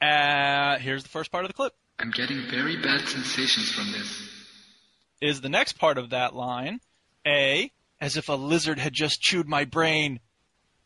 Uh, 0.00 0.78
here's 0.78 1.02
the 1.02 1.08
first 1.08 1.32
part 1.32 1.44
of 1.44 1.48
the 1.48 1.54
clip. 1.54 1.72
I'm 1.98 2.10
getting 2.10 2.42
very 2.50 2.76
bad 2.76 3.08
sensations 3.08 3.70
from 3.72 3.90
this. 3.92 4.28
Is 5.22 5.40
the 5.40 5.48
next 5.48 5.78
part 5.78 5.96
of 5.96 6.10
that 6.10 6.34
line 6.34 6.80
A, 7.26 7.72
as 8.00 8.16
if 8.16 8.28
a 8.28 8.34
lizard 8.34 8.78
had 8.78 8.92
just 8.92 9.20
chewed 9.20 9.48
my 9.48 9.64
brain. 9.64 10.20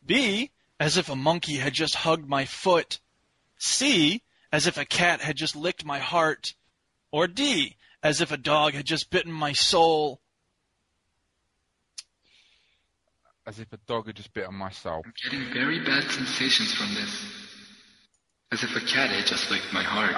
B, 0.05 0.51
as 0.79 0.97
if 0.97 1.09
a 1.09 1.15
monkey 1.15 1.57
had 1.57 1.73
just 1.73 1.95
hugged 1.95 2.27
my 2.27 2.45
foot. 2.45 2.99
C, 3.59 4.23
as 4.51 4.67
if 4.67 4.77
a 4.77 4.85
cat 4.85 5.21
had 5.21 5.35
just 5.35 5.55
licked 5.55 5.85
my 5.85 5.99
heart. 5.99 6.55
Or 7.11 7.27
D, 7.27 7.75
as 8.01 8.21
if 8.21 8.31
a 8.31 8.37
dog 8.37 8.73
had 8.73 8.85
just 8.85 9.09
bitten 9.09 9.31
my 9.31 9.53
soul. 9.53 10.19
As 13.45 13.59
if 13.59 13.71
a 13.73 13.77
dog 13.87 14.07
had 14.07 14.15
just 14.15 14.33
bit 14.33 14.47
on 14.47 14.55
my 14.55 14.71
soul. 14.71 15.03
I'm 15.05 15.13
getting 15.23 15.53
very 15.53 15.79
bad 15.83 16.03
sensations 16.09 16.73
from 16.73 16.93
this. 16.93 17.25
As 18.51 18.63
if 18.63 18.75
a 18.75 18.79
cat 18.81 19.09
had 19.09 19.25
just 19.25 19.49
licked 19.49 19.71
my 19.73 19.83
heart. 19.83 20.15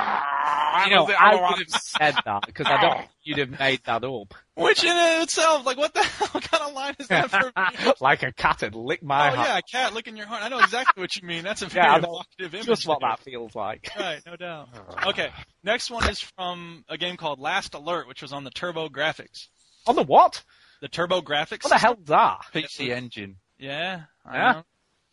You 0.85 0.95
know, 0.95 1.05
I 1.07 1.35
would 1.35 1.59
have 1.59 1.69
said 1.81 2.15
that 2.25 2.45
because 2.45 2.67
I 2.67 2.81
don't 2.81 2.97
think 2.97 3.09
you'd 3.23 3.37
have 3.39 3.59
made 3.59 3.81
that 3.85 4.03
up. 4.03 4.33
Which 4.55 4.83
in 4.83 5.21
itself, 5.21 5.65
like, 5.65 5.77
what 5.77 5.93
the 5.93 6.03
hell 6.03 6.41
kind 6.41 6.63
of 6.63 6.73
line 6.73 6.95
is 6.99 7.07
that 7.07 7.29
for 7.31 7.45
me? 7.55 7.91
like 8.01 8.23
a 8.23 8.31
cat 8.31 8.61
had 8.61 8.75
licked 8.75 9.03
my 9.03 9.31
oh 9.31 9.35
heart. 9.35 9.47
yeah, 9.47 9.57
a 9.57 9.61
cat 9.61 9.93
licking 9.93 10.15
your 10.17 10.27
heart. 10.27 10.43
I 10.43 10.49
know 10.49 10.59
exactly 10.59 11.01
what 11.01 11.15
you 11.15 11.27
mean. 11.27 11.43
That's 11.43 11.61
a 11.61 11.67
very 11.67 11.85
Yeah, 11.85 11.93
I 11.93 11.97
evocative 11.97 12.53
image. 12.55 12.65
Just 12.67 12.87
what 12.87 12.99
that 13.01 13.19
feels 13.19 13.55
like. 13.55 13.89
Right, 13.99 14.21
no 14.25 14.35
doubt. 14.35 14.69
Okay, 15.07 15.29
next 15.63 15.89
one 15.91 16.07
is 16.09 16.19
from 16.19 16.83
a 16.89 16.97
game 16.97 17.17
called 17.17 17.39
Last 17.39 17.73
Alert, 17.73 18.07
which 18.07 18.21
was 18.21 18.31
on 18.33 18.43
the 18.43 18.51
TurboGrafx. 18.51 19.47
On 19.87 19.95
the 19.95 20.03
what? 20.03 20.43
The 20.81 20.89
TurboGrafx. 20.89 21.63
What 21.63 21.69
the 21.69 21.77
hell's 21.77 22.05
that? 22.05 22.39
PC 22.53 22.89
Engine. 22.89 23.37
Yeah, 23.57 24.01
I 24.25 24.37
Yeah? 24.37 24.51
know. 24.53 24.63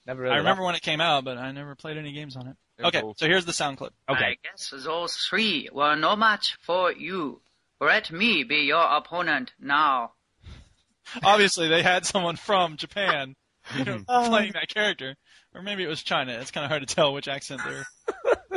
Never 0.06 0.22
heard 0.22 0.32
I 0.32 0.36
of 0.36 0.38
remember 0.38 0.64
when 0.64 0.74
it 0.74 0.82
came 0.82 1.00
out, 1.00 1.24
but 1.24 1.38
I 1.38 1.52
never 1.52 1.74
played 1.74 1.96
any 1.96 2.12
games 2.12 2.34
on 2.36 2.46
it. 2.48 2.56
It 2.80 2.84
was 2.84 2.94
Okay, 2.94 3.12
so 3.16 3.26
here's 3.26 3.44
the 3.44 3.52
sound 3.52 3.78
clip. 3.78 3.92
Okay. 4.08 4.24
I 4.24 4.36
guess 4.42 4.72
those 4.84 5.14
three 5.28 5.68
were 5.72 5.94
no 5.96 6.16
match 6.16 6.56
for 6.62 6.92
you. 6.92 7.40
Let 7.80 8.10
me 8.10 8.44
be 8.44 8.62
your 8.66 8.82
opponent 8.84 9.52
now. 9.60 10.12
Obviously, 11.24 11.68
they 11.68 11.82
had 11.82 12.04
someone 12.06 12.36
from 12.36 12.76
Japan 12.76 13.34
you 13.76 13.84
know, 13.84 14.00
Uh. 14.08 14.28
playing 14.28 14.52
that 14.52 14.68
character, 14.68 15.16
or 15.54 15.62
maybe 15.62 15.82
it 15.84 15.88
was 15.88 16.02
China. 16.02 16.32
It's 16.40 16.50
kind 16.50 16.64
of 16.64 16.70
hard 16.70 16.86
to 16.86 16.92
tell 16.94 17.12
which 17.12 17.28
accent 17.28 17.60
they're 17.64 17.86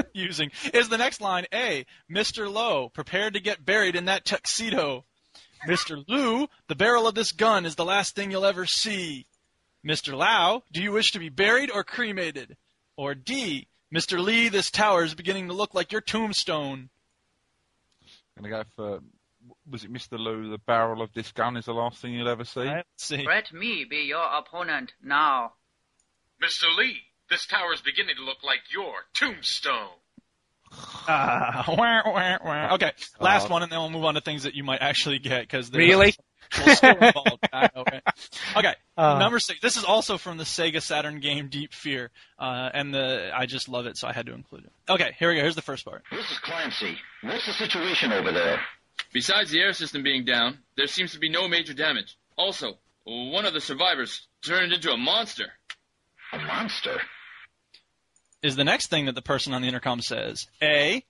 using. 0.13 0.51
Is 0.74 0.89
the 0.89 0.97
next 0.97 1.21
line 1.21 1.45
A? 1.53 1.86
Mr. 2.11 2.51
Lowe, 2.51 2.89
prepared 2.89 3.34
to 3.34 3.39
get 3.39 3.63
buried 3.65 3.95
in 3.95 4.05
that 4.05 4.26
tuxedo. 4.26 5.05
Mr. 5.67 6.03
Liu, 6.07 6.47
the 6.67 6.76
barrel 6.76 7.07
of 7.07 7.15
this 7.15 7.32
gun 7.32 7.65
is 7.65 7.76
the 7.76 7.86
last 7.86 8.15
thing 8.15 8.32
you'll 8.32 8.45
ever 8.45 8.65
see. 8.65 9.26
Mr. 9.86 10.13
Lau, 10.17 10.63
do 10.71 10.82
you 10.82 10.91
wish 10.91 11.11
to 11.11 11.19
be 11.19 11.30
buried 11.30 11.69
or 11.71 11.84
cremated? 11.84 12.55
Or 12.97 13.15
D, 13.15 13.67
Mr. 13.94 14.20
Lee, 14.24 14.50
this 14.50 14.72
tower 14.72 15.04
is 15.04 15.14
beginning 15.14 15.48
to 15.48 15.54
look 15.54 15.74
like 15.74 15.91
your 15.91 16.02
tombstone. 16.02 16.89
Gonna 18.38 18.50
go 18.50 18.64
for. 18.76 19.00
Was 19.70 19.84
it 19.84 19.94
Mr. 19.94 20.18
Lou? 20.18 20.50
The 20.50 20.58
barrel 20.58 21.02
of 21.02 21.12
this 21.14 21.32
gun 21.32 21.58
is 21.58 21.66
the 21.66 21.74
last 21.74 22.02
thing 22.02 22.14
you'll 22.14 22.30
ever 22.30 22.46
see. 22.46 22.62
Let's 22.62 22.86
see. 22.98 23.26
Let 23.28 23.52
me 23.54 23.86
be 23.88 23.98
your 24.08 24.24
opponent 24.38 24.94
now. 25.04 25.54
Mr. 26.41 26.76
Lee, 26.78 26.98
this 27.30 27.46
tower 27.46 27.74
is 27.74 27.82
beginning 27.82 28.16
to 28.16 28.24
look 28.24 28.41
like 28.44 28.62
your 28.74 28.94
tombstone. 29.14 29.89
Ah, 31.08 31.66
wah, 31.78 32.02
wah, 32.06 32.38
wah. 32.44 32.74
Okay, 32.76 32.91
last 33.20 33.48
Oh. 33.48 33.54
one, 33.54 33.64
and 33.64 33.72
then 33.72 33.80
we'll 33.80 33.89
move 33.89 34.06
on 34.06 34.16
to 34.16 34.22
things 34.22 34.44
that 34.44 34.56
you 34.56 34.64
might 34.64 34.82
actually 34.82 35.20
get 35.20 35.41
because 35.41 35.70
Really? 35.72 36.16
Involved. 36.84 37.48
I 37.54 37.70
know, 37.76 37.84
right? 37.91 38.04
Okay, 38.58 38.74
Uh. 38.98 39.18
number 39.20 39.39
six. 39.39 39.60
This 39.62 39.78
is 39.78 39.84
also 39.84 40.18
from 40.18 40.38
the 40.38 40.44
Sega 40.44 40.82
Saturn 40.82 41.20
game 41.20 41.48
Deep 41.50 41.74
Fear, 41.74 42.12
uh, 42.39 42.70
and 42.74 42.94
the 42.94 43.32
I 43.34 43.46
just 43.46 43.68
love 43.70 43.86
it, 43.86 43.98
so 43.98 44.08
I 44.08 44.14
had 44.14 44.26
to 44.28 44.34
include 44.34 44.66
it. 44.66 44.72
Okay, 44.91 45.16
here 45.20 45.30
we 45.30 45.36
go. 45.36 45.41
Here's 45.41 45.56
the 45.56 45.62
first 45.62 45.86
part. 45.86 46.04
This 46.12 46.30
is 46.32 46.38
Clancy. 46.39 46.98
What's 47.22 47.46
the 47.46 47.54
situation 47.54 48.12
over 48.12 48.32
there? 48.32 48.60
Besides 49.12 49.52
the 49.52 49.60
air 49.60 49.74
system 49.74 50.04
being 50.04 50.26
down, 50.26 50.60
there 50.78 50.88
seems 50.88 51.14
to 51.14 51.20
be 51.20 51.30
no 51.30 51.48
major 51.48 51.74
damage. 51.74 52.16
Also, 52.38 52.78
one 53.06 53.46
of 53.46 53.54
the 53.54 53.62
survivors 53.62 54.28
turned 54.46 54.74
into 54.74 54.91
a 54.91 54.98
monster. 54.98 55.46
A 56.32 56.38
monster? 56.39 57.02
Is 58.41 58.56
the 58.56 58.64
next 58.64 58.88
thing 58.88 59.06
that 59.06 59.16
the 59.16 59.22
person 59.22 59.54
on 59.54 59.62
the 59.62 59.68
intercom 59.68 60.02
says. 60.02 60.48
A. 60.62 61.04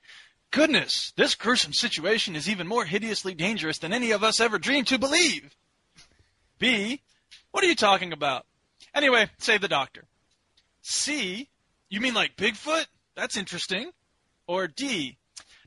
Goodness, 0.54 1.14
this 1.18 1.34
gruesome 1.34 1.74
situation 1.74 2.36
is 2.36 2.48
even 2.48 2.68
more 2.68 2.86
hideously 2.86 3.34
dangerous 3.34 3.80
than 3.80 3.92
any 3.92 4.12
of 4.12 4.24
us 4.24 4.40
ever 4.40 4.60
dreamed 4.60 4.86
to 4.88 5.00
believe. 5.00 5.50
B. 6.60 7.02
What 7.50 7.64
are 7.64 7.68
you 7.68 7.76
talking 7.76 8.14
about? 8.14 8.46
Anyway, 8.94 9.32
save 9.40 9.62
the 9.62 9.68
doctor. 9.68 10.06
C. 10.84 11.50
You 11.90 12.02
mean 12.02 12.14
like 12.14 12.38
Bigfoot? 12.38 12.86
That's 13.16 13.36
interesting. 13.36 13.90
Or 14.46 14.68
D. 14.68 15.18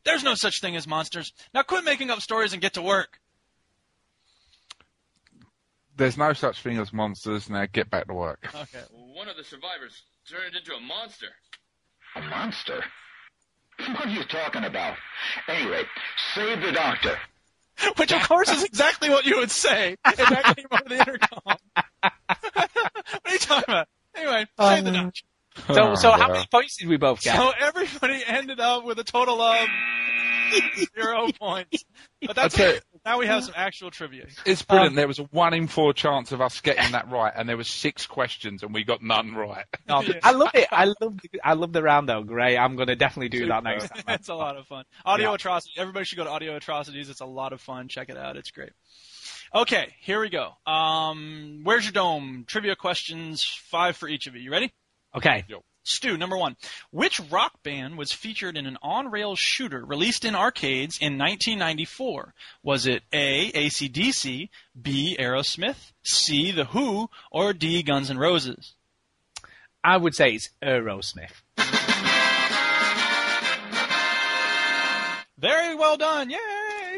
There's 0.05 0.23
no 0.23 0.37
such 0.37 0.61
thing 0.61 0.77
as 0.77 0.87
monsters. 0.87 1.33
Now 1.53 1.65
quit 1.65 1.83
making 1.83 2.11
up 2.11 2.21
stories 2.21 2.53
and 2.53 2.63
get 2.63 2.75
to 2.75 2.83
work. 2.83 3.19
There's 5.97 6.17
no 6.17 6.33
such 6.33 6.63
thing 6.63 6.79
as 6.79 6.93
monsters. 6.93 7.51
Now 7.51 7.67
get 7.67 7.91
back 7.91 8.07
to 8.07 8.15
work. 8.15 8.49
Okay. 8.55 8.85
One 8.93 9.27
of 9.27 9.37
the 9.37 9.43
survivors 9.43 10.01
turned 10.31 10.55
into 10.55 10.77
a 10.77 10.81
monster. 10.81 11.27
A 12.15 12.21
monster? 12.21 12.85
What 13.89 14.07
are 14.07 14.11
you 14.11 14.25
talking 14.25 14.65
about? 14.65 14.97
Anyway, 15.49 15.83
save 16.35 16.61
the 16.61 16.73
doctor. 16.73 17.17
Which 17.97 18.13
of 18.13 18.27
course 18.27 18.51
is 18.53 18.65
exactly 18.65 19.11
what 19.11 19.25
you 19.27 19.39
would 19.39 19.51
say 19.51 19.97
if 20.07 20.29
that 20.29 20.47
came 20.57 20.67
over 20.71 20.85
the 20.89 20.99
intercom. 20.99 21.41
what 21.45 22.71
are 23.25 23.33
you 23.33 23.39
talking 23.39 23.65
about? 23.69 23.89
Anyway, 24.17 24.47
save 24.61 24.85
the 24.85 24.91
um, 24.91 24.95
doctor. 24.95 25.23
So, 25.73 25.91
oh, 25.91 25.95
so 25.95 26.11
how 26.13 26.29
Oh, 26.29 26.33
many 26.33 26.47
points 26.51 26.77
did 26.77 26.89
we 26.89 26.97
both 26.97 27.23
get? 27.23 27.37
So 27.37 27.51
everybody 27.59 28.23
ended 28.27 28.61
up 28.61 28.85
with 28.85 28.99
a 28.99 29.05
total 29.05 29.41
of 29.41 29.69
zero 30.97 31.29
points. 31.39 31.85
But 32.27 32.37
that's 32.37 32.55
Okay. 32.55 32.81
It. 33.07 33.11
Now 33.11 33.19
we 33.19 33.27
have 33.27 33.45
some 33.45 33.55
actual 33.57 33.91
trivia. 33.91 34.27
It's 34.45 34.63
brilliant. 34.63 34.97
there 34.97 35.07
was 35.07 35.19
a 35.19 35.25
one 35.25 35.55
in 35.55 35.69
four 35.69 35.93
chance 35.93 36.33
of 36.33 36.41
us 36.41 36.61
getting 36.61 36.93
that 36.93 37.11
right, 37.11 37.33
and 37.35 37.49
there 37.49 37.57
was 37.57 37.69
six 37.69 38.07
questions, 38.07 38.63
and 38.63 38.75
we 38.75 38.85
got 38.85 39.03
none 39.03 39.35
right. 39.35 39.65
No, 39.89 40.03
I 40.23 40.33
love 40.33 40.51
it. 40.55 40.69
I 40.71 40.85
love 40.87 40.97
the, 41.01 41.41
I 41.45 41.53
love 41.55 41.73
the 41.73 41.83
round 41.83 42.09
though. 42.09 42.23
Great. 42.23 42.57
I'm 42.57 42.77
going 42.77 42.89
to 42.89 42.97
definitely 42.97 43.29
do 43.29 43.47
that 43.47 43.65
next 43.65 43.89
time. 43.89 44.03
That's 44.07 44.29
a 44.29 44.35
lot 44.35 44.57
of 44.57 44.67
fun. 44.67 44.85
Audio 45.05 45.31
Yeah. 45.31 45.35
Atrocity. 45.35 45.75
Everybody 45.79 46.05
should 46.05 46.17
go 46.19 46.25
to 46.25 46.31
Audio 46.31 46.57
Atrocities. 46.57 47.09
It's 47.09 47.21
a 47.21 47.27
lot 47.27 47.53
of 47.53 47.61
fun. 47.61 47.89
Check 47.89 48.09
it 48.09 48.17
out. 48.17 48.37
It's 48.37 48.51
great. 48.51 48.71
Okay, 49.55 49.95
here 50.01 50.21
we 50.21 50.29
go. 50.29 50.53
Um, 50.71 51.61
where's 51.63 51.85
your 51.85 51.93
dome? 51.93 52.45
Trivia 52.47 52.75
questions, 52.75 53.45
five 53.45 53.97
for 53.97 54.09
each 54.09 54.27
of 54.27 54.35
you. 54.35 54.43
You 54.43 54.51
ready? 54.51 54.73
Okay. 55.15 55.45
Stu, 55.87 56.17
number 56.17 56.37
one. 56.37 56.57
Which 56.91 57.21
rock 57.31 57.63
band 57.63 57.97
was 57.97 58.13
featured 58.13 58.57
in 58.57 58.67
an 58.67 58.77
on-rail 58.83 59.37
shooter 59.37 59.85
released 59.85 60.25
in 60.25 60.35
arcades 60.35 60.99
in 60.99 61.19
1994? 61.19 62.35
Was 62.63 62.87
it 62.87 63.03
A, 63.13 63.51
ACDC, 63.53 64.49
B, 64.81 65.17
Aerosmith, 65.19 65.93
C, 66.03 66.51
The 66.51 66.65
Who, 66.67 67.09
or 67.31 67.53
D, 67.53 67.83
Guns 67.83 68.11
N' 68.11 68.19
Roses? 68.19 68.75
I 69.85 69.97
would 69.97 70.15
say 70.15 70.31
it's 70.31 70.51
Aerosmith. 70.63 71.31
Very 75.39 75.75
well 75.75 75.97
done. 75.97 76.31
Yay! 76.31 76.39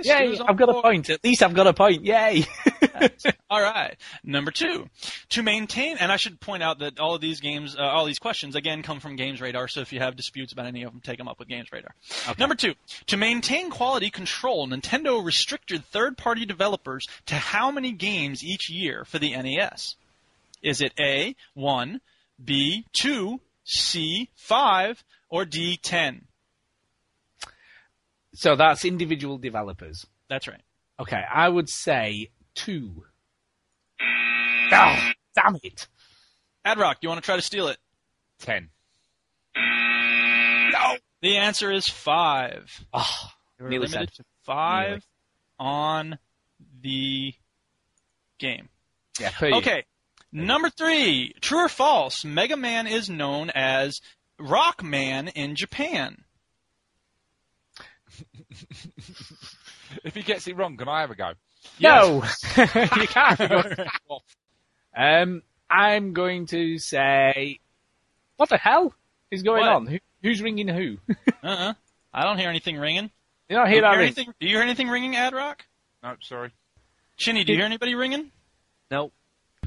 Yay! 0.04 0.26
Stu's 0.26 0.40
on 0.40 0.48
I've 0.48 0.56
got 0.56 0.68
a 0.70 0.80
point. 0.80 1.10
At 1.10 1.22
least 1.24 1.42
I've 1.42 1.54
got 1.54 1.66
a 1.66 1.74
point. 1.74 2.04
Yay! 2.04 2.46
All 3.50 3.60
right. 3.62 3.96
Number 4.22 4.50
two, 4.50 4.88
to 5.30 5.42
maintain, 5.42 5.96
and 5.98 6.12
I 6.12 6.16
should 6.16 6.40
point 6.40 6.62
out 6.62 6.80
that 6.80 6.98
all 6.98 7.14
of 7.14 7.20
these 7.20 7.40
games, 7.40 7.76
uh, 7.76 7.82
all 7.82 8.04
these 8.04 8.18
questions, 8.18 8.54
again, 8.54 8.82
come 8.82 9.00
from 9.00 9.16
Games 9.16 9.40
Radar. 9.40 9.68
So 9.68 9.80
if 9.80 9.92
you 9.92 10.00
have 10.00 10.16
disputes 10.16 10.52
about 10.52 10.66
any 10.66 10.82
of 10.82 10.92
them, 10.92 11.00
take 11.00 11.18
them 11.18 11.28
up 11.28 11.38
with 11.38 11.48
Games 11.48 11.68
Radar. 11.72 11.94
Number 12.38 12.54
two, 12.54 12.74
to 13.06 13.16
maintain 13.16 13.70
quality 13.70 14.10
control, 14.10 14.68
Nintendo 14.68 15.24
restricted 15.24 15.84
third-party 15.86 16.46
developers 16.46 17.06
to 17.26 17.34
how 17.34 17.70
many 17.70 17.92
games 17.92 18.44
each 18.44 18.70
year 18.70 19.04
for 19.04 19.18
the 19.18 19.30
NES? 19.30 19.96
Is 20.62 20.80
it 20.80 20.92
A, 20.98 21.36
1, 21.54 22.00
B, 22.42 22.84
2, 22.92 23.40
C, 23.64 24.28
5, 24.34 25.04
or 25.30 25.44
D, 25.44 25.76
10? 25.76 26.24
So 28.34 28.56
that's 28.56 28.84
individual 28.84 29.38
developers. 29.38 30.06
That's 30.28 30.46
right. 30.46 30.60
Okay, 31.00 31.22
I 31.32 31.48
would 31.48 31.68
say 31.68 32.30
two. 32.58 33.04
Oh, 34.72 35.10
damn 35.34 35.56
it. 35.62 35.88
Adrock, 36.66 36.96
you 37.00 37.08
want 37.08 37.22
to 37.22 37.24
try 37.24 37.36
to 37.36 37.42
steal 37.42 37.68
it? 37.68 37.78
Ten. 38.40 38.68
No. 39.56 40.96
The 41.22 41.36
answer 41.38 41.70
is 41.72 41.88
five. 41.88 42.84
Ah, 42.92 43.08
oh, 43.08 43.30
You're 43.58 43.68
nearly 43.70 43.86
limited 43.88 44.14
said. 44.14 44.24
to 44.24 44.24
five 44.44 44.88
Nearly. 44.88 45.02
on 45.58 46.18
the 46.82 47.34
game. 48.38 48.68
Yeah, 49.18 49.30
per 49.30 49.46
year. 49.48 49.56
Okay. 49.56 49.84
Number 50.32 50.68
three. 50.70 51.32
True 51.40 51.64
or 51.64 51.68
false? 51.68 52.24
Mega 52.24 52.56
Man 52.56 52.86
is 52.86 53.08
known 53.08 53.50
as 53.54 54.00
Rock 54.38 54.82
Man 54.82 55.28
in 55.28 55.56
Japan. 55.56 56.24
If 60.04 60.14
he 60.14 60.22
gets 60.22 60.46
it 60.46 60.54
wrong, 60.54 60.76
can 60.76 60.86
I 60.86 61.00
have 61.00 61.10
a 61.10 61.14
go? 61.14 61.32
No, 61.80 62.24
you 62.56 63.06
can't. 63.08 63.40
um, 64.96 65.42
I'm 65.70 66.12
going 66.12 66.46
to 66.46 66.78
say, 66.78 67.60
what 68.36 68.48
the 68.48 68.56
hell 68.58 68.94
is 69.30 69.42
going 69.42 69.60
What? 69.60 69.68
on? 69.72 69.86
Who, 69.86 69.98
who's 70.22 70.42
ringing 70.42 70.68
who? 70.68 70.98
Uh-uh. 71.42 71.74
I 72.12 72.22
don't 72.24 72.38
hear 72.38 72.48
anything 72.48 72.78
ringing. 72.78 73.10
You 73.48 73.56
don't 73.56 73.66
Do 73.66 73.70
hear 73.70 73.76
you 73.76 73.82
that 73.82 73.90
hear 73.92 73.98
ring? 73.98 74.06
anything? 74.08 74.34
Do 74.40 74.46
you 74.46 74.54
hear 74.56 74.62
anything 74.62 74.88
ringing, 74.88 75.12
Adrock? 75.14 75.60
No, 76.02 76.14
sorry. 76.20 76.52
Chinny, 77.16 77.44
do 77.44 77.52
you 77.52 77.58
hear 77.58 77.66
anybody 77.66 77.94
ringing? 77.94 78.30
Nope. 78.90 79.12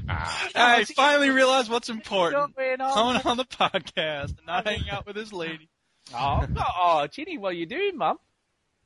I 0.08 0.84
finally 0.96 1.30
realized 1.30 1.70
what's 1.70 1.88
important. 1.88 2.56
going 2.56 2.80
on? 2.80 2.92
Coming 2.94 3.22
on 3.24 3.36
the 3.36 3.44
podcast 3.44 4.36
and 4.38 4.46
not 4.46 4.66
hanging 4.66 4.90
out 4.90 5.06
with 5.06 5.16
his 5.16 5.32
lady. 5.32 5.68
Oh, 6.14 6.44
oh, 6.58 7.06
Ginny, 7.06 7.38
what 7.38 7.50
are 7.50 7.56
you 7.56 7.66
doing, 7.66 7.96
Mum? 7.96 8.18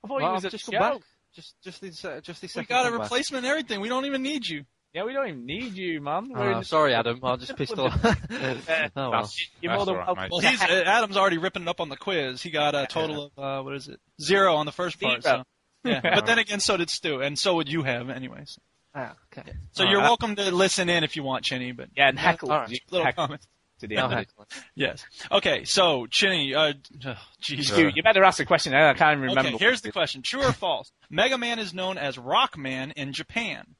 I 0.05 0.09
thought 0.09 0.17
Well, 0.21 0.27
you 0.29 0.33
was 0.35 0.45
I've 0.45 0.47
at 0.47 0.51
just 0.53 0.67
the 0.67 0.73
come 0.73 0.83
show. 0.93 0.95
back. 0.99 1.03
Just, 1.37 1.55
just 1.63 1.81
this, 1.83 2.05
uh, 2.05 2.21
just 2.23 2.41
this 2.41 2.55
We 2.57 2.63
second. 2.63 2.69
got 2.75 2.87
a 2.87 2.91
come 2.91 3.01
replacement 3.03 3.45
and 3.45 3.51
everything. 3.51 3.81
We 3.81 3.89
don't 3.89 4.07
even 4.07 4.23
need 4.23 4.47
you. 4.47 4.65
Yeah, 4.95 5.05
we 5.05 5.13
don't 5.13 5.29
even 5.29 5.45
need 5.45 5.75
you, 5.75 6.01
Mum. 6.01 6.33
Oh, 6.35 6.41
We're 6.41 6.53
in 6.53 6.59
the- 6.61 6.65
sorry, 6.65 6.95
Adam. 6.95 7.21
I 7.23 7.37
just 7.37 7.55
pissed 7.57 7.79
off. 7.79 7.93
oh 8.97 9.11
well. 9.11 9.31
You're 9.61 9.75
more 9.75 9.85
than 9.85 9.95
all 9.97 10.01
right, 10.01 10.07
welcome. 10.07 10.23
mate. 10.23 10.31
Well, 10.33 10.41
he's 10.41 10.63
uh, 10.63 10.83
Adam's 10.87 11.19
already 11.19 11.37
ripping 11.37 11.63
it 11.65 11.69
up 11.69 11.81
on 11.83 11.91
the 11.91 11.97
quiz. 11.99 12.41
He 12.43 12.51
got 12.51 12.75
a 12.75 12.87
total 12.87 13.31
of 13.37 13.39
uh, 13.39 13.63
what 13.63 13.75
is 13.75 13.89
it? 13.89 14.01
Zero 14.21 14.55
on 14.57 14.65
the 14.65 14.73
first 14.73 14.99
part. 14.99 15.23
So. 15.23 15.43
Yeah, 15.85 16.01
but 16.15 16.25
then 16.25 16.39
again, 16.39 16.61
so 16.61 16.79
did 16.79 16.89
Stu, 16.89 17.21
and 17.21 17.39
so 17.39 17.57
would 17.57 17.69
you 17.71 17.83
have, 17.83 18.09
anyways. 18.09 18.59
Ah, 18.95 19.13
okay. 19.37 19.53
So 19.73 19.85
you're 19.85 20.01
welcome 20.01 20.35
to 20.37 20.51
listen 20.55 20.89
in 20.89 21.05
if 21.05 21.17
you 21.17 21.23
want, 21.23 21.45
Chinny. 21.45 21.73
But 21.73 21.91
Yeah, 21.95 22.09
and 22.09 22.19
heckle. 22.19 22.51
all 22.51 22.61
right. 22.61 22.71
You 22.71 22.79
little 22.91 23.05
heckle 23.05 23.27
comment. 23.27 23.47
To 23.81 23.87
the 23.87 23.97
No 23.97 24.09
end. 24.09 24.27
Yes. 24.75 25.05
Okay. 25.31 25.65
So 25.65 26.07
Chinny, 26.07 26.55
uh, 26.55 26.73
oh, 27.07 27.15
geez. 27.41 27.71
You 27.77 28.03
better 28.03 28.25
ask 28.25 28.39
the 28.39 28.47
question. 28.47 28.75
I 28.75 28.95
can't 28.95 29.19
even 29.19 29.29
remember. 29.31 29.49
Okay. 29.51 29.59
Here's 29.59 29.81
the 29.81 29.93
question: 29.93 30.23
True 30.23 30.43
or 30.43 30.53
false? 30.53 30.91
Mega 31.11 31.39
Man 31.39 31.59
is 31.59 31.75
known 31.75 31.99
as 31.99 32.19
Rock 32.19 32.57
Man 32.57 32.93
in 32.93 33.13
Japan. 33.13 33.75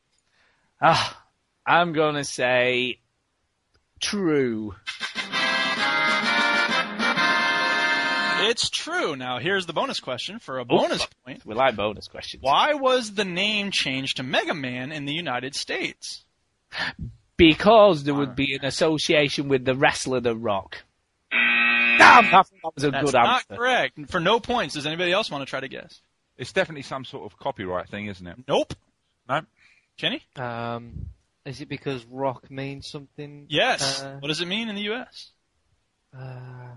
Ah, 0.81 1.23
I'm 1.67 1.93
gonna 1.93 2.25
say 2.25 3.01
true. 4.01 4.75
It's 8.39 8.69
true. 8.69 9.17
Now 9.17 9.39
here's 9.39 9.67
the 9.67 9.73
bonus 9.73 9.99
question 9.99 10.39
for 10.39 10.59
a 10.59 10.65
bonus 10.65 11.07
point. 11.25 11.45
We 11.45 11.55
like 11.55 11.75
bonus 11.75 12.07
questions. 12.07 12.43
Why 12.43 12.75
was 12.75 13.15
the 13.15 13.25
name 13.25 13.71
changed 13.71 14.19
to 14.19 14.23
Mega 14.23 14.55
Man 14.55 14.93
in 14.93 15.07
the 15.07 15.15
United 15.15 15.55
States? 15.55 16.25
Because 17.37 18.05
there 18.05 18.15
would 18.15 18.35
be 18.35 18.55
an 18.55 18.65
association 18.65 19.49
with 19.49 19.65
the 19.65 19.75
wrestler 19.75 20.21
The 20.21 20.35
Rock. 20.35 20.79
Damn, 21.31 22.31
that 22.31 22.47
was 22.75 22.85
a 22.85 22.91
That's 22.91 23.05
good 23.05 23.15
not 23.15 23.27
answer. 23.51 23.57
correct. 23.57 23.99
For 24.11 24.21
no 24.21 24.41
points. 24.41 24.75
Does 24.75 24.87
anybody 24.87 25.13
else 25.13 25.31
want 25.31 25.43
to 25.43 25.47
try 25.51 25.61
to 25.61 25.69
guess? 25.69 26.01
It's 26.37 26.53
definitely 26.53 26.83
some 26.83 27.05
sort 27.05 27.31
of 27.31 27.39
copyright 27.39 27.89
thing, 27.89 28.07
isn't 28.07 28.27
it? 28.27 28.37
Nope. 28.47 28.75
No. 29.29 29.41
Kenny? 29.99 30.23
Um, 30.37 31.07
is 31.47 31.61
it 31.61 31.69
because 31.69 32.05
rock 32.07 32.51
means 32.51 32.87
something? 32.87 33.47
Yes. 33.49 34.03
Uh, 34.03 34.17
what 34.21 34.29
does 34.29 34.41
it 34.43 34.47
mean 34.49 34.69
in 34.69 34.75
the 34.75 34.83
U.S.? 34.83 35.31
uh, 36.19 36.77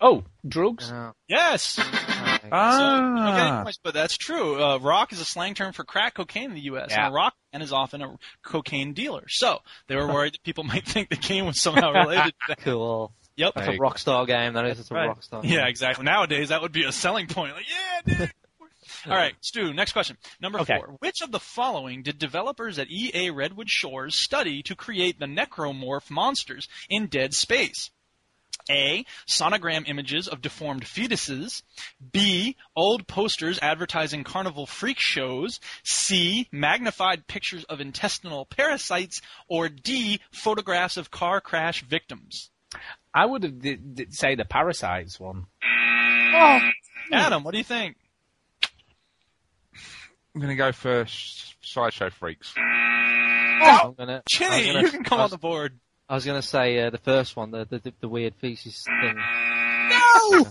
Oh, 0.00 0.22
drugs? 0.46 0.90
no. 0.90 1.12
Yes. 1.28 1.78
Okay. 2.52 2.70
So, 2.76 2.94
you 2.94 3.00
don't 3.00 3.14
get 3.16 3.40
any 3.40 3.50
Ah. 3.50 3.62
points, 3.64 3.78
but 3.82 3.94
that's 3.94 4.16
true. 4.16 4.62
Uh, 4.62 4.78
rock 4.78 5.12
is 5.12 5.20
a 5.20 5.24
slang 5.24 5.54
term 5.54 5.72
for 5.72 5.84
crack 5.84 6.14
cocaine 6.14 6.44
in 6.50 6.54
the 6.54 6.60
U.S. 6.62 6.88
Yeah. 6.90 7.06
And 7.06 7.12
a 7.12 7.16
rock 7.16 7.34
man 7.52 7.62
is 7.62 7.72
often 7.72 8.02
a 8.02 8.16
cocaine 8.42 8.92
dealer. 8.94 9.24
So 9.28 9.60
they 9.86 9.96
were 9.96 10.06
worried 10.06 10.34
that 10.34 10.42
people 10.42 10.64
might 10.64 10.84
think 10.86 11.08
the 11.10 11.16
game 11.16 11.46
was 11.46 11.60
somehow 11.60 11.92
related 11.92 12.24
to 12.26 12.32
that. 12.48 12.58
Cool. 12.62 13.12
Yep. 13.36 13.54
That's 13.54 13.66
Hey. 13.68 13.76
a 13.76 13.78
rock 13.78 13.98
star 13.98 14.26
game. 14.26 14.54
That 14.54 14.66
is. 14.66 14.80
It's 14.80 14.90
a 14.90 14.94
Right. 14.94 15.06
rock 15.08 15.22
star. 15.22 15.42
Yeah, 15.44 15.66
exactly. 15.68 16.04
Nowadays, 16.04 16.48
that 16.48 16.60
would 16.62 16.72
be 16.72 16.84
a 16.84 16.92
selling 16.92 17.28
point. 17.28 17.54
Like, 17.54 17.66
yeah, 17.68 18.16
dude. 18.18 18.32
All 19.06 19.12
right, 19.14 19.34
Stu, 19.42 19.72
next 19.74 19.92
question. 19.92 20.16
Number 20.40 20.58
Okay. 20.60 20.76
four. 20.78 20.96
Which 20.98 21.20
of 21.22 21.30
the 21.30 21.38
following 21.38 22.02
did 22.02 22.18
developers 22.18 22.78
at 22.80 22.90
EA 22.90 23.30
Redwood 23.30 23.70
Shores 23.70 24.18
study 24.18 24.62
to 24.64 24.74
create 24.74 25.20
the 25.20 25.26
necromorph 25.26 26.10
monsters 26.10 26.66
in 26.88 27.06
Dead 27.06 27.32
Space? 27.32 27.90
A. 28.70 29.06
Sonogram 29.26 29.88
images 29.88 30.28
of 30.28 30.42
deformed 30.42 30.84
fetuses. 30.84 31.62
B. 32.12 32.54
Old 32.76 33.06
posters 33.06 33.58
advertising 33.62 34.24
carnival 34.24 34.66
freak 34.66 34.98
shows. 34.98 35.58
C. 35.84 36.48
Magnified 36.52 37.26
pictures 37.26 37.64
of 37.64 37.80
intestinal 37.80 38.44
parasites. 38.44 39.22
Or 39.48 39.68
D. 39.70 40.20
Photographs 40.32 40.96
of 40.98 41.10
car 41.10 41.40
crash 41.40 41.82
victims. 41.82 42.50
I 43.14 43.24
would 43.24 43.42
have 43.42 43.58
d- 43.60 43.76
d- 43.76 44.06
say 44.10 44.34
the 44.34 44.44
parasites 44.44 45.18
one. 45.18 45.46
Oh. 45.64 46.58
Adam, 47.10 47.42
what 47.44 47.52
do 47.52 47.58
you 47.58 47.64
think? 47.64 47.96
I'm 50.34 50.40
going 50.42 50.48
to 50.50 50.56
go 50.56 50.72
for 50.72 51.06
sh- 51.06 51.54
Sideshow 51.62 52.10
Freaks. 52.10 52.52
Oh. 52.58 52.60
I'm 52.60 53.94
gonna, 53.94 54.12
I 54.12 54.16
was 54.16 54.22
Chinny, 54.30 54.66
gonna- 54.66 54.82
you 54.82 54.90
can 54.90 55.04
come 55.04 55.20
I 55.20 55.24
on 55.24 55.30
the 55.30 55.38
board. 55.38 55.78
I 56.08 56.14
was 56.14 56.24
gonna 56.24 56.42
say 56.42 56.80
uh, 56.80 56.90
the 56.90 56.98
first 56.98 57.36
one, 57.36 57.50
the 57.50 57.66
the, 57.68 57.92
the 58.00 58.08
weird 58.08 58.34
feces 58.36 58.82
thing. 58.84 59.16
No! 59.90 60.46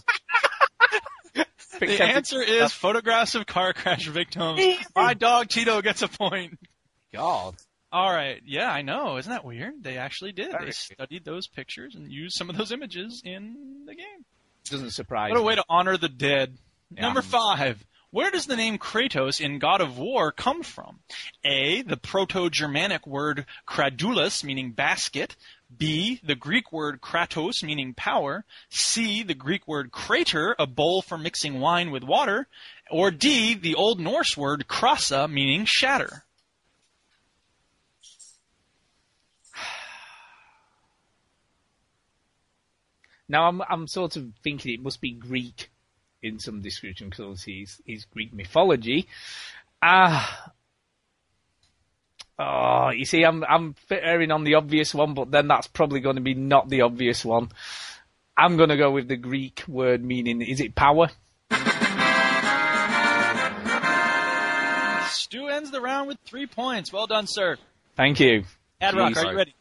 the 1.80 2.04
answer 2.04 2.42
is 2.42 2.72
photographs 2.74 3.36
of 3.36 3.46
car 3.46 3.74
crash 3.74 4.08
victims. 4.08 4.62
My 4.96 5.14
dog 5.14 5.50
Tito 5.50 5.82
gets 5.82 6.02
a 6.02 6.08
point. 6.08 6.60
God. 7.14 7.56
All 7.92 8.12
right. 8.12 8.42
Yeah, 8.46 8.70
I 8.70 8.82
know. 8.82 9.18
Isn't 9.18 9.32
that 9.32 9.46
weird? 9.46 9.82
They 9.82 9.98
actually 9.98 10.34
did. 10.34 10.52
Very 10.52 10.66
They 10.66 10.72
studied 10.72 11.24
those 11.24 11.48
pictures 11.48 11.96
and 11.96 12.12
used 12.12 12.36
some 12.38 12.50
of 12.50 12.58
those 12.58 12.72
images 12.72 13.22
in 13.24 13.84
the 13.86 13.96
game. 13.96 14.26
Doesn't 14.70 14.92
surprise 14.92 15.30
What 15.30 15.38
a 15.38 15.42
me. 15.42 15.46
way 15.48 15.56
to 15.56 15.64
honor 15.70 15.98
the 15.98 16.10
dead. 16.10 16.58
Yeah. 16.94 17.02
Number 17.02 17.22
five. 17.22 17.84
Where 18.10 18.32
does 18.32 18.46
the 18.46 18.56
name 18.56 18.78
Kratos 18.78 19.42
in 19.42 19.60
God 19.60 19.82
of 19.82 19.98
War 19.98 20.32
come 20.32 20.64
from? 20.64 21.00
A. 21.44 21.82
The 21.82 21.98
Proto-Germanic 21.98 23.06
word 23.06 23.46
kradulus, 23.68 24.46
meaning 24.46 24.72
basket. 24.72 25.36
B. 25.76 26.22
The 26.24 26.36
Greek 26.36 26.72
word 26.72 27.02
kratos, 27.02 27.62
meaning 27.64 27.94
power. 27.94 28.46
C. 28.70 29.24
The 29.24 29.34
Greek 29.34 29.68
word 29.68 29.92
crater, 29.92 30.56
a 30.58 30.66
bowl 30.66 31.02
for 31.02 31.18
mixing 31.18 31.60
wine 31.60 31.92
with 31.92 32.04
water. 32.04 32.48
Or 32.90 33.12
D. 33.12 33.54
The 33.56 33.76
Old 33.76 34.00
Norse 34.00 34.38
word 34.38 34.66
krasa, 34.70 35.30
meaning 35.30 35.66
shatter. 35.66 36.24
Now 43.28 43.50
I'm 43.50 43.62
I'm 43.70 43.88
sort 43.88 44.16
of 44.16 44.32
thinking 44.42 44.74
it 44.74 44.82
must 44.82 45.02
be 45.02 45.12
Greek 45.12 45.70
in 46.22 46.40
some 46.40 46.62
description 46.62 47.10
because 47.10 47.24
obviously 47.24 47.54
he's, 47.54 47.82
he's 47.86 48.06
Greek 48.06 48.34
mythology. 48.34 49.08
Ah. 49.82 50.52
oh, 52.40 52.90
you 52.90 53.06
see, 53.06 53.24
I'm 53.24 53.44
I'm 53.44 53.76
erring 53.90 54.32
on 54.32 54.44
the 54.44 54.56
obvious 54.56 54.94
one, 54.94 55.14
but 55.14 55.32
then 55.32 55.48
that's 55.48 55.68
probably 55.68 56.00
going 56.00 56.16
to 56.16 56.22
be 56.22 56.34
not 56.34 56.70
the 56.70 56.82
obvious 56.82 57.24
one. 57.24 57.50
I'm 58.36 58.58
going 58.58 58.70
to 58.70 58.78
go 58.78 58.92
with 58.92 59.08
the 59.08 59.18
Greek 59.18 59.64
word 59.68 60.04
meaning 60.04 60.42
is 60.42 60.62
it 60.62 60.76
power? 60.76 61.10
Stu 65.10 65.48
ends 65.48 65.72
the 65.72 65.82
round 65.82 66.08
with 66.08 66.18
three 66.26 66.46
points. 66.46 66.94
Well 66.94 67.08
done, 67.08 67.28
sir. 67.28 67.58
Thank 67.96 68.20
you. 68.20 68.44
Adrock, 68.82 69.18
are 69.18 69.32
you 69.32 69.38
ready? 69.38 69.56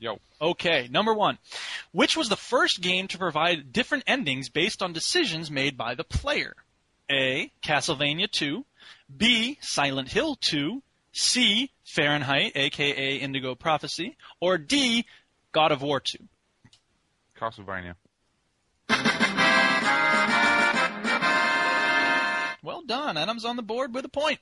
Yo. 0.00 0.18
Okay, 0.40 0.88
number 0.90 1.12
one. 1.12 1.36
Which 1.92 2.16
was 2.16 2.30
the 2.30 2.36
first 2.36 2.80
game 2.80 3.06
to 3.08 3.18
provide 3.18 3.70
different 3.72 4.04
endings 4.06 4.48
based 4.48 4.82
on 4.82 4.94
decisions 4.94 5.50
made 5.50 5.76
by 5.76 5.94
the 5.94 6.04
player? 6.04 6.56
A. 7.10 7.52
Castlevania 7.62 8.30
2. 8.30 8.64
B. 9.14 9.58
Silent 9.60 10.08
Hill 10.08 10.36
2. 10.40 10.82
C. 11.12 11.70
Fahrenheit, 11.84 12.52
aka 12.54 13.16
Indigo 13.16 13.54
Prophecy. 13.54 14.16
Or 14.40 14.56
D. 14.56 15.04
God 15.52 15.70
of 15.70 15.82
War 15.82 16.00
2. 16.00 16.16
Castlevania. 17.38 17.94
Well 22.62 22.82
done. 22.86 23.16
Adam's 23.16 23.44
on 23.44 23.56
the 23.56 23.62
board 23.62 23.94
with 23.94 24.04
a 24.04 24.08
point. 24.08 24.38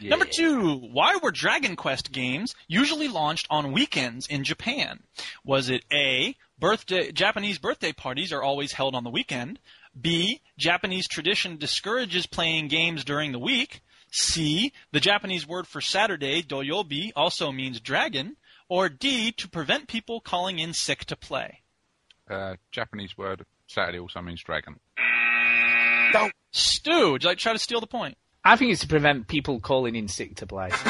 Yeah. 0.00 0.10
Number 0.10 0.26
two, 0.26 0.74
why 0.74 1.18
were 1.22 1.30
Dragon 1.30 1.76
Quest 1.76 2.12
games 2.12 2.54
usually 2.68 3.08
launched 3.08 3.46
on 3.50 3.72
weekends 3.72 4.26
in 4.26 4.44
Japan? 4.44 5.02
Was 5.44 5.70
it 5.70 5.84
A, 5.92 6.36
birthday, 6.58 7.12
Japanese 7.12 7.58
birthday 7.58 7.92
parties 7.92 8.32
are 8.32 8.42
always 8.42 8.72
held 8.72 8.94
on 8.94 9.04
the 9.04 9.10
weekend? 9.10 9.58
B, 9.98 10.40
Japanese 10.58 11.08
tradition 11.08 11.56
discourages 11.56 12.26
playing 12.26 12.68
games 12.68 13.04
during 13.04 13.32
the 13.32 13.38
week? 13.38 13.80
C, 14.12 14.72
the 14.92 15.00
Japanese 15.00 15.46
word 15.46 15.66
for 15.66 15.80
Saturday, 15.80 16.42
doyobi, 16.42 17.12
also 17.16 17.50
means 17.50 17.80
dragon? 17.80 18.36
Or 18.68 18.88
D, 18.88 19.32
to 19.32 19.48
prevent 19.48 19.88
people 19.88 20.20
calling 20.20 20.58
in 20.58 20.74
sick 20.74 21.04
to 21.06 21.16
play? 21.16 21.62
Uh, 22.28 22.56
Japanese 22.70 23.16
word 23.16 23.44
Saturday 23.68 23.98
also 23.98 24.20
means 24.20 24.42
dragon. 24.42 24.78
No. 26.12 26.30
Stu, 26.50 27.12
would 27.12 27.22
you 27.22 27.28
like 27.28 27.38
to 27.38 27.42
try 27.42 27.52
to 27.52 27.58
steal 27.58 27.80
the 27.80 27.86
point? 27.86 28.16
I 28.46 28.56
think 28.56 28.72
it's 28.72 28.82
to 28.82 28.88
prevent 28.88 29.26
people 29.28 29.60
calling 29.60 29.96
in 29.96 30.08
sick 30.08 30.36
to 30.36 30.46
play. 30.46 30.70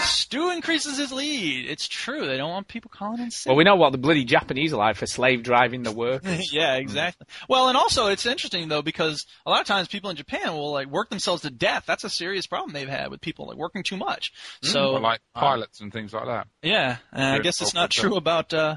Stu 0.00 0.50
increases 0.50 0.98
his 0.98 1.10
lead. 1.12 1.68
It's 1.70 1.88
true. 1.88 2.26
They 2.26 2.36
don't 2.36 2.50
want 2.50 2.68
people 2.68 2.90
calling 2.92 3.20
in 3.20 3.30
sick. 3.30 3.48
Well, 3.48 3.56
we 3.56 3.64
know 3.64 3.76
what 3.76 3.92
the 3.92 3.98
bloody 3.98 4.24
Japanese 4.24 4.72
are 4.72 4.76
like 4.76 4.96
for 4.96 5.06
slave 5.06 5.42
driving 5.42 5.82
the 5.84 5.92
workers. 5.92 6.52
yeah, 6.52 6.74
exactly. 6.74 7.26
Well, 7.48 7.68
and 7.68 7.76
also 7.76 8.08
it's 8.08 8.26
interesting 8.26 8.68
though 8.68 8.82
because 8.82 9.26
a 9.46 9.50
lot 9.50 9.60
of 9.60 9.66
times 9.66 9.88
people 9.88 10.10
in 10.10 10.16
Japan 10.16 10.52
will 10.52 10.70
like 10.72 10.88
work 10.88 11.08
themselves 11.08 11.42
to 11.42 11.50
death. 11.50 11.84
That's 11.86 12.04
a 12.04 12.10
serious 12.10 12.46
problem 12.46 12.72
they've 12.72 12.88
had 12.88 13.10
with 13.10 13.20
people 13.20 13.46
like 13.46 13.56
working 13.56 13.82
too 13.84 13.96
much. 13.96 14.32
So 14.62 14.92
Or 14.94 15.00
like 15.00 15.20
uh, 15.34 15.40
pilots 15.40 15.80
and 15.80 15.92
things 15.92 16.12
like 16.12 16.26
that. 16.26 16.48
yeah, 16.62 16.98
and 17.12 17.24
I 17.24 17.38
guess 17.38 17.60
it's 17.62 17.74
not 17.74 17.90
true 17.90 18.16
about 18.16 18.52
uh, 18.52 18.76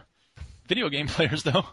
video 0.68 0.90
game 0.90 1.08
players 1.16 1.44
though. 1.44 1.66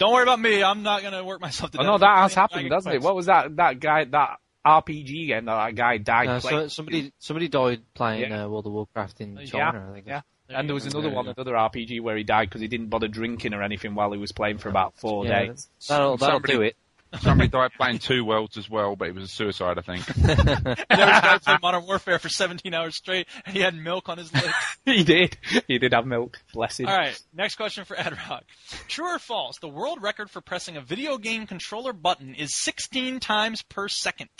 Don't 0.00 0.12
worry 0.12 0.24
about 0.24 0.40
me. 0.40 0.62
I'm 0.64 0.82
not 0.82 1.02
gonna 1.02 1.22
work 1.22 1.40
myself 1.40 1.70
to 1.70 1.78
Oh 1.78 1.82
death. 1.82 1.86
no, 1.92 1.98
that 1.98 2.18
has 2.18 2.34
happened, 2.34 2.62
Dragon 2.62 2.70
doesn't 2.72 2.92
it? 2.92 3.02
What 3.02 3.14
was 3.14 3.26
that? 3.26 3.54
That 3.56 3.78
guy, 3.78 4.04
that 4.06 4.38
RPG 4.66 5.28
game 5.28 5.44
that 5.44 5.54
that 5.66 5.74
guy 5.76 5.98
died 5.98 6.28
Uh, 6.28 6.40
playing. 6.40 6.58
so, 6.62 6.68
somebody 6.68 7.12
somebody 7.18 7.48
died 7.48 7.82
playing 7.94 8.30
Yeah. 8.30 8.44
uh, 8.44 8.48
World 8.48 8.66
of 8.66 8.72
Warcraft 8.72 9.20
in 9.20 9.36
yeah, 9.36 9.44
China. 9.44 9.86
I 9.90 9.94
think. 9.94 10.06
yeah. 10.08 10.22
There 10.48 10.58
And 10.58 10.68
there 10.68 10.74
was 10.74 10.84
another 10.86 11.08
There 11.08 11.16
one, 11.16 11.28
another 11.28 11.52
RPG 11.54 12.00
where 12.00 12.16
he 12.16 12.24
died 12.24 12.48
because 12.48 12.60
he 12.60 12.66
didn't 12.66 12.88
bother 12.88 13.06
drinking 13.08 13.54
or 13.54 13.62
anything 13.62 13.94
while 13.94 14.10
he 14.10 14.18
was 14.18 14.32
playing 14.32 14.58
for 14.58 14.68
about 14.68 14.96
four 14.96 15.24
Yeah, 15.24 15.44
days. 15.46 15.68
That'll, 15.88 16.16
that'll 16.16 16.34
Somebody- 16.36 16.52
do 16.54 16.62
it. 16.62 16.76
Somebody 17.18 17.48
died 17.48 17.72
playing 17.76 17.98
two 17.98 18.24
worlds 18.24 18.56
as 18.56 18.70
well, 18.70 18.94
but 18.94 19.08
it 19.08 19.14
was 19.14 19.24
a 19.24 19.28
suicide, 19.28 19.78
I 19.78 19.82
think. 19.82 20.06
There 20.16 21.06
was 21.06 21.18
a 21.18 21.22
guy 21.22 21.38
playing 21.38 21.58
Modern 21.62 21.86
Warfare 21.86 22.18
for 22.18 22.28
17 22.28 22.72
hours 22.72 22.96
straight, 22.96 23.26
and 23.44 23.54
he 23.54 23.62
had 23.62 23.74
milk 23.74 24.08
on 24.08 24.18
his 24.18 24.32
lips. 24.32 24.54
he 24.84 25.02
did. 25.02 25.36
He 25.66 25.78
did 25.78 25.92
have 25.92 26.06
milk. 26.06 26.40
Bless 26.52 26.78
him. 26.78 26.86
All 26.86 26.96
right, 26.96 27.20
next 27.34 27.56
question 27.56 27.84
for 27.84 27.96
Adrock. 27.96 28.42
True 28.86 29.16
or 29.16 29.18
false? 29.18 29.58
The 29.58 29.68
world 29.68 30.02
record 30.02 30.30
for 30.30 30.40
pressing 30.40 30.76
a 30.76 30.80
video 30.80 31.18
game 31.18 31.46
controller 31.46 31.92
button 31.92 32.34
is 32.34 32.54
16 32.54 33.18
times 33.18 33.62
per 33.62 33.88
second. 33.88 34.30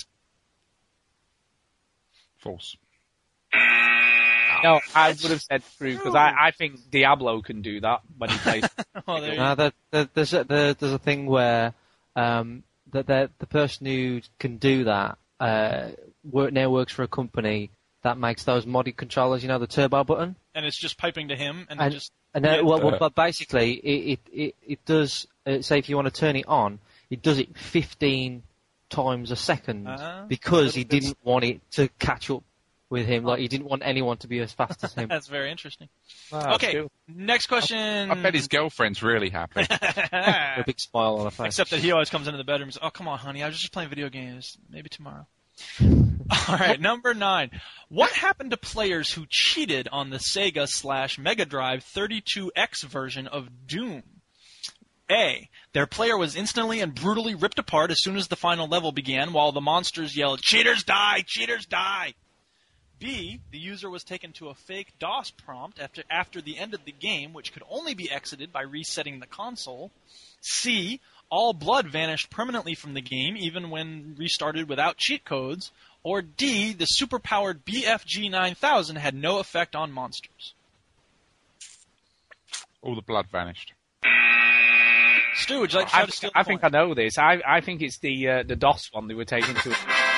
False. 2.38 2.76
No, 4.62 4.80
I 4.94 5.08
would 5.08 5.30
have 5.30 5.42
said 5.42 5.62
true 5.78 5.96
because 5.96 6.14
I, 6.14 6.32
I 6.38 6.50
think 6.50 6.90
Diablo 6.90 7.40
can 7.42 7.62
do 7.62 7.80
that 7.80 8.00
when 8.16 8.30
he 8.30 8.38
plays. 8.38 8.64
Oh, 9.08 9.20
there 9.20 9.32
you 9.32 9.38
No, 9.38 9.54
there, 9.54 9.72
there, 9.90 10.08
there's 10.12 10.34
a, 10.34 10.44
there, 10.44 10.74
there's 10.74 10.92
a 10.92 10.98
thing 10.98 11.26
where 11.26 11.74
um, 12.20 12.62
that 12.92 13.06
the 13.06 13.30
the 13.38 13.46
person 13.46 13.86
who 13.86 14.20
can 14.38 14.56
do 14.58 14.84
that 14.84 15.18
uh, 15.38 15.88
work, 16.24 16.52
now 16.52 16.70
works 16.70 16.92
for 16.92 17.02
a 17.02 17.08
company 17.08 17.70
that 18.02 18.18
makes 18.18 18.44
those 18.44 18.66
modded 18.66 18.96
controllers. 18.96 19.42
You 19.42 19.48
know, 19.48 19.58
the 19.58 19.66
turbo 19.66 20.04
button. 20.04 20.36
and 20.54 20.66
it's 20.66 20.76
just 20.76 20.98
piping 20.98 21.28
to 21.28 21.36
him, 21.36 21.66
and, 21.70 21.80
And, 21.80 21.92
just 21.92 22.12
and 22.34 22.44
Yeah. 22.44 22.60
well, 22.62 22.80
well, 22.80 22.96
but 22.98 23.14
basically, 23.14 23.74
it 23.74 24.12
it 24.12 24.20
it, 24.32 24.54
it 24.62 24.84
does. 24.84 25.26
Uh, 25.46 25.62
say 25.62 25.78
if 25.78 25.88
you 25.88 25.96
want 25.96 26.06
to 26.12 26.20
turn 26.20 26.36
it 26.36 26.46
on, 26.46 26.78
it 27.08 27.22
does 27.22 27.38
it 27.38 27.56
15 27.56 28.42
times 28.90 29.30
a 29.30 29.36
second 29.36 29.86
Ah. 29.88 30.24
because 30.28 30.74
he 30.74 30.84
didn't 30.84 31.16
want 31.22 31.44
it 31.44 31.60
to 31.72 31.88
catch 31.98 32.28
up 32.30 32.42
with 32.90 33.06
him. 33.06 33.24
Like 33.24 33.38
he 33.38 33.48
didn't 33.48 33.66
want 33.66 33.82
anyone 33.84 34.18
to 34.18 34.28
be 34.28 34.40
as 34.40 34.52
fast 34.52 34.84
as 34.84 34.92
him. 34.92 35.08
that's 35.10 35.28
very 35.28 35.50
interesting. 35.50 35.88
Ah, 36.32 36.54
okay, 36.54 36.74
cool. 36.74 36.92
next 37.08 37.48
question. 37.48 38.08
I 38.08 38.14
bet 38.14 38.34
his 38.34 38.46
girlfriend's 38.46 39.02
really 39.02 39.30
happy. 39.30 39.62
a 39.70 40.62
big 40.64 40.78
smile 40.78 41.16
on 41.16 41.24
her 41.24 41.30
face. 41.32 41.46
Except 41.48 41.70
that 41.70 41.80
he 41.80 41.90
always 41.90 42.08
comes 42.08 42.28
into 42.28 42.38
the 42.38 42.44
bedroom 42.44 42.68
and 42.68 42.74
says, 42.74 42.82
"Oh, 42.84 42.90
come 42.90 43.08
on, 43.08 43.18
honey, 43.18 43.42
I 43.42 43.48
was 43.48 43.58
just 43.58 43.72
playing 43.72 43.88
video 43.88 44.08
games. 44.08 44.56
Maybe 44.70 44.88
tomorrow." 44.88 45.26
All 45.80 46.56
right, 46.56 46.80
number 46.80 47.14
nine. 47.14 47.50
What 47.88 48.12
happened 48.12 48.52
to 48.52 48.56
players 48.56 49.12
who 49.12 49.26
cheated 49.28 49.88
on 49.90 50.10
the 50.10 50.18
Sega 50.18 50.68
slash 50.68 51.18
Mega 51.18 51.44
Drive 51.44 51.84
32X 51.84 52.84
version 52.84 53.26
of 53.26 53.48
Doom? 53.66 54.04
A. 55.10 55.48
Their 55.72 55.86
player 55.86 56.16
was 56.16 56.36
instantly 56.36 56.80
and 56.80 56.94
brutally 56.94 57.34
ripped 57.34 57.58
apart 57.58 57.90
as 57.90 58.00
soon 58.00 58.16
as 58.16 58.28
the 58.28 58.36
final 58.36 58.68
level 58.68 58.92
began, 58.92 59.32
while 59.32 59.50
the 59.50 59.60
monsters 59.60 60.16
yelled, 60.16 60.40
"Cheaters 60.42 60.84
die! 60.84 61.24
Cheaters 61.26 61.66
die!" 61.66 62.14
B. 63.00 63.40
The 63.50 63.58
user 63.58 63.90
was 63.90 64.04
taken 64.04 64.32
to 64.34 64.50
a 64.50 64.54
fake 64.54 64.92
DOS 65.00 65.32
prompt 65.32 65.80
after 65.80 66.04
after 66.10 66.40
the 66.40 66.58
end 66.58 66.74
of 66.74 66.84
the 66.84 66.92
game, 66.92 67.32
which 67.32 67.52
could 67.52 67.64
only 67.68 67.94
be 67.94 68.10
exited 68.10 68.52
by 68.52 68.62
resetting 68.62 69.18
the 69.18 69.26
console. 69.26 69.90
C. 70.40 71.00
All 71.30 71.52
blood 71.52 71.88
vanished 71.88 72.30
permanently 72.30 72.74
from 72.74 72.94
the 72.94 73.00
game, 73.00 73.36
even 73.36 73.70
when 73.70 74.14
restarted 74.18 74.68
without 74.68 74.98
cheat 74.98 75.24
codes. 75.24 75.72
Or 76.02 76.22
D. 76.22 76.72
The 76.74 76.86
superpowered 76.86 77.60
BFG 77.64 78.30
9000 78.30 78.96
had 78.96 79.14
no 79.14 79.38
effect 79.38 79.74
on 79.74 79.92
monsters. 79.92 80.54
All 82.82 82.94
the 82.94 83.02
blood 83.02 83.26
vanished. 83.30 83.72
Stu, 85.34 85.60
would 85.60 85.72
you 85.72 85.78
like 85.78 85.88
to 85.88 85.92
try 85.92 86.02
I, 86.02 86.06
to 86.06 86.12
steal 86.12 86.30
I 86.34 86.42
think? 86.42 86.64
I 86.64 86.68
know 86.68 86.94
this. 86.94 87.16
I 87.18 87.40
I 87.46 87.60
think 87.60 87.82
it's 87.82 87.98
the 87.98 88.28
uh, 88.28 88.42
the 88.42 88.56
DOS 88.56 88.90
one 88.92 89.08
they 89.08 89.14
were 89.14 89.24
taken 89.24 89.54
to. 89.54 89.74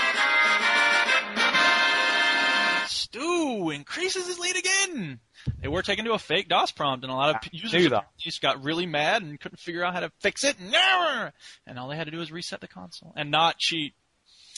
Stu 3.53 3.71
increases 3.71 4.27
his 4.27 4.39
lead 4.39 4.57
again. 4.57 5.21
They 5.61 5.69
were 5.69 5.83
taken 5.83 6.05
to 6.05 6.13
a 6.13 6.19
fake 6.19 6.49
DOS 6.49 6.73
prompt, 6.73 7.05
and 7.05 7.13
a 7.13 7.17
lot 7.17 7.35
of 7.35 7.43
p- 7.43 7.51
users 7.53 7.73
knew 7.73 7.87
of 7.87 7.91
that. 7.93 8.09
just 8.19 8.41
got 8.41 8.63
really 8.63 8.87
mad 8.87 9.23
and 9.23 9.39
couldn't 9.41 9.59
figure 9.59 9.85
out 9.85 9.95
how 9.95 10.01
to 10.01 10.11
fix 10.21 10.45
it. 10.45 10.57
Never. 10.61 11.33
And 11.67 11.79
all 11.79 11.89
they 11.89 11.97
had 11.97 12.05
to 12.05 12.11
do 12.11 12.19
was 12.19 12.31
reset 12.33 12.61
the 12.61 12.69
console 12.69 13.13
and 13.17 13.31
not 13.31 13.59
cheat. 13.59 13.95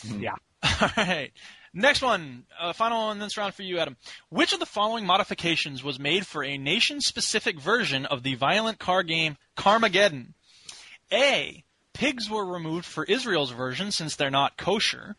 Yeah. 0.05 0.35
All 0.81 0.89
right. 0.97 1.33
Next 1.73 2.03
one, 2.03 2.45
uh, 2.61 2.73
final 2.73 3.07
one 3.07 3.17
in 3.17 3.21
this 3.21 3.37
round 3.37 3.55
for 3.55 3.63
you, 3.63 3.79
Adam. 3.79 3.97
Which 4.29 4.53
of 4.53 4.61
the 4.61 4.67
following 4.67 5.07
modifications 5.07 5.83
was 5.83 5.99
made 5.99 6.25
for 6.25 6.45
a 6.45 6.57
nation-specific 6.57 7.61
version 7.61 8.07
of 8.07 8.23
the 8.23 8.37
violent 8.37 8.79
car 8.79 9.03
game 9.03 9.37
Carmageddon? 9.57 10.35
A. 11.13 11.65
Pigs 11.93 12.31
were 12.31 12.45
removed 12.45 12.85
for 12.85 13.05
Israel's 13.05 13.51
version 13.51 13.91
since 13.91 14.15
they're 14.15 14.31
not 14.31 14.57
kosher. 14.57 15.17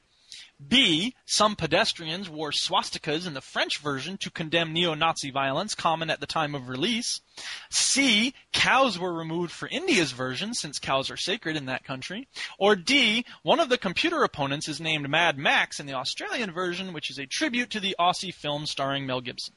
B. 0.65 1.13
Some 1.25 1.55
pedestrians 1.55 2.29
wore 2.29 2.51
swastikas 2.51 3.27
in 3.27 3.33
the 3.33 3.41
French 3.41 3.79
version 3.79 4.17
to 4.19 4.31
condemn 4.31 4.73
neo-Nazi 4.73 5.31
violence 5.31 5.75
common 5.75 6.09
at 6.09 6.19
the 6.19 6.25
time 6.25 6.55
of 6.55 6.69
release. 6.69 7.21
C. 7.69 8.33
Cows 8.53 8.97
were 8.97 9.13
removed 9.13 9.51
for 9.51 9.67
India's 9.67 10.13
version 10.13 10.53
since 10.53 10.79
cows 10.79 11.11
are 11.11 11.17
sacred 11.17 11.57
in 11.57 11.65
that 11.65 11.83
country. 11.83 12.27
Or 12.57 12.75
D. 12.75 13.25
One 13.43 13.59
of 13.59 13.69
the 13.69 13.77
computer 13.77 14.23
opponents 14.23 14.69
is 14.69 14.79
named 14.79 15.09
Mad 15.09 15.37
Max 15.37 15.79
in 15.79 15.87
the 15.87 15.93
Australian 15.93 16.51
version, 16.51 16.93
which 16.93 17.09
is 17.09 17.19
a 17.19 17.25
tribute 17.25 17.71
to 17.71 17.79
the 17.79 17.95
Aussie 17.99 18.33
film 18.33 18.65
starring 18.65 19.05
Mel 19.05 19.21
Gibson. 19.21 19.53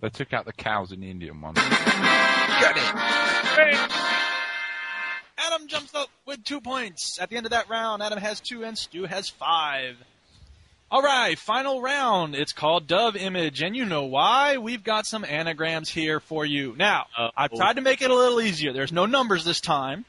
They 0.00 0.10
took 0.10 0.32
out 0.32 0.44
the 0.46 0.52
cows 0.52 0.92
in 0.92 1.00
the 1.00 1.10
Indian 1.10 1.40
one. 1.40 1.54
Adam 5.40 5.68
jumps 5.68 5.94
up 5.94 6.08
with 6.26 6.44
two 6.44 6.60
points. 6.60 7.18
At 7.20 7.30
the 7.30 7.36
end 7.36 7.46
of 7.46 7.50
that 7.50 7.68
round, 7.68 8.02
Adam 8.02 8.18
has 8.18 8.40
two 8.40 8.64
and 8.64 8.76
Stu 8.76 9.04
has 9.04 9.28
five. 9.28 9.96
All 10.90 11.02
right, 11.02 11.38
final 11.38 11.80
round. 11.80 12.34
It's 12.34 12.52
called 12.52 12.88
Dove 12.88 13.14
Image, 13.14 13.62
and 13.62 13.76
you 13.76 13.84
know 13.84 14.04
why. 14.04 14.58
We've 14.58 14.82
got 14.82 15.06
some 15.06 15.24
anagrams 15.24 15.88
here 15.88 16.18
for 16.18 16.44
you. 16.44 16.74
Now, 16.76 17.06
I've 17.36 17.52
tried 17.52 17.76
to 17.76 17.80
make 17.80 18.02
it 18.02 18.10
a 18.10 18.14
little 18.14 18.40
easier. 18.40 18.72
There's 18.72 18.90
no 18.90 19.06
numbers 19.06 19.44
this 19.44 19.60
time, 19.60 20.04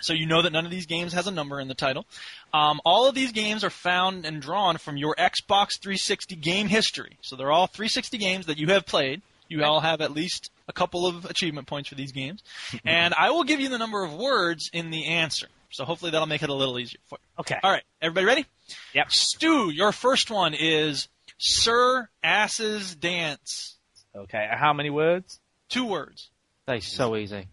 so 0.00 0.14
you 0.14 0.24
know 0.24 0.42
that 0.42 0.52
none 0.52 0.64
of 0.64 0.70
these 0.70 0.86
games 0.86 1.12
has 1.12 1.26
a 1.26 1.30
number 1.30 1.60
in 1.60 1.68
the 1.68 1.74
title. 1.74 2.06
Um, 2.54 2.80
all 2.86 3.06
of 3.06 3.14
these 3.14 3.32
games 3.32 3.64
are 3.64 3.70
found 3.70 4.24
and 4.24 4.40
drawn 4.40 4.78
from 4.78 4.96
your 4.96 5.14
Xbox 5.14 5.78
360 5.78 6.36
game 6.36 6.68
history. 6.68 7.18
So 7.20 7.36
they're 7.36 7.52
all 7.52 7.66
360 7.66 8.16
games 8.16 8.46
that 8.46 8.58
you 8.58 8.68
have 8.68 8.86
played. 8.86 9.20
You 9.58 9.64
all 9.64 9.80
have 9.80 10.00
at 10.00 10.12
least 10.12 10.50
a 10.68 10.72
couple 10.72 11.06
of 11.06 11.24
achievement 11.24 11.66
points 11.66 11.88
for 11.88 11.94
these 11.94 12.12
games. 12.12 12.42
and 12.84 13.14
I 13.14 13.30
will 13.30 13.44
give 13.44 13.60
you 13.60 13.68
the 13.68 13.78
number 13.78 14.02
of 14.02 14.14
words 14.14 14.70
in 14.72 14.90
the 14.90 15.06
answer. 15.06 15.46
So 15.70 15.84
hopefully 15.84 16.10
that'll 16.10 16.26
make 16.26 16.42
it 16.42 16.48
a 16.50 16.54
little 16.54 16.78
easier 16.78 16.98
for 17.06 17.18
you. 17.20 17.40
Okay. 17.40 17.56
All 17.62 17.70
right, 17.70 17.82
everybody 18.00 18.26
ready? 18.26 18.46
Yep. 18.94 19.10
Stu, 19.10 19.70
your 19.70 19.92
first 19.92 20.30
one 20.30 20.54
is 20.54 21.08
Sir 21.38 22.08
Ass's 22.22 22.94
Dance. 22.94 23.76
Okay. 24.14 24.46
How 24.50 24.72
many 24.72 24.90
words? 24.90 25.40
Two 25.68 25.86
words 25.86 26.30
They're 26.66 26.80
so 26.80 27.16
easy. 27.16 27.48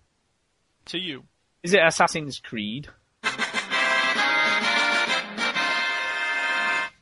to 0.88 0.98
you. 0.98 1.24
Is 1.64 1.74
it 1.74 1.82
Assassin's 1.84 2.40
Creed? 2.40 2.88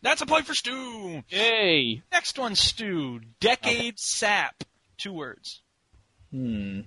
That's 0.01 0.21
a 0.21 0.25
point 0.25 0.45
for 0.45 0.53
Stu. 0.53 1.23
Yay. 1.29 2.01
Next 2.11 2.37
one, 2.39 2.55
Stu. 2.55 3.19
Decade 3.39 3.99
Sap. 3.99 4.63
Two 4.97 5.13
words. 5.13 5.61
Hmm. 6.31 6.81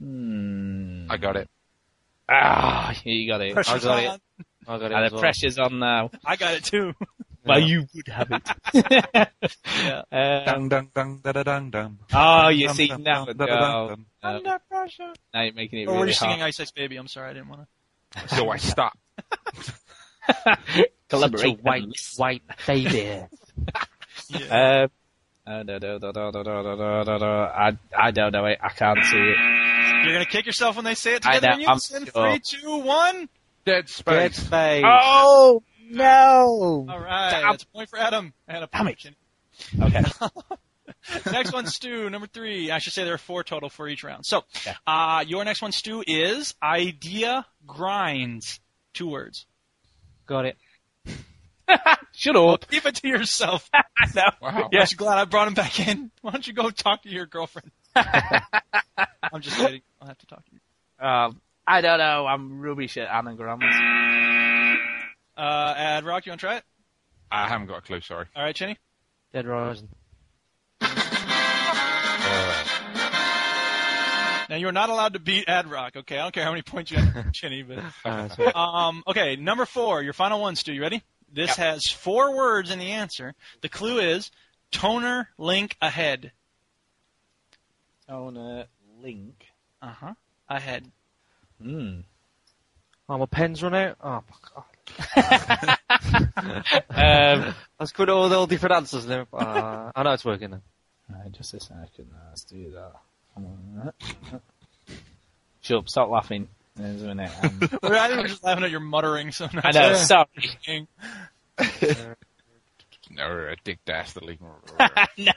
Hmm. 0.00 1.06
I 1.10 1.16
got 1.16 1.36
it. 1.36 1.48
Ah, 2.28 2.92
you 3.04 3.26
got 3.28 3.40
it. 3.40 3.56
I 3.56 3.62
got 3.62 3.84
on. 3.84 3.98
it. 4.16 4.20
I 4.66 4.78
got 4.78 4.90
it. 4.90 4.94
And 4.94 5.04
as 5.04 5.10
the 5.10 5.14
well. 5.16 5.20
pressure's 5.22 5.58
on 5.58 5.78
now. 5.78 6.10
I 6.24 6.36
got 6.36 6.54
it 6.54 6.64
too. 6.64 6.92
Well, 7.46 7.60
you 7.60 7.86
would 7.94 8.08
have 8.08 8.28
it. 8.30 8.42
yeah. 9.64 10.02
Um, 10.12 10.68
Dung 10.68 10.68
dung 10.68 10.90
dung 10.94 11.20
da 11.24 11.32
da 11.32 11.42
dung 11.44 11.70
dung. 11.70 11.98
oh, 12.12 12.48
you 12.48 12.66
Dum, 12.66 12.76
see 12.76 12.88
dum, 12.88 13.02
now. 13.02 13.24
dum, 13.24 13.36
da, 13.38 13.46
da, 13.46 13.54
no, 13.60 13.88
dum, 13.88 14.06
no. 14.22 14.28
Under 14.28 14.58
pressure. 14.68 15.12
Now 15.32 15.42
you're 15.44 15.54
making 15.54 15.78
it 15.80 15.88
Oh, 15.88 15.92
we're 15.92 15.98
really 16.00 16.08
just 16.08 16.20
singing 16.20 16.40
hard. 16.40 16.48
Ice 16.48 16.60
Ice 16.60 16.72
Baby. 16.72 16.96
I'm 16.98 17.08
sorry, 17.08 17.30
I 17.30 17.32
didn't 17.32 17.48
want 17.48 17.62
to. 18.20 18.36
So 18.36 18.50
I 18.50 18.58
stuck. 18.58 18.98
Collaborate. 21.08 21.40
Such 21.40 21.50
a 21.50 21.62
white, 21.62 21.84
white 22.18 22.42
baby. 22.66 23.22
Yeah. 24.28 24.84
Uh, 24.84 24.88
I 27.54 27.76
I 27.98 28.10
don't 28.10 28.32
know 28.32 28.44
it. 28.46 28.58
I 28.62 28.68
can't 28.68 29.04
see 29.04 29.16
it. 29.16 29.36
You're 30.04 30.12
gonna 30.12 30.26
kick 30.26 30.46
yourself 30.46 30.76
when 30.76 30.84
they 30.84 30.94
say 30.94 31.14
it 31.14 31.22
together. 31.22 31.48
I 31.48 31.56
know, 31.56 31.68
I'm 31.68 31.80
sure. 31.80 32.00
Three, 32.00 32.40
two, 32.40 32.78
one. 32.78 33.28
Dead 33.64 33.88
space. 33.88 34.14
Dead 34.14 34.34
space. 34.34 34.84
Oh 34.86 35.62
no! 35.90 36.86
All 36.88 37.00
right, 37.00 37.30
Damn. 37.30 37.50
that's 37.50 37.62
a 37.62 37.66
point 37.68 37.88
for 37.88 37.98
Adam 37.98 38.32
and 38.46 38.64
a 38.64 38.66
point. 38.66 39.06
Okay. 39.80 40.04
next 41.32 41.52
one, 41.52 41.66
Stu, 41.66 42.10
number 42.10 42.26
three. 42.26 42.70
I 42.70 42.78
should 42.78 42.92
say 42.92 43.04
there 43.04 43.14
are 43.14 43.18
four 43.18 43.42
total 43.42 43.68
for 43.68 43.88
each 43.88 44.04
round. 44.04 44.26
So, 44.26 44.38
okay. 44.56 44.74
uh, 44.86 45.24
your 45.26 45.44
next 45.44 45.62
one, 45.62 45.72
Stu, 45.72 46.02
is 46.06 46.54
idea 46.62 47.46
grinds. 47.66 48.60
Two 48.94 49.08
words. 49.08 49.46
Got 50.26 50.46
it. 50.46 50.56
Shut 52.12 52.36
up. 52.36 52.68
Keep 52.70 52.86
it 52.86 52.94
to 52.96 53.08
yourself. 53.08 53.68
I 53.74 53.82
know. 54.14 54.22
Wow. 54.40 54.64
I'm 54.64 54.70
just 54.72 54.96
glad 54.96 55.18
I 55.18 55.24
brought 55.24 55.48
him 55.48 55.54
back 55.54 55.86
in. 55.86 56.10
Why 56.22 56.32
don't 56.32 56.46
you 56.46 56.52
go 56.52 56.70
talk 56.70 57.02
to 57.02 57.08
your 57.10 57.26
girlfriend? 57.26 57.70
I'm 57.96 59.40
just 59.40 59.56
kidding. 59.56 59.82
I'll 60.00 60.08
have 60.08 60.18
to 60.18 60.26
talk 60.26 60.44
to 60.44 60.50
you. 60.52 61.06
Um, 61.06 61.40
I 61.66 61.80
don't 61.80 61.98
know. 61.98 62.26
I'm 62.26 62.60
rubbish 62.60 62.96
at 62.96 63.08
anagrams. 63.08 63.62
Uh, 65.36 65.74
Ad 65.76 66.04
Rock, 66.04 66.26
you 66.26 66.30
want 66.30 66.40
to 66.40 66.46
try 66.46 66.56
it? 66.56 66.64
I 67.30 67.46
haven't 67.48 67.66
got 67.66 67.78
a 67.78 67.82
clue. 67.82 68.00
Sorry. 68.00 68.26
All 68.34 68.42
right, 68.42 68.54
Chinny. 68.56 68.78
Dead 69.32 69.46
Rising. 69.46 69.88
Now 74.50 74.56
you 74.56 74.66
are 74.66 74.72
not 74.72 74.88
allowed 74.88 75.12
to 75.12 75.18
beat 75.18 75.46
Ad 75.46 75.70
Rock. 75.70 75.94
Okay, 75.94 76.18
I 76.18 76.22
don't 76.22 76.32
care 76.32 76.42
how 76.44 76.50
many 76.52 76.62
points 76.62 76.90
you 76.90 76.96
have, 76.96 77.32
Chinny, 77.32 77.62
but 77.62 77.80
Uh, 78.04 78.58
Um, 78.58 79.02
okay, 79.06 79.36
number 79.36 79.66
four, 79.66 80.02
your 80.02 80.14
final 80.14 80.40
one, 80.40 80.56
Stu. 80.56 80.72
You 80.72 80.80
ready? 80.80 81.02
This 81.32 81.56
has 81.56 81.86
four 81.86 82.36
words 82.36 82.70
in 82.70 82.78
the 82.78 82.92
answer. 82.92 83.34
The 83.60 83.68
clue 83.68 83.98
is 83.98 84.30
toner 84.70 85.28
link 85.38 85.76
ahead. 85.80 86.32
Toner 88.08 88.66
link. 89.02 89.46
Uh 89.82 89.92
huh. 89.92 90.14
Ahead. 90.48 90.90
Hmm. 91.62 92.00
oh, 93.08 93.18
my 93.18 93.26
pen's 93.26 93.62
run 93.62 93.74
out. 93.74 93.96
Oh, 94.02 94.22
my 94.56 94.62
um, 95.16 95.76
god. 96.90 97.54
I 97.54 97.54
was 97.78 97.92
putting 97.92 98.14
all 98.14 98.28
the 98.28 98.36
all 98.36 98.46
different 98.46 98.76
answers 98.76 99.06
there. 99.06 99.26
Uh, 99.32 99.92
I 99.94 100.02
know 100.02 100.12
it's 100.12 100.24
working 100.24 100.50
now. 100.50 100.62
right, 101.10 101.32
just 101.32 101.54
a 101.54 101.60
second. 101.60 102.10
Let's 102.28 102.44
do 102.44 102.70
that. 102.72 102.92
Come 103.34 103.46
on. 103.46 103.92
Shut 105.60 105.78
up. 105.78 105.88
Stop 105.88 106.08
laughing. 106.10 106.48
There's 106.78 107.02
a 107.02 107.06
minute. 107.06 107.30
Um, 107.42 107.60
We're, 107.82 107.96
I 107.96 108.08
think 108.08 108.20
we're 108.20 108.28
just 108.28 108.44
laughing 108.44 108.64
at 108.64 108.70
your 108.70 108.80
muttering. 108.80 109.32
So 109.32 109.48
I 109.52 109.70
know. 109.72 109.94
Sorry. 109.94 110.88
No, 113.10 113.54
dick 113.64 113.78
dastardly. 113.86 114.38
no. 115.16 115.32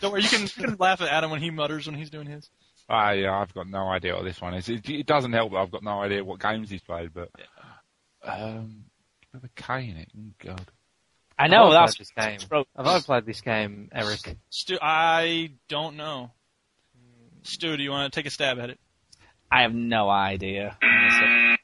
Don't 0.00 0.12
worry, 0.12 0.22
you 0.22 0.28
can, 0.28 0.42
you 0.42 0.48
can 0.48 0.76
laugh 0.78 1.00
at 1.00 1.08
Adam 1.08 1.30
when 1.30 1.40
he 1.40 1.50
mutters 1.50 1.86
when 1.86 1.96
he's 1.96 2.10
doing 2.10 2.26
his. 2.26 2.50
I, 2.88 3.24
uh, 3.24 3.32
I've 3.32 3.54
got 3.54 3.66
no 3.66 3.88
idea 3.88 4.14
what 4.14 4.24
this 4.24 4.40
one 4.40 4.54
is. 4.54 4.68
It, 4.68 4.88
it 4.90 5.06
doesn't 5.06 5.32
help 5.32 5.52
that 5.52 5.58
I've 5.58 5.70
got 5.70 5.82
no 5.82 6.02
idea 6.02 6.22
what 6.22 6.38
games 6.38 6.68
he's 6.68 6.82
played, 6.82 7.14
but 7.14 7.30
um, 8.22 8.84
with 9.32 9.44
a 9.44 9.48
K 9.56 9.88
in 9.88 9.96
it. 9.96 10.10
Oh, 10.16 10.30
God. 10.38 10.70
I 11.38 11.48
know. 11.48 11.70
Have 11.70 11.72
I 11.72 11.86
That's 11.86 11.96
played 11.96 12.38
this 12.38 12.48
game. 12.50 12.64
Have 12.76 12.86
I 12.86 13.00
played 13.00 13.26
this 13.26 13.40
game, 13.40 13.88
Eric? 13.92 14.36
Stu, 14.50 14.76
I 14.80 15.52
don't 15.68 15.96
know. 15.96 16.30
Stu, 17.42 17.76
do 17.76 17.82
you 17.82 17.90
want 17.90 18.12
to 18.12 18.16
take 18.18 18.26
a 18.26 18.30
stab 18.30 18.58
at 18.58 18.70
it? 18.70 18.78
I 19.54 19.62
have 19.62 19.74
no 19.74 20.08
idea. 20.10 20.76
honestly. 20.82 21.56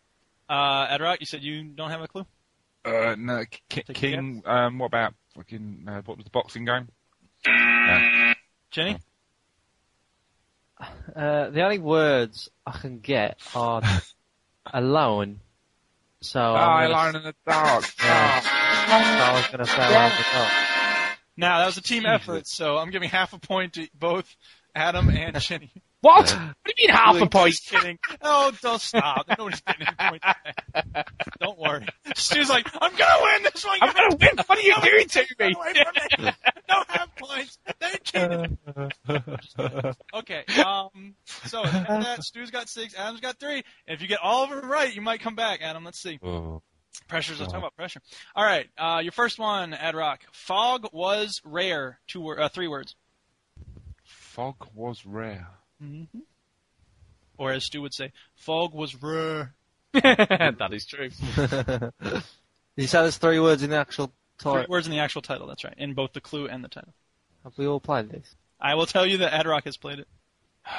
Uh, 0.49 0.86
Ad 0.91 1.01
Rock, 1.01 1.18
you 1.20 1.26
said 1.26 1.43
you 1.43 1.64
don't 1.64 1.91
have 1.91 2.01
a 2.03 2.09
clue. 2.09 2.26
Uh, 2.84 3.14
no, 3.18 3.45
K- 3.68 3.82
King. 3.93 4.43
Um, 4.47 4.78
what 4.78 4.86
about 4.86 5.14
fucking? 5.36 5.84
Uh, 5.88 6.03
what 6.05 6.16
was 6.16 6.24
the 6.24 6.30
boxing 6.30 6.64
game? 6.64 6.88
No. 7.47 8.32
Chinny. 8.70 8.99
Uh, 11.14 11.51
the 11.51 11.62
only 11.62 11.78
words 11.78 12.49
I 12.66 12.72
can 12.72 13.01
get 13.01 13.38
are 13.55 13.82
alone. 14.72 15.41
So 16.22 16.41
Oh, 16.41 16.45
I'm 16.55 16.91
gonna, 16.91 16.95
Alone 17.03 17.16
in 17.16 17.22
the 17.24 17.34
Dark. 17.47 17.84
Yeah. 18.03 18.41
so 18.41 19.24
I 19.24 19.32
was 19.34 19.47
going 19.49 19.59
to 19.59 19.66
say 19.66 19.76
alone 19.86 20.11
in 20.11 20.16
the 20.16 20.24
dark. 20.32 20.53
Now 21.36 21.59
that 21.59 21.66
was 21.66 21.76
a 21.78 21.82
team 21.82 22.07
effort, 22.07 22.47
so 22.47 22.76
I'm 22.78 22.91
giving 22.91 23.09
half 23.09 23.32
a 23.32 23.38
point 23.38 23.74
to 23.74 23.88
both 23.95 24.34
Adam 24.74 25.09
and 25.11 25.38
Chinny. 25.41 25.70
What? 26.03 26.30
What 26.30 26.55
do 26.64 26.72
you 26.78 26.88
mean 26.88 26.96
half 26.96 27.20
a 27.20 27.26
point? 27.26 27.53
Just 27.55 27.68
kidding. 27.68 27.98
Oh, 28.22 28.53
don't 28.62 28.80
stop. 28.80 29.26
Nobody's 29.36 29.61
getting 29.61 29.86
any 29.98 30.09
points. 30.18 31.05
Don't 31.40 31.59
worry. 31.59 31.86
Stu's 32.16 32.48
like, 32.48 32.66
I'm 32.80 32.96
gonna 32.96 33.22
win 33.22 33.42
this 33.53 33.64
one. 33.64 33.78
I'm 33.82 33.92
gonna 33.92 34.16
win. 34.16 34.30
What 34.46 34.59
are 34.59 34.62
you 34.62 34.74
doing 34.82 35.09
to 35.09 35.20
me? 35.20 35.26
Get 35.38 35.57
away. 35.57 36.32
Don't 36.68 36.90
have 36.90 37.16
points. 37.16 37.59
They 37.80 37.90
cheated. 38.03 38.59
Okay. 40.14 40.44
Um. 40.64 41.14
So 41.46 41.62
after 41.64 42.03
that, 42.03 42.24
Stu's 42.24 42.51
got 42.51 42.68
six. 42.68 42.94
Adam's 42.96 43.20
got 43.20 43.38
three. 43.38 43.57
And 43.86 43.94
if 43.94 44.01
you 44.01 44.09
get 44.09 44.20
all 44.22 44.44
of 44.44 44.51
them 44.51 44.70
right, 44.70 44.94
you 44.94 45.03
might 45.03 45.20
come 45.20 45.34
back. 45.34 45.61
Adam, 45.62 45.84
let's 45.84 46.01
see. 46.01 46.18
Oh. 46.22 46.62
Pressures. 47.09 47.40
Let's 47.40 47.53
talk 47.53 47.61
about 47.61 47.76
pressure. 47.76 48.01
All 48.34 48.44
right. 48.44 48.66
Uh, 48.78 49.01
your 49.03 49.12
first 49.12 49.38
one, 49.38 49.74
Ad 49.74 49.94
Rock. 49.94 50.20
Fog 50.32 50.88
was 50.92 51.40
rare. 51.44 51.98
Two. 52.07 52.20
wor- 52.20 52.40
Uh, 52.40 52.48
three 52.48 52.68
words. 52.68 52.94
Fog 54.05 54.66
was 54.74 55.05
rare. 55.05 55.48
Mm-hmm. 55.82 56.18
Or 57.38 57.52
as 57.52 57.64
Stu 57.64 57.80
would 57.82 57.94
say, 57.94 58.12
fog 58.36 58.74
was 58.74 58.94
rare. 59.02 59.54
that 59.92 60.68
is 60.72 60.86
true. 60.86 61.08
he 62.76 62.86
said 62.86 63.02
there's 63.02 63.16
three 63.16 63.40
words 63.40 63.62
in 63.62 63.70
the 63.70 63.76
actual 63.76 64.06
title. 64.38 64.52
Three 64.52 64.60
title. 64.62 64.70
words 64.72 64.86
in 64.86 64.92
the 64.92 64.98
actual 65.00 65.22
title. 65.22 65.46
That's 65.46 65.64
right. 65.64 65.74
In 65.78 65.94
both 65.94 66.12
the 66.12 66.20
clue 66.20 66.48
and 66.48 66.62
the 66.62 66.68
title. 66.68 66.92
Have 67.44 67.56
we 67.56 67.66
all 67.66 67.80
played 67.80 68.10
this? 68.10 68.34
I 68.60 68.74
will 68.74 68.86
tell 68.86 69.06
you 69.06 69.18
that 69.18 69.32
Ad 69.32 69.46
Rock 69.46 69.64
has 69.64 69.76
played 69.76 70.00
it. 70.00 70.08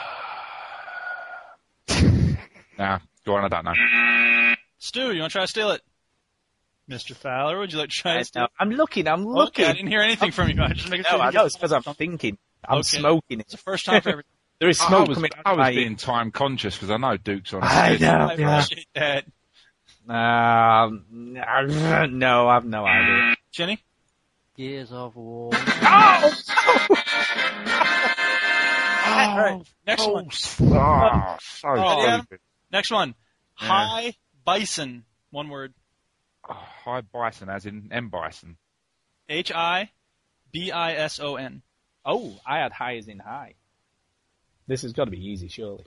Nah, 2.78 3.00
go 3.26 3.36
on. 3.36 3.44
I 3.46 3.48
don't 3.48 3.66
know. 3.66 4.56
Stu, 4.80 5.12
you 5.14 5.20
want 5.22 5.32
to 5.32 5.38
try 5.38 5.44
to 5.44 5.48
steal 5.48 5.72
it? 5.72 5.82
Mr. 6.90 7.16
Fowler, 7.16 7.60
would 7.60 7.72
you 7.72 7.78
like 7.78 7.90
to 7.90 7.96
try 7.96 8.16
I 8.16 8.20
to 8.20 8.26
steal 8.26 8.42
know. 8.42 8.46
it? 8.46 8.52
I'm 8.60 8.72
looking. 8.72 9.08
I'm 9.08 9.22
Okay, 9.28 9.38
looking. 9.38 9.66
I 9.66 9.74
didn't 9.74 9.88
hear 9.90 10.02
anything 10.02 10.32
from 10.32 10.50
you. 10.50 10.60
I 10.62 10.70
just 10.74 10.90
making 10.90 11.04
sure 11.04 11.14
No, 11.20 11.24
you 11.24 11.28
I 11.28 11.32
get 11.32 11.38
know. 11.40 11.46
It's 11.46 11.56
because 11.56 11.72
I'm 11.74 11.84
thinking. 11.84 12.38
I'm 12.68 12.80
Okay. 12.80 12.98
smoking 12.98 13.40
it. 13.40 13.44
It's 13.44 13.52
the 13.52 13.58
first 13.60 13.86
time 13.86 14.02
for 14.02 14.10
everything. 14.10 14.32
There 14.62 14.70
is 14.70 14.78
smoke 14.78 15.08
I 15.08 15.10
was, 15.10 15.16
coming 15.18 15.32
I 15.36 15.40
out 15.40 15.46
was 15.46 15.54
of 15.54 15.58
my 15.58 15.72
being 15.72 15.96
time 15.96 16.30
conscious 16.30 16.76
because 16.76 16.92
I 16.92 16.98
know 16.98 17.18
Duke's 17.18 17.52
on. 17.56 17.64
a 17.64 17.66
I 17.66 17.96
schedule. 17.96 18.08
know. 18.08 18.34
Yeah. 18.38 18.60
appreciate 18.60 18.88
that. 18.94 19.26
Um, 20.08 21.06
no, 21.12 22.48
I 22.48 22.54
have 22.54 22.66
no 22.66 22.86
idea. 22.86 23.36
Chinny? 23.52 23.80
Gears 24.56 24.92
of 24.92 25.16
War. 25.16 25.50
Oh! 25.94 26.34
All 29.08 29.38
right. 29.38 29.62
Next 29.86 30.08
one. 30.08 30.28
Oh, 30.62 31.38
so 31.42 31.68
Oh, 31.70 32.04
yeah. 32.04 32.22
Next 32.72 32.92
one. 32.92 33.16
Yeah. 33.62 33.68
High 33.68 34.14
bison. 34.46 35.04
One 35.32 35.50
word. 35.50 35.74
Oh, 36.48 36.54
high 36.54 37.02
bison, 37.02 37.50
as 37.50 37.66
in 37.66 37.90
M 37.92 38.10
bison. 38.10 38.58
H 39.28 39.52
I 39.52 39.90
B 40.52 40.72
I 40.72 40.94
S 40.94 41.20
O 41.20 41.36
N. 41.36 41.62
Oh, 42.06 42.34
I 42.46 42.60
had 42.60 42.72
high 42.72 42.98
as 42.98 43.08
in 43.08 43.20
high. 43.20 43.56
This 44.72 44.84
has 44.84 44.94
got 44.94 45.04
to 45.04 45.12
be 45.12 45.18
easy, 45.30 45.50
surely. 45.50 45.84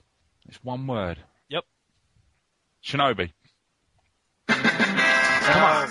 It's 0.47 0.63
one 0.63 0.85
word. 0.85 1.17
Yep. 1.49 1.63
Shinobi. 2.85 3.31
Come 4.47 4.59
on. 5.63 5.87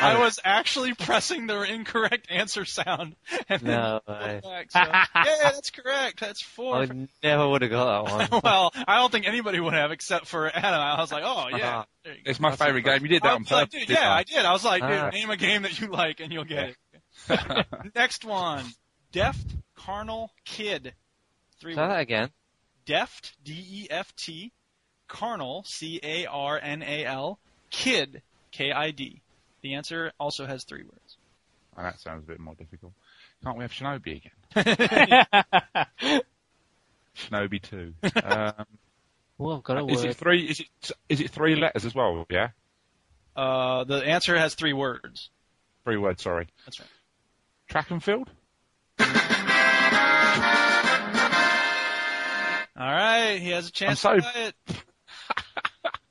I 0.00 0.16
was 0.18 0.40
actually 0.42 0.94
pressing 0.94 1.46
the 1.46 1.60
incorrect 1.60 2.28
answer 2.30 2.64
sound. 2.64 3.16
And 3.50 3.62
No 3.64 4.00
pulled 4.06 4.18
way. 4.18 4.40
back, 4.42 4.70
so- 4.70 4.78
yeah, 4.80 5.04
that's 5.42 5.68
correct. 5.72 6.20
That's 6.20 6.40
four. 6.40 6.76
I 6.76 6.88
never 7.22 7.48
would 7.50 7.60
have 7.60 7.70
got 7.70 8.06
that 8.06 8.30
one. 8.32 8.40
well, 8.44 8.72
I 8.88 8.96
don't 8.96 9.12
think 9.12 9.28
anybody 9.28 9.60
would 9.60 9.74
have 9.74 9.92
except 9.92 10.26
for 10.26 10.46
Adam. 10.48 10.80
I 10.80 10.98
was 11.02 11.12
like, 11.12 11.22
oh 11.26 11.48
yeah. 11.54 11.56
Uh-huh. 11.80 11.84
there 12.04 12.14
you 12.14 12.24
go. 12.24 12.30
It's 12.30 12.40
my 12.40 12.48
That's 12.48 12.62
favourite 12.62 12.84
game. 12.86 13.02
You 13.02 13.08
did 13.08 13.22
that 13.24 13.28
I 13.32 13.34
on 13.34 13.42
was 13.42 13.50
like, 13.50 13.70
purpose. 13.72 13.86
dude, 13.88 13.96
yeah, 13.98 14.10
I? 14.10 14.18
I 14.20 14.22
did. 14.22 14.38
I 14.42 14.52
was 14.52 14.64
like, 14.64 14.80
dude, 14.80 14.90
Ah. 14.90 15.10
name 15.10 15.28
a 15.28 15.36
game 15.36 15.62
that 15.64 15.78
you 15.78 15.88
like 15.88 16.20
and 16.20 16.32
you'll 16.32 16.44
get 16.44 16.70
it. 17.28 17.66
Next 17.94 18.24
one. 18.24 18.64
Deft 19.14 19.46
Carnal 19.76 20.32
Kid. 20.44 20.92
Three 21.60 21.74
Say 21.74 21.86
that 21.86 22.00
again. 22.00 22.30
Deft, 22.84 23.36
D 23.44 23.52
E 23.52 23.86
F 23.88 24.14
T, 24.16 24.50
Carnal, 25.06 25.62
C 25.64 26.00
A 26.02 26.26
R 26.26 26.58
N 26.60 26.82
A 26.82 27.04
L, 27.04 27.38
Kid, 27.70 28.22
K 28.50 28.72
I 28.72 28.90
D. 28.90 29.22
The 29.62 29.74
answer 29.74 30.12
also 30.18 30.46
has 30.46 30.64
three 30.64 30.82
words. 30.82 31.16
Oh, 31.76 31.82
that 31.82 32.00
sounds 32.00 32.24
a 32.24 32.26
bit 32.26 32.40
more 32.40 32.56
difficult. 32.56 32.92
Can't 33.44 33.56
we 33.56 33.62
have 33.62 33.72
Shinobi 33.72 34.20
again? 34.20 34.32
Shinobi 37.16 37.62
2. 37.62 37.94
Um, 38.24 38.66
Oh, 39.38 39.56
I've 39.56 39.62
got 39.64 39.78
a 39.78 39.86
is 39.86 40.04
it 40.04 40.16
three? 40.16 40.44
Is 40.44 40.60
it 40.60 40.92
is 41.08 41.20
it 41.20 41.30
three 41.30 41.56
letters 41.56 41.84
as 41.84 41.92
well? 41.94 42.24
Yeah. 42.30 42.50
Uh, 43.34 43.82
the 43.84 43.96
answer 43.96 44.36
has 44.38 44.54
three 44.54 44.72
words. 44.72 45.30
Three 45.84 45.96
words. 45.96 46.22
Sorry. 46.22 46.46
That's 46.64 46.78
right. 46.78 46.88
Track 47.68 47.90
and 47.90 48.02
field. 48.02 48.30
All 52.76 52.90
right, 52.92 53.38
he 53.40 53.50
has 53.50 53.68
a 53.68 53.72
chance 53.72 54.04
I'm 54.04 54.16
to 54.16 54.22
so- 54.22 54.30
play 54.30 54.46
it. 54.48 54.54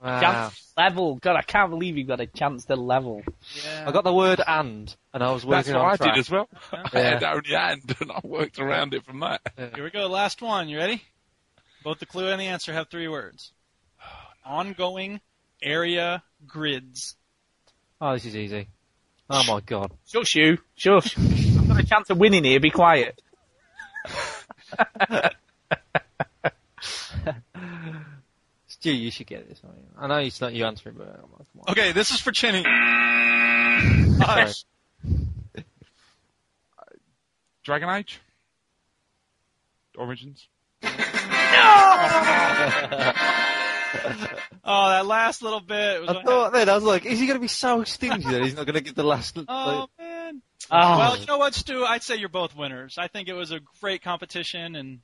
Wow. 0.03 0.19
Chance 0.19 0.73
level. 0.75 1.15
God, 1.15 1.37
I 1.37 1.41
can't 1.43 1.69
believe 1.69 1.95
you 1.97 2.03
got 2.03 2.19
a 2.19 2.25
chance 2.27 2.65
to 2.65 2.75
level. 2.75 3.23
Yeah. 3.63 3.85
I 3.87 3.91
got 3.93 4.03
the 4.03 4.13
word 4.13 4.41
and, 4.45 4.93
and 5.13 5.23
I 5.23 5.31
was 5.31 5.45
working 5.45 5.71
That's 5.71 5.77
working 5.77 5.79
what 5.81 5.85
on 5.85 5.93
I 5.93 5.95
track. 5.95 6.13
did 6.15 6.19
as 6.19 6.29
well. 6.29 6.49
Yeah. 6.73 6.83
I 6.91 6.99
had 6.99 7.23
only 7.23 7.55
and, 7.55 7.95
and 8.01 8.11
I 8.11 8.19
worked 8.21 8.59
around 8.59 8.93
it 8.93 9.05
from 9.05 9.21
that. 9.21 9.39
Here 9.55 9.81
we 9.81 9.91
go. 9.91 10.07
Last 10.07 10.41
one. 10.41 10.67
You 10.67 10.77
ready? 10.77 11.01
Both 11.85 11.99
the 11.99 12.05
clue 12.05 12.27
and 12.27 12.41
the 12.41 12.47
answer 12.47 12.73
have 12.73 12.89
three 12.89 13.07
words. 13.07 13.53
Ongoing 14.45 15.21
area 15.61 16.21
grids. 16.45 17.15
Oh, 18.01 18.11
this 18.11 18.25
is 18.25 18.35
easy. 18.35 18.67
Oh 19.29 19.41
my 19.47 19.61
god. 19.61 19.89
Shush 20.05 20.35
you. 20.35 20.57
Shush. 20.75 21.15
I've 21.63 21.69
got 21.69 21.79
a 21.79 21.85
chance 21.85 22.09
of 22.09 22.17
winning 22.17 22.43
here. 22.43 22.59
Be 22.59 22.71
quiet. 22.71 23.21
Stu, 28.67 28.91
you 28.91 29.11
should 29.11 29.27
get 29.27 29.47
this. 29.47 29.61
aren't 29.63 29.77
you? 29.77 29.85
I 29.97 30.07
know 30.07 30.17
it's 30.17 30.41
not 30.41 30.53
you 30.53 30.65
answering, 30.65 30.95
but 30.97 31.07
oh 31.07 31.13
come 31.21 31.29
on. 31.31 31.45
Come 31.53 31.61
on. 31.61 31.71
Okay, 31.71 31.93
this 31.93 32.11
is 32.11 32.19
for 32.19 32.33
Chinny. 32.33 32.63
Sorry. 32.63 34.41
Hush. 34.41 34.65
Dragon 37.63 37.89
Age. 37.91 38.19
Origins. 39.97 40.49
Oh, 44.65 44.89
that 44.89 45.05
last 45.05 45.41
little 45.41 45.59
bit. 45.59 46.01
Was 46.01 46.09
I 46.09 46.23
thought 46.23 46.53
then, 46.53 46.67
I 46.67 46.75
was 46.75 46.83
like, 46.83 47.05
is 47.05 47.19
he 47.19 47.27
going 47.27 47.37
to 47.37 47.41
be 47.41 47.47
so 47.47 47.83
stingy 47.83 48.23
that 48.23 48.41
he's 48.43 48.55
not 48.55 48.65
going 48.65 48.75
to 48.75 48.81
get 48.81 48.95
the 48.95 49.03
last... 49.03 49.37
Oh 49.47 49.87
man. 49.97 50.02
Oh. 50.71 50.97
Well, 50.97 51.17
you 51.17 51.25
know 51.25 51.37
what, 51.37 51.53
Stu? 51.53 51.85
I'd 51.85 52.03
say 52.03 52.15
you're 52.17 52.29
both 52.29 52.55
winners. 52.55 52.95
I 52.97 53.07
think 53.07 53.27
it 53.27 53.33
was 53.33 53.51
a 53.51 53.59
great 53.81 54.01
competition, 54.03 54.75
and 54.75 54.99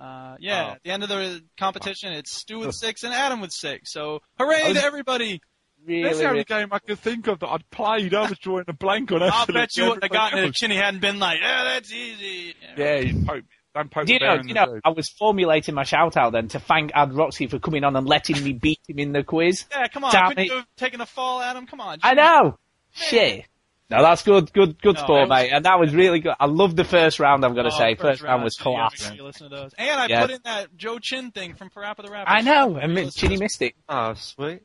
uh, 0.00 0.36
yeah, 0.40 0.66
Oh. 0.68 0.72
at 0.72 0.82
the 0.82 0.90
end 0.90 1.02
of 1.02 1.08
the 1.08 1.42
competition, 1.58 2.12
it's 2.12 2.32
Stu 2.32 2.58
with 2.60 2.74
six 2.74 3.02
and 3.04 3.12
Adam 3.12 3.40
with 3.40 3.52
six. 3.52 3.92
So 3.92 4.20
hooray 4.38 4.72
to 4.72 4.82
everybody! 4.82 5.40
That's 5.86 6.18
the 6.18 6.24
only 6.26 6.26
really. 6.26 6.44
game 6.44 6.68
I 6.70 6.78
could 6.78 6.98
think 7.00 7.26
of 7.26 7.40
that 7.40 7.48
I'd 7.48 7.68
played. 7.70 8.14
I 8.14 8.28
was 8.28 8.38
drawing 8.38 8.64
a 8.68 8.72
blank 8.72 9.10
on. 9.10 9.20
I'll 9.22 9.28
absolutely 9.30 9.60
bet 9.62 9.76
you 9.76 9.84
wouldn't 9.84 10.04
have 10.04 10.12
gotten 10.12 10.38
it 10.38 10.44
if 10.48 10.54
Chinny 10.54 10.76
hadn't 10.76 11.00
been 11.00 11.18
like, 11.18 11.40
yeah, 11.40 11.64
that's 11.64 11.92
easy. 11.92 12.54
Yeah, 12.76 12.98
you 13.00 13.24
poke, 13.26 13.42
don't 13.74 13.90
poke 13.90 14.06
Do 14.06 14.12
you 14.12 14.20
know, 14.20 14.34
in 14.34 14.46
you 14.46 14.54
know, 14.54 14.66
food. 14.66 14.80
I 14.84 14.90
was 14.90 15.08
formulating 15.08 15.74
my 15.74 15.82
shout 15.82 16.16
out 16.16 16.32
then 16.34 16.46
to 16.48 16.60
thank 16.60 16.92
Ad 16.94 17.12
Roxy 17.12 17.48
for 17.48 17.58
coming 17.58 17.82
on 17.82 17.96
and 17.96 18.06
letting 18.06 18.42
me 18.44 18.52
beat 18.52 18.78
him 18.88 19.00
in 19.00 19.10
the 19.12 19.24
quiz. 19.24 19.64
Yeah, 19.72 19.88
come 19.88 20.04
on. 20.04 20.12
Damn 20.12 20.28
Couldn't 20.28 20.44
it. 20.44 20.50
you 20.50 20.56
have 20.58 20.66
taken 20.76 21.00
a 21.00 21.06
fall, 21.06 21.40
Adam? 21.42 21.66
Come 21.66 21.80
on. 21.80 21.98
I 22.04 22.14
know. 22.14 22.58
Shit. 22.92 23.46
No, 23.92 24.02
that's 24.02 24.22
good, 24.22 24.52
good, 24.52 24.80
good 24.82 24.96
No, 24.96 25.02
sport, 25.02 25.20
was- 25.22 25.28
mate. 25.28 25.50
And 25.50 25.64
that 25.64 25.78
was 25.78 25.94
really 25.94 26.20
good. 26.20 26.34
I 26.40 26.46
loved 26.46 26.76
the 26.76 26.84
first 26.84 27.20
round. 27.20 27.44
I'm 27.44 27.54
gonna 27.54 27.68
Oh, 27.72 27.78
say, 27.78 27.94
first 27.94 28.22
round 28.22 28.42
was 28.44 28.56
so 28.56 28.70
you 28.70 28.76
gotta 28.78 28.96
class. 28.96 29.14
you 29.16 29.22
listen 29.24 29.50
to 29.50 29.56
those. 29.56 29.72
And 29.78 30.00
I 30.00 30.06
Yeah. 30.06 30.20
put 30.22 30.30
in 30.30 30.40
that 30.44 30.76
Joe 30.76 30.98
Chin 30.98 31.30
thing 31.30 31.54
from 31.54 31.70
Parappa 31.70 32.02
the 32.04 32.10
Rapper. 32.10 32.30
I 32.30 32.40
know, 32.40 32.76
and 32.76 32.94
Listen 32.94 33.10
Chinny 33.12 33.34
those. 33.36 33.40
missed 33.42 33.62
it. 33.62 33.74
Oh, 33.88 34.14
sweet. 34.14 34.62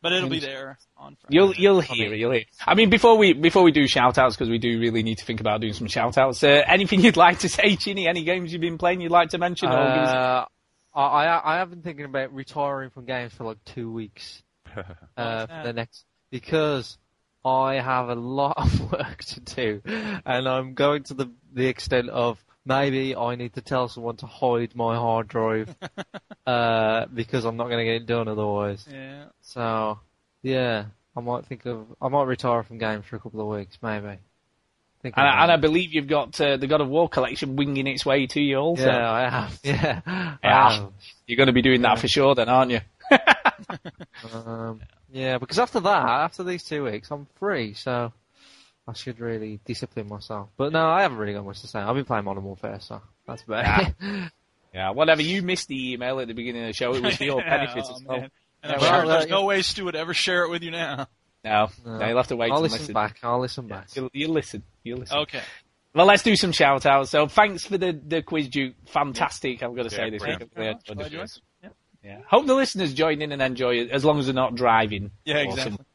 But 0.00 0.12
it'll 0.12 0.28
be 0.28 0.40
there 0.40 0.78
on 0.96 1.14
Friday. 1.14 1.36
You'll 1.36 1.54
you'll 1.54 1.80
hear 1.80 2.12
it. 2.12 2.18
You'll 2.18 2.32
hear. 2.32 2.40
It. 2.40 2.48
I 2.66 2.74
mean, 2.74 2.90
before 2.90 3.16
we 3.16 3.34
before 3.34 3.62
we 3.62 3.70
do 3.70 3.86
shout 3.86 4.18
outs, 4.18 4.34
because 4.34 4.50
we 4.50 4.58
do 4.58 4.80
really 4.80 5.04
need 5.04 5.18
to 5.18 5.24
think 5.24 5.38
about 5.40 5.60
doing 5.60 5.74
some 5.74 5.86
shout 5.86 6.18
outs. 6.18 6.42
Uh, 6.42 6.62
anything 6.66 7.00
you'd 7.02 7.16
like 7.16 7.38
to 7.38 7.48
say, 7.48 7.76
Chinny? 7.76 8.08
Any 8.08 8.24
games 8.24 8.52
you've 8.52 8.60
been 8.60 8.78
playing 8.78 9.00
you'd 9.00 9.12
like 9.12 9.28
to 9.30 9.38
mention? 9.38 9.68
or 9.68 9.76
give 9.76 10.02
us- 10.02 10.12
Uh, 10.12 10.44
I, 10.98 11.02
I 11.26 11.54
I 11.54 11.58
have 11.58 11.70
been 11.70 11.82
thinking 11.82 12.04
about 12.04 12.34
retiring 12.34 12.90
from 12.90 13.04
games 13.04 13.32
for 13.32 13.44
like 13.44 13.62
two 13.64 13.92
weeks. 13.92 14.42
Uh, 15.16 15.46
for 15.46 15.62
the 15.66 15.72
next 15.72 16.04
because 16.32 16.98
I 17.44 17.74
have 17.74 18.08
a 18.08 18.14
lot 18.14 18.54
of 18.56 18.92
work 18.92 19.24
to 19.24 19.40
do, 19.40 19.82
and 20.24 20.48
I'm 20.48 20.74
going 20.74 21.02
to 21.04 21.14
the 21.14 21.30
the 21.52 21.66
extent 21.66 22.08
of 22.10 22.42
maybe 22.64 23.16
I 23.16 23.34
need 23.34 23.54
to 23.54 23.60
tell 23.60 23.88
someone 23.88 24.16
to 24.18 24.26
hide 24.26 24.74
my 24.76 24.94
hard 24.96 25.26
drive 25.28 25.74
uh, 26.46 27.06
because 27.12 27.44
I'm 27.44 27.56
not 27.56 27.68
going 27.68 27.78
to 27.78 27.84
get 27.84 28.02
it 28.02 28.06
done 28.06 28.28
otherwise. 28.28 28.86
Yeah. 28.90 29.24
So 29.40 29.98
yeah, 30.42 30.84
I 31.16 31.20
might 31.20 31.46
think 31.46 31.66
of 31.66 31.86
I 32.00 32.08
might 32.08 32.24
retire 32.26 32.62
from 32.62 32.78
games 32.78 33.04
for 33.06 33.16
a 33.16 33.20
couple 33.20 33.40
of 33.40 33.46
weeks, 33.48 33.78
maybe. 33.82 34.18
And, 35.04 35.12
I, 35.16 35.42
and 35.42 35.50
I 35.50 35.56
believe 35.56 35.92
you've 35.92 36.06
got 36.06 36.40
uh, 36.40 36.56
the 36.58 36.68
God 36.68 36.80
of 36.80 36.88
War 36.88 37.08
collection 37.08 37.56
winging 37.56 37.88
its 37.88 38.06
way 38.06 38.28
to 38.28 38.40
you 38.40 38.58
also. 38.58 38.84
yeah, 38.86 39.10
I 39.10 39.28
have. 39.28 39.58
Yeah, 39.64 40.00
I 40.06 40.38
Yeah. 40.44 40.70
have. 40.70 40.92
You're 41.26 41.36
going 41.38 41.48
to 41.48 41.52
be 41.52 41.60
doing 41.62 41.82
that 41.82 41.98
for 41.98 42.06
sure, 42.06 42.36
then, 42.36 42.48
aren't 42.48 42.70
you? 42.70 42.80
Um, 44.32 44.80
yeah, 45.12 45.38
because 45.38 45.58
after 45.58 45.80
that, 45.80 46.08
after 46.08 46.42
these 46.42 46.64
two 46.64 46.84
weeks, 46.84 47.10
I'm 47.10 47.26
free, 47.36 47.74
so 47.74 48.12
I 48.88 48.92
should 48.94 49.20
really 49.20 49.60
discipline 49.64 50.08
myself. 50.08 50.48
But 50.56 50.72
no, 50.72 50.86
I 50.86 51.02
haven't 51.02 51.18
really 51.18 51.34
got 51.34 51.44
much 51.44 51.60
to 51.60 51.66
say. 51.68 51.78
I've 51.80 51.94
been 51.94 52.04
playing 52.04 52.24
Modern 52.24 52.44
Warfare, 52.44 52.78
so 52.80 53.00
that's 53.26 53.42
about 53.42 53.88
it. 53.88 53.94
Yeah, 54.74 54.88
whatever. 54.92 55.20
You 55.20 55.42
missed 55.42 55.68
the 55.68 55.92
email 55.92 56.18
at 56.20 56.28
the 56.28 56.32
beginning 56.32 56.62
of 56.62 56.68
the 56.68 56.72
show. 56.72 56.94
It 56.94 57.02
was 57.02 57.18
for 57.18 57.24
your 57.24 57.40
Yeah, 57.44 57.58
benefit 57.58 57.84
oh, 57.86 57.94
as 57.94 58.02
well. 58.04 58.20
man. 58.20 58.30
And 58.62 58.72
I'm 58.72 58.80
Yeah, 58.80 58.96
sure 59.02 59.06
there's 59.06 59.24
uh, 59.24 59.28
no 59.28 59.44
way 59.44 59.60
Stu 59.60 59.84
would 59.84 59.94
ever 59.96 60.14
share 60.14 60.44
it 60.44 60.48
with 60.48 60.62
you 60.62 60.70
now. 60.70 61.08
No, 61.44 61.68
No. 61.84 61.98
no, 61.98 62.08
you'll 62.08 62.16
have 62.16 62.28
to 62.28 62.36
wait 62.36 62.50
I'll 62.50 62.62
listen, 62.62 62.78
listen. 62.78 62.94
back. 62.94 63.18
I'll 63.22 63.38
listen 63.38 63.66
back. 63.68 63.88
You'll, 63.94 64.08
you'll 64.14 64.32
listen. 64.32 64.62
You'll 64.82 65.00
listen. 65.00 65.18
Okay. 65.18 65.42
Well, 65.94 66.06
let's 66.06 66.22
do 66.22 66.36
some 66.36 66.52
shout 66.52 66.86
outs. 66.86 67.10
So 67.10 67.26
thanks 67.28 67.66
for 67.66 67.76
the, 67.76 67.92
the 67.92 68.22
quiz, 68.22 68.48
Duke. 68.48 68.72
Fantastic, 68.86 69.62
I've 69.62 69.76
got 69.76 69.82
to 69.82 69.90
say 69.90 70.04
Yeah, 70.04 70.10
this 70.10 70.22
brilliant. 70.54 70.88
Yeah. 72.02 72.10
Yeah. 72.18 72.18
Hope 72.28 72.46
the 72.46 72.54
listeners 72.54 72.92
join 72.94 73.22
in 73.22 73.32
and 73.32 73.40
enjoy 73.42 73.76
it, 73.76 73.90
as 73.90 74.04
long 74.04 74.18
as 74.18 74.26
they're 74.26 74.34
not 74.34 74.54
driving. 74.54 75.10
Yeah, 75.24 75.38
or 75.38 75.44
exactly. 75.44 75.72
some- 75.76 75.86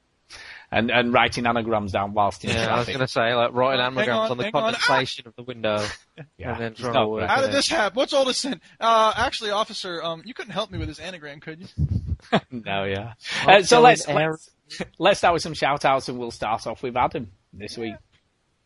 And, 0.70 0.92
and 0.92 1.14
writing 1.14 1.46
anagrams 1.46 1.94
down 1.94 2.14
whilst 2.14 2.44
in 2.44 2.50
Yeah, 2.52 2.74
I 2.76 2.80
was 2.80 2.88
going 2.88 3.00
to 3.00 3.08
say, 3.08 3.34
like, 3.34 3.54
writing 3.54 3.80
Hang 3.80 3.94
anagrams 3.94 4.20
on, 4.20 4.32
on, 4.32 4.38
the 4.38 4.44
hang 4.44 4.54
on. 4.56 4.62
condensation 4.74 5.28
of 5.28 5.36
the 5.36 5.44
window. 5.44 5.86
Yeah, 6.38 6.52
and 6.54 6.62
then 6.62 6.72
it's 6.74 6.82
trying 6.82 6.94
not 6.94 7.02
to 7.04 7.08
work. 7.08 7.30
How 7.30 7.42
did 7.42 7.52
this 7.52 7.70
happen? 7.70 7.96
What's 7.96 8.12
all 8.12 8.26
this 8.26 8.44
in? 8.44 8.60
Uh, 8.80 9.14
actually, 9.16 9.52
officer, 9.52 10.04
um, 10.04 10.24
you 10.26 10.34
couldn't 10.34 10.52
help 10.52 10.72
me 10.72 10.78
with 10.80 10.88
this 10.88 10.98
anagram, 11.00 11.40
could 11.40 11.60
you? 11.62 11.68
no, 12.52 12.84
yeah. 12.86 13.14
Uh, 13.46 13.62
so 13.62 13.82
let's, 13.82 14.08
let's 14.08 14.50
let's 14.98 15.20
start 15.20 15.34
with 15.34 15.44
some 15.44 15.54
shout 15.54 15.86
outs 15.86 16.10
and 16.10 16.18
we'll 16.18 16.32
start 16.32 16.66
off 16.68 16.82
with 16.84 16.98
Adam 16.98 17.32
this 17.54 17.78
week. 17.78 17.94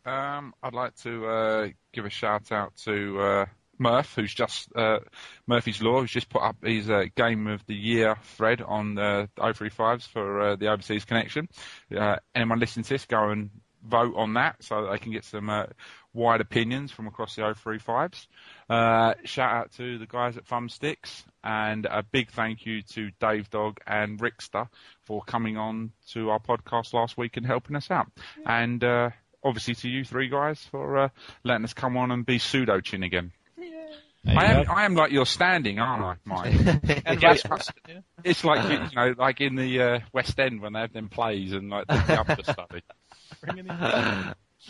Um, 0.05 0.53
I'd 0.63 0.73
like 0.73 0.95
to 1.03 1.27
uh, 1.27 1.67
give 1.93 2.05
a 2.05 2.09
shout 2.09 2.51
out 2.51 2.75
to 2.85 3.19
uh, 3.21 3.45
Murph, 3.81 4.13
who's 4.15 4.33
just 4.33 4.69
uh, 4.75 4.99
Murphy's 5.47 5.81
Law, 5.81 6.01
who's 6.01 6.11
just 6.11 6.29
put 6.29 6.43
up 6.43 6.57
his 6.63 6.89
uh, 6.89 7.05
Game 7.15 7.47
of 7.47 7.65
the 7.65 7.75
Year 7.75 8.15
thread 8.37 8.61
on 8.61 8.95
the 8.95 9.27
o35s 9.37 10.07
for 10.07 10.41
uh, 10.41 10.55
the 10.55 10.67
Overseas 10.67 11.03
Connection. 11.03 11.49
Uh, 11.95 12.17
anyone 12.35 12.59
listening 12.59 12.83
to 12.83 12.89
this, 12.89 13.05
go 13.05 13.29
and 13.29 13.49
vote 13.83 14.13
on 14.15 14.35
that 14.35 14.63
so 14.63 14.83
that 14.83 14.91
they 14.91 14.99
can 14.99 15.11
get 15.11 15.25
some 15.25 15.49
uh, 15.49 15.65
wide 16.13 16.41
opinions 16.41 16.91
from 16.91 17.07
across 17.07 17.35
the 17.35 17.41
o35s. 17.41 18.27
Uh, 18.69 19.15
shout 19.23 19.51
out 19.51 19.71
to 19.73 19.97
the 19.97 20.05
guys 20.05 20.37
at 20.37 20.45
Thumbsticks 20.45 21.23
and 21.43 21.87
a 21.87 22.03
big 22.03 22.29
thank 22.29 22.67
you 22.67 22.83
to 22.83 23.09
Dave 23.19 23.49
Dog 23.49 23.79
and 23.87 24.19
Rickster 24.19 24.67
for 25.05 25.23
coming 25.23 25.57
on 25.57 25.91
to 26.11 26.29
our 26.29 26.39
podcast 26.39 26.93
last 26.93 27.17
week 27.17 27.35
and 27.37 27.47
helping 27.47 27.75
us 27.75 27.89
out. 27.89 28.11
And 28.45 28.83
uh, 28.83 29.09
obviously 29.43 29.73
to 29.73 29.89
you 29.89 30.03
three 30.05 30.29
guys 30.29 30.63
for 30.69 30.97
uh, 30.99 31.09
letting 31.43 31.63
us 31.63 31.73
come 31.73 31.97
on 31.97 32.11
and 32.11 32.25
be 32.25 32.37
pseudo 32.37 32.79
chin 32.79 33.01
again. 33.01 33.31
There 34.23 34.37
I 34.37 34.45
am. 34.45 34.69
I 34.69 34.85
am 34.85 34.95
like 34.95 35.11
you're 35.11 35.25
standing, 35.25 35.79
aren't 35.79 36.03
I, 36.03 36.15
Mike? 36.25 36.53
And 37.05 37.21
Yeah. 37.21 37.29
vice 37.29 37.43
versa. 37.43 37.73
Yeah. 37.87 37.99
It's 38.23 38.43
like 38.43 38.69
you 38.91 38.95
know, 38.95 39.15
like 39.17 39.41
in 39.41 39.55
the 39.55 39.81
uh, 39.81 39.99
West 40.13 40.39
End 40.39 40.61
when 40.61 40.73
they 40.73 40.79
have 40.81 40.93
them 40.93 41.09
plays 41.09 41.53
and 41.53 41.69
like 41.69 41.87
the 41.87 42.19
upper 42.19 42.43
study. 42.43 42.83
Bringing 43.41 43.65
in- 43.69 43.71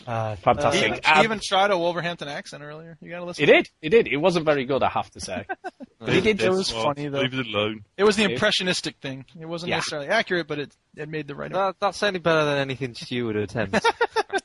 Uh, 0.08 0.36
He 0.38 0.42
fantastic. 0.42 0.84
even, 0.88 1.00
Um, 1.06 1.18
he 1.18 1.24
even 1.26 1.40
tried 1.42 1.70
a 1.72 1.78
Wolverhampton 1.78 2.30
accent 2.30 2.64
earlier. 2.64 2.98
You 3.02 3.10
gotta 3.10 3.26
listen. 3.26 3.46
He 3.46 3.52
did. 3.52 3.70
He 3.82 3.90
did. 3.90 4.08
It 4.08 4.16
wasn't 4.18 4.46
very 4.46 4.64
good, 4.64 4.82
I 4.84 4.90
have 4.90 5.10
to 5.12 5.20
say. 5.20 5.46
But 6.00 6.14
he 6.14 6.22
did. 6.22 6.42
It 6.42 6.50
was 6.50 6.72
funny 6.72 7.10
though. 7.10 7.20
Leave 7.20 7.34
it 7.36 7.46
alone. 7.46 7.84
It 7.96 8.04
was 8.06 8.16
the 8.16 8.24
impressionistic 8.24 8.96
thing. 9.02 9.24
It 9.40 9.46
wasn't 9.46 9.70
Yeah. 9.70 9.76
necessarily 9.76 10.08
accurate, 10.08 10.48
but 10.48 10.58
it 10.58 10.76
it 10.96 11.08
made 11.10 11.28
the 11.28 11.36
right. 11.36 11.52
That, 11.52 11.76
that's 11.80 11.98
certainly 12.00 12.22
better 12.22 12.44
than 12.46 12.58
anything 12.58 12.96
Stu 12.96 13.28
would 13.28 13.36
attempt. 13.36 13.86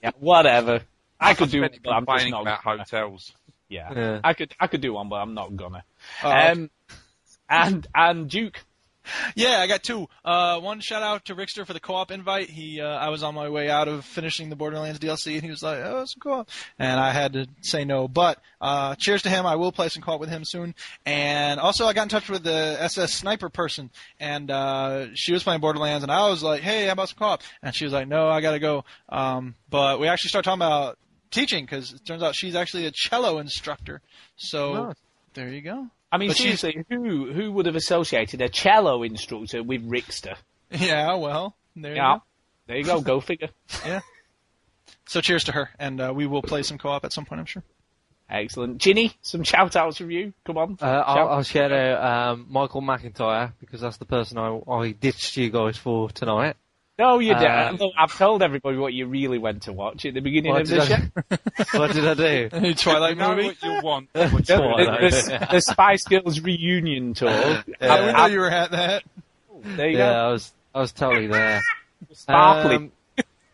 Yeah, 0.03 0.11
whatever. 0.19 0.83
I 1.19 1.33
could 1.33 1.51
do, 1.51 1.63
it, 1.63 1.79
but 1.83 1.93
I'm 1.93 2.05
just 2.05 2.07
complaining 2.09 2.33
not. 2.33 2.43
about 2.43 2.61
hotels. 2.63 3.33
Yeah. 3.69 3.93
Yeah. 3.95 4.21
I 4.23 4.35
could. 4.35 4.55
I 4.61 4.67
could 4.67 4.81
do 4.81 4.93
one, 4.93 5.09
but 5.09 5.17
I'm 5.17 5.35
not 5.35 5.57
gonna. 5.57 5.85
Oh, 6.23 6.31
Um, 6.31 6.71
and 7.49 7.87
and 7.95 8.29
Duke. 8.31 8.65
Yeah, 9.35 9.59
I 9.61 9.67
got 9.67 9.83
two. 9.83 10.09
Uh, 10.25 10.59
one 10.61 10.81
shout 10.81 11.03
out 11.03 11.27
to 11.27 11.37
Rickster 11.37 11.65
for 11.67 11.73
the 11.73 11.81
co-op 11.81 12.11
invite. 12.11 12.51
He, 12.51 12.81
uh, 12.81 12.89
I 12.89 13.11
was 13.11 13.23
on 13.23 13.37
my 13.37 13.49
way 13.49 13.71
out 13.71 13.87
of 13.87 14.05
finishing 14.05 14.51
the 14.51 14.57
Borderlands 14.57 14.99
DLC, 14.99 15.35
and 15.35 15.43
he 15.43 15.51
was 15.51 15.63
like, 15.63 15.79
"Oh, 15.79 16.05
some 16.07 16.21
co-op," 16.21 16.49
and 16.79 16.99
I 16.99 17.13
had 17.13 17.35
to 17.35 17.47
say 17.63 17.85
no. 17.85 18.09
But 18.09 18.41
uh, 18.61 18.97
cheers 18.97 19.23
to 19.23 19.29
him. 19.29 19.47
I 19.47 19.57
will 19.57 19.71
play 19.73 19.89
some 19.91 20.03
co-op 20.03 20.21
with 20.21 20.29
him 20.29 20.45
soon. 20.45 20.75
And 21.05 21.61
also, 21.61 21.87
I 21.87 21.93
got 21.93 22.03
in 22.05 22.09
touch 22.09 22.29
with 22.29 22.43
the 22.43 22.77
SS 22.81 23.15
Sniper 23.15 23.49
person, 23.49 23.91
and 24.19 24.51
uh, 24.51 25.07
she 25.15 25.33
was 25.33 25.43
playing 25.45 25.61
Borderlands, 25.61 26.03
and 26.03 26.11
I 26.11 26.29
was 26.29 26.43
like, 26.43 26.63
"Hey, 26.63 26.87
how 26.87 26.93
about 26.93 27.09
some 27.09 27.19
co-op?" 27.19 27.43
And 27.63 27.75
she 27.75 27.85
was 27.85 27.93
like, 27.93 28.09
"No, 28.09 28.29
I 28.29 28.41
gotta 28.41 28.59
go." 28.59 28.85
Um, 29.09 29.55
but 29.71 30.01
we 30.01 30.09
actually 30.09 30.31
started 30.31 30.47
talking 30.47 30.63
about 30.63 30.99
teaching 31.31 31.65
because 31.65 31.93
it 31.93 32.05
turns 32.07 32.23
out 32.23 32.35
she's 32.35 32.55
actually 32.55 32.87
a 32.87 32.91
cello 32.91 33.39
instructor. 33.39 34.01
So 34.37 34.87
Nice. 34.89 34.97
there 35.35 35.49
you 35.49 35.61
go. 35.61 35.87
I 36.13 36.19
mean, 36.19 36.29
But 36.29 36.37
she's- 36.37 36.61
seriously, 36.61 36.85
who 36.89 37.33
who 37.33 37.53
would 37.53 37.67
have 37.67 37.77
associated 37.77 38.41
a 38.41 38.49
cello 38.49 39.03
instructor 39.03 39.63
with 39.63 39.89
Rickster? 39.89 40.37
Yeah, 40.71 41.15
well, 41.15 41.55
there 41.75 41.93
you 41.93 41.97
Yeah. 41.97 42.17
go. 42.19 42.23
There 42.67 42.77
you 42.79 42.85
go. 42.85 43.01
Go 43.01 43.21
figure. 43.21 43.49
Yeah. 43.87 44.01
So 45.09 45.21
cheers 45.21 45.45
to 45.45 45.53
her, 45.53 45.71
and 45.79 46.01
uh, 46.01 46.13
we 46.15 46.27
will 46.27 46.43
play 46.43 46.63
some 46.65 46.79
co-op 46.79 47.05
at 47.05 47.13
some 47.13 47.25
point, 47.27 47.39
I'm 47.41 47.47
sure. 47.47 47.63
Excellent. 48.29 48.81
Chinny, 48.81 49.13
some 49.23 49.45
shout 49.45 49.77
outs 49.77 49.99
from 49.99 50.11
you. 50.11 50.33
Come 50.45 50.59
on. 50.59 50.79
Uh, 50.83 50.85
I'll, 51.07 51.29
I'll 51.29 51.43
shout 51.45 51.71
out 51.71 52.33
um, 52.33 52.47
Michael 52.49 52.83
McIntyre 52.83 53.53
because 53.61 53.81
that's 53.81 53.99
the 53.99 54.05
person 54.05 54.37
I, 54.39 54.59
I 54.69 54.91
ditched 54.91 55.37
you 55.37 55.49
guys 55.51 55.77
for 55.77 56.11
tonight. 56.11 56.57
No, 56.99 57.19
you 57.19 57.35
Uh, 57.35 57.39
didn't. 57.71 57.81
Look, 57.81 57.93
I've 57.99 58.17
told 58.17 58.43
everybody 58.43 58.79
what 58.79 58.95
you 58.95 59.07
really 59.07 59.37
went 59.39 59.63
to 59.65 59.73
watch 59.73 60.07
at 60.07 60.15
the 60.15 60.21
beginning 60.21 60.57
of 60.57 60.67
did 60.67 60.81
the 60.81 60.83
I- 60.83 60.87
show. 60.87 61.79
what 61.79 61.93
did 61.93 62.07
I 62.07 62.15
do? 62.51 62.75
Twilight 62.75 63.19
movie. 63.19 63.47
what 63.49 63.63
you 63.63 63.81
want. 63.83 64.09
the, 64.15 64.29
Twilight. 64.29 65.01
the- 65.11 65.49
the 65.51 65.61
Spice 65.61 66.05
Girls 66.05 66.41
reunion 66.41 67.13
tour. 67.15 67.29
I 67.31 67.63
didn't 67.81 68.17
know 68.17 68.27
you 68.27 68.41
were 68.41 68.51
at 68.51 68.71
that. 68.71 69.03
There 69.63 69.89
you 69.91 69.99
yeah, 69.99 70.13
go. 70.13 70.29
I 70.29 70.31
was 70.33 70.53
I 70.75 70.81
was 70.81 70.93
totally 70.93 71.27
there. 71.27 71.61
Sparkly. 72.13 72.77
Um, 72.77 72.93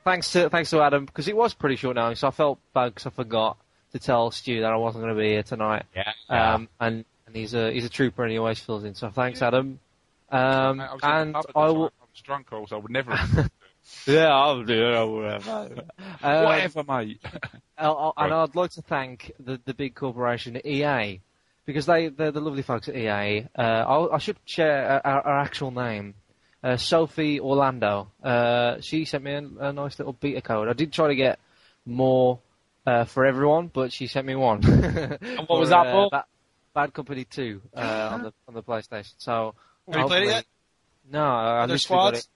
thanks 0.04 0.30
to 0.32 0.48
thanks 0.50 0.70
to 0.70 0.80
Adam 0.80 1.04
because 1.06 1.26
it 1.28 1.36
was 1.36 1.54
pretty 1.54 1.76
short 1.76 1.96
now, 1.96 2.12
So 2.14 2.28
I 2.28 2.30
felt 2.32 2.58
bad 2.74 2.94
because 2.94 3.06
I 3.06 3.10
forgot 3.10 3.56
to 3.92 3.98
tell 3.98 4.30
Stu 4.30 4.60
that 4.60 4.72
I 4.72 4.76
wasn't 4.76 5.04
going 5.04 5.14
to 5.16 5.20
be 5.20 5.28
here 5.30 5.42
tonight. 5.42 5.84
Yeah. 5.96 6.12
Um, 6.28 6.68
and 6.80 7.04
and 7.26 7.34
he's 7.36 7.54
a 7.54 7.72
he's 7.72 7.84
a 7.84 7.88
trooper 7.88 8.22
and 8.22 8.30
he 8.30 8.38
always 8.38 8.60
fills 8.60 8.84
in. 8.84 8.94
So 8.94 9.08
thanks, 9.10 9.42
Adam. 9.42 9.80
Um, 10.30 10.80
I 10.80 10.92
was 10.92 11.00
in 11.02 11.08
the 11.08 11.16
and 11.16 11.34
pub 11.34 11.44
at 11.48 11.56
I 11.56 11.66
time. 11.66 11.76
will. 11.76 11.92
Was 12.12 12.20
drunk, 12.22 12.52
also. 12.52 12.76
I 12.76 12.78
would 12.78 12.90
never. 12.90 13.14
have- 13.16 13.50
Yeah, 14.06 14.28
I'll 14.28 14.62
do 14.62 14.72
it. 14.74 15.06
Whatever. 15.08 15.84
Um, 16.22 16.44
Whatever, 16.44 16.84
mate. 16.84 17.20
I'll- 17.78 18.14
I'll- 18.16 18.24
and 18.24 18.34
I'd 18.34 18.54
like 18.54 18.70
to 18.72 18.82
thank 18.82 19.32
the, 19.40 19.60
the 19.64 19.74
big 19.74 19.94
corporation 19.94 20.60
EA 20.64 21.20
because 21.66 21.86
they 21.86 22.08
they're 22.08 22.30
the 22.30 22.40
lovely 22.40 22.62
folks 22.62 22.88
at 22.88 22.96
EA. 22.96 23.46
Uh, 23.56 23.62
I'll, 23.62 24.10
I 24.12 24.18
should 24.18 24.36
share 24.44 25.00
our, 25.06 25.20
our 25.26 25.40
actual 25.40 25.70
name. 25.70 26.14
Uh, 26.62 26.76
Sophie 26.76 27.40
Orlando. 27.40 28.08
Uh, 28.22 28.80
she 28.80 29.04
sent 29.04 29.24
me 29.24 29.32
a, 29.32 29.38
a 29.38 29.72
nice 29.72 29.98
little 29.98 30.12
beta 30.12 30.40
code. 30.40 30.68
I 30.68 30.74
did 30.74 30.92
try 30.92 31.08
to 31.08 31.14
get 31.16 31.40
more 31.84 32.38
uh, 32.86 33.04
for 33.04 33.24
everyone, 33.26 33.66
but 33.66 33.92
she 33.92 34.06
sent 34.06 34.26
me 34.28 34.36
one. 34.36 34.64
and 34.64 35.48
what 35.48 35.58
was 35.58 35.70
that 35.70 35.90
for? 35.90 36.08
Bad, 36.10 36.24
Bad 36.72 36.92
Company 36.94 37.24
Two 37.24 37.62
uh, 37.76 38.10
on 38.12 38.22
the 38.22 38.32
on 38.46 38.54
the 38.54 38.62
PlayStation. 38.62 39.14
So 39.18 39.54
Have 39.90 40.02
you 40.02 40.06
played 40.06 40.22
it 40.24 40.28
yet? 40.28 40.44
No, 41.10 41.22
I 41.22 41.58
Are 41.58 41.66
there 41.66 41.78
squads? 41.78 42.18
it. 42.20 42.26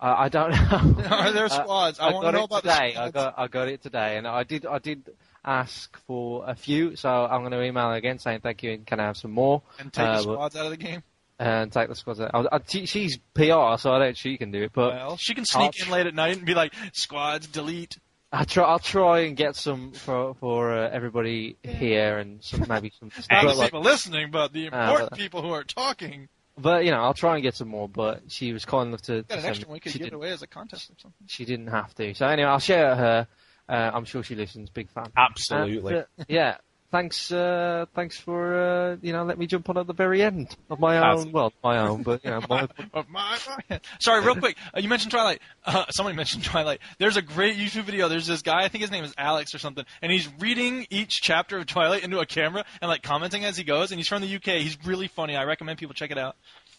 I, 0.00 0.24
I 0.24 0.28
don't 0.28 0.50
know. 0.50 1.04
Are 1.10 1.32
there 1.32 1.44
Uh, 1.46 1.48
squads? 1.48 2.00
I, 2.00 2.08
I 2.08 2.12
want 2.12 2.22
got 2.24 2.30
to 2.32 2.36
know 2.38 2.42
it 2.42 2.46
about 2.46 2.62
today. 2.62 2.92
the 2.94 3.00
I 3.00 3.10
got 3.10 3.34
I 3.38 3.46
got 3.48 3.68
it 3.68 3.82
today, 3.82 4.16
and 4.16 4.26
I 4.26 4.42
did 4.44 4.66
I 4.66 4.78
did 4.78 5.10
ask 5.44 5.96
for 6.06 6.44
a 6.48 6.54
few, 6.54 6.96
so 6.96 7.08
I'm 7.08 7.40
going 7.42 7.52
to 7.52 7.62
email 7.62 7.92
again 7.92 8.18
saying 8.18 8.40
thank 8.40 8.62
you 8.62 8.72
and 8.72 8.86
can 8.86 8.98
I 9.00 9.04
have 9.04 9.16
some 9.16 9.30
more 9.30 9.62
and 9.78 9.92
take 9.92 10.04
uh, 10.06 10.16
the 10.16 10.22
squads 10.22 10.56
out 10.56 10.64
of 10.64 10.70
the 10.70 10.76
game. 10.78 11.02
and 11.38 11.70
take 11.72 11.88
the 11.88 11.94
squads 11.94 12.20
out. 12.20 12.30
I, 12.34 12.56
I, 12.56 12.60
she's 12.66 13.18
PR, 13.34 13.76
so 13.78 13.92
I 13.92 13.98
don't. 13.98 14.16
She 14.16 14.36
can 14.36 14.50
do 14.50 14.62
it, 14.64 14.72
but 14.74 14.94
Well, 14.94 15.16
she 15.16 15.34
can 15.34 15.44
sneak 15.44 15.74
I'll- 15.80 15.86
in 15.86 15.92
late 15.92 16.06
at 16.06 16.14
night 16.14 16.36
and 16.36 16.46
be 16.46 16.54
like, 16.54 16.72
"Squads, 16.92 17.46
delete." 17.46 17.98
I 18.32 18.42
try. 18.44 18.64
I'll 18.64 18.80
try 18.80 19.20
and 19.20 19.36
get 19.36 19.54
some 19.54 19.92
for 19.92 20.34
for 20.34 20.72
uh, 20.76 20.90
everybody 20.90 21.56
here 21.62 22.18
and 22.18 22.42
some 22.42 22.64
maybe 22.68 22.90
some. 22.98 23.10
Not 23.30 23.42
the 23.44 23.54
like- 23.54 23.66
people 23.68 23.82
listening, 23.82 24.30
but 24.32 24.52
the 24.52 24.70
Ah, 24.72 24.82
important 24.88 25.10
but- 25.10 25.18
people 25.18 25.40
who 25.42 25.50
are 25.50 25.62
talking. 25.64 26.28
But 26.56 26.84
you 26.84 26.90
know, 26.90 27.00
I'll 27.02 27.14
try 27.14 27.34
and 27.34 27.42
get 27.42 27.54
some 27.54 27.68
more. 27.68 27.88
But 27.88 28.22
she 28.28 28.52
was 28.52 28.64
kind 28.64 28.88
enough 28.88 29.02
to. 29.02 29.22
Got 29.22 29.34
to 29.36 29.40
an 29.40 29.46
extra 29.46 29.68
one 29.68 29.74
we 29.74 29.80
could 29.80 29.92
she 29.92 29.98
give 29.98 30.06
it 30.06 30.10
didn't- 30.10 30.16
away 30.22 30.30
as 30.32 30.42
a 30.42 30.46
contest 30.46 30.90
or 30.90 30.94
something. 31.00 31.26
She 31.26 31.44
didn't 31.44 31.68
have 31.68 31.94
to. 31.96 32.14
So 32.14 32.26
anyway, 32.26 32.48
I'll 32.48 32.58
share 32.58 32.94
her. 32.94 33.28
Uh, 33.68 33.90
I'm 33.94 34.04
sure 34.04 34.22
she 34.22 34.34
listens. 34.34 34.68
Big 34.70 34.90
fan. 34.90 35.10
Absolutely. 35.16 35.94
And, 35.94 36.06
uh, 36.18 36.24
yeah. 36.28 36.56
Thanks. 36.94 37.32
Uh, 37.32 37.86
thanks 37.96 38.16
for 38.16 38.54
uh, 38.56 38.96
you 39.02 39.12
know 39.12 39.24
let 39.24 39.36
me 39.36 39.48
jump 39.48 39.68
on 39.68 39.76
at 39.78 39.88
the 39.88 39.92
very 39.92 40.22
end 40.22 40.54
of 40.70 40.78
my 40.78 40.94
That's- 40.94 41.24
own. 41.24 41.32
Well, 41.32 41.52
my 41.64 41.78
own, 41.78 42.04
but 42.04 42.24
you 42.24 42.30
know 42.30 42.40
my. 42.48 42.68
Of 42.94 43.08
my, 43.08 43.36
my- 43.68 43.80
Sorry, 43.98 44.24
real 44.24 44.36
quick. 44.36 44.56
Uh, 44.72 44.78
you 44.78 44.88
mentioned 44.88 45.10
Twilight. 45.10 45.40
Uh, 45.66 45.86
somebody 45.90 46.14
mentioned 46.22 46.44
Twilight. 46.44 46.78
There's 47.00 47.16
a 47.16 47.22
great 47.22 47.56
YouTube 47.56 47.82
video. 47.82 48.08
There's 48.08 48.28
this 48.28 48.42
guy. 48.42 48.62
I 48.62 48.68
think 48.68 48.82
his 48.82 48.92
name 48.92 49.02
is 49.02 49.12
Alex 49.18 49.56
or 49.56 49.58
something, 49.58 49.84
and 50.02 50.12
he's 50.12 50.28
reading 50.38 50.86
each 50.88 51.20
chapter 51.20 51.58
of 51.58 51.66
Twilight 51.66 52.04
into 52.04 52.20
a 52.20 52.26
camera 52.26 52.64
and 52.80 52.88
like 52.88 53.02
commenting 53.02 53.44
as 53.44 53.56
he 53.56 53.64
goes. 53.64 53.90
And 53.90 53.98
he's 53.98 54.06
from 54.06 54.22
the 54.22 54.32
UK. 54.36 54.60
He's 54.62 54.78
really 54.86 55.08
funny. 55.08 55.34
I 55.34 55.42
recommend 55.46 55.78
people 55.80 55.94
check 55.94 56.12
it 56.12 56.18
out. 56.18 56.36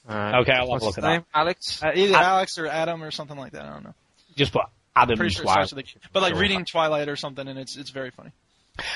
Alright. 0.09 0.35
Okay, 0.43 0.53
I'll 0.53 0.67
What's 0.69 0.83
a 0.83 0.85
look 0.85 0.95
his 0.95 1.03
at 1.03 1.07
that. 1.07 1.13
name? 1.13 1.25
Alex. 1.33 1.83
Uh, 1.83 1.91
either 1.93 2.15
Alex 2.15 2.57
or 2.57 2.67
Adam 2.67 3.03
or 3.03 3.11
something 3.11 3.37
like 3.37 3.51
that. 3.51 3.65
I 3.65 3.73
don't 3.73 3.83
know. 3.83 3.93
Just 4.37 4.53
put 4.53 4.61
Adam 4.95 5.17
Pretty 5.17 5.33
sure 5.33 5.41
it 5.41 5.47
Twilight. 5.47 5.67
starts 5.67 5.87
with 5.93 6.03
a, 6.05 6.09
but 6.13 6.21
like 6.23 6.35
reading 6.35 6.63
Twilight 6.63 7.09
or 7.09 7.17
something, 7.17 7.45
and 7.45 7.59
it's 7.59 7.75
it's 7.75 7.89
very 7.89 8.11
funny. 8.11 8.31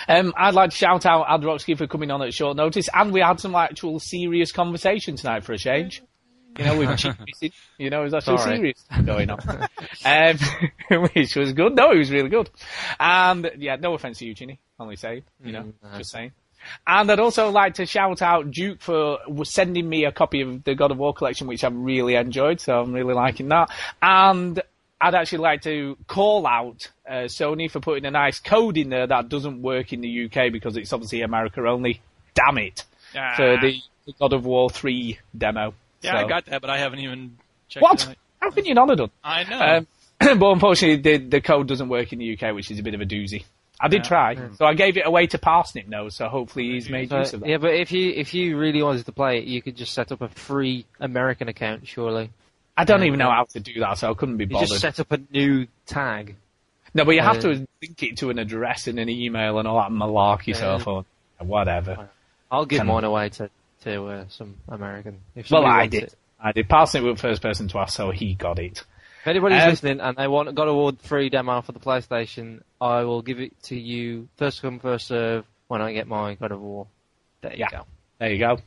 Um, 0.08 0.34
I'd 0.38 0.54
like 0.54 0.72
to 0.72 0.76
shout 0.76 1.06
out 1.06 1.28
Adroxky 1.28 1.78
for 1.78 1.88
coming 1.88 2.12
on 2.12 2.22
at 2.22 2.34
short 2.34 2.58
notice, 2.58 2.90
and 2.94 3.12
we 3.12 3.22
had 3.22 3.40
some 3.40 3.56
actual 3.56 4.00
serious 4.00 4.52
conversation 4.52 5.16
tonight 5.16 5.44
for 5.44 5.54
a 5.54 5.58
change. 5.58 6.04
You 6.58 6.66
know, 6.66 6.78
we've 6.78 6.98
cheated. 6.98 7.54
You 7.78 7.90
know, 7.90 8.02
it 8.02 8.06
was 8.06 8.14
actually 8.14 8.38
Sorry. 8.40 8.56
serious 8.58 8.86
going 9.06 9.30
on, 9.30 9.40
um, 10.06 10.38
which 11.14 11.36
was 11.36 11.54
good. 11.54 11.76
No, 11.76 11.92
it 11.92 11.98
was 12.00 12.12
really 12.12 12.30
good. 12.30 12.50
And 13.00 13.52
yeah, 13.58 13.78
no 13.78 13.94
offense 13.94 14.18
to 14.20 14.26
you, 14.26 14.34
Chinny. 14.34 14.60
Only 14.80 14.96
saying, 14.96 15.24
you 15.44 15.52
know, 15.52 15.74
Mm, 15.84 15.98
just 15.98 16.12
saying. 16.12 16.32
And 16.86 17.10
I'd 17.10 17.20
also 17.22 17.50
like 17.52 17.76
to 17.76 17.86
shout 17.86 18.22
out 18.22 18.52
Duke 18.52 18.82
for 18.82 19.20
sending 19.44 19.88
me 19.88 20.04
a 20.04 20.12
copy 20.12 20.42
of 20.42 20.64
the 20.66 20.76
God 20.76 20.92
of 20.92 20.98
War 20.98 21.14
collection, 21.14 21.48
which 21.48 21.64
I've 21.64 21.76
really 21.76 22.16
enjoyed. 22.16 22.60
So 22.60 22.82
I'm 22.82 22.92
really 22.92 23.14
liking 23.14 23.48
that. 23.50 23.70
And 24.02 24.62
I'd 25.02 25.16
actually 25.16 25.40
like 25.40 25.62
to 25.64 25.98
call 26.08 26.46
out 26.46 26.90
uh, 27.08 27.24
Sony 27.28 27.72
for 27.72 27.80
putting 27.80 28.06
a 28.06 28.12
nice 28.12 28.40
code 28.40 28.78
in 28.78 28.90
there 28.90 29.08
that 29.08 29.30
doesn't 29.30 29.62
work 29.62 29.94
in 29.94 30.02
the 30.02 30.26
UK 30.26 30.52
because 30.52 30.76
it's 30.78 30.92
obviously 30.92 31.22
America 31.22 31.66
only. 31.68 32.02
Damn 32.34 32.58
it! 32.58 32.84
Ah. 33.16 33.34
For 33.36 33.58
the 33.62 33.80
the 34.06 34.14
God 34.20 34.34
of 34.34 34.46
War 34.46 34.70
3 34.70 35.20
demo. 35.38 35.74
Yeah, 36.02 36.18
I 36.18 36.28
got 36.28 36.46
that, 36.46 36.62
but 36.62 36.70
I 36.70 36.78
haven't 36.80 37.00
even 37.00 37.38
checked 37.68 37.84
What? 37.84 38.04
it 38.04 38.10
out. 38.10 38.16
How 38.42 38.50
can 38.52 38.66
you 38.66 38.74
not 38.74 38.90
have 38.90 38.98
done? 38.98 39.12
I 39.24 39.44
know. 39.44 39.86
Um, 40.30 40.38
but 40.40 40.52
unfortunately, 40.52 41.18
the, 41.18 41.26
the 41.26 41.42
code 41.42 41.68
doesn't 41.68 41.90
work 41.90 42.12
in 42.14 42.20
the 42.20 42.38
UK, 42.38 42.56
which 42.56 42.72
is 42.72 42.80
a 42.80 42.84
bit 42.84 42.94
of 42.96 43.02
a 43.02 43.06
doozy. 43.06 43.44
I 43.82 43.88
did 43.88 44.04
Yeah. 44.04 44.08
try, 44.10 44.38
so 44.58 44.66
I 44.66 44.74
gave 44.74 44.98
it 44.98 45.06
away 45.06 45.28
to 45.28 45.38
Parsnip 45.38 45.88
Nose, 45.88 46.16
so 46.16 46.28
hopefully 46.28 46.72
he's 46.72 46.90
made 46.90 47.10
So, 47.10 47.20
use 47.20 47.34
of 47.34 47.40
that. 47.42 47.50
yeah, 47.50 47.58
but 47.58 47.74
if 47.76 47.92
you 47.94 48.12
if 48.12 48.34
you 48.34 48.58
really 48.58 48.82
wanted 48.84 49.06
to 49.06 49.12
play 49.14 49.38
it, 49.38 49.46
you 49.46 49.62
could 49.62 49.78
just 49.78 49.94
set 49.94 50.12
up 50.12 50.22
a 50.22 50.28
free 50.30 50.86
American 51.00 51.48
account, 51.48 51.88
surely. 51.88 52.30
I 52.80 52.84
don't 52.86 53.04
even 53.04 53.20
know 53.20 53.30
how 53.32 53.44
to 53.46 53.60
do 53.60 53.80
that, 53.82 53.98
so 53.98 54.12
I 54.12 54.14
couldn't 54.14 54.38
be 54.38 54.46
You 54.46 54.50
bothered. 54.52 54.70
just 54.70 54.82
set 54.82 55.00
up 55.00 55.12
a 55.12 55.20
new 55.32 55.68
tag. 55.86 56.36
no, 56.94 57.06
but 57.06 57.12
you 57.12 57.22
have 57.22 57.40
to 57.42 57.48
link 57.82 58.04
it 58.04 58.18
to 58.18 58.30
an 58.30 58.40
address 58.40 58.88
and 58.88 58.98
an 59.00 59.10
email 59.10 59.60
and 59.60 59.68
all 59.68 59.80
that 59.82 59.92
malarkey, 59.92 60.56
so 60.56 61.06
whatever. 61.40 62.10
I'll 62.52 62.66
give 62.66 62.80
Can- 62.80 62.88
mine 62.88 63.04
away 63.04 63.30
to 63.30 63.50
to 63.84 64.06
uh, 64.08 64.26
some 64.30 64.56
American. 64.68 65.20
If 65.36 65.50
Well, 65.52 65.66
I 65.66 65.88
did. 65.88 66.04
it. 66.04 66.16
I 66.42 66.52
did. 66.52 66.68
Parsnip 66.68 67.02
was 67.04 67.16
the 67.16 67.22
first 67.22 67.42
person 67.42 67.68
to 67.70 67.80
ask, 67.80 67.96
so 67.96 68.12
he 68.12 68.34
got 68.34 68.60
it. 68.60 68.84
If 69.22 69.28
anybody's 69.28 69.62
Um, 69.64 69.70
listening 69.70 70.00
and 70.02 70.18
they 70.18 70.28
want 70.28 70.54
God 70.56 70.68
of 70.68 70.76
War 70.76 70.92
free 71.04 71.30
demo 71.30 71.62
for 71.62 71.72
the 71.74 71.80
PlayStation, 71.80 72.62
I 72.82 73.04
will 73.04 73.22
give 73.22 73.40
it 73.40 73.52
to 73.64 73.80
you 73.80 74.28
first 74.38 74.62
come 74.62 74.80
first 74.80 75.08
serve 75.08 75.46
when 75.68 75.82
I 75.82 75.94
get 75.94 76.08
my 76.08 76.36
God 76.36 76.52
of 76.52 76.62
War. 76.62 76.88
There 77.42 77.52
you 77.54 77.60
Yeah. 77.60 77.70
go. 77.80 77.86
There 78.20 78.32
you 78.34 78.40
go. 78.40 78.58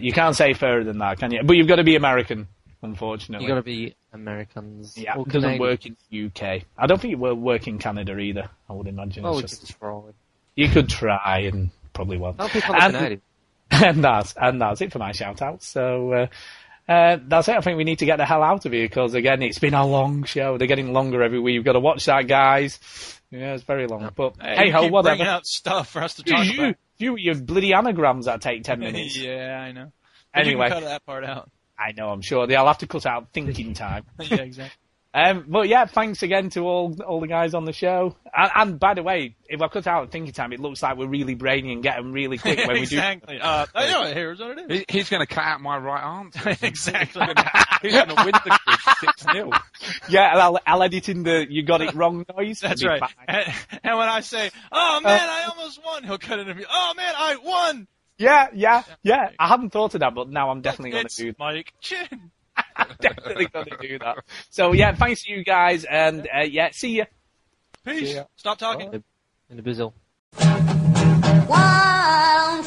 You 0.00 0.12
can't 0.12 0.36
say 0.36 0.52
fairer 0.52 0.84
than 0.84 0.98
that, 0.98 1.18
can 1.18 1.30
you? 1.32 1.42
But 1.42 1.56
you've 1.56 1.68
got 1.68 1.76
to 1.76 1.84
be 1.84 1.96
American, 1.96 2.46
unfortunately. 2.82 3.46
You 3.46 3.50
got 3.52 3.56
to 3.56 3.62
be 3.62 3.94
Americans. 4.12 4.96
Yeah, 4.96 5.16
or 5.16 5.22
it 5.26 5.32
doesn't 5.32 5.58
work 5.58 5.86
in 5.86 5.96
the 6.10 6.26
UK. 6.26 6.62
I 6.76 6.86
don't 6.86 7.00
think 7.00 7.12
it 7.12 7.18
will 7.18 7.34
work 7.34 7.66
in 7.66 7.78
Canada 7.78 8.16
either. 8.18 8.48
I 8.68 8.72
would 8.72 8.86
imagine. 8.86 9.24
Oh, 9.24 9.30
it's 9.32 9.36
we 9.38 9.42
just, 9.42 9.66
can 9.66 9.76
try. 9.78 10.00
you 10.56 10.68
could 10.68 10.88
try 10.88 11.38
and 11.52 11.70
probably 11.92 12.18
won't. 12.18 12.40
I'll 12.40 12.48
pick 12.48 12.68
on 12.68 12.76
the 12.76 12.84
And- 12.84 12.94
Canadian. 12.94 13.22
and 13.70 14.02
that's 14.02 14.32
and 14.40 14.60
that's 14.62 14.80
it 14.80 14.92
for 14.92 14.98
my 14.98 15.12
shout 15.12 15.42
out. 15.42 15.62
So 15.62 16.12
uh, 16.12 16.26
uh, 16.90 17.18
that's 17.26 17.48
it. 17.48 17.56
I 17.56 17.60
think 17.60 17.76
we 17.76 17.84
need 17.84 17.98
to 17.98 18.06
get 18.06 18.16
the 18.16 18.24
hell 18.24 18.42
out 18.42 18.64
of 18.64 18.72
here 18.72 18.86
because 18.86 19.12
again, 19.12 19.42
it's 19.42 19.58
been 19.58 19.74
a 19.74 19.86
long 19.86 20.24
show. 20.24 20.56
They're 20.56 20.66
getting 20.66 20.94
longer 20.94 21.22
every 21.22 21.38
week. 21.38 21.52
You've 21.52 21.66
got 21.66 21.74
to 21.74 21.80
watch 21.80 22.06
that, 22.06 22.26
guys. 22.26 22.78
Yeah, 23.30 23.52
it's 23.52 23.64
very 23.64 23.86
long. 23.86 24.10
But 24.16 24.36
hey 24.40 24.68
you 24.68 24.72
ho, 24.72 24.80
keep 24.84 24.92
whatever. 24.92 25.16
bringing 25.16 25.26
out 25.30 25.44
stuff 25.46 25.90
for 25.90 26.02
us 26.02 26.14
to 26.14 26.22
talk 26.22 26.46
You, 26.46 26.62
about. 26.64 26.76
you, 26.96 27.16
your 27.16 27.34
bloody 27.34 27.74
anagrams 27.74 28.24
that 28.24 28.40
take 28.40 28.64
ten 28.64 28.80
minutes. 28.80 29.18
yeah, 29.18 29.60
I 29.68 29.72
know. 29.72 29.92
But 30.32 30.40
Anyway. 30.46 30.66
you 30.68 30.72
can 30.72 30.82
cut 30.82 30.88
that 30.88 31.04
part 31.04 31.24
out. 31.24 31.50
I 31.78 31.92
know, 31.92 32.10
I'm 32.10 32.22
sure. 32.22 32.50
I'll 32.56 32.66
have 32.66 32.78
to 32.78 32.86
cut 32.86 33.06
out 33.06 33.28
thinking 33.32 33.74
time. 33.74 34.04
yeah, 34.20 34.38
exactly. 34.38 34.76
Um, 35.14 35.46
but 35.48 35.68
yeah, 35.68 35.86
thanks 35.86 36.22
again 36.22 36.50
to 36.50 36.60
all 36.60 36.94
all 37.02 37.18
the 37.18 37.26
guys 37.26 37.54
on 37.54 37.64
the 37.64 37.72
show. 37.72 38.14
And, 38.32 38.50
and 38.54 38.78
by 38.78 38.92
the 38.92 39.02
way, 39.02 39.36
if 39.48 39.62
I 39.62 39.68
cut 39.68 39.86
out 39.86 40.12
thinking 40.12 40.34
time, 40.34 40.52
it 40.52 40.60
looks 40.60 40.82
like 40.82 40.98
we're 40.98 41.08
really 41.08 41.34
brainy 41.34 41.72
and 41.72 41.82
getting 41.82 42.12
really 42.12 42.36
quick 42.38 42.58
when 42.58 42.74
we 42.74 42.80
do. 42.80 42.96
exactly. 42.96 43.40
Uh, 43.40 43.64
I 43.74 43.90
know. 43.90 44.04
Here's 44.12 44.38
what 44.38 44.58
it 44.58 44.70
is. 44.70 44.78
He, 44.80 44.98
he's 44.98 45.08
going 45.08 45.26
to 45.26 45.26
cut 45.26 45.42
out 45.44 45.62
my 45.62 45.78
right 45.78 46.18
answer. 46.20 46.50
exactly. 46.62 47.26
he's 47.80 47.92
going 47.94 48.08
to 48.08 48.22
win 48.22 48.32
the 48.32 48.58
quiz 48.66 48.96
six 49.00 49.22
0 49.32 49.50
Yeah, 50.10 50.30
and 50.30 50.40
I'll, 50.40 50.58
I'll 50.66 50.82
edit 50.82 51.08
in 51.08 51.22
the 51.22 51.46
"you 51.48 51.62
got 51.62 51.80
it 51.80 51.94
wrong" 51.94 52.26
noise. 52.36 52.60
That's 52.60 52.84
right. 52.84 53.02
And, 53.26 53.54
and 53.82 53.98
when 53.98 54.08
I 54.08 54.20
say, 54.20 54.50
"Oh 54.70 55.00
man, 55.00 55.26
I 55.28 55.48
almost 55.48 55.82
won," 55.82 56.04
he'll 56.04 56.18
cut 56.18 56.38
it 56.38 56.48
and 56.48 56.56
be, 56.58 56.66
"Oh 56.70 56.92
man, 56.94 57.14
I 57.16 57.36
won." 57.42 57.88
Yeah, 58.18 58.48
yeah, 58.52 58.82
yeah. 59.02 59.30
I 59.38 59.48
hadn't 59.48 59.70
thought 59.70 59.94
of 59.94 60.00
that, 60.00 60.14
but 60.14 60.28
now 60.28 60.50
I'm 60.50 60.60
definitely 60.60 60.90
going 60.90 61.02
to 61.02 61.06
It's 61.06 61.16
do. 61.16 61.34
Mike 61.38 61.72
Chin. 61.80 62.06
I'm 62.76 62.96
definitely 63.00 63.46
going 63.46 63.66
to 63.66 63.76
do 63.80 63.98
that. 64.00 64.18
So 64.50 64.72
yeah, 64.72 64.94
thanks 64.94 65.24
to 65.24 65.32
you 65.32 65.44
guys, 65.44 65.84
and 65.84 66.28
uh, 66.34 66.40
yeah, 66.40 66.70
see 66.72 66.96
ya. 66.96 67.04
Peace. 67.84 68.14
Yeah. 68.14 68.24
Stop 68.36 68.58
talking. 68.58 69.02
In 69.50 69.56
the 69.56 69.62
bizzle. 69.62 69.92
While 71.46 72.62